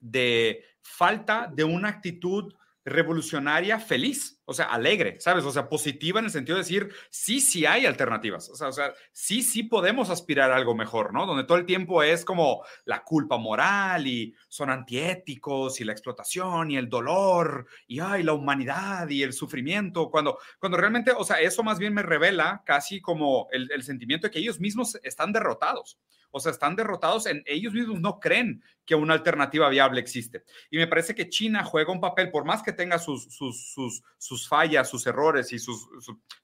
de 0.00 0.64
falta 0.82 1.50
de 1.52 1.64
una 1.64 1.88
actitud 1.88 2.54
revolucionaria 2.88 3.78
feliz, 3.78 4.40
o 4.44 4.54
sea, 4.54 4.66
alegre, 4.66 5.20
¿sabes? 5.20 5.44
O 5.44 5.50
sea, 5.50 5.68
positiva 5.68 6.20
en 6.20 6.26
el 6.26 6.30
sentido 6.30 6.56
de 6.56 6.62
decir, 6.62 6.92
sí, 7.10 7.40
sí 7.40 7.66
hay 7.66 7.86
alternativas, 7.86 8.48
o 8.48 8.56
sea, 8.56 8.68
o 8.68 8.72
sea, 8.72 8.92
sí, 9.12 9.42
sí 9.42 9.62
podemos 9.62 10.10
aspirar 10.10 10.50
a 10.50 10.56
algo 10.56 10.74
mejor, 10.74 11.12
¿no? 11.12 11.26
Donde 11.26 11.44
todo 11.44 11.58
el 11.58 11.66
tiempo 11.66 12.02
es 12.02 12.24
como 12.24 12.64
la 12.84 13.04
culpa 13.04 13.36
moral 13.36 14.06
y 14.06 14.34
son 14.48 14.70
antiéticos 14.70 15.80
y 15.80 15.84
la 15.84 15.92
explotación 15.92 16.70
y 16.70 16.76
el 16.76 16.88
dolor 16.88 17.66
y, 17.86 18.00
ay, 18.00 18.22
la 18.22 18.32
humanidad 18.32 19.08
y 19.08 19.22
el 19.22 19.32
sufrimiento, 19.32 20.10
cuando, 20.10 20.38
cuando 20.58 20.78
realmente, 20.78 21.12
o 21.12 21.24
sea, 21.24 21.40
eso 21.40 21.62
más 21.62 21.78
bien 21.78 21.94
me 21.94 22.02
revela 22.02 22.62
casi 22.64 23.00
como 23.00 23.48
el, 23.52 23.70
el 23.72 23.82
sentimiento 23.82 24.26
de 24.26 24.30
que 24.30 24.38
ellos 24.38 24.60
mismos 24.60 24.98
están 25.02 25.32
derrotados 25.32 25.98
o 26.30 26.40
sea, 26.40 26.52
están 26.52 26.76
derrotados 26.76 27.26
en 27.26 27.42
ellos 27.46 27.72
mismos, 27.72 28.00
no 28.00 28.20
creen 28.20 28.62
que 28.84 28.94
una 28.94 29.14
alternativa 29.14 29.68
viable 29.68 30.00
existe. 30.00 30.44
Y 30.70 30.78
me 30.78 30.86
parece 30.86 31.14
que 31.14 31.28
China 31.28 31.62
juega 31.62 31.92
un 31.92 32.00
papel, 32.00 32.30
por 32.30 32.44
más 32.44 32.62
que 32.62 32.72
tenga 32.72 32.98
sus, 32.98 33.24
sus, 33.34 33.74
sus, 34.16 34.48
fallas, 34.48 34.88
sus 34.88 35.06
errores 35.06 35.52
y 35.52 35.58
sus, 35.58 35.88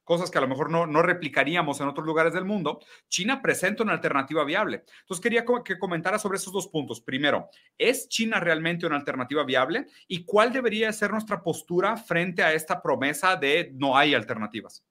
cosas 0.04 0.30
que 0.30 0.38
a 0.38 0.42
lo 0.42 0.48
mejor 0.48 0.70
no, 0.70 0.86
no 0.86 1.00
replicaríamos 1.00 1.80
en 1.80 1.88
otros 1.88 2.06
lugares 2.06 2.34
del 2.34 2.44
mundo, 2.44 2.80
China 3.08 3.40
presenta 3.40 3.82
una 3.82 3.92
alternativa 3.92 4.44
viable. 4.44 4.84
Entonces 5.00 5.22
quería 5.22 5.44
que 5.64 5.78
comentara 5.78 6.18
sobre 6.18 6.36
esos 6.36 6.52
dos 6.52 6.68
puntos. 6.68 7.00
Primero, 7.00 7.48
¿es 7.78 8.08
China 8.08 8.40
realmente 8.40 8.86
una 8.86 8.96
alternativa 8.96 9.44
viable? 9.44 9.86
¿Y 10.06 10.24
cuál 10.24 10.52
debería 10.52 10.92
ser 10.92 11.12
nuestra 11.12 11.42
postura 11.42 11.96
frente 11.96 12.42
a 12.42 12.52
esta 12.52 12.82
promesa 12.82 13.36
de 13.36 13.70
no 13.74 13.96
hay 13.96 14.14
alternativas? 14.14 14.84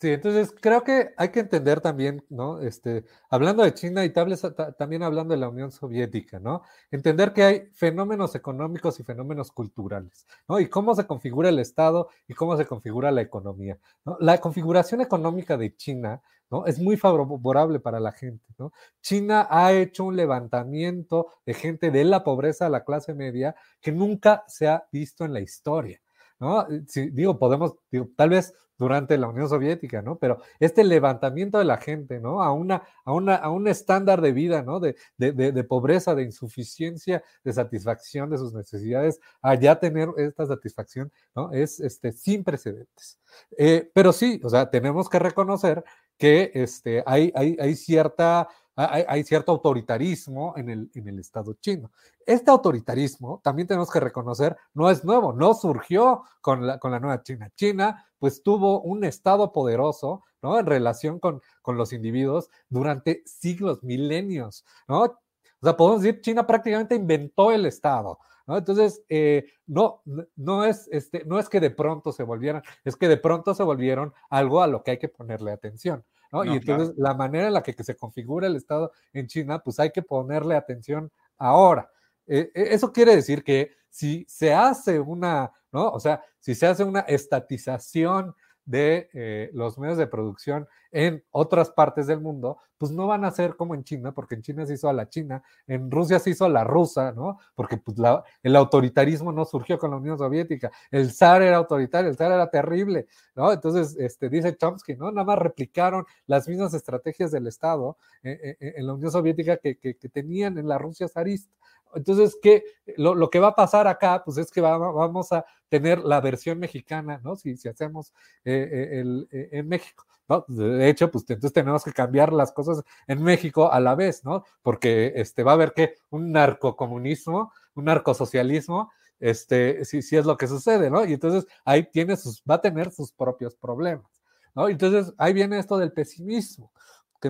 Sí, 0.00 0.10
entonces 0.12 0.54
creo 0.60 0.82
que 0.84 1.14
hay 1.16 1.30
que 1.30 1.40
entender 1.40 1.80
también, 1.80 2.24
¿no? 2.28 2.60
Este, 2.60 3.04
hablando 3.30 3.62
de 3.62 3.72
China 3.74 4.04
y 4.04 4.10
también 4.10 5.02
hablando 5.02 5.32
de 5.32 5.40
la 5.40 5.48
Unión 5.48 5.70
Soviética, 5.72 6.38
¿no? 6.38 6.62
Entender 6.90 7.32
que 7.32 7.42
hay 7.42 7.66
fenómenos 7.72 8.34
económicos 8.34 9.00
y 9.00 9.04
fenómenos 9.04 9.50
culturales, 9.52 10.26
¿no? 10.48 10.60
Y 10.60 10.68
cómo 10.68 10.94
se 10.94 11.06
configura 11.06 11.48
el 11.48 11.58
Estado 11.58 12.08
y 12.28 12.34
cómo 12.34 12.56
se 12.56 12.66
configura 12.66 13.10
la 13.12 13.22
economía, 13.22 13.78
¿no? 14.04 14.16
La 14.20 14.38
configuración 14.38 15.00
económica 15.00 15.56
de 15.56 15.74
China, 15.76 16.20
¿no? 16.50 16.66
Es 16.66 16.78
muy 16.78 16.96
favorable 16.96 17.80
para 17.80 18.00
la 18.00 18.12
gente, 18.12 18.44
¿no? 18.58 18.72
China 19.00 19.46
ha 19.50 19.72
hecho 19.72 20.04
un 20.04 20.16
levantamiento 20.16 21.28
de 21.46 21.54
gente 21.54 21.90
de 21.90 22.04
la 22.04 22.24
pobreza 22.24 22.66
a 22.66 22.70
la 22.70 22.84
clase 22.84 23.14
media 23.14 23.54
que 23.80 23.92
nunca 23.92 24.44
se 24.48 24.68
ha 24.68 24.86
visto 24.92 25.24
en 25.24 25.32
la 25.32 25.40
historia. 25.40 26.00
¿no? 26.40 26.66
Digo, 27.12 27.38
podemos, 27.38 27.74
digo, 27.90 28.08
tal 28.16 28.30
vez 28.30 28.54
durante 28.78 29.16
la 29.18 29.28
Unión 29.28 29.48
Soviética, 29.48 30.02
¿no? 30.02 30.18
Pero 30.18 30.40
este 30.58 30.84
levantamiento 30.84 31.58
de 31.58 31.64
la 31.64 31.78
gente, 31.78 32.20
¿no? 32.20 32.42
A, 32.42 32.52
una, 32.52 32.82
a, 33.04 33.12
una, 33.12 33.36
a 33.36 33.50
un 33.50 33.68
estándar 33.68 34.20
de 34.20 34.32
vida, 34.32 34.62
¿no? 34.62 34.80
De, 34.80 34.96
de, 35.16 35.32
de, 35.32 35.64
pobreza, 35.64 36.14
de 36.14 36.24
insuficiencia, 36.24 37.22
de 37.44 37.52
satisfacción 37.52 38.30
de 38.30 38.38
sus 38.38 38.54
necesidades, 38.54 39.20
a 39.42 39.54
ya 39.54 39.78
tener 39.78 40.08
esta 40.16 40.46
satisfacción, 40.46 41.12
¿no? 41.34 41.52
Es 41.52 41.80
este, 41.80 42.12
sin 42.12 42.44
precedentes. 42.44 43.18
Eh, 43.56 43.90
pero 43.94 44.12
sí, 44.12 44.40
o 44.44 44.48
sea, 44.48 44.70
tenemos 44.70 45.08
que 45.08 45.18
reconocer 45.18 45.84
que 46.16 46.50
este, 46.54 47.02
hay, 47.06 47.32
hay, 47.34 47.56
hay 47.60 47.74
cierta 47.74 48.48
hay, 48.76 49.22
cierto 49.24 49.52
autoritarismo 49.52 50.54
en 50.56 50.68
el, 50.68 50.90
en 50.94 51.08
el 51.08 51.18
Estado 51.20 51.54
chino. 51.54 51.92
Este 52.26 52.50
autoritarismo, 52.50 53.40
también 53.44 53.68
tenemos 53.68 53.90
que 53.90 54.00
reconocer, 54.00 54.56
no 54.72 54.90
es 54.90 55.04
nuevo, 55.04 55.32
no 55.32 55.54
surgió 55.54 56.24
con 56.40 56.66
la, 56.66 56.78
con 56.78 56.90
la 56.90 56.98
nueva 56.98 57.22
China. 57.22 57.50
China, 57.54 58.04
pues 58.18 58.42
tuvo 58.42 58.80
un 58.80 59.04
Estado 59.04 59.52
poderoso, 59.52 60.24
¿no? 60.42 60.58
En 60.58 60.66
relación 60.66 61.20
con, 61.20 61.40
con 61.62 61.76
los 61.76 61.92
individuos 61.92 62.50
durante 62.68 63.22
siglos, 63.26 63.82
milenios, 63.82 64.64
¿no? 64.88 65.02
O 65.02 65.66
sea, 65.66 65.76
podemos 65.76 66.02
decir, 66.02 66.20
China 66.20 66.46
prácticamente 66.46 66.94
inventó 66.94 67.52
el 67.52 67.66
Estado. 67.66 68.18
¿No? 68.46 68.58
Entonces, 68.58 69.02
eh, 69.08 69.46
no, 69.66 70.02
no, 70.36 70.64
es, 70.64 70.88
este, 70.92 71.24
no 71.24 71.38
es 71.38 71.48
que 71.48 71.60
de 71.60 71.70
pronto 71.70 72.12
se 72.12 72.22
volvieran, 72.22 72.62
es 72.84 72.96
que 72.96 73.08
de 73.08 73.16
pronto 73.16 73.54
se 73.54 73.62
volvieron 73.62 74.12
algo 74.28 74.62
a 74.62 74.66
lo 74.66 74.82
que 74.82 74.92
hay 74.92 74.98
que 74.98 75.08
ponerle 75.08 75.50
atención 75.50 76.04
y 76.42 76.56
entonces 76.56 76.94
la 76.96 77.14
manera 77.14 77.46
en 77.46 77.52
la 77.52 77.62
que, 77.62 77.72
se 77.72 77.96
configura 77.96 78.46
el 78.46 78.56
Estado 78.56 78.90
en 79.12 79.28
China, 79.28 79.60
pues 79.62 79.78
hay 79.78 79.90
que 79.90 80.02
ponerle 80.02 80.56
atención 80.56 81.12
ahora. 81.38 81.88
Eh, 82.26 82.50
eh, 82.54 82.68
eso 82.70 82.92
quiere 82.92 83.14
decir 83.14 83.44
que 83.44 83.70
si 83.88 84.24
se 84.28 84.52
hace 84.52 84.98
una, 84.98 85.52
¿no? 85.70 85.90
O 85.90 86.00
sea, 86.00 86.24
si 86.40 86.54
se 86.54 86.66
hace 86.66 86.82
una 86.82 87.00
estatización 87.00 88.34
de 88.64 89.10
eh, 89.12 89.50
los 89.52 89.78
medios 89.78 89.98
de 89.98 90.06
producción 90.06 90.66
en 90.90 91.22
otras 91.30 91.70
partes 91.70 92.06
del 92.06 92.20
mundo, 92.20 92.58
pues 92.78 92.92
no 92.92 93.06
van 93.06 93.24
a 93.24 93.30
ser 93.30 93.56
como 93.56 93.74
en 93.74 93.84
China, 93.84 94.12
porque 94.12 94.34
en 94.34 94.42
China 94.42 94.66
se 94.66 94.74
hizo 94.74 94.88
a 94.88 94.92
la 94.92 95.08
China, 95.08 95.42
en 95.66 95.90
Rusia 95.90 96.18
se 96.18 96.30
hizo 96.30 96.44
a 96.44 96.48
la 96.48 96.64
rusa, 96.64 97.12
¿no? 97.12 97.38
Porque 97.54 97.76
pues, 97.76 97.96
el 98.42 98.56
autoritarismo 98.56 99.32
no 99.32 99.44
surgió 99.44 99.78
con 99.78 99.90
la 99.90 99.96
Unión 99.96 100.18
Soviética, 100.18 100.70
el 100.90 101.12
zar 101.12 101.42
era 101.42 101.56
autoritario, 101.56 102.10
el 102.10 102.16
zar 102.16 102.32
era 102.32 102.50
terrible, 102.50 103.06
¿no? 103.34 103.52
Entonces, 103.52 103.96
este, 103.98 104.28
dice 104.28 104.56
Chomsky, 104.56 104.96
¿no? 104.96 105.10
Nada 105.10 105.24
más 105.24 105.38
replicaron 105.38 106.04
las 106.26 106.48
mismas 106.48 106.74
estrategias 106.74 107.30
del 107.30 107.46
Estado 107.46 107.96
eh, 108.22 108.56
eh, 108.60 108.74
en 108.76 108.86
la 108.86 108.94
Unión 108.94 109.10
Soviética 109.10 109.56
que, 109.56 109.78
que, 109.78 109.94
tenían 110.08 110.58
en 110.58 110.68
la 110.68 110.78
Rusia 110.78 111.08
zarista. 111.08 111.52
Entonces, 111.94 112.36
¿qué? 112.42 112.64
Lo, 112.96 113.14
lo, 113.14 113.30
que 113.30 113.38
va 113.38 113.48
a 113.48 113.54
pasar 113.54 113.86
acá, 113.86 114.22
pues 114.24 114.36
es 114.36 114.50
que 114.50 114.60
vamos 114.60 115.32
a 115.32 115.44
tener 115.68 116.00
la 116.04 116.20
versión 116.20 116.58
mexicana, 116.58 117.20
¿no? 117.22 117.36
Si, 117.36 117.56
si 117.56 117.68
hacemos 117.68 118.12
eh, 118.44 118.68
eh, 118.70 119.00
el, 119.00 119.28
eh, 119.32 119.48
en 119.52 119.68
México, 119.68 120.06
¿no? 120.28 120.44
De 120.48 120.88
hecho, 120.88 121.10
pues 121.10 121.24
entonces 121.28 121.52
tenemos 121.52 121.84
que 121.84 121.92
cambiar 121.92 122.32
las 122.32 122.52
cosas 122.52 122.82
en 123.06 123.22
México 123.22 123.70
a 123.72 123.80
la 123.80 123.94
vez, 123.94 124.24
¿no? 124.24 124.44
Porque 124.62 125.12
este, 125.16 125.42
va 125.42 125.52
a 125.52 125.54
haber 125.54 125.72
que 125.72 125.94
un 126.10 126.32
narcocomunismo, 126.32 127.52
un 127.74 127.84
narcosocialismo, 127.84 128.90
este, 129.20 129.84
si, 129.84 130.02
si 130.02 130.16
es 130.16 130.26
lo 130.26 130.36
que 130.36 130.46
sucede, 130.46 130.90
¿no? 130.90 131.04
Y 131.04 131.14
entonces 131.14 131.46
ahí 131.64 131.84
tiene 131.90 132.16
sus, 132.16 132.42
va 132.48 132.56
a 132.56 132.60
tener 132.60 132.90
sus 132.90 133.12
propios 133.12 133.54
problemas, 133.56 134.22
¿no? 134.54 134.68
Entonces 134.68 135.12
ahí 135.18 135.32
viene 135.32 135.58
esto 135.58 135.78
del 135.78 135.92
pesimismo 135.92 136.70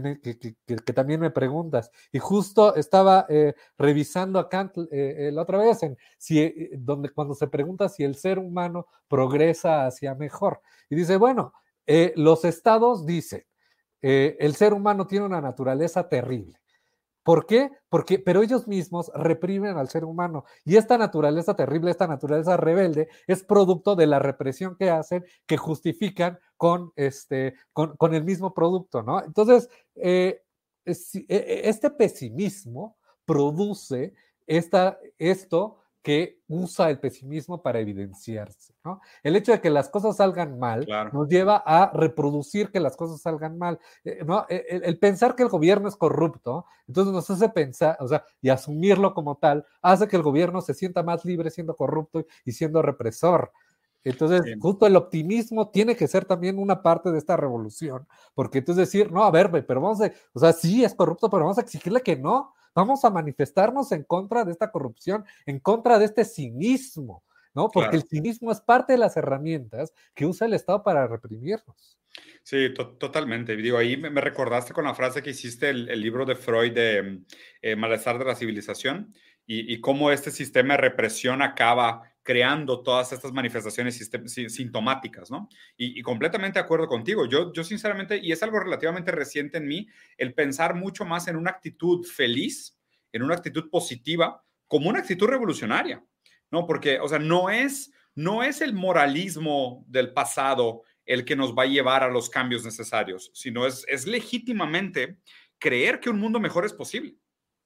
que, 0.00 0.92
también 0.92 1.20
me 1.20 1.30
preguntas. 1.30 1.90
Y 2.12 2.18
justo 2.18 2.74
estaba 2.74 3.26
eh, 3.28 3.54
revisando 3.78 4.38
a 4.38 4.48
Kant 4.48 4.76
eh, 4.90 5.30
la 5.32 5.42
otra 5.42 5.58
vez, 5.58 5.82
en 5.82 5.96
si, 6.18 6.40
eh, 6.40 6.70
donde, 6.78 7.10
cuando 7.10 7.34
se 7.34 7.46
pregunta 7.46 7.88
si 7.88 8.04
el 8.04 8.16
ser 8.16 8.38
humano 8.38 8.86
progresa 9.08 9.86
hacia 9.86 10.14
mejor. 10.14 10.60
Y 10.88 10.96
dice, 10.96 11.16
bueno, 11.16 11.52
los 11.86 12.44
estados 12.44 13.06
dicen, 13.06 13.44
el 14.00 14.54
ser 14.54 14.74
humano 14.74 15.06
tiene 15.06 15.26
una 15.26 15.40
naturaleza 15.40 16.08
terrible. 16.08 16.58
¿Por 17.24 17.46
qué? 17.46 17.70
Porque, 17.88 18.18
pero 18.18 18.42
ellos 18.42 18.68
mismos 18.68 19.10
reprimen 19.14 19.78
al 19.78 19.88
ser 19.88 20.04
humano. 20.04 20.44
Y 20.62 20.76
esta 20.76 20.98
naturaleza 20.98 21.56
terrible, 21.56 21.90
esta 21.90 22.06
naturaleza 22.06 22.58
rebelde, 22.58 23.08
es 23.26 23.42
producto 23.42 23.96
de 23.96 24.06
la 24.06 24.18
represión 24.18 24.76
que 24.76 24.90
hacen, 24.90 25.24
que 25.46 25.56
justifican 25.56 26.38
con, 26.58 26.92
este, 26.96 27.54
con, 27.72 27.96
con 27.96 28.14
el 28.14 28.24
mismo 28.24 28.52
producto, 28.52 29.02
¿no? 29.02 29.24
Entonces, 29.24 29.70
eh, 29.94 30.42
e, 30.84 30.92
e, 31.28 31.68
este 31.68 31.88
pesimismo 31.88 32.98
produce 33.24 34.12
esta, 34.46 34.98
esto 35.16 35.78
que 36.04 36.42
usa 36.48 36.90
el 36.90 37.00
pesimismo 37.00 37.62
para 37.62 37.80
evidenciarse. 37.80 38.74
¿no? 38.84 39.00
El 39.22 39.36
hecho 39.36 39.52
de 39.52 39.62
que 39.62 39.70
las 39.70 39.88
cosas 39.88 40.18
salgan 40.18 40.58
mal 40.58 40.86
nos 41.14 41.28
lleva 41.28 41.62
a 41.64 41.90
reproducir 41.94 42.70
que 42.70 42.78
las 42.78 42.94
cosas 42.94 43.22
salgan 43.22 43.56
mal. 43.56 43.80
Eh, 44.04 44.22
¿no? 44.22 44.44
E, 44.50 44.82
el, 44.84 44.98
pensar 44.98 45.34
que 45.34 45.42
el 45.42 45.48
gobierno 45.48 45.88
es 45.88 45.96
corrupto, 45.96 46.66
entonces 46.86 47.10
nos 47.14 47.30
hace 47.30 47.48
pensar, 47.48 47.96
o 48.00 48.06
sea, 48.06 48.22
y 48.42 48.50
asumirlo 48.50 49.14
como 49.14 49.36
tal, 49.38 49.64
hace 49.80 50.06
que 50.06 50.16
el 50.16 50.22
gobierno 50.22 50.60
se 50.60 50.74
sienta 50.74 51.02
más 51.02 51.24
libre 51.24 51.50
siendo 51.50 51.74
corrupto 51.74 52.26
y 52.44 52.52
siendo 52.52 52.82
represor. 52.82 53.50
Entonces, 54.04 54.42
justo 54.60 54.86
el 54.86 54.96
optimismo 54.96 55.70
tiene 55.70 55.96
que 55.96 56.06
ser 56.06 56.26
también 56.26 56.58
una 56.58 56.82
parte 56.82 57.10
de 57.10 57.16
esta 57.16 57.38
revolución, 57.38 58.06
porque 58.34 58.58
entonces 58.58 58.86
decir, 58.86 59.10
no, 59.10 59.24
a 59.24 59.30
ver, 59.30 59.50
pero 59.66 59.80
vamos 59.80 60.02
a, 60.02 60.12
o 60.34 60.38
sea, 60.38 60.52
sí 60.52 60.84
es 60.84 60.94
corrupto, 60.94 61.30
pero 61.30 61.44
vamos 61.44 61.56
a 61.56 61.62
exigirle 61.62 62.02
que 62.02 62.14
no, 62.14 62.52
vamos 62.74 63.04
a 63.04 63.10
manifestarnos 63.10 63.92
en 63.92 64.04
contra 64.04 64.44
de 64.44 64.52
esta 64.52 64.70
corrupción, 64.70 65.24
en 65.46 65.60
contra 65.60 65.98
de 65.98 66.06
este 66.06 66.24
cinismo, 66.24 67.24
¿no? 67.54 67.68
Porque 67.68 67.96
el 67.96 68.02
cinismo 68.02 68.50
es 68.50 68.60
parte 68.60 68.94
de 68.94 68.98
las 68.98 69.16
herramientas 69.16 69.92
que 70.14 70.26
usa 70.26 70.46
el 70.46 70.54
Estado 70.54 70.82
para 70.82 71.06
reprimirnos. 71.06 71.98
Sí, 72.42 72.74
totalmente. 72.74 73.56
Digo, 73.56 73.78
ahí 73.78 73.96
me, 73.96 74.20
recordaste 74.20 74.72
con 74.72 74.84
la 74.84 74.94
frase 74.94 75.22
que 75.22 75.30
hiciste 75.30 75.70
el, 75.70 76.00
libro 76.00 76.26
de 76.26 76.36
Freud 76.36 76.72
de 76.72 77.22
eh, 77.62 77.76
Malestar 77.76 78.18
de 78.18 78.24
la 78.24 78.36
Civilización 78.36 79.14
y, 79.46 79.72
y, 79.72 79.80
cómo 79.80 80.10
este 80.10 80.30
sistema 80.30 80.74
de 80.74 80.80
represión 80.80 81.42
acaba 81.42 82.13
creando 82.24 82.82
todas 82.82 83.12
estas 83.12 83.32
manifestaciones 83.32 84.10
sintomáticas, 84.48 85.30
¿no? 85.30 85.48
Y, 85.76 86.00
completamente 86.02 86.58
de 86.58 86.64
acuerdo 86.64 86.88
contigo. 86.88 87.26
Yo, 87.26 87.52
yo 87.52 87.62
sinceramente, 87.62 88.18
y 88.20 88.32
es 88.32 88.42
algo 88.42 88.58
relativamente 88.58 89.12
reciente 89.12 89.58
en 89.58 89.68
mí, 89.68 89.86
el 90.16 90.32
pensar 90.32 90.74
mucho 90.74 91.04
más 91.04 91.28
en 91.28 91.36
una 91.36 91.50
actitud 91.50 92.04
feliz, 92.04 92.78
en 93.12 93.22
una 93.22 93.34
actitud 93.34 93.68
positiva, 93.70 94.42
como 94.66 94.88
una 94.88 95.00
actitud 95.00 95.28
revolucionaria, 95.28 96.02
¿no? 96.50 96.66
Porque, 96.66 96.98
o 96.98 97.06
sea, 97.06 97.18
no 97.18 97.50
es, 97.50 97.92
no 98.14 98.42
es 98.42 98.62
el 98.62 98.72
moralismo 98.72 99.84
del 99.86 100.14
pasado 100.14 100.82
el 101.04 101.26
que 101.26 101.36
nos 101.36 101.54
va 101.54 101.64
a 101.64 101.66
llevar 101.66 102.02
a 102.02 102.10
los 102.10 102.30
cambios 102.30 102.64
necesarios, 102.64 103.30
sino 103.34 103.66
es, 103.66 103.84
es 103.86 104.06
legítimamente 104.06 105.18
creer 105.58 106.00
que 106.00 106.08
un 106.08 106.18
mundo 106.18 106.40
mejor 106.40 106.64
es 106.64 106.72
posible. 106.72 107.18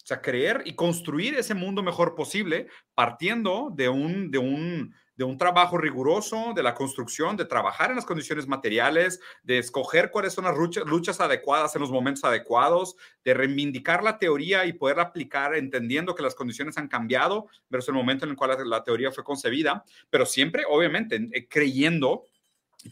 Sea, 0.09 0.23
creer 0.23 0.63
y 0.65 0.75
construir 0.75 1.35
ese 1.35 1.53
mundo 1.53 1.83
mejor 1.83 2.15
posible 2.15 2.69
partiendo 2.95 3.71
de 3.75 3.91
un, 3.91 4.31
de 4.31 4.39
un, 4.39 4.95
de 5.15 5.25
un 5.25 5.37
trabajo 5.37 5.77
riguroso, 5.77 6.55
de 6.57 6.63
la 6.63 6.73
construcción, 6.73 7.37
de 7.37 7.45
trabajar 7.45 7.91
en 7.91 7.97
las 7.97 8.07
condiciones 8.07 8.49
materiales, 8.49 9.21
de 9.43 9.59
escoger 9.59 10.11
cuáles 10.11 10.33
son 10.33 10.47
las 10.47 10.57
luchas, 10.57 10.87
luchas 10.87 11.21
adecuadas 11.21 11.77
en 11.77 11.83
los 11.83 11.91
momentos 11.91 12.25
adecuados, 12.25 12.97
de 13.23 13.35
reivindicar 13.35 14.03
la 14.03 14.17
teoría 14.17 14.65
y 14.65 14.73
poder 14.73 14.99
aplicar 14.99 15.55
entendiendo 15.55 16.15
que 16.15 16.23
las 16.23 16.35
condiciones 16.35 16.79
han 16.79 16.89
cambiado 16.89 17.49
versus 17.69 17.91
el 17.91 17.97
momento 17.97 18.25
en 18.25 18.31
el 18.31 18.37
cual 18.39 18.57
la, 18.65 18.83
teoría 18.85 19.13
fue 19.13 19.25
concebida, 19.25 19.85
pero 20.09 20.25
siempre, 20.25 20.65
obviamente, 20.67 21.29
eh, 21.35 21.47
creyendo 21.51 22.25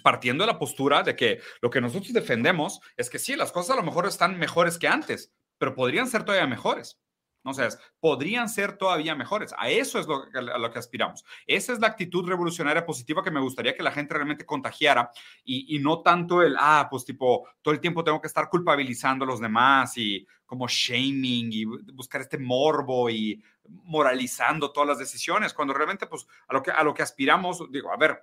partiendo 0.03 0.45
de 0.45 0.53
la 0.53 0.59
postura 0.59 1.03
de 1.03 1.17
que 1.17 1.41
lo 1.63 1.71
que 1.71 1.81
nosotros 1.81 2.13
defendemos 2.13 2.79
es 2.95 3.09
que 3.09 3.19
sí, 3.19 3.37
las 3.37 3.53
cosas 3.53 3.71
a 3.71 3.81
lo 3.81 3.87
mejor 3.87 4.07
están 4.07 4.39
mejores 4.39 4.77
que 4.77 4.89
antes, 4.89 5.33
pero 5.57 5.75
podrían 5.75 6.09
ser 6.09 6.23
todavía 6.23 6.47
mejores. 6.47 6.99
O 7.47 7.55
sea, 7.55 7.69
podrían 8.01 8.49
ser 8.49 8.77
todavía 8.77 9.15
mejores. 9.15 9.55
A 9.57 9.69
eso 9.69 9.99
es 9.99 10.07
lo, 10.07 10.25
a 10.35 10.59
lo 10.59 10.71
que 10.71 10.79
aspiramos. 10.79 11.25
Esa 11.47 11.73
es 11.73 11.79
la 11.79 11.87
actitud 11.87 12.27
revolucionaria 12.27 12.85
positiva 12.85 13.23
que 13.23 13.31
me 13.31 13.41
gustaría 13.41 13.75
que 13.75 13.83
la 13.83 13.93
gente 13.93 14.15
realmente 14.15 14.45
contagiara 14.45 15.11
y, 15.45 15.79
no 15.79 16.03
tanto 16.03 16.43
el, 16.43 16.57
ah, 16.59 16.89
pues 16.91 17.05
tipo, 17.05 17.49
todo 17.63 17.73
el 17.73 17.81
tiempo 17.81 18.03
tengo 18.03 18.21
que 18.21 18.27
estar 18.27 18.49
culpabilizando 18.49 19.25
a 19.25 19.29
los 19.29 19.41
demás 19.41 19.97
y 19.97 20.27
como 20.45 20.67
shaming 20.69 21.53
y 21.53 21.65
buscar 21.65 22.21
este 22.21 22.39
morbo 22.39 23.11
y 23.11 23.43
moralizando 23.69 24.73
todas 24.73 24.89
las 24.89 24.99
decisiones, 24.99 25.53
cuando 25.55 25.75
realmente, 25.75 26.07
pues, 26.07 26.27
a 26.49 26.55
lo 26.55 26.63
que, 26.63 26.71
a 26.71 26.83
lo 26.85 26.95
que 26.95 27.03
aspiramos, 27.03 27.71
digo, 27.71 27.93
a 27.93 27.97
ver, 27.97 28.23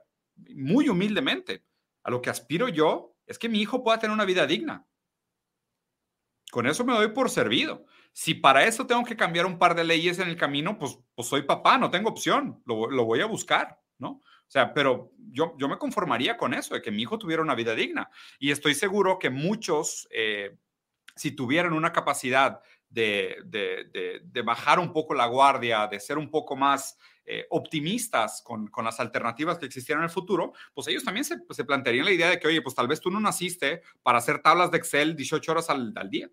muy 0.56 0.90
humildemente, 0.90 1.64
a 2.04 2.12
lo 2.12 2.22
que 2.22 2.30
aspiro 2.30 2.68
yo 2.68 3.16
es 3.26 3.38
que 3.38 3.50
mi 3.50 3.62
hijo 3.62 3.84
pueda 3.84 4.00
tener 4.00 4.14
una 4.14 4.26
vida 4.26 4.46
digna. 4.46 4.86
Con 6.52 6.68
eso 6.68 6.86
me 6.86 6.94
doy 6.94 7.10
por 7.10 7.30
servido. 7.30 7.86
Si 8.14 8.36
para 8.36 8.64
eso 8.66 8.86
tengo 8.88 9.04
que 9.04 9.18
cambiar 9.18 9.46
un 9.46 9.58
par 9.58 9.76
de 9.76 9.84
leyes 9.84 10.20
en 10.20 10.30
el 10.30 10.38
camino, 10.38 10.78
pues, 10.78 10.98
pues 11.16 11.28
soy 11.28 11.42
papá, 11.42 11.78
no 11.78 11.90
tengo 11.90 12.10
opción, 12.10 12.62
lo, 12.66 12.90
lo 12.90 13.06
voy 13.06 13.22
a 13.22 13.26
buscar, 13.26 13.82
¿no? 13.98 14.22
O 14.48 14.52
sea, 14.54 14.72
pero 14.72 15.12
yo, 15.32 15.56
yo 15.58 15.68
me 15.68 15.80
conformaría 15.80 16.38
con 16.38 16.54
eso, 16.54 16.76
de 16.76 16.82
que 16.84 16.92
mi 16.92 17.02
hijo 17.02 17.18
tuviera 17.18 17.42
una 17.42 17.56
vida 17.56 17.74
digna. 17.74 18.12
Y 18.38 18.52
estoy 18.52 18.76
seguro 18.76 19.18
que 19.18 19.32
muchos, 19.32 20.08
eh, 20.12 20.58
si 21.16 21.32
tuvieran 21.32 21.74
una 21.74 21.92
capacidad 21.92 22.62
de, 22.88 23.38
de, 23.46 24.22
de, 24.24 24.42
bajar 24.44 24.78
un 24.78 24.94
poco 24.94 25.16
la 25.16 25.26
guardia, 25.26 25.88
de 25.88 26.00
ser 26.00 26.20
un 26.20 26.30
poco 26.30 26.56
más 26.56 27.00
eh, 27.26 27.48
optimistas 27.50 28.44
con, 28.44 28.68
con, 28.68 28.86
las 28.86 29.00
alternativas 29.00 29.58
que 29.58 29.66
existieran 29.66 30.04
en 30.04 30.10
el 30.10 30.14
futuro, 30.14 30.54
pues 30.76 30.88
ellos 30.88 31.04
también 31.04 31.26
se, 31.26 31.38
se, 31.50 31.66
plantearían 31.66 32.06
la 32.06 32.12
idea 32.12 32.30
de 32.30 32.40
que, 32.40 32.48
oye, 32.48 32.62
pues 32.62 32.76
tal 32.76 32.88
vez 32.88 33.02
tú 33.02 33.10
no 33.10 33.20
naciste 33.20 33.82
para 34.04 34.20
hacer 34.20 34.44
tablas 34.44 34.70
de 34.70 34.78
Excel 34.78 35.16
18 35.16 35.52
horas 35.52 35.72
al, 35.72 35.94
al 35.96 36.10
día. 36.12 36.30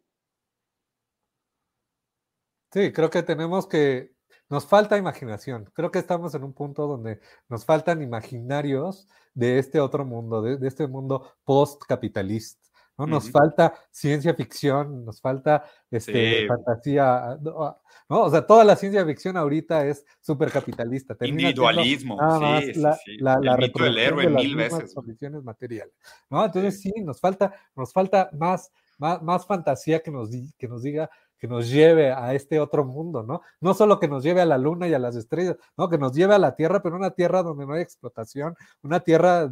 Sí, 2.72 2.92
creo 2.92 3.10
que 3.10 3.22
tenemos 3.22 3.66
que, 3.66 4.12
nos 4.50 4.66
falta 4.66 4.98
imaginación. 4.98 5.70
Creo 5.72 5.90
que 5.92 6.00
estamos 6.00 6.34
en 6.34 6.42
un 6.42 6.52
punto 6.52 6.88
donde 6.88 7.20
nos 7.48 7.64
faltan 7.64 8.02
imaginarios 8.02 9.08
de 9.32 9.60
este 9.60 9.80
otro 9.80 10.04
mundo, 10.04 10.42
de, 10.42 10.66
este 10.66 10.88
mundo 10.88 11.34
post-capitalista. 11.44 12.60
¿no? 12.98 13.06
Nos 13.06 13.30
falta 13.30 13.72
ciencia 13.90 14.34
ficción, 14.34 15.06
nos 15.06 15.20
falta 15.20 15.64
este, 15.90 16.46
fantasía, 16.46 17.38
¿no? 17.40 17.78
O 18.08 18.30
sea, 18.30 18.44
toda 18.46 18.64
la 18.64 18.76
ciencia 18.76 19.06
ficción 19.06 19.36
ahorita 19.38 19.86
es 19.86 20.04
súper 20.20 20.50
capitalista. 20.50 21.16
Individualismo, 21.22 22.18
sí, 22.18 22.78
la, 22.78 22.92
sí, 22.94 23.16
la, 23.18 23.38
la, 23.40 23.56
del 23.56 23.98
héroe 23.98 24.24
de 24.24 24.30
mil 24.30 24.56
veces. 24.56 24.92
condiciones 24.92 25.42
materiales, 25.44 25.94
¿no? 26.28 26.44
Entonces 26.44 26.80
sí. 26.80 26.92
nos 27.02 27.20
falta, 27.20 27.54
nos 27.74 27.92
falta 27.92 28.28
más, 28.32 28.70
más, 28.98 29.22
más 29.22 29.46
fantasía 29.46 30.02
que 30.02 30.10
nos, 30.10 30.28
que 30.58 30.68
nos 30.68 30.82
diga 30.82 31.08
que 31.40 31.48
nos 31.48 31.70
lleve 31.70 32.12
a 32.12 32.34
este 32.34 32.60
otro 32.60 32.84
mundo, 32.84 33.22
¿no? 33.22 33.40
No 33.60 33.72
solo 33.72 33.98
que 33.98 34.08
nos 34.08 34.22
lleve 34.22 34.42
a 34.42 34.44
la 34.44 34.58
luna 34.58 34.86
y 34.86 34.94
a 34.94 34.98
las 34.98 35.16
estrellas, 35.16 35.56
¿no? 35.76 35.88
Que 35.88 35.96
nos 35.96 36.12
lleve 36.12 36.34
a 36.34 36.38
la 36.38 36.54
Tierra, 36.54 36.82
pero 36.82 36.96
una 36.96 37.12
Tierra 37.12 37.42
donde 37.42 37.66
no 37.66 37.72
hay 37.72 37.82
explotación, 37.82 38.54
una 38.82 39.00
Tierra 39.00 39.50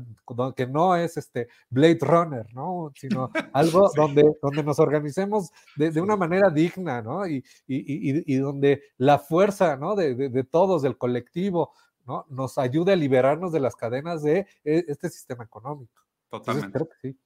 que 0.54 0.66
no 0.66 0.96
es 0.96 1.16
este 1.16 1.48
Blade 1.70 1.98
Runner, 2.02 2.46
¿no? 2.54 2.92
Sino 2.94 3.30
algo 3.54 3.90
donde, 3.96 4.22
donde 4.42 4.62
nos 4.62 4.78
organicemos 4.78 5.50
de, 5.76 5.98
una 6.00 6.16
manera 6.16 6.50
digna, 6.50 7.00
¿no? 7.00 7.26
Y, 7.26 7.42
y, 7.66 8.34
y, 8.34 8.36
donde 8.36 8.82
la 8.98 9.18
fuerza, 9.18 9.76
¿no? 9.76 9.96
De, 9.96 10.14
de, 10.14 10.44
todos, 10.44 10.82
del 10.82 10.98
colectivo, 10.98 11.72
¿no? 12.06 12.26
Nos 12.28 12.58
ayude 12.58 12.92
a 12.92 12.96
liberarnos 12.96 13.50
de 13.50 13.60
las 13.60 13.74
cadenas 13.74 14.22
de 14.22 14.46
e, 14.62 14.84
este 14.88 15.08
sistema 15.08 15.44
económico. 15.44 16.02
Totalmente. 16.28 16.72
creo 16.72 16.88
que 16.90 16.96
sí. 17.00 17.18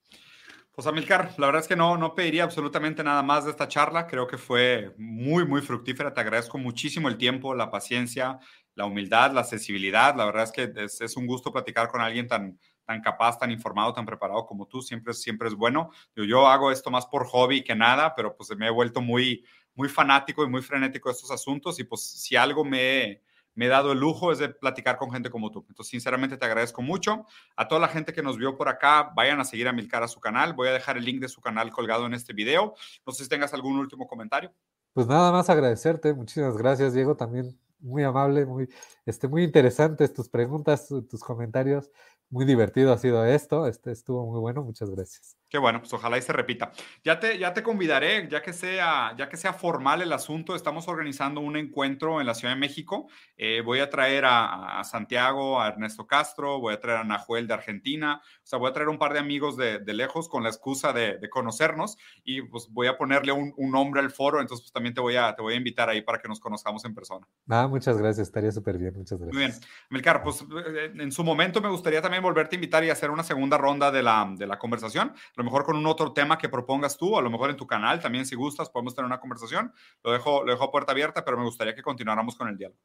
Pues 0.74 0.86
Amilcar, 0.86 1.34
la 1.36 1.46
verdad 1.46 1.60
es 1.60 1.68
que 1.68 1.76
no, 1.76 1.98
no 1.98 2.14
pediría 2.14 2.44
absolutamente 2.44 3.04
nada 3.04 3.22
más 3.22 3.44
de 3.44 3.50
esta 3.50 3.68
charla. 3.68 4.06
Creo 4.06 4.26
que 4.26 4.38
fue 4.38 4.94
muy, 4.96 5.44
muy 5.44 5.60
fructífera. 5.60 6.14
Te 6.14 6.22
agradezco 6.22 6.56
muchísimo 6.56 7.08
el 7.08 7.18
tiempo, 7.18 7.54
la 7.54 7.70
paciencia, 7.70 8.38
la 8.74 8.86
humildad, 8.86 9.32
la 9.32 9.42
accesibilidad. 9.42 10.16
La 10.16 10.24
verdad 10.24 10.44
es 10.44 10.52
que 10.52 10.72
es, 10.74 11.16
un 11.18 11.26
gusto 11.26 11.52
platicar 11.52 11.88
con 11.88 12.00
alguien 12.00 12.26
tan, 12.26 12.58
tan 12.86 13.02
capaz, 13.02 13.38
tan 13.38 13.50
informado, 13.50 13.92
tan 13.92 14.06
preparado 14.06 14.46
como 14.46 14.66
tú. 14.66 14.80
Siempre, 14.80 15.12
siempre 15.12 15.48
es 15.48 15.54
bueno. 15.54 15.90
Yo, 16.16 16.24
yo 16.24 16.48
hago 16.48 16.72
esto 16.72 16.90
más 16.90 17.04
por 17.04 17.26
hobby 17.26 17.62
que 17.62 17.74
nada, 17.74 18.14
pero 18.14 18.34
pues 18.34 18.56
me 18.56 18.66
he 18.68 18.70
vuelto 18.70 19.02
muy, 19.02 19.44
muy 19.74 19.90
fanático 19.90 20.42
y 20.42 20.48
muy 20.48 20.62
frenético 20.62 21.10
de 21.10 21.12
estos 21.12 21.30
asuntos. 21.30 21.78
Y 21.80 21.84
pues 21.84 22.00
si 22.02 22.34
algo 22.34 22.64
me 22.64 23.20
me 23.54 23.66
he 23.66 23.68
dado 23.68 23.92
el 23.92 23.98
lujo 23.98 24.32
es 24.32 24.38
de 24.38 24.48
platicar 24.48 24.96
con 24.96 25.10
gente 25.10 25.30
como 25.30 25.50
tú. 25.50 25.64
Entonces, 25.68 25.90
sinceramente 25.90 26.36
te 26.36 26.46
agradezco 26.46 26.82
mucho. 26.82 27.26
A 27.56 27.68
toda 27.68 27.80
la 27.80 27.88
gente 27.88 28.12
que 28.12 28.22
nos 28.22 28.38
vio 28.38 28.56
por 28.56 28.68
acá, 28.68 29.12
vayan 29.14 29.40
a 29.40 29.44
seguir 29.44 29.68
a 29.68 29.72
Milcar 29.72 30.02
a 30.02 30.08
su 30.08 30.20
canal. 30.20 30.54
Voy 30.54 30.68
a 30.68 30.72
dejar 30.72 30.96
el 30.96 31.04
link 31.04 31.20
de 31.20 31.28
su 31.28 31.40
canal 31.40 31.70
colgado 31.70 32.06
en 32.06 32.14
este 32.14 32.32
video. 32.32 32.74
No 33.06 33.12
sé 33.12 33.24
si 33.24 33.28
tengas 33.28 33.52
algún 33.54 33.78
último 33.78 34.06
comentario. 34.06 34.52
Pues 34.92 35.06
nada 35.06 35.32
más 35.32 35.48
agradecerte. 35.50 36.14
Muchísimas 36.14 36.56
gracias, 36.56 36.94
Diego. 36.94 37.16
También 37.16 37.58
muy 37.82 38.04
amable, 38.04 38.46
muy, 38.46 38.68
este, 39.04 39.28
muy 39.28 39.42
interesantes 39.42 40.12
tus 40.12 40.28
preguntas, 40.28 40.88
tus 40.88 41.20
comentarios. 41.20 41.90
Muy 42.32 42.46
divertido 42.46 42.94
ha 42.94 42.98
sido 42.98 43.26
esto. 43.26 43.66
Este 43.66 43.92
estuvo 43.92 44.24
muy 44.26 44.40
bueno. 44.40 44.64
Muchas 44.64 44.88
gracias. 44.88 45.36
Qué 45.52 45.59
bueno, 45.59 45.80
pues 45.80 45.92
ojalá 45.92 46.16
y 46.16 46.22
se 46.22 46.32
repita. 46.32 46.72
Ya 47.04 47.20
te, 47.20 47.38
ya 47.38 47.52
te 47.52 47.62
convidaré, 47.62 48.26
ya 48.26 48.40
que, 48.40 48.54
sea, 48.54 49.14
ya 49.18 49.28
que 49.28 49.36
sea 49.36 49.52
formal 49.52 50.00
el 50.00 50.10
asunto, 50.14 50.56
estamos 50.56 50.88
organizando 50.88 51.42
un 51.42 51.59
encuentro 51.59 52.22
en 52.22 52.26
la 52.26 52.32
Ciudad 52.32 52.54
de 52.54 52.60
México. 52.60 53.06
Eh, 53.36 53.60
voy 53.62 53.80
a 53.80 53.90
traer 53.90 54.24
a, 54.26 54.82
Santiago, 54.84 55.60
a 55.60 55.68
Ernesto 55.68 56.06
Castro, 56.06 56.59
voy 56.59 56.72
a 56.72 56.80
traer 56.80 57.00
a 57.00 57.04
Nahuel 57.04 57.46
de 57.46 57.52
Argentina, 57.52 58.22
o 58.24 58.46
sea, 58.46 58.59
voy 58.59 58.70
a 58.70 58.72
traer 58.72 58.88
un 58.88 58.96
par 58.96 59.12
de 59.12 59.18
amigos 59.18 59.59
de, 59.59 59.82
lejos 59.92 60.30
con 60.30 60.42
la 60.42 60.48
excusa 60.48 60.94
de, 60.94 61.20
conocernos 61.28 61.98
y 62.24 62.40
pues 62.40 62.68
voy 62.70 62.86
a 62.86 62.96
ponerle 62.96 63.32
un, 63.32 63.52
nombre 63.70 64.00
al 64.00 64.10
foro, 64.10 64.40
entonces 64.40 64.64
pues 64.64 64.72
también 64.72 64.94
te 64.94 65.02
voy, 65.02 65.16
a, 65.16 65.34
te 65.34 65.42
voy 65.42 65.52
a 65.52 65.56
invitar 65.59 65.90
ahí 65.90 66.00
para 66.00 66.18
que 66.18 66.28
nos 66.28 66.40
conozcamos 66.40 66.82
en 66.86 66.94
persona. 66.94 67.28
Ah, 67.50 67.66
muchas 67.68 67.98
gracias, 67.98 68.28
estaría 68.28 68.52
súper 68.52 68.78
bien, 68.78 68.94
muchas 68.96 69.18
gracias. 69.18 69.34
Muy 69.34 69.44
bien, 69.44 69.60
Melcar, 69.90 70.22
pues 70.22 70.40
eh, 70.40 70.92
en 70.94 71.12
su 71.12 71.22
momento 71.24 71.60
me 71.60 71.68
gustaría 71.68 72.00
también 72.00 72.21
volverte 72.22 72.56
a 72.56 72.58
invitar 72.58 72.84
y 72.84 72.90
hacer 72.90 73.10
una 73.10 73.22
segunda 73.22 73.58
ronda 73.58 73.90
de 73.90 74.02
la, 74.02 74.32
de 74.36 74.46
la 74.46 74.58
conversación, 74.58 75.08
a 75.08 75.32
lo 75.36 75.44
mejor 75.44 75.64
con 75.64 75.76
un 75.76 75.86
otro 75.86 76.12
tema 76.12 76.38
que 76.38 76.48
propongas 76.48 76.96
tú, 76.96 77.18
a 77.18 77.22
lo 77.22 77.30
mejor 77.30 77.50
en 77.50 77.56
tu 77.56 77.66
canal 77.66 78.00
también 78.00 78.26
si 78.26 78.36
gustas 78.36 78.70
podemos 78.70 78.94
tener 78.94 79.06
una 79.06 79.20
conversación, 79.20 79.72
lo 80.02 80.12
dejo, 80.12 80.44
lo 80.44 80.52
dejo 80.52 80.70
puerta 80.70 80.92
abierta, 80.92 81.24
pero 81.24 81.36
me 81.36 81.44
gustaría 81.44 81.74
que 81.74 81.82
continuáramos 81.82 82.36
con 82.36 82.48
el 82.48 82.56
diálogo. 82.56 82.80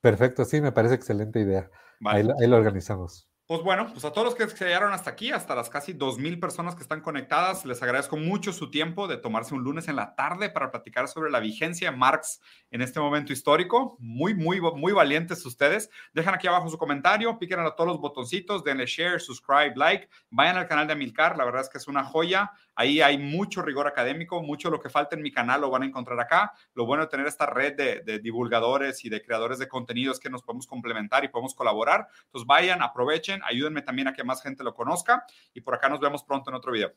Perfecto, 0.00 0.44
sí, 0.44 0.60
me 0.60 0.72
parece 0.72 0.94
excelente 0.94 1.40
idea. 1.40 1.70
Ahí, 2.04 2.26
ahí 2.40 2.46
lo 2.46 2.56
organizamos. 2.56 3.28
Pues 3.48 3.62
bueno, 3.62 3.88
pues 3.90 4.04
a 4.04 4.12
todos 4.12 4.26
los 4.26 4.34
que 4.34 4.46
se 4.46 4.66
llegaron 4.66 4.92
hasta 4.92 5.08
aquí, 5.08 5.30
hasta 5.32 5.54
las 5.54 5.70
casi 5.70 5.94
2.000 5.94 6.38
personas 6.38 6.74
que 6.74 6.82
están 6.82 7.00
conectadas, 7.00 7.64
les 7.64 7.82
agradezco 7.82 8.18
mucho 8.18 8.52
su 8.52 8.70
tiempo 8.70 9.08
de 9.08 9.16
tomarse 9.16 9.54
un 9.54 9.62
lunes 9.64 9.88
en 9.88 9.96
la 9.96 10.14
tarde 10.14 10.50
para 10.50 10.70
platicar 10.70 11.08
sobre 11.08 11.30
la 11.30 11.40
vigencia 11.40 11.90
de 11.90 11.96
Marx 11.96 12.42
en 12.70 12.82
este 12.82 13.00
momento 13.00 13.32
histórico. 13.32 13.96
Muy, 14.00 14.34
muy, 14.34 14.60
muy 14.60 14.92
valientes 14.92 15.46
ustedes. 15.46 15.88
Dejan 16.12 16.34
aquí 16.34 16.46
abajo 16.46 16.68
su 16.68 16.76
comentario, 16.76 17.38
piquen 17.38 17.60
a 17.60 17.70
todos 17.70 17.88
los 17.88 18.00
botoncitos, 18.00 18.64
denle 18.64 18.84
share, 18.84 19.18
subscribe, 19.18 19.72
like, 19.76 20.10
vayan 20.28 20.58
al 20.58 20.66
canal 20.68 20.86
de 20.86 20.92
Amilcar, 20.92 21.38
la 21.38 21.46
verdad 21.46 21.62
es 21.62 21.70
que 21.70 21.78
es 21.78 21.88
una 21.88 22.04
joya. 22.04 22.52
Ahí 22.78 23.00
hay 23.00 23.18
mucho 23.18 23.60
rigor 23.60 23.88
académico, 23.88 24.40
mucho 24.40 24.70
lo 24.70 24.78
que 24.78 24.88
falta 24.88 25.16
en 25.16 25.22
mi 25.22 25.32
canal 25.32 25.62
lo 25.62 25.68
van 25.68 25.82
a 25.82 25.86
encontrar 25.86 26.20
acá. 26.20 26.52
Lo 26.74 26.86
bueno 26.86 27.02
de 27.02 27.08
tener 27.08 27.26
esta 27.26 27.44
red 27.44 27.74
de, 27.74 28.02
de 28.02 28.20
divulgadores 28.20 29.04
y 29.04 29.08
de 29.08 29.20
creadores 29.20 29.58
de 29.58 29.66
contenidos 29.66 30.20
que 30.20 30.30
nos 30.30 30.44
podemos 30.44 30.68
complementar 30.68 31.24
y 31.24 31.28
podemos 31.28 31.56
colaborar. 31.56 32.06
Entonces 32.26 32.46
vayan, 32.46 32.80
aprovechen, 32.80 33.40
ayúdenme 33.42 33.82
también 33.82 34.06
a 34.06 34.12
que 34.12 34.22
más 34.22 34.40
gente 34.40 34.62
lo 34.62 34.74
conozca 34.74 35.24
y 35.52 35.60
por 35.60 35.74
acá 35.74 35.88
nos 35.88 35.98
vemos 35.98 36.22
pronto 36.22 36.50
en 36.50 36.54
otro 36.54 36.70
video. 36.70 36.92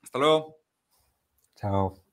Hasta 0.00 0.20
luego. 0.20 0.58
Chao. 1.56 2.09